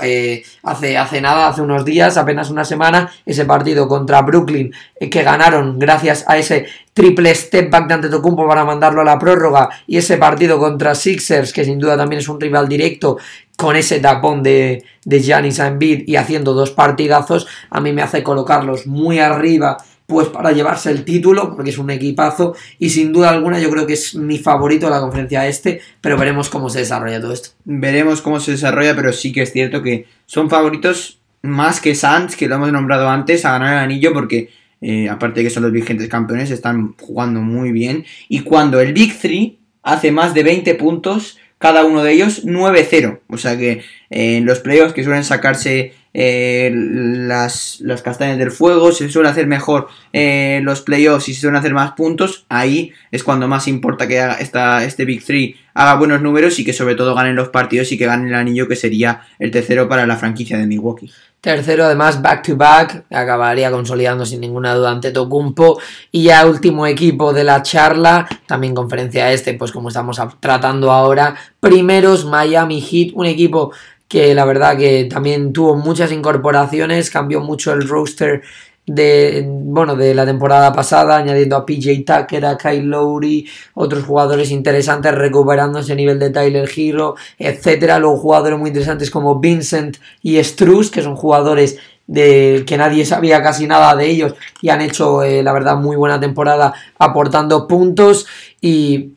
hace, 0.63 0.97
hace 1.05 1.21
nada, 1.21 1.49
hace 1.49 1.63
unos 1.63 1.85
días, 1.85 2.17
apenas 2.17 2.51
una 2.51 2.65
semana, 2.65 3.11
ese 3.25 3.45
partido 3.45 3.87
contra 3.89 4.23
Brooklyn 4.23 4.73
que 4.99 5.23
ganaron 5.23 5.79
gracias 5.79 6.25
a 6.27 6.37
ese 6.37 6.67
triple 6.93 7.35
step 7.35 7.71
back 7.71 7.87
de 7.87 7.95
Antetokounmpo 7.95 8.47
para 8.47 8.65
mandarlo 8.65 9.01
a 9.01 9.05
la 9.05 9.19
prórroga 9.19 9.69
y 9.87 9.97
ese 9.97 10.17
partido 10.17 10.59
contra 10.59 10.95
Sixers, 10.95 11.53
que 11.53 11.65
sin 11.65 11.79
duda 11.79 11.97
también 11.97 12.21
es 12.21 12.29
un 12.29 12.41
rival 12.41 12.69
directo, 12.69 13.19
con 13.57 13.77
ese 13.77 14.01
tapón 14.01 14.43
de, 14.43 14.85
de 15.05 15.21
Giannis 15.21 15.61
Embiid 15.61 16.09
y 16.09 16.17
haciendo 16.17 16.55
dos 16.55 16.73
partidazos, 16.73 17.47
a 17.71 17.81
mí 17.81 17.93
me 17.93 18.03
hace 18.03 18.23
colocarlos 18.23 18.87
muy 18.87 19.21
arriba 19.21 19.79
pues 20.07 20.29
para 20.29 20.53
llevarse 20.53 20.91
el 20.91 21.05
título, 21.05 21.55
porque 21.55 21.71
es 21.71 21.79
un 21.79 21.91
equipazo 21.91 22.55
y 22.79 22.91
sin 22.91 23.13
duda 23.13 23.31
alguna 23.31 23.59
yo 23.59 23.71
creo 23.71 23.87
que 23.87 23.95
es 23.95 24.15
mi 24.15 24.39
favorito 24.39 24.87
de 24.87 24.93
la 24.93 25.01
conferencia 25.01 25.47
este, 25.47 25.81
pero 26.01 26.19
veremos 26.19 26.51
cómo 26.51 26.69
se 26.69 26.81
desarrolla 26.81 27.21
todo 27.21 27.33
esto. 27.33 27.51
Veremos 27.65 28.21
cómo 28.21 28.41
se 28.41 28.53
desarrolla, 28.53 28.95
pero 28.95 29.13
sí 29.13 29.33
que 29.33 29.43
es 29.43 29.53
cierto 29.53 29.83
que 29.83 30.07
son 30.27 30.51
favoritos 30.51 31.21
más 31.43 31.81
que 31.81 31.95
Suns, 31.95 32.37
que 32.37 32.49
lo 32.49 32.57
hemos 32.57 32.73
nombrado 32.73 33.09
antes, 33.09 33.45
a 33.45 33.53
ganar 33.53 33.75
el 33.75 33.79
anillo 33.81 34.13
porque 34.13 34.51
eh, 34.81 35.09
aparte 35.09 35.41
de 35.41 35.45
que 35.45 35.51
son 35.51 35.63
los 35.63 35.73
vigentes 35.73 36.09
campeones, 36.09 36.51
están 36.51 36.95
jugando 37.01 37.41
muy 37.41 37.73
bien. 37.73 38.05
Y 38.29 38.41
cuando 38.41 38.81
el 38.81 38.93
Big 38.93 39.19
3 39.19 39.53
hace 39.83 40.13
más 40.13 40.35
de 40.35 40.43
20 40.43 40.75
puntos, 40.75 41.39
cada 41.57 41.87
uno 41.87 42.03
de 42.03 42.13
ellos 42.13 42.45
9-0. 42.45 43.21
O 43.29 43.39
sea 43.39 43.57
que 43.57 43.81
eh, 44.11 44.37
en 44.37 44.45
los 44.45 44.61
playoffs 44.61 44.93
que 44.93 45.03
suelen 45.03 45.25
sacarse 45.25 45.95
eh, 46.15 46.71
las, 46.73 47.81
las, 47.81 48.03
castañas 48.03 48.39
del 48.39 48.53
fuego, 48.53 48.93
se 48.93 49.09
suele 49.09 49.29
hacer 49.29 49.49
mejor 49.49 49.89
eh, 50.13 50.61
los 50.63 50.81
playoffs 50.81 51.29
y 51.29 51.35
se 51.35 51.41
suelen 51.41 51.59
hacer 51.59 51.75
más 51.75 51.93
puntos, 51.93 52.47
ahí 52.49 52.93
es 53.11 53.25
cuando 53.25 53.49
más 53.49 53.67
importa 53.67 54.07
que 54.07 54.21
haga 54.21 54.35
esta, 54.35 54.85
este 54.85 55.05
Big 55.05 55.25
Three 55.25 55.57
haga 55.75 55.97
buenos 55.97 56.23
números 56.23 56.59
y 56.61 56.65
que 56.65 56.73
sobre 56.73 56.95
todo 56.95 57.15
ganen 57.15 57.35
los 57.35 57.49
partidos 57.49 57.91
y 57.93 57.99
que 57.99 58.07
ganen 58.07 58.29
el 58.29 58.35
anillo 58.35 58.69
que 58.69 58.77
sería 58.77 59.23
el 59.39 59.51
tercero 59.51 59.89
para 59.89 60.07
la 60.07 60.17
franquicia 60.17 60.57
de 60.57 60.67
Milwaukee. 60.67 61.11
Tercero, 61.45 61.85
además, 61.85 62.23
back 62.23 62.43
to 62.43 62.57
back, 62.57 63.05
acabaría 63.11 63.71
consolidando 63.71 64.25
sin 64.25 64.41
ninguna 64.41 64.75
duda 64.75 64.91
ante 64.91 65.11
Tocumpo. 65.11 65.79
Y 66.11 66.23
ya 66.23 66.47
último 66.47 66.87
equipo 66.87 67.35
de 67.35 67.45
la 67.45 67.63
charla, 67.63 68.27
también 68.47 68.75
conferencia 68.75 69.31
este, 69.31 69.53
pues 69.53 69.71
como 69.71 69.89
estamos 69.89 70.19
tratando 70.41 70.91
ahora. 70.91 71.35
Primeros, 71.61 72.25
Miami 72.25 72.81
Heat, 72.81 73.11
un 73.13 73.27
equipo 73.27 73.73
que 74.15 74.33
la 74.33 74.45
verdad 74.45 74.77
que 74.77 75.07
también 75.07 75.53
tuvo 75.53 75.75
muchas 75.75 76.13
incorporaciones, 76.13 77.11
cambió 77.11 77.41
mucho 77.41 77.73
el 77.73 77.89
roster 77.89 78.43
de, 78.87 79.45
bueno, 79.45 79.97
de 79.97 80.15
la 80.15 80.25
temporada 80.25 80.73
pasada, 80.73 81.17
añadiendo 81.17 81.57
a 81.57 81.67
PJ 81.67 82.05
Tucker, 82.07 82.47
a 82.47 82.57
Kyle 82.57 82.85
Lowry, 82.85 83.45
otros 83.75 84.05
jugadores 84.05 84.53
interesantes, 84.53 85.13
recuperando 85.13 85.81
ese 85.81 85.97
nivel 85.97 86.21
de 86.21 86.31
Tyler 86.31 86.71
Hero, 86.77 87.17
etcétera. 87.41 87.99
Luego 87.99 88.19
jugadores 88.19 88.57
muy 88.57 88.69
interesantes 88.69 89.11
como 89.11 89.41
Vincent 89.41 89.97
y 90.23 90.41
Struz, 90.45 90.93
que 90.93 91.03
son 91.03 91.17
jugadores 91.17 91.79
de 92.07 92.63
que 92.69 92.77
nadie 92.77 93.05
sabía 93.05 93.43
casi 93.43 93.67
nada 93.67 93.97
de 93.97 94.09
ellos 94.09 94.37
y 94.63 94.69
han 94.69 94.81
hecho, 94.81 95.25
eh, 95.25 95.43
la 95.43 95.53
verdad, 95.53 95.77
muy 95.77 95.97
buena 95.97 96.21
temporada 96.21 96.73
aportando 97.01 97.67
puntos. 97.67 98.29
Y 98.61 99.15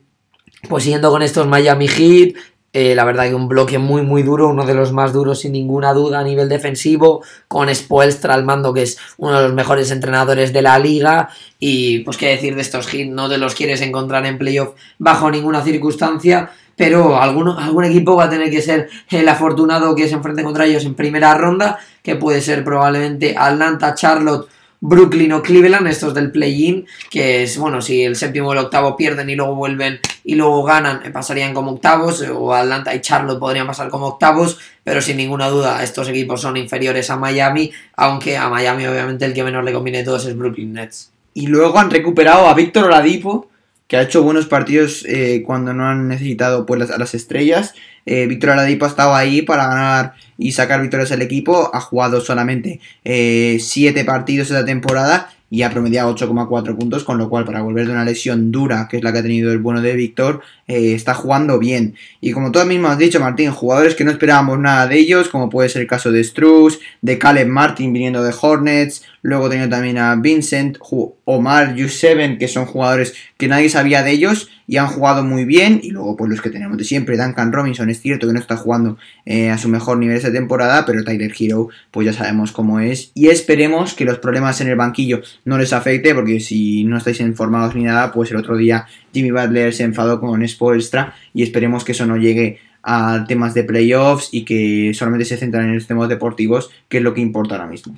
pues 0.67 0.85
siguiendo 0.85 1.11
con 1.11 1.21
estos 1.21 1.45
Miami 1.45 1.87
Heat, 1.87 2.33
eh, 2.80 2.93
la 2.93 3.05
verdad 3.05 3.28
que 3.28 3.34
un 3.34 3.47
bloque 3.47 3.80
muy 3.80 4.03
muy 4.03 4.21
duro, 4.21 4.49
uno 4.49 4.63
de 4.63 4.75
los 4.75 4.93
más 4.93 5.11
duros 5.11 5.39
sin 5.39 5.53
ninguna 5.53 5.93
duda 5.93 6.19
a 6.19 6.23
nivel 6.23 6.47
defensivo, 6.47 7.23
con 7.47 7.73
Spoelstra 7.73 8.36
al 8.36 8.45
mando 8.45 8.71
que 8.71 8.84
es 8.84 8.99
uno 9.17 9.36
de 9.36 9.47
los 9.47 9.53
mejores 9.55 9.89
entrenadores 9.89 10.53
de 10.53 10.61
la 10.61 10.78
liga. 10.78 11.30
Y 11.57 12.01
pues 12.01 12.17
qué 12.17 12.28
decir 12.28 12.53
de 12.53 12.61
estos 12.61 12.93
hits, 12.93 13.09
no 13.09 13.30
te 13.30 13.39
los 13.39 13.55
quieres 13.55 13.82
encontrar 13.82 14.28
en 14.28 14.38
playoff 14.38 14.75
bajo 14.99 15.32
ninguna 15.32 15.63
circunstancia, 15.63 16.51
pero 16.75 17.19
algún, 17.19 17.47
algún 17.47 17.84
equipo 17.84 18.15
va 18.15 18.25
a 18.25 18.30
tener 18.30 18.51
que 18.51 18.61
ser 18.61 18.89
el 19.09 19.28
afortunado 19.28 19.95
que 19.95 20.07
se 20.07 20.13
enfrente 20.13 20.43
contra 20.43 20.67
ellos 20.67 20.86
en 20.86 20.93
primera 20.93 21.34
ronda, 21.34 21.80
que 22.03 22.15
puede 22.15 22.41
ser 22.41 22.63
probablemente 22.63 23.34
Atlanta, 23.36 23.95
Charlotte 23.95 24.49
Brooklyn 24.80 25.34
o 25.34 25.41
Cleveland, 25.41 25.88
estos 25.88 26.13
del 26.13 26.32
play-in, 26.32 26.86
que 27.09 27.43
es, 27.43 27.57
bueno, 27.57 27.82
si 27.82 28.03
el 28.03 28.15
séptimo 28.15 28.49
o 28.49 28.53
el 28.53 28.59
octavo 28.59 28.95
pierden 28.95 29.30
y 29.30 29.36
luego 29.36 29.55
vuelven 29.55 29.99
y 30.23 30.36
luego 30.36 30.63
ganan, 30.63 31.05
eh, 31.05 31.09
pasarían 31.09 31.53
como 31.53 31.71
octavos, 31.71 32.21
eh, 32.21 32.30
o 32.30 32.53
Atlanta 32.53 32.93
y 32.93 33.01
Charlotte 33.01 33.39
podrían 33.39 33.65
pasar 33.65 33.89
como 33.89 34.07
octavos, 34.07 34.59
pero 34.84 35.01
sin 35.01 35.17
ninguna 35.17 35.49
duda 35.49 35.84
estos 35.84 36.07
equipos 36.09 36.41
son 36.41 36.57
inferiores 36.57 37.09
a 37.09 37.17
Miami, 37.17 37.71
aunque 37.95 38.38
a 38.38 38.49
Miami 38.49 38.86
obviamente 38.86 39.25
el 39.25 39.34
que 39.34 39.43
menos 39.43 39.65
le 39.65 39.73
conviene 39.73 39.99
de 39.99 40.05
todos 40.05 40.25
es 40.25 40.38
Brooklyn 40.38 40.73
Nets. 40.73 41.11
Y 41.34 41.47
luego 41.47 41.80
han 41.80 41.89
recuperado 41.89 42.47
a 42.47 42.53
Víctor 42.53 42.86
Oladipo, 42.86 43.49
que 43.88 43.97
ha 43.97 44.01
hecho 44.01 44.23
buenos 44.23 44.47
partidos 44.47 45.05
eh, 45.07 45.43
cuando 45.45 45.73
no 45.73 45.88
han 45.88 46.07
necesitado 46.07 46.65
pues, 46.65 46.91
a 46.91 46.97
las 46.97 47.13
estrellas. 47.13 47.73
Eh, 48.05 48.27
Víctor 48.27 48.51
Oladipo 48.51 48.85
ha 48.85 48.89
estado 48.89 49.15
ahí 49.15 49.41
para 49.41 49.67
ganar 49.67 50.13
y 50.38 50.51
sacar 50.51 50.81
victorias 50.81 51.11
al 51.11 51.21
equipo. 51.21 51.71
Ha 51.73 51.79
jugado 51.79 52.21
solamente 52.21 52.79
7 53.03 53.99
eh, 53.99 54.05
partidos 54.05 54.51
esta 54.51 54.65
temporada 54.65 55.31
y 55.49 55.61
ha 55.61 55.69
promediado 55.69 56.13
8,4 56.13 56.75
puntos, 56.75 57.03
con 57.03 57.17
lo 57.17 57.29
cual 57.29 57.45
para 57.45 57.61
volver 57.61 57.85
de 57.85 57.93
una 57.93 58.03
lesión 58.03 58.51
dura, 58.51 58.87
que 58.89 58.97
es 58.97 59.03
la 59.03 59.13
que 59.13 59.19
ha 59.19 59.23
tenido 59.23 59.51
el 59.51 59.59
bueno 59.59 59.81
de 59.81 59.95
Víctor, 59.95 60.41
eh, 60.67 60.93
está 60.93 61.13
jugando 61.13 61.57
bien. 61.57 61.95
Y 62.19 62.31
como 62.31 62.51
tú 62.51 62.59
mismo 62.65 62.89
has 62.89 62.97
dicho, 62.97 63.19
Martín, 63.19 63.51
jugadores 63.51 63.95
que 63.95 64.03
no 64.03 64.11
esperábamos 64.11 64.59
nada 64.59 64.87
de 64.87 64.97
ellos, 64.99 65.29
como 65.29 65.49
puede 65.49 65.69
ser 65.69 65.83
el 65.83 65.87
caso 65.87 66.11
de 66.11 66.23
Struz, 66.23 66.79
de 67.01 67.17
Caleb 67.17 67.47
Martin 67.47 67.93
viniendo 67.93 68.23
de 68.23 68.33
Hornets, 68.39 69.03
luego 69.21 69.49
teniendo 69.49 69.75
también 69.75 69.97
a 69.97 70.15
Vincent, 70.15 70.77
Omar, 71.25 71.75
Yuseven, 71.75 72.37
que 72.37 72.47
son 72.47 72.65
jugadores 72.65 73.13
que 73.37 73.47
nadie 73.47 73.69
sabía 73.69 74.03
de 74.03 74.11
ellos 74.11 74.49
y 74.68 74.78
han 74.78 74.88
jugado 74.88 75.24
muy 75.24 75.45
bien. 75.45 75.80
Y 75.82 75.91
luego, 75.91 76.15
pues 76.18 76.30
los 76.30 76.41
que 76.41 76.49
tenemos 76.49 76.78
de 76.78 76.84
siempre, 76.84 77.18
Duncan 77.18 77.51
Robinson, 77.51 77.89
es 77.89 78.01
cierto 78.01 78.28
que 78.28 78.34
no 78.34 78.39
está 78.39 78.57
jugando 78.57 78.97
eh, 79.26 79.49
a 79.49 79.57
su 79.57 79.70
mejor 79.70 79.97
nivel 79.97 80.18
esta 80.18 80.32
temporada, 80.32 80.86
pero 80.86 81.03
Tyler 81.03 81.32
Hero, 81.38 81.70
pues 81.89 82.05
ya 82.05 82.13
sabemos 82.13 82.51
cómo 82.51 82.80
es. 82.80 83.11
Y 83.15 83.30
esperemos 83.30 83.93
que 83.93 84.05
los 84.05 84.20
problemas 84.20 84.59
en 84.61 84.68
el 84.68 84.76
banquillo 84.76 85.22
no 85.45 85.57
les 85.57 85.74
afecte, 85.74 86.13
porque 86.13 86.39
si 86.39 86.84
no 86.84 86.97
estáis 86.97 87.20
informados 87.22 87.76
ni 87.76 87.84
nada, 87.84 88.11
pues 88.11 88.30
el 88.32 88.38
otro 88.38 88.57
día 88.57 88.86
Jimmy 89.13 89.32
Butler 89.32 89.74
se 89.74 89.84
enfadó 89.84 90.20
con 90.20 90.45
Spoelstra 90.47 91.15
y 91.34 91.43
esperemos 91.43 91.84
que 91.84 91.93
eso 91.93 92.05
no 92.05 92.18
llegue 92.18 92.59
a 92.84 93.26
temas 93.28 93.53
de 93.53 93.63
playoffs 93.63 94.30
y 94.32 94.45
que 94.45 94.93
solamente 94.93 95.26
se 95.26 95.38
centren 95.38 95.65
en 95.65 95.76
los 95.76 95.88
temas 95.88 96.09
deportivos, 96.09 96.70
que 96.88 96.97
es 96.97 97.03
lo 97.03 97.13
que 97.13 97.22
importa 97.22 97.55
ahora 97.55 97.68
mismo. 97.68 97.97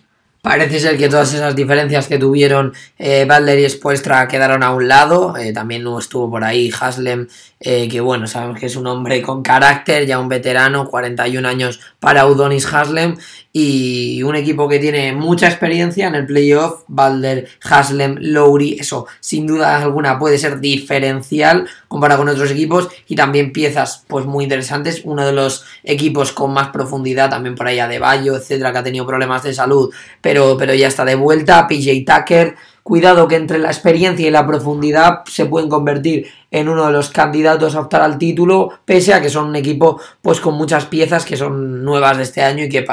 Parece 0.50 0.80
ser 0.80 0.97
que 0.97 1.10
todas 1.10 1.32
esas 1.32 1.56
diferencias 1.56 2.08
que 2.08 2.18
tuvieron 2.18 2.74
eh, 2.97 3.28
y 3.28 3.70
Spoelstra 3.70 4.28
quedaron 4.28 4.64
a 4.64 4.72
un 4.72 4.88
lado. 4.88 5.38
Eh, 5.38 5.54
también 5.54 5.84
no 5.84 6.00
estuvo 6.00 6.28
por 6.28 6.43
ahí 6.43 6.72
Haslem, 6.80 7.28
eh, 7.60 7.89
que 7.89 7.99
bueno, 7.99 8.26
sabemos 8.26 8.60
que 8.60 8.68
es 8.68 8.76
un 8.76 8.88
hombre 8.88 9.22
con 9.22 9.43
carácter, 9.43 10.05
ya 10.05 10.20
un 10.20 10.30
veterano, 10.30 10.88
41 10.88 11.47
años 11.47 11.80
para 11.99 12.26
Udonis 12.26 12.72
Haslem. 12.74 13.18
Y 13.51 14.22
un 14.22 14.36
equipo 14.36 14.70
que 14.70 14.78
tiene 14.78 15.12
mucha 15.12 15.47
experiencia 15.47 16.07
en 16.07 16.14
el 16.14 16.28
playoff, 16.28 16.84
Balder, 16.88 17.49
Haslem, 17.64 18.16
Lowry, 18.20 18.78
eso 18.80 19.07
sin 19.20 19.47
duda 19.47 19.82
alguna 19.82 20.20
puede 20.20 20.38
ser 20.38 20.60
diferencial 20.60 21.68
comparado 21.88 22.22
con 22.22 22.30
otros 22.30 22.51
equipos. 22.51 22.89
Y 23.07 23.16
también 23.16 23.51
piezas 23.51 24.05
pues 24.07 24.26
muy 24.26 24.43
interesantes. 24.45 25.01
Uno 25.03 25.26
de 25.26 25.34
los 25.34 25.66
equipos 25.84 26.32
con 26.32 26.53
más 26.53 26.70
profundidad, 26.70 27.30
también 27.30 27.55
por 27.55 27.68
allá 27.68 27.88
de 27.88 27.99
Bayo, 27.99 28.36
etcétera, 28.36 28.72
que 28.72 28.78
ha 28.78 28.84
tenido 28.84 29.05
problemas 29.05 29.43
de 29.43 29.53
salud 29.53 29.91
pero, 30.22 30.57
pero 30.57 30.74
ya 30.74 30.88
está 30.88 31.05
de 31.05 31.16
vuelta. 31.16 31.68
PJ 31.68 32.03
Tucker, 32.05 32.55
cuidado 32.90 33.28
que 33.28 33.36
entre 33.36 33.60
la 33.60 33.68
experiencia 33.68 34.28
y 34.28 34.32
la 34.32 34.48
profundidad 34.48 35.20
se 35.26 35.46
pueden 35.46 35.70
convertir 35.70 36.26
en 36.50 36.68
uno 36.68 36.88
de 36.88 36.92
los 36.92 37.10
candidatos 37.10 37.76
a 37.76 37.82
optar 37.82 38.02
al 38.02 38.18
título, 38.18 38.80
pese 38.84 39.14
a 39.14 39.22
que 39.22 39.30
son 39.30 39.46
un 39.46 39.56
equipo 39.56 40.02
pues 40.24 40.40
con 40.40 40.56
muchas 40.56 40.86
piezas 40.86 41.24
que 41.24 41.38
son 41.38 41.86
nuevas 41.86 42.18
de 42.18 42.24
este 42.24 42.42
año 42.42 42.64
y 42.64 42.70
que 42.70 42.84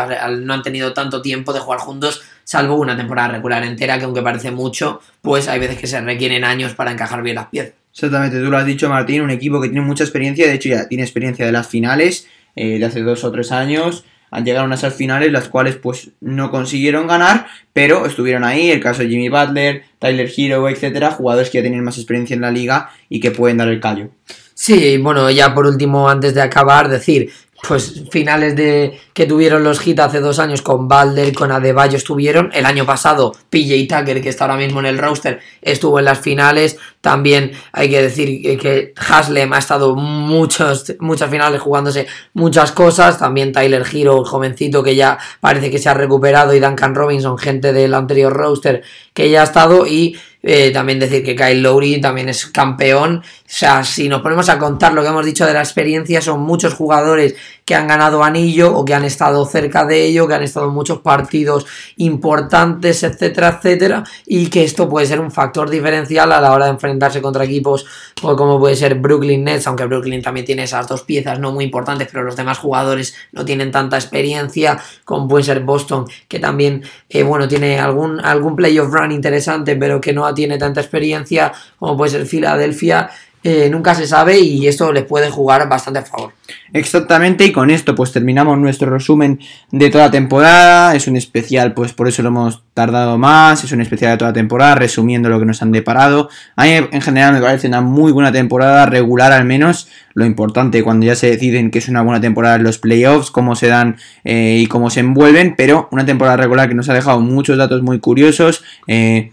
no 0.42 0.52
han 0.52 0.62
tenido 0.62 0.92
tanto 0.92 1.22
tiempo 1.22 1.54
de 1.54 1.60
jugar 1.60 1.80
juntos, 1.80 2.20
salvo 2.44 2.74
una 2.74 2.94
temporada 2.94 3.28
regular 3.28 3.64
entera, 3.64 3.98
que 3.98 4.04
aunque 4.04 4.20
parece 4.20 4.50
mucho, 4.50 5.00
pues 5.22 5.48
hay 5.48 5.58
veces 5.60 5.78
que 5.78 5.86
se 5.86 5.98
requieren 6.02 6.44
años 6.44 6.74
para 6.74 6.92
encajar 6.92 7.22
bien 7.22 7.36
las 7.36 7.46
piezas. 7.46 7.72
Exactamente, 7.90 8.38
tú 8.38 8.50
lo 8.50 8.58
has 8.58 8.66
dicho 8.66 8.90
Martín, 8.90 9.22
un 9.22 9.30
equipo 9.30 9.62
que 9.62 9.68
tiene 9.68 9.80
mucha 9.86 10.04
experiencia, 10.04 10.46
de 10.46 10.52
hecho 10.52 10.68
ya 10.68 10.86
tiene 10.88 11.04
experiencia 11.04 11.46
de 11.46 11.52
las 11.52 11.66
finales 11.68 12.28
eh, 12.54 12.78
de 12.78 12.84
hace 12.84 13.00
dos 13.00 13.24
o 13.24 13.32
tres 13.32 13.50
años, 13.50 14.04
llegaron 14.44 14.72
a 14.72 14.74
esas 14.74 14.94
finales, 14.94 15.32
las 15.32 15.48
cuales 15.48 15.76
pues 15.76 16.10
no 16.20 16.50
consiguieron 16.50 17.06
ganar, 17.06 17.46
pero 17.72 18.06
estuvieron 18.06 18.44
ahí, 18.44 18.70
el 18.70 18.80
caso 18.80 19.02
de 19.02 19.08
Jimmy 19.08 19.28
Butler, 19.28 19.84
Tyler 19.98 20.30
Hero, 20.36 20.68
etcétera, 20.68 21.12
jugadores 21.12 21.50
que 21.50 21.58
ya 21.58 21.62
tienen 21.62 21.84
más 21.84 21.96
experiencia 21.96 22.34
en 22.34 22.40
la 22.40 22.50
liga 22.50 22.90
y 23.08 23.20
que 23.20 23.30
pueden 23.30 23.56
dar 23.56 23.68
el 23.68 23.80
callo. 23.80 24.10
Sí, 24.54 24.96
bueno, 24.96 25.30
ya 25.30 25.54
por 25.54 25.66
último, 25.66 26.08
antes 26.08 26.34
de 26.34 26.40
acabar, 26.40 26.88
decir 26.88 27.30
pues 27.66 28.04
finales 28.10 28.54
de 28.54 28.98
que 29.12 29.26
tuvieron 29.26 29.64
los 29.64 29.84
hits 29.86 30.00
hace 30.00 30.20
dos 30.20 30.38
años 30.38 30.62
con 30.62 30.88
Balder, 30.88 31.32
con 31.34 31.50
Adebayo 31.50 31.96
estuvieron. 31.96 32.50
El 32.52 32.66
año 32.66 32.86
pasado 32.86 33.34
PJ 33.50 33.86
Tucker, 33.88 34.22
que 34.22 34.28
está 34.28 34.44
ahora 34.44 34.56
mismo 34.56 34.80
en 34.80 34.86
el 34.86 34.98
roster, 34.98 35.40
estuvo 35.62 35.98
en 35.98 36.04
las 36.04 36.18
finales. 36.18 36.76
También 37.00 37.52
hay 37.72 37.88
que 37.88 38.02
decir 38.02 38.58
que 38.58 38.92
Haslem 38.96 39.52
ha 39.52 39.58
estado 39.58 39.96
muchos, 39.96 40.94
muchas 41.00 41.30
finales 41.30 41.60
jugándose 41.60 42.06
muchas 42.34 42.72
cosas. 42.72 43.18
También 43.18 43.52
Tyler 43.52 43.84
Hero, 43.90 44.20
el 44.20 44.26
jovencito 44.26 44.82
que 44.82 44.94
ya 44.94 45.18
parece 45.40 45.70
que 45.70 45.78
se 45.78 45.88
ha 45.88 45.94
recuperado, 45.94 46.54
y 46.54 46.60
Duncan 46.60 46.94
Robinson, 46.94 47.38
gente 47.38 47.72
del 47.72 47.94
anterior 47.94 48.32
roster 48.32 48.82
que 49.14 49.30
ya 49.30 49.40
ha 49.40 49.44
estado. 49.44 49.86
Y 49.86 50.16
eh, 50.48 50.70
también 50.70 51.00
decir 51.00 51.24
que 51.24 51.34
Kyle 51.34 51.60
Lowry 51.60 52.00
también 52.00 52.28
es 52.28 52.46
campeón. 52.46 53.16
O 53.18 53.22
sea, 53.46 53.82
si 53.82 54.08
nos 54.08 54.22
ponemos 54.22 54.48
a 54.48 54.58
contar 54.58 54.92
lo 54.92 55.02
que 55.02 55.08
hemos 55.08 55.26
dicho 55.26 55.44
de 55.44 55.52
la 55.52 55.60
experiencia, 55.60 56.20
son 56.20 56.40
muchos 56.40 56.74
jugadores 56.74 57.34
que 57.66 57.74
han 57.74 57.88
ganado 57.88 58.22
anillo 58.22 58.72
o 58.74 58.84
que 58.84 58.94
han 58.94 59.04
estado 59.04 59.44
cerca 59.44 59.84
de 59.84 60.04
ello, 60.04 60.28
que 60.28 60.34
han 60.34 60.44
estado 60.44 60.68
en 60.68 60.72
muchos 60.72 61.00
partidos 61.00 61.66
importantes, 61.96 63.02
etcétera, 63.02 63.58
etcétera, 63.58 64.04
y 64.24 64.46
que 64.46 64.62
esto 64.62 64.88
puede 64.88 65.06
ser 65.06 65.18
un 65.18 65.32
factor 65.32 65.68
diferencial 65.68 66.30
a 66.30 66.40
la 66.40 66.52
hora 66.52 66.66
de 66.66 66.70
enfrentarse 66.70 67.20
contra 67.20 67.44
equipos 67.44 67.84
pues, 68.20 68.36
como 68.36 68.60
puede 68.60 68.76
ser 68.76 68.94
Brooklyn 68.94 69.42
Nets, 69.42 69.66
aunque 69.66 69.84
Brooklyn 69.84 70.22
también 70.22 70.46
tiene 70.46 70.62
esas 70.62 70.86
dos 70.86 71.02
piezas 71.02 71.40
no 71.40 71.50
muy 71.50 71.64
importantes, 71.64 72.08
pero 72.10 72.22
los 72.22 72.36
demás 72.36 72.58
jugadores 72.58 73.14
no 73.32 73.44
tienen 73.44 73.72
tanta 73.72 73.96
experiencia, 73.96 74.78
como 75.04 75.26
puede 75.26 75.42
ser 75.42 75.60
Boston, 75.60 76.06
que 76.28 76.38
también, 76.38 76.84
eh, 77.08 77.24
bueno, 77.24 77.48
tiene 77.48 77.80
algún, 77.80 78.20
algún 78.24 78.54
playoff 78.54 78.92
run 78.92 79.10
interesante, 79.10 79.74
pero 79.74 80.00
que 80.00 80.12
no 80.12 80.32
tiene 80.34 80.56
tanta 80.56 80.80
experiencia, 80.80 81.52
como 81.80 81.96
puede 81.96 82.12
ser 82.12 82.26
Filadelfia 82.26 83.10
eh, 83.48 83.70
nunca 83.70 83.94
se 83.94 84.08
sabe 84.08 84.40
y 84.40 84.66
esto 84.66 84.92
les 84.92 85.04
puede 85.04 85.30
jugar 85.30 85.68
bastante 85.68 86.00
a 86.00 86.02
favor. 86.02 86.32
Exactamente, 86.72 87.44
y 87.44 87.52
con 87.52 87.70
esto 87.70 87.94
pues 87.94 88.10
terminamos 88.10 88.58
nuestro 88.58 88.90
resumen 88.90 89.38
de 89.70 89.88
toda 89.88 90.10
temporada. 90.10 90.96
Es 90.96 91.06
un 91.06 91.14
especial, 91.14 91.72
pues 91.72 91.92
por 91.92 92.08
eso 92.08 92.22
lo 92.22 92.30
hemos 92.30 92.64
tardado 92.74 93.18
más. 93.18 93.62
Es 93.62 93.70
un 93.70 93.80
especial 93.80 94.10
de 94.10 94.16
toda 94.16 94.32
temporada, 94.32 94.74
resumiendo 94.74 95.28
lo 95.28 95.38
que 95.38 95.46
nos 95.46 95.62
han 95.62 95.70
deparado. 95.70 96.28
A 96.56 96.64
mí 96.64 96.70
en 96.70 97.00
general 97.00 97.34
me 97.34 97.40
parece 97.40 97.68
una 97.68 97.82
muy 97.82 98.10
buena 98.10 98.32
temporada, 98.32 98.84
regular 98.86 99.30
al 99.30 99.44
menos. 99.44 99.86
Lo 100.14 100.24
importante 100.24 100.82
cuando 100.82 101.06
ya 101.06 101.14
se 101.14 101.30
deciden 101.30 101.70
que 101.70 101.78
es 101.78 101.88
una 101.88 102.02
buena 102.02 102.20
temporada 102.20 102.56
en 102.56 102.64
los 102.64 102.78
playoffs, 102.78 103.30
cómo 103.30 103.54
se 103.54 103.68
dan 103.68 103.96
eh, 104.24 104.58
y 104.60 104.66
cómo 104.66 104.90
se 104.90 105.00
envuelven, 105.00 105.54
pero 105.56 105.88
una 105.92 106.04
temporada 106.04 106.36
regular 106.36 106.68
que 106.68 106.74
nos 106.74 106.88
ha 106.88 106.94
dejado 106.94 107.20
muchos 107.20 107.58
datos 107.58 107.80
muy 107.82 108.00
curiosos. 108.00 108.64
Eh, 108.88 109.30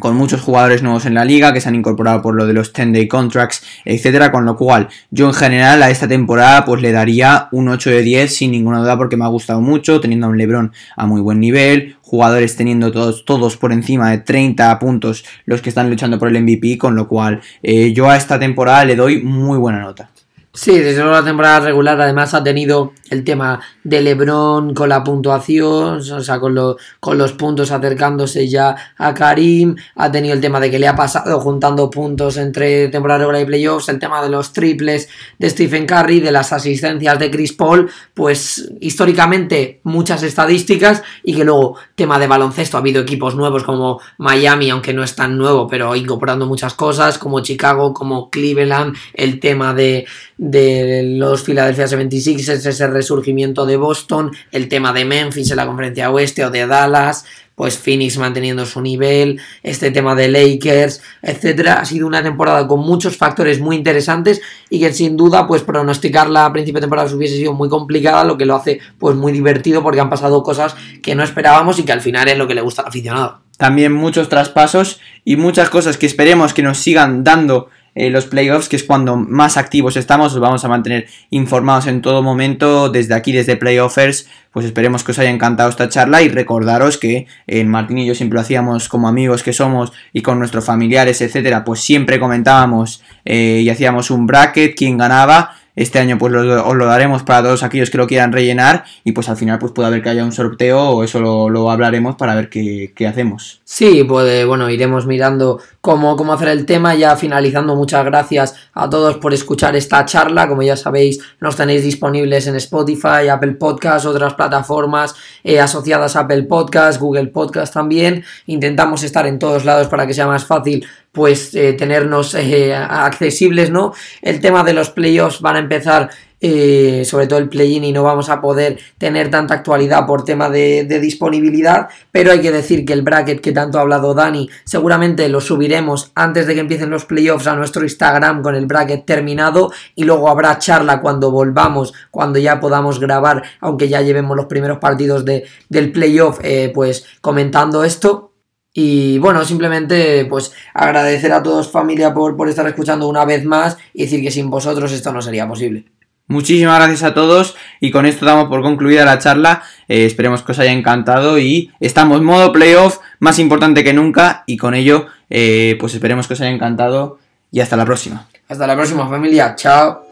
con 0.00 0.16
muchos 0.16 0.40
jugadores 0.40 0.82
nuevos 0.82 1.06
en 1.06 1.14
la 1.14 1.24
liga 1.24 1.52
que 1.52 1.60
se 1.60 1.68
han 1.68 1.76
incorporado 1.76 2.22
por 2.22 2.34
lo 2.34 2.46
de 2.46 2.52
los 2.52 2.72
10 2.72 2.92
day 2.92 3.06
contracts, 3.06 3.62
etcétera, 3.84 4.32
con 4.32 4.44
lo 4.44 4.56
cual 4.56 4.88
yo 5.10 5.26
en 5.26 5.34
general 5.34 5.82
a 5.82 5.90
esta 5.90 6.08
temporada 6.08 6.64
pues 6.64 6.82
le 6.82 6.90
daría 6.90 7.48
un 7.52 7.68
8 7.68 7.90
de 7.90 8.02
10 8.02 8.34
sin 8.34 8.50
ninguna 8.50 8.80
duda 8.80 8.96
porque 8.96 9.16
me 9.16 9.24
ha 9.24 9.28
gustado 9.28 9.60
mucho, 9.60 10.00
teniendo 10.00 10.26
a 10.26 10.30
un 10.30 10.38
LeBron 10.38 10.72
a 10.96 11.06
muy 11.06 11.20
buen 11.20 11.38
nivel, 11.38 11.96
jugadores 12.02 12.56
teniendo 12.56 12.90
todos, 12.90 13.24
todos 13.24 13.56
por 13.56 13.72
encima 13.72 14.10
de 14.10 14.18
30 14.18 14.78
puntos 14.78 15.24
los 15.44 15.62
que 15.62 15.68
están 15.68 15.88
luchando 15.88 16.18
por 16.18 16.28
el 16.28 16.42
MVP, 16.42 16.78
con 16.78 16.96
lo 16.96 17.06
cual 17.06 17.40
eh, 17.62 17.92
yo 17.92 18.10
a 18.10 18.16
esta 18.16 18.38
temporada 18.38 18.84
le 18.84 18.96
doy 18.96 19.22
muy 19.22 19.58
buena 19.58 19.80
nota. 19.80 20.10
Sí, 20.52 20.76
desde 20.80 21.04
la 21.04 21.24
temporada 21.24 21.60
regular 21.60 22.00
además 22.00 22.34
ha 22.34 22.42
tenido 22.42 22.92
el 23.08 23.22
tema 23.22 23.60
de 23.84 24.00
Lebron 24.00 24.74
con 24.74 24.88
la 24.88 25.04
puntuación, 25.04 25.98
o 25.98 26.20
sea, 26.20 26.40
con, 26.40 26.76
con 26.98 27.18
los 27.18 27.34
puntos 27.34 27.70
acercándose 27.70 28.48
ya 28.48 28.74
a 28.98 29.14
Karim, 29.14 29.76
ha 29.94 30.10
tenido 30.10 30.34
el 30.34 30.40
tema 30.40 30.58
de 30.58 30.68
que 30.68 30.80
le 30.80 30.88
ha 30.88 30.96
pasado 30.96 31.38
juntando 31.38 31.88
puntos 31.88 32.36
entre 32.36 32.88
temporada 32.88 33.20
regular 33.20 33.42
y 33.42 33.44
playoffs, 33.44 33.90
el 33.90 34.00
tema 34.00 34.20
de 34.24 34.28
los 34.28 34.52
triples 34.52 35.08
de 35.38 35.50
Stephen 35.50 35.86
Curry, 35.86 36.18
de 36.18 36.32
las 36.32 36.52
asistencias 36.52 37.16
de 37.20 37.30
Chris 37.30 37.52
Paul, 37.52 37.88
pues 38.12 38.72
históricamente 38.80 39.78
muchas 39.84 40.24
estadísticas 40.24 41.04
y 41.22 41.36
que 41.36 41.44
luego 41.44 41.76
tema 42.00 42.18
de 42.18 42.26
baloncesto 42.26 42.78
ha 42.78 42.80
habido 42.80 43.02
equipos 43.02 43.34
nuevos 43.34 43.62
como 43.62 44.00
Miami, 44.16 44.70
aunque 44.70 44.94
no 44.94 45.04
es 45.04 45.14
tan 45.14 45.36
nuevo, 45.36 45.68
pero 45.68 45.94
incorporando 45.94 46.46
muchas 46.46 46.72
cosas, 46.72 47.18
como 47.18 47.40
Chicago, 47.40 47.92
como 47.92 48.30
Cleveland, 48.30 48.96
el 49.12 49.38
tema 49.38 49.74
de 49.74 50.06
de 50.38 51.02
los 51.18 51.42
Philadelphia 51.42 51.84
76ers, 51.84 52.64
ese 52.64 52.86
resurgimiento 52.86 53.66
de 53.66 53.76
Boston, 53.76 54.30
el 54.50 54.70
tema 54.70 54.94
de 54.94 55.04
Memphis 55.04 55.50
en 55.50 55.58
la 55.58 55.66
conferencia 55.66 56.10
oeste 56.10 56.42
o 56.46 56.50
de 56.50 56.66
Dallas, 56.66 57.26
pues 57.60 57.76
Phoenix 57.76 58.16
manteniendo 58.16 58.64
su 58.64 58.80
nivel, 58.80 59.38
este 59.62 59.90
tema 59.90 60.14
de 60.14 60.28
Lakers, 60.28 61.02
etcétera. 61.20 61.74
Ha 61.74 61.84
sido 61.84 62.06
una 62.06 62.22
temporada 62.22 62.66
con 62.66 62.80
muchos 62.80 63.18
factores 63.18 63.60
muy 63.60 63.76
interesantes 63.76 64.40
y 64.70 64.80
que 64.80 64.94
sin 64.94 65.14
duda, 65.14 65.46
pues 65.46 65.60
pronosticarla 65.60 66.46
a 66.46 66.52
principio 66.54 66.78
de 66.78 66.84
temporada 66.84 67.14
hubiese 67.14 67.36
sido 67.36 67.52
muy 67.52 67.68
complicada, 67.68 68.24
lo 68.24 68.38
que 68.38 68.46
lo 68.46 68.56
hace 68.56 68.80
pues 68.98 69.14
muy 69.14 69.30
divertido 69.30 69.82
porque 69.82 70.00
han 70.00 70.08
pasado 70.08 70.42
cosas 70.42 70.74
que 71.02 71.14
no 71.14 71.22
esperábamos 71.22 71.78
y 71.78 71.82
que 71.82 71.92
al 71.92 72.00
final 72.00 72.28
es 72.28 72.38
lo 72.38 72.48
que 72.48 72.54
le 72.54 72.62
gusta 72.62 72.80
al 72.80 72.88
aficionado. 72.88 73.42
También 73.58 73.92
muchos 73.92 74.30
traspasos 74.30 74.98
y 75.22 75.36
muchas 75.36 75.68
cosas 75.68 75.98
que 75.98 76.06
esperemos 76.06 76.54
que 76.54 76.62
nos 76.62 76.78
sigan 76.78 77.24
dando 77.24 77.68
eh, 77.94 78.10
los 78.10 78.26
playoffs, 78.26 78.68
que 78.68 78.76
es 78.76 78.84
cuando 78.84 79.16
más 79.16 79.56
activos 79.56 79.96
estamos, 79.96 80.34
os 80.34 80.40
vamos 80.40 80.64
a 80.64 80.68
mantener 80.68 81.06
informados 81.30 81.86
en 81.86 82.02
todo 82.02 82.22
momento 82.22 82.88
desde 82.88 83.14
aquí, 83.14 83.32
desde 83.32 83.56
Playoffers. 83.56 84.28
Pues 84.52 84.66
esperemos 84.66 85.04
que 85.04 85.12
os 85.12 85.18
haya 85.18 85.30
encantado 85.30 85.70
esta 85.70 85.88
charla 85.88 86.22
y 86.22 86.28
recordaros 86.28 86.98
que 86.98 87.26
en 87.46 87.68
Martín 87.68 87.98
y 87.98 88.06
yo 88.06 88.14
siempre 88.14 88.34
lo 88.34 88.40
hacíamos 88.40 88.88
como 88.88 89.06
amigos 89.06 89.42
que 89.42 89.52
somos 89.52 89.92
y 90.12 90.22
con 90.22 90.38
nuestros 90.38 90.64
familiares, 90.64 91.20
etcétera, 91.20 91.64
pues 91.64 91.80
siempre 91.80 92.18
comentábamos 92.18 93.02
eh, 93.24 93.60
y 93.62 93.70
hacíamos 93.70 94.10
un 94.10 94.26
bracket, 94.26 94.74
quién 94.76 94.98
ganaba 94.98 95.54
este 95.76 95.98
año 95.98 96.18
pues 96.18 96.34
os 96.34 96.76
lo 96.76 96.86
daremos 96.86 97.22
para 97.22 97.42
todos 97.42 97.62
aquellos 97.62 97.90
que 97.90 97.98
lo 97.98 98.06
quieran 98.06 98.32
rellenar 98.32 98.84
y 99.04 99.12
pues 99.12 99.28
al 99.28 99.36
final 99.36 99.58
pues 99.58 99.72
puede 99.72 99.88
haber 99.88 100.02
que 100.02 100.10
haya 100.10 100.24
un 100.24 100.32
sorteo 100.32 100.90
o 100.90 101.04
eso 101.04 101.20
lo, 101.20 101.70
hablaremos 101.70 102.16
para 102.16 102.34
ver 102.34 102.48
qué, 102.48 103.06
hacemos. 103.06 103.60
Sí, 103.64 104.04
pues 104.04 104.46
bueno, 104.46 104.68
iremos 104.70 105.06
mirando 105.06 105.60
cómo, 105.80 106.16
cómo 106.16 106.32
hacer 106.32 106.48
el 106.48 106.66
tema. 106.66 106.94
Ya 106.94 107.16
finalizando, 107.16 107.76
muchas 107.76 108.04
gracias 108.04 108.54
a 108.74 108.90
todos 108.90 109.16
por 109.18 109.32
escuchar 109.32 109.76
esta 109.76 110.04
charla. 110.04 110.48
Como 110.48 110.62
ya 110.62 110.76
sabéis, 110.76 111.20
nos 111.40 111.56
tenéis 111.56 111.82
disponibles 111.82 112.46
en 112.46 112.56
Spotify, 112.56 113.28
Apple 113.30 113.52
Podcast, 113.52 114.06
otras 114.06 114.34
plataformas 114.34 115.14
eh, 115.44 115.60
asociadas 115.60 116.16
a 116.16 116.20
Apple 116.20 116.44
Podcast, 116.44 117.00
Google 117.00 117.28
Podcast 117.28 117.72
también. 117.72 118.24
Intentamos 118.46 119.02
estar 119.02 119.26
en 119.26 119.38
todos 119.38 119.64
lados 119.64 119.88
para 119.88 120.06
que 120.06 120.14
sea 120.14 120.26
más 120.26 120.44
fácil 120.44 120.86
pues 121.12 121.54
eh, 121.54 121.72
tenernos 121.72 122.34
eh, 122.34 122.74
accesibles, 122.74 123.70
¿no? 123.70 123.92
El 124.22 124.40
tema 124.40 124.62
de 124.62 124.74
los 124.74 124.90
playoffs 124.90 125.40
van 125.40 125.56
a 125.56 125.60
empezar 125.60 126.10
eh, 126.42 127.02
sobre 127.04 127.26
todo 127.26 127.38
el 127.38 127.50
play-in 127.50 127.84
y 127.84 127.92
no 127.92 128.02
vamos 128.02 128.30
a 128.30 128.40
poder 128.40 128.78
tener 128.96 129.30
tanta 129.30 129.52
actualidad 129.52 130.06
por 130.06 130.24
tema 130.24 130.48
de, 130.48 130.84
disponibilidad, 131.00 131.88
pero 132.12 132.32
hay 132.32 132.40
que 132.40 132.50
decir 132.50 132.86
que 132.86 132.94
el 132.94 133.02
bracket 133.02 133.42
que 133.42 133.52
tanto 133.52 133.76
ha 133.76 133.82
hablado 133.82 134.14
Dani, 134.14 134.48
seguramente 134.64 135.28
lo 135.28 135.42
subiremos 135.42 136.12
antes 136.14 136.46
de 136.46 136.54
que 136.54 136.60
empiecen 136.60 136.88
los 136.88 137.04
playoffs 137.04 137.46
a 137.46 137.56
nuestro 137.56 137.82
Instagram 137.82 138.40
con 138.40 138.54
el 138.54 138.64
bracket 138.64 139.04
terminado 139.04 139.70
y 139.94 140.04
luego 140.04 140.30
habrá 140.30 140.58
charla 140.58 141.02
cuando 141.02 141.30
volvamos, 141.30 141.92
cuando 142.10 142.38
ya 142.38 142.58
podamos 142.58 143.00
grabar, 143.00 143.42
aunque 143.60 143.88
ya 143.90 144.00
llevemos 144.00 144.34
los 144.34 144.46
primeros 144.46 144.78
partidos 144.78 145.26
de, 145.26 145.44
del 145.68 145.92
playoff, 145.92 146.38
pues 146.72 147.04
comentando 147.20 147.84
esto. 147.84 148.29
Y 148.72 149.18
bueno, 149.18 149.44
simplemente 149.44 150.24
pues 150.26 150.52
agradecer 150.74 151.32
a 151.32 151.42
todos 151.42 151.70
familia 151.70 152.14
por, 152.14 152.36
por 152.36 152.48
estar 152.48 152.66
escuchando 152.66 153.08
una 153.08 153.24
vez 153.24 153.44
más 153.44 153.76
y 153.92 154.02
decir 154.02 154.22
que 154.22 154.30
sin 154.30 154.48
vosotros 154.48 154.92
esto 154.92 155.12
no 155.12 155.20
sería 155.20 155.48
posible. 155.48 155.84
Muchísimas 156.30 156.78
gracias 156.78 157.02
a 157.02 157.12
todos 157.12 157.56
y 157.80 157.90
con 157.90 158.06
esto 158.06 158.24
damos 158.24 158.48
por 158.48 158.62
concluida 158.62 159.04
la 159.04 159.18
charla. 159.18 159.64
Eh, 159.88 160.06
esperemos 160.06 160.42
que 160.42 160.52
os 160.52 160.58
haya 160.60 160.70
encantado 160.70 161.40
y 161.40 161.72
estamos 161.80 162.22
modo 162.22 162.52
playoff 162.52 162.98
más 163.18 163.40
importante 163.40 163.82
que 163.82 163.92
nunca 163.92 164.44
y 164.46 164.56
con 164.56 164.74
ello 164.74 165.06
eh, 165.28 165.76
pues 165.80 165.94
esperemos 165.94 166.28
que 166.28 166.34
os 166.34 166.40
haya 166.40 166.50
encantado 166.50 167.18
y 167.50 167.58
hasta 167.58 167.76
la 167.76 167.84
próxima. 167.84 168.28
Hasta 168.48 168.64
la 168.68 168.76
próxima 168.76 169.08
familia, 169.08 169.56
chao. 169.56 170.09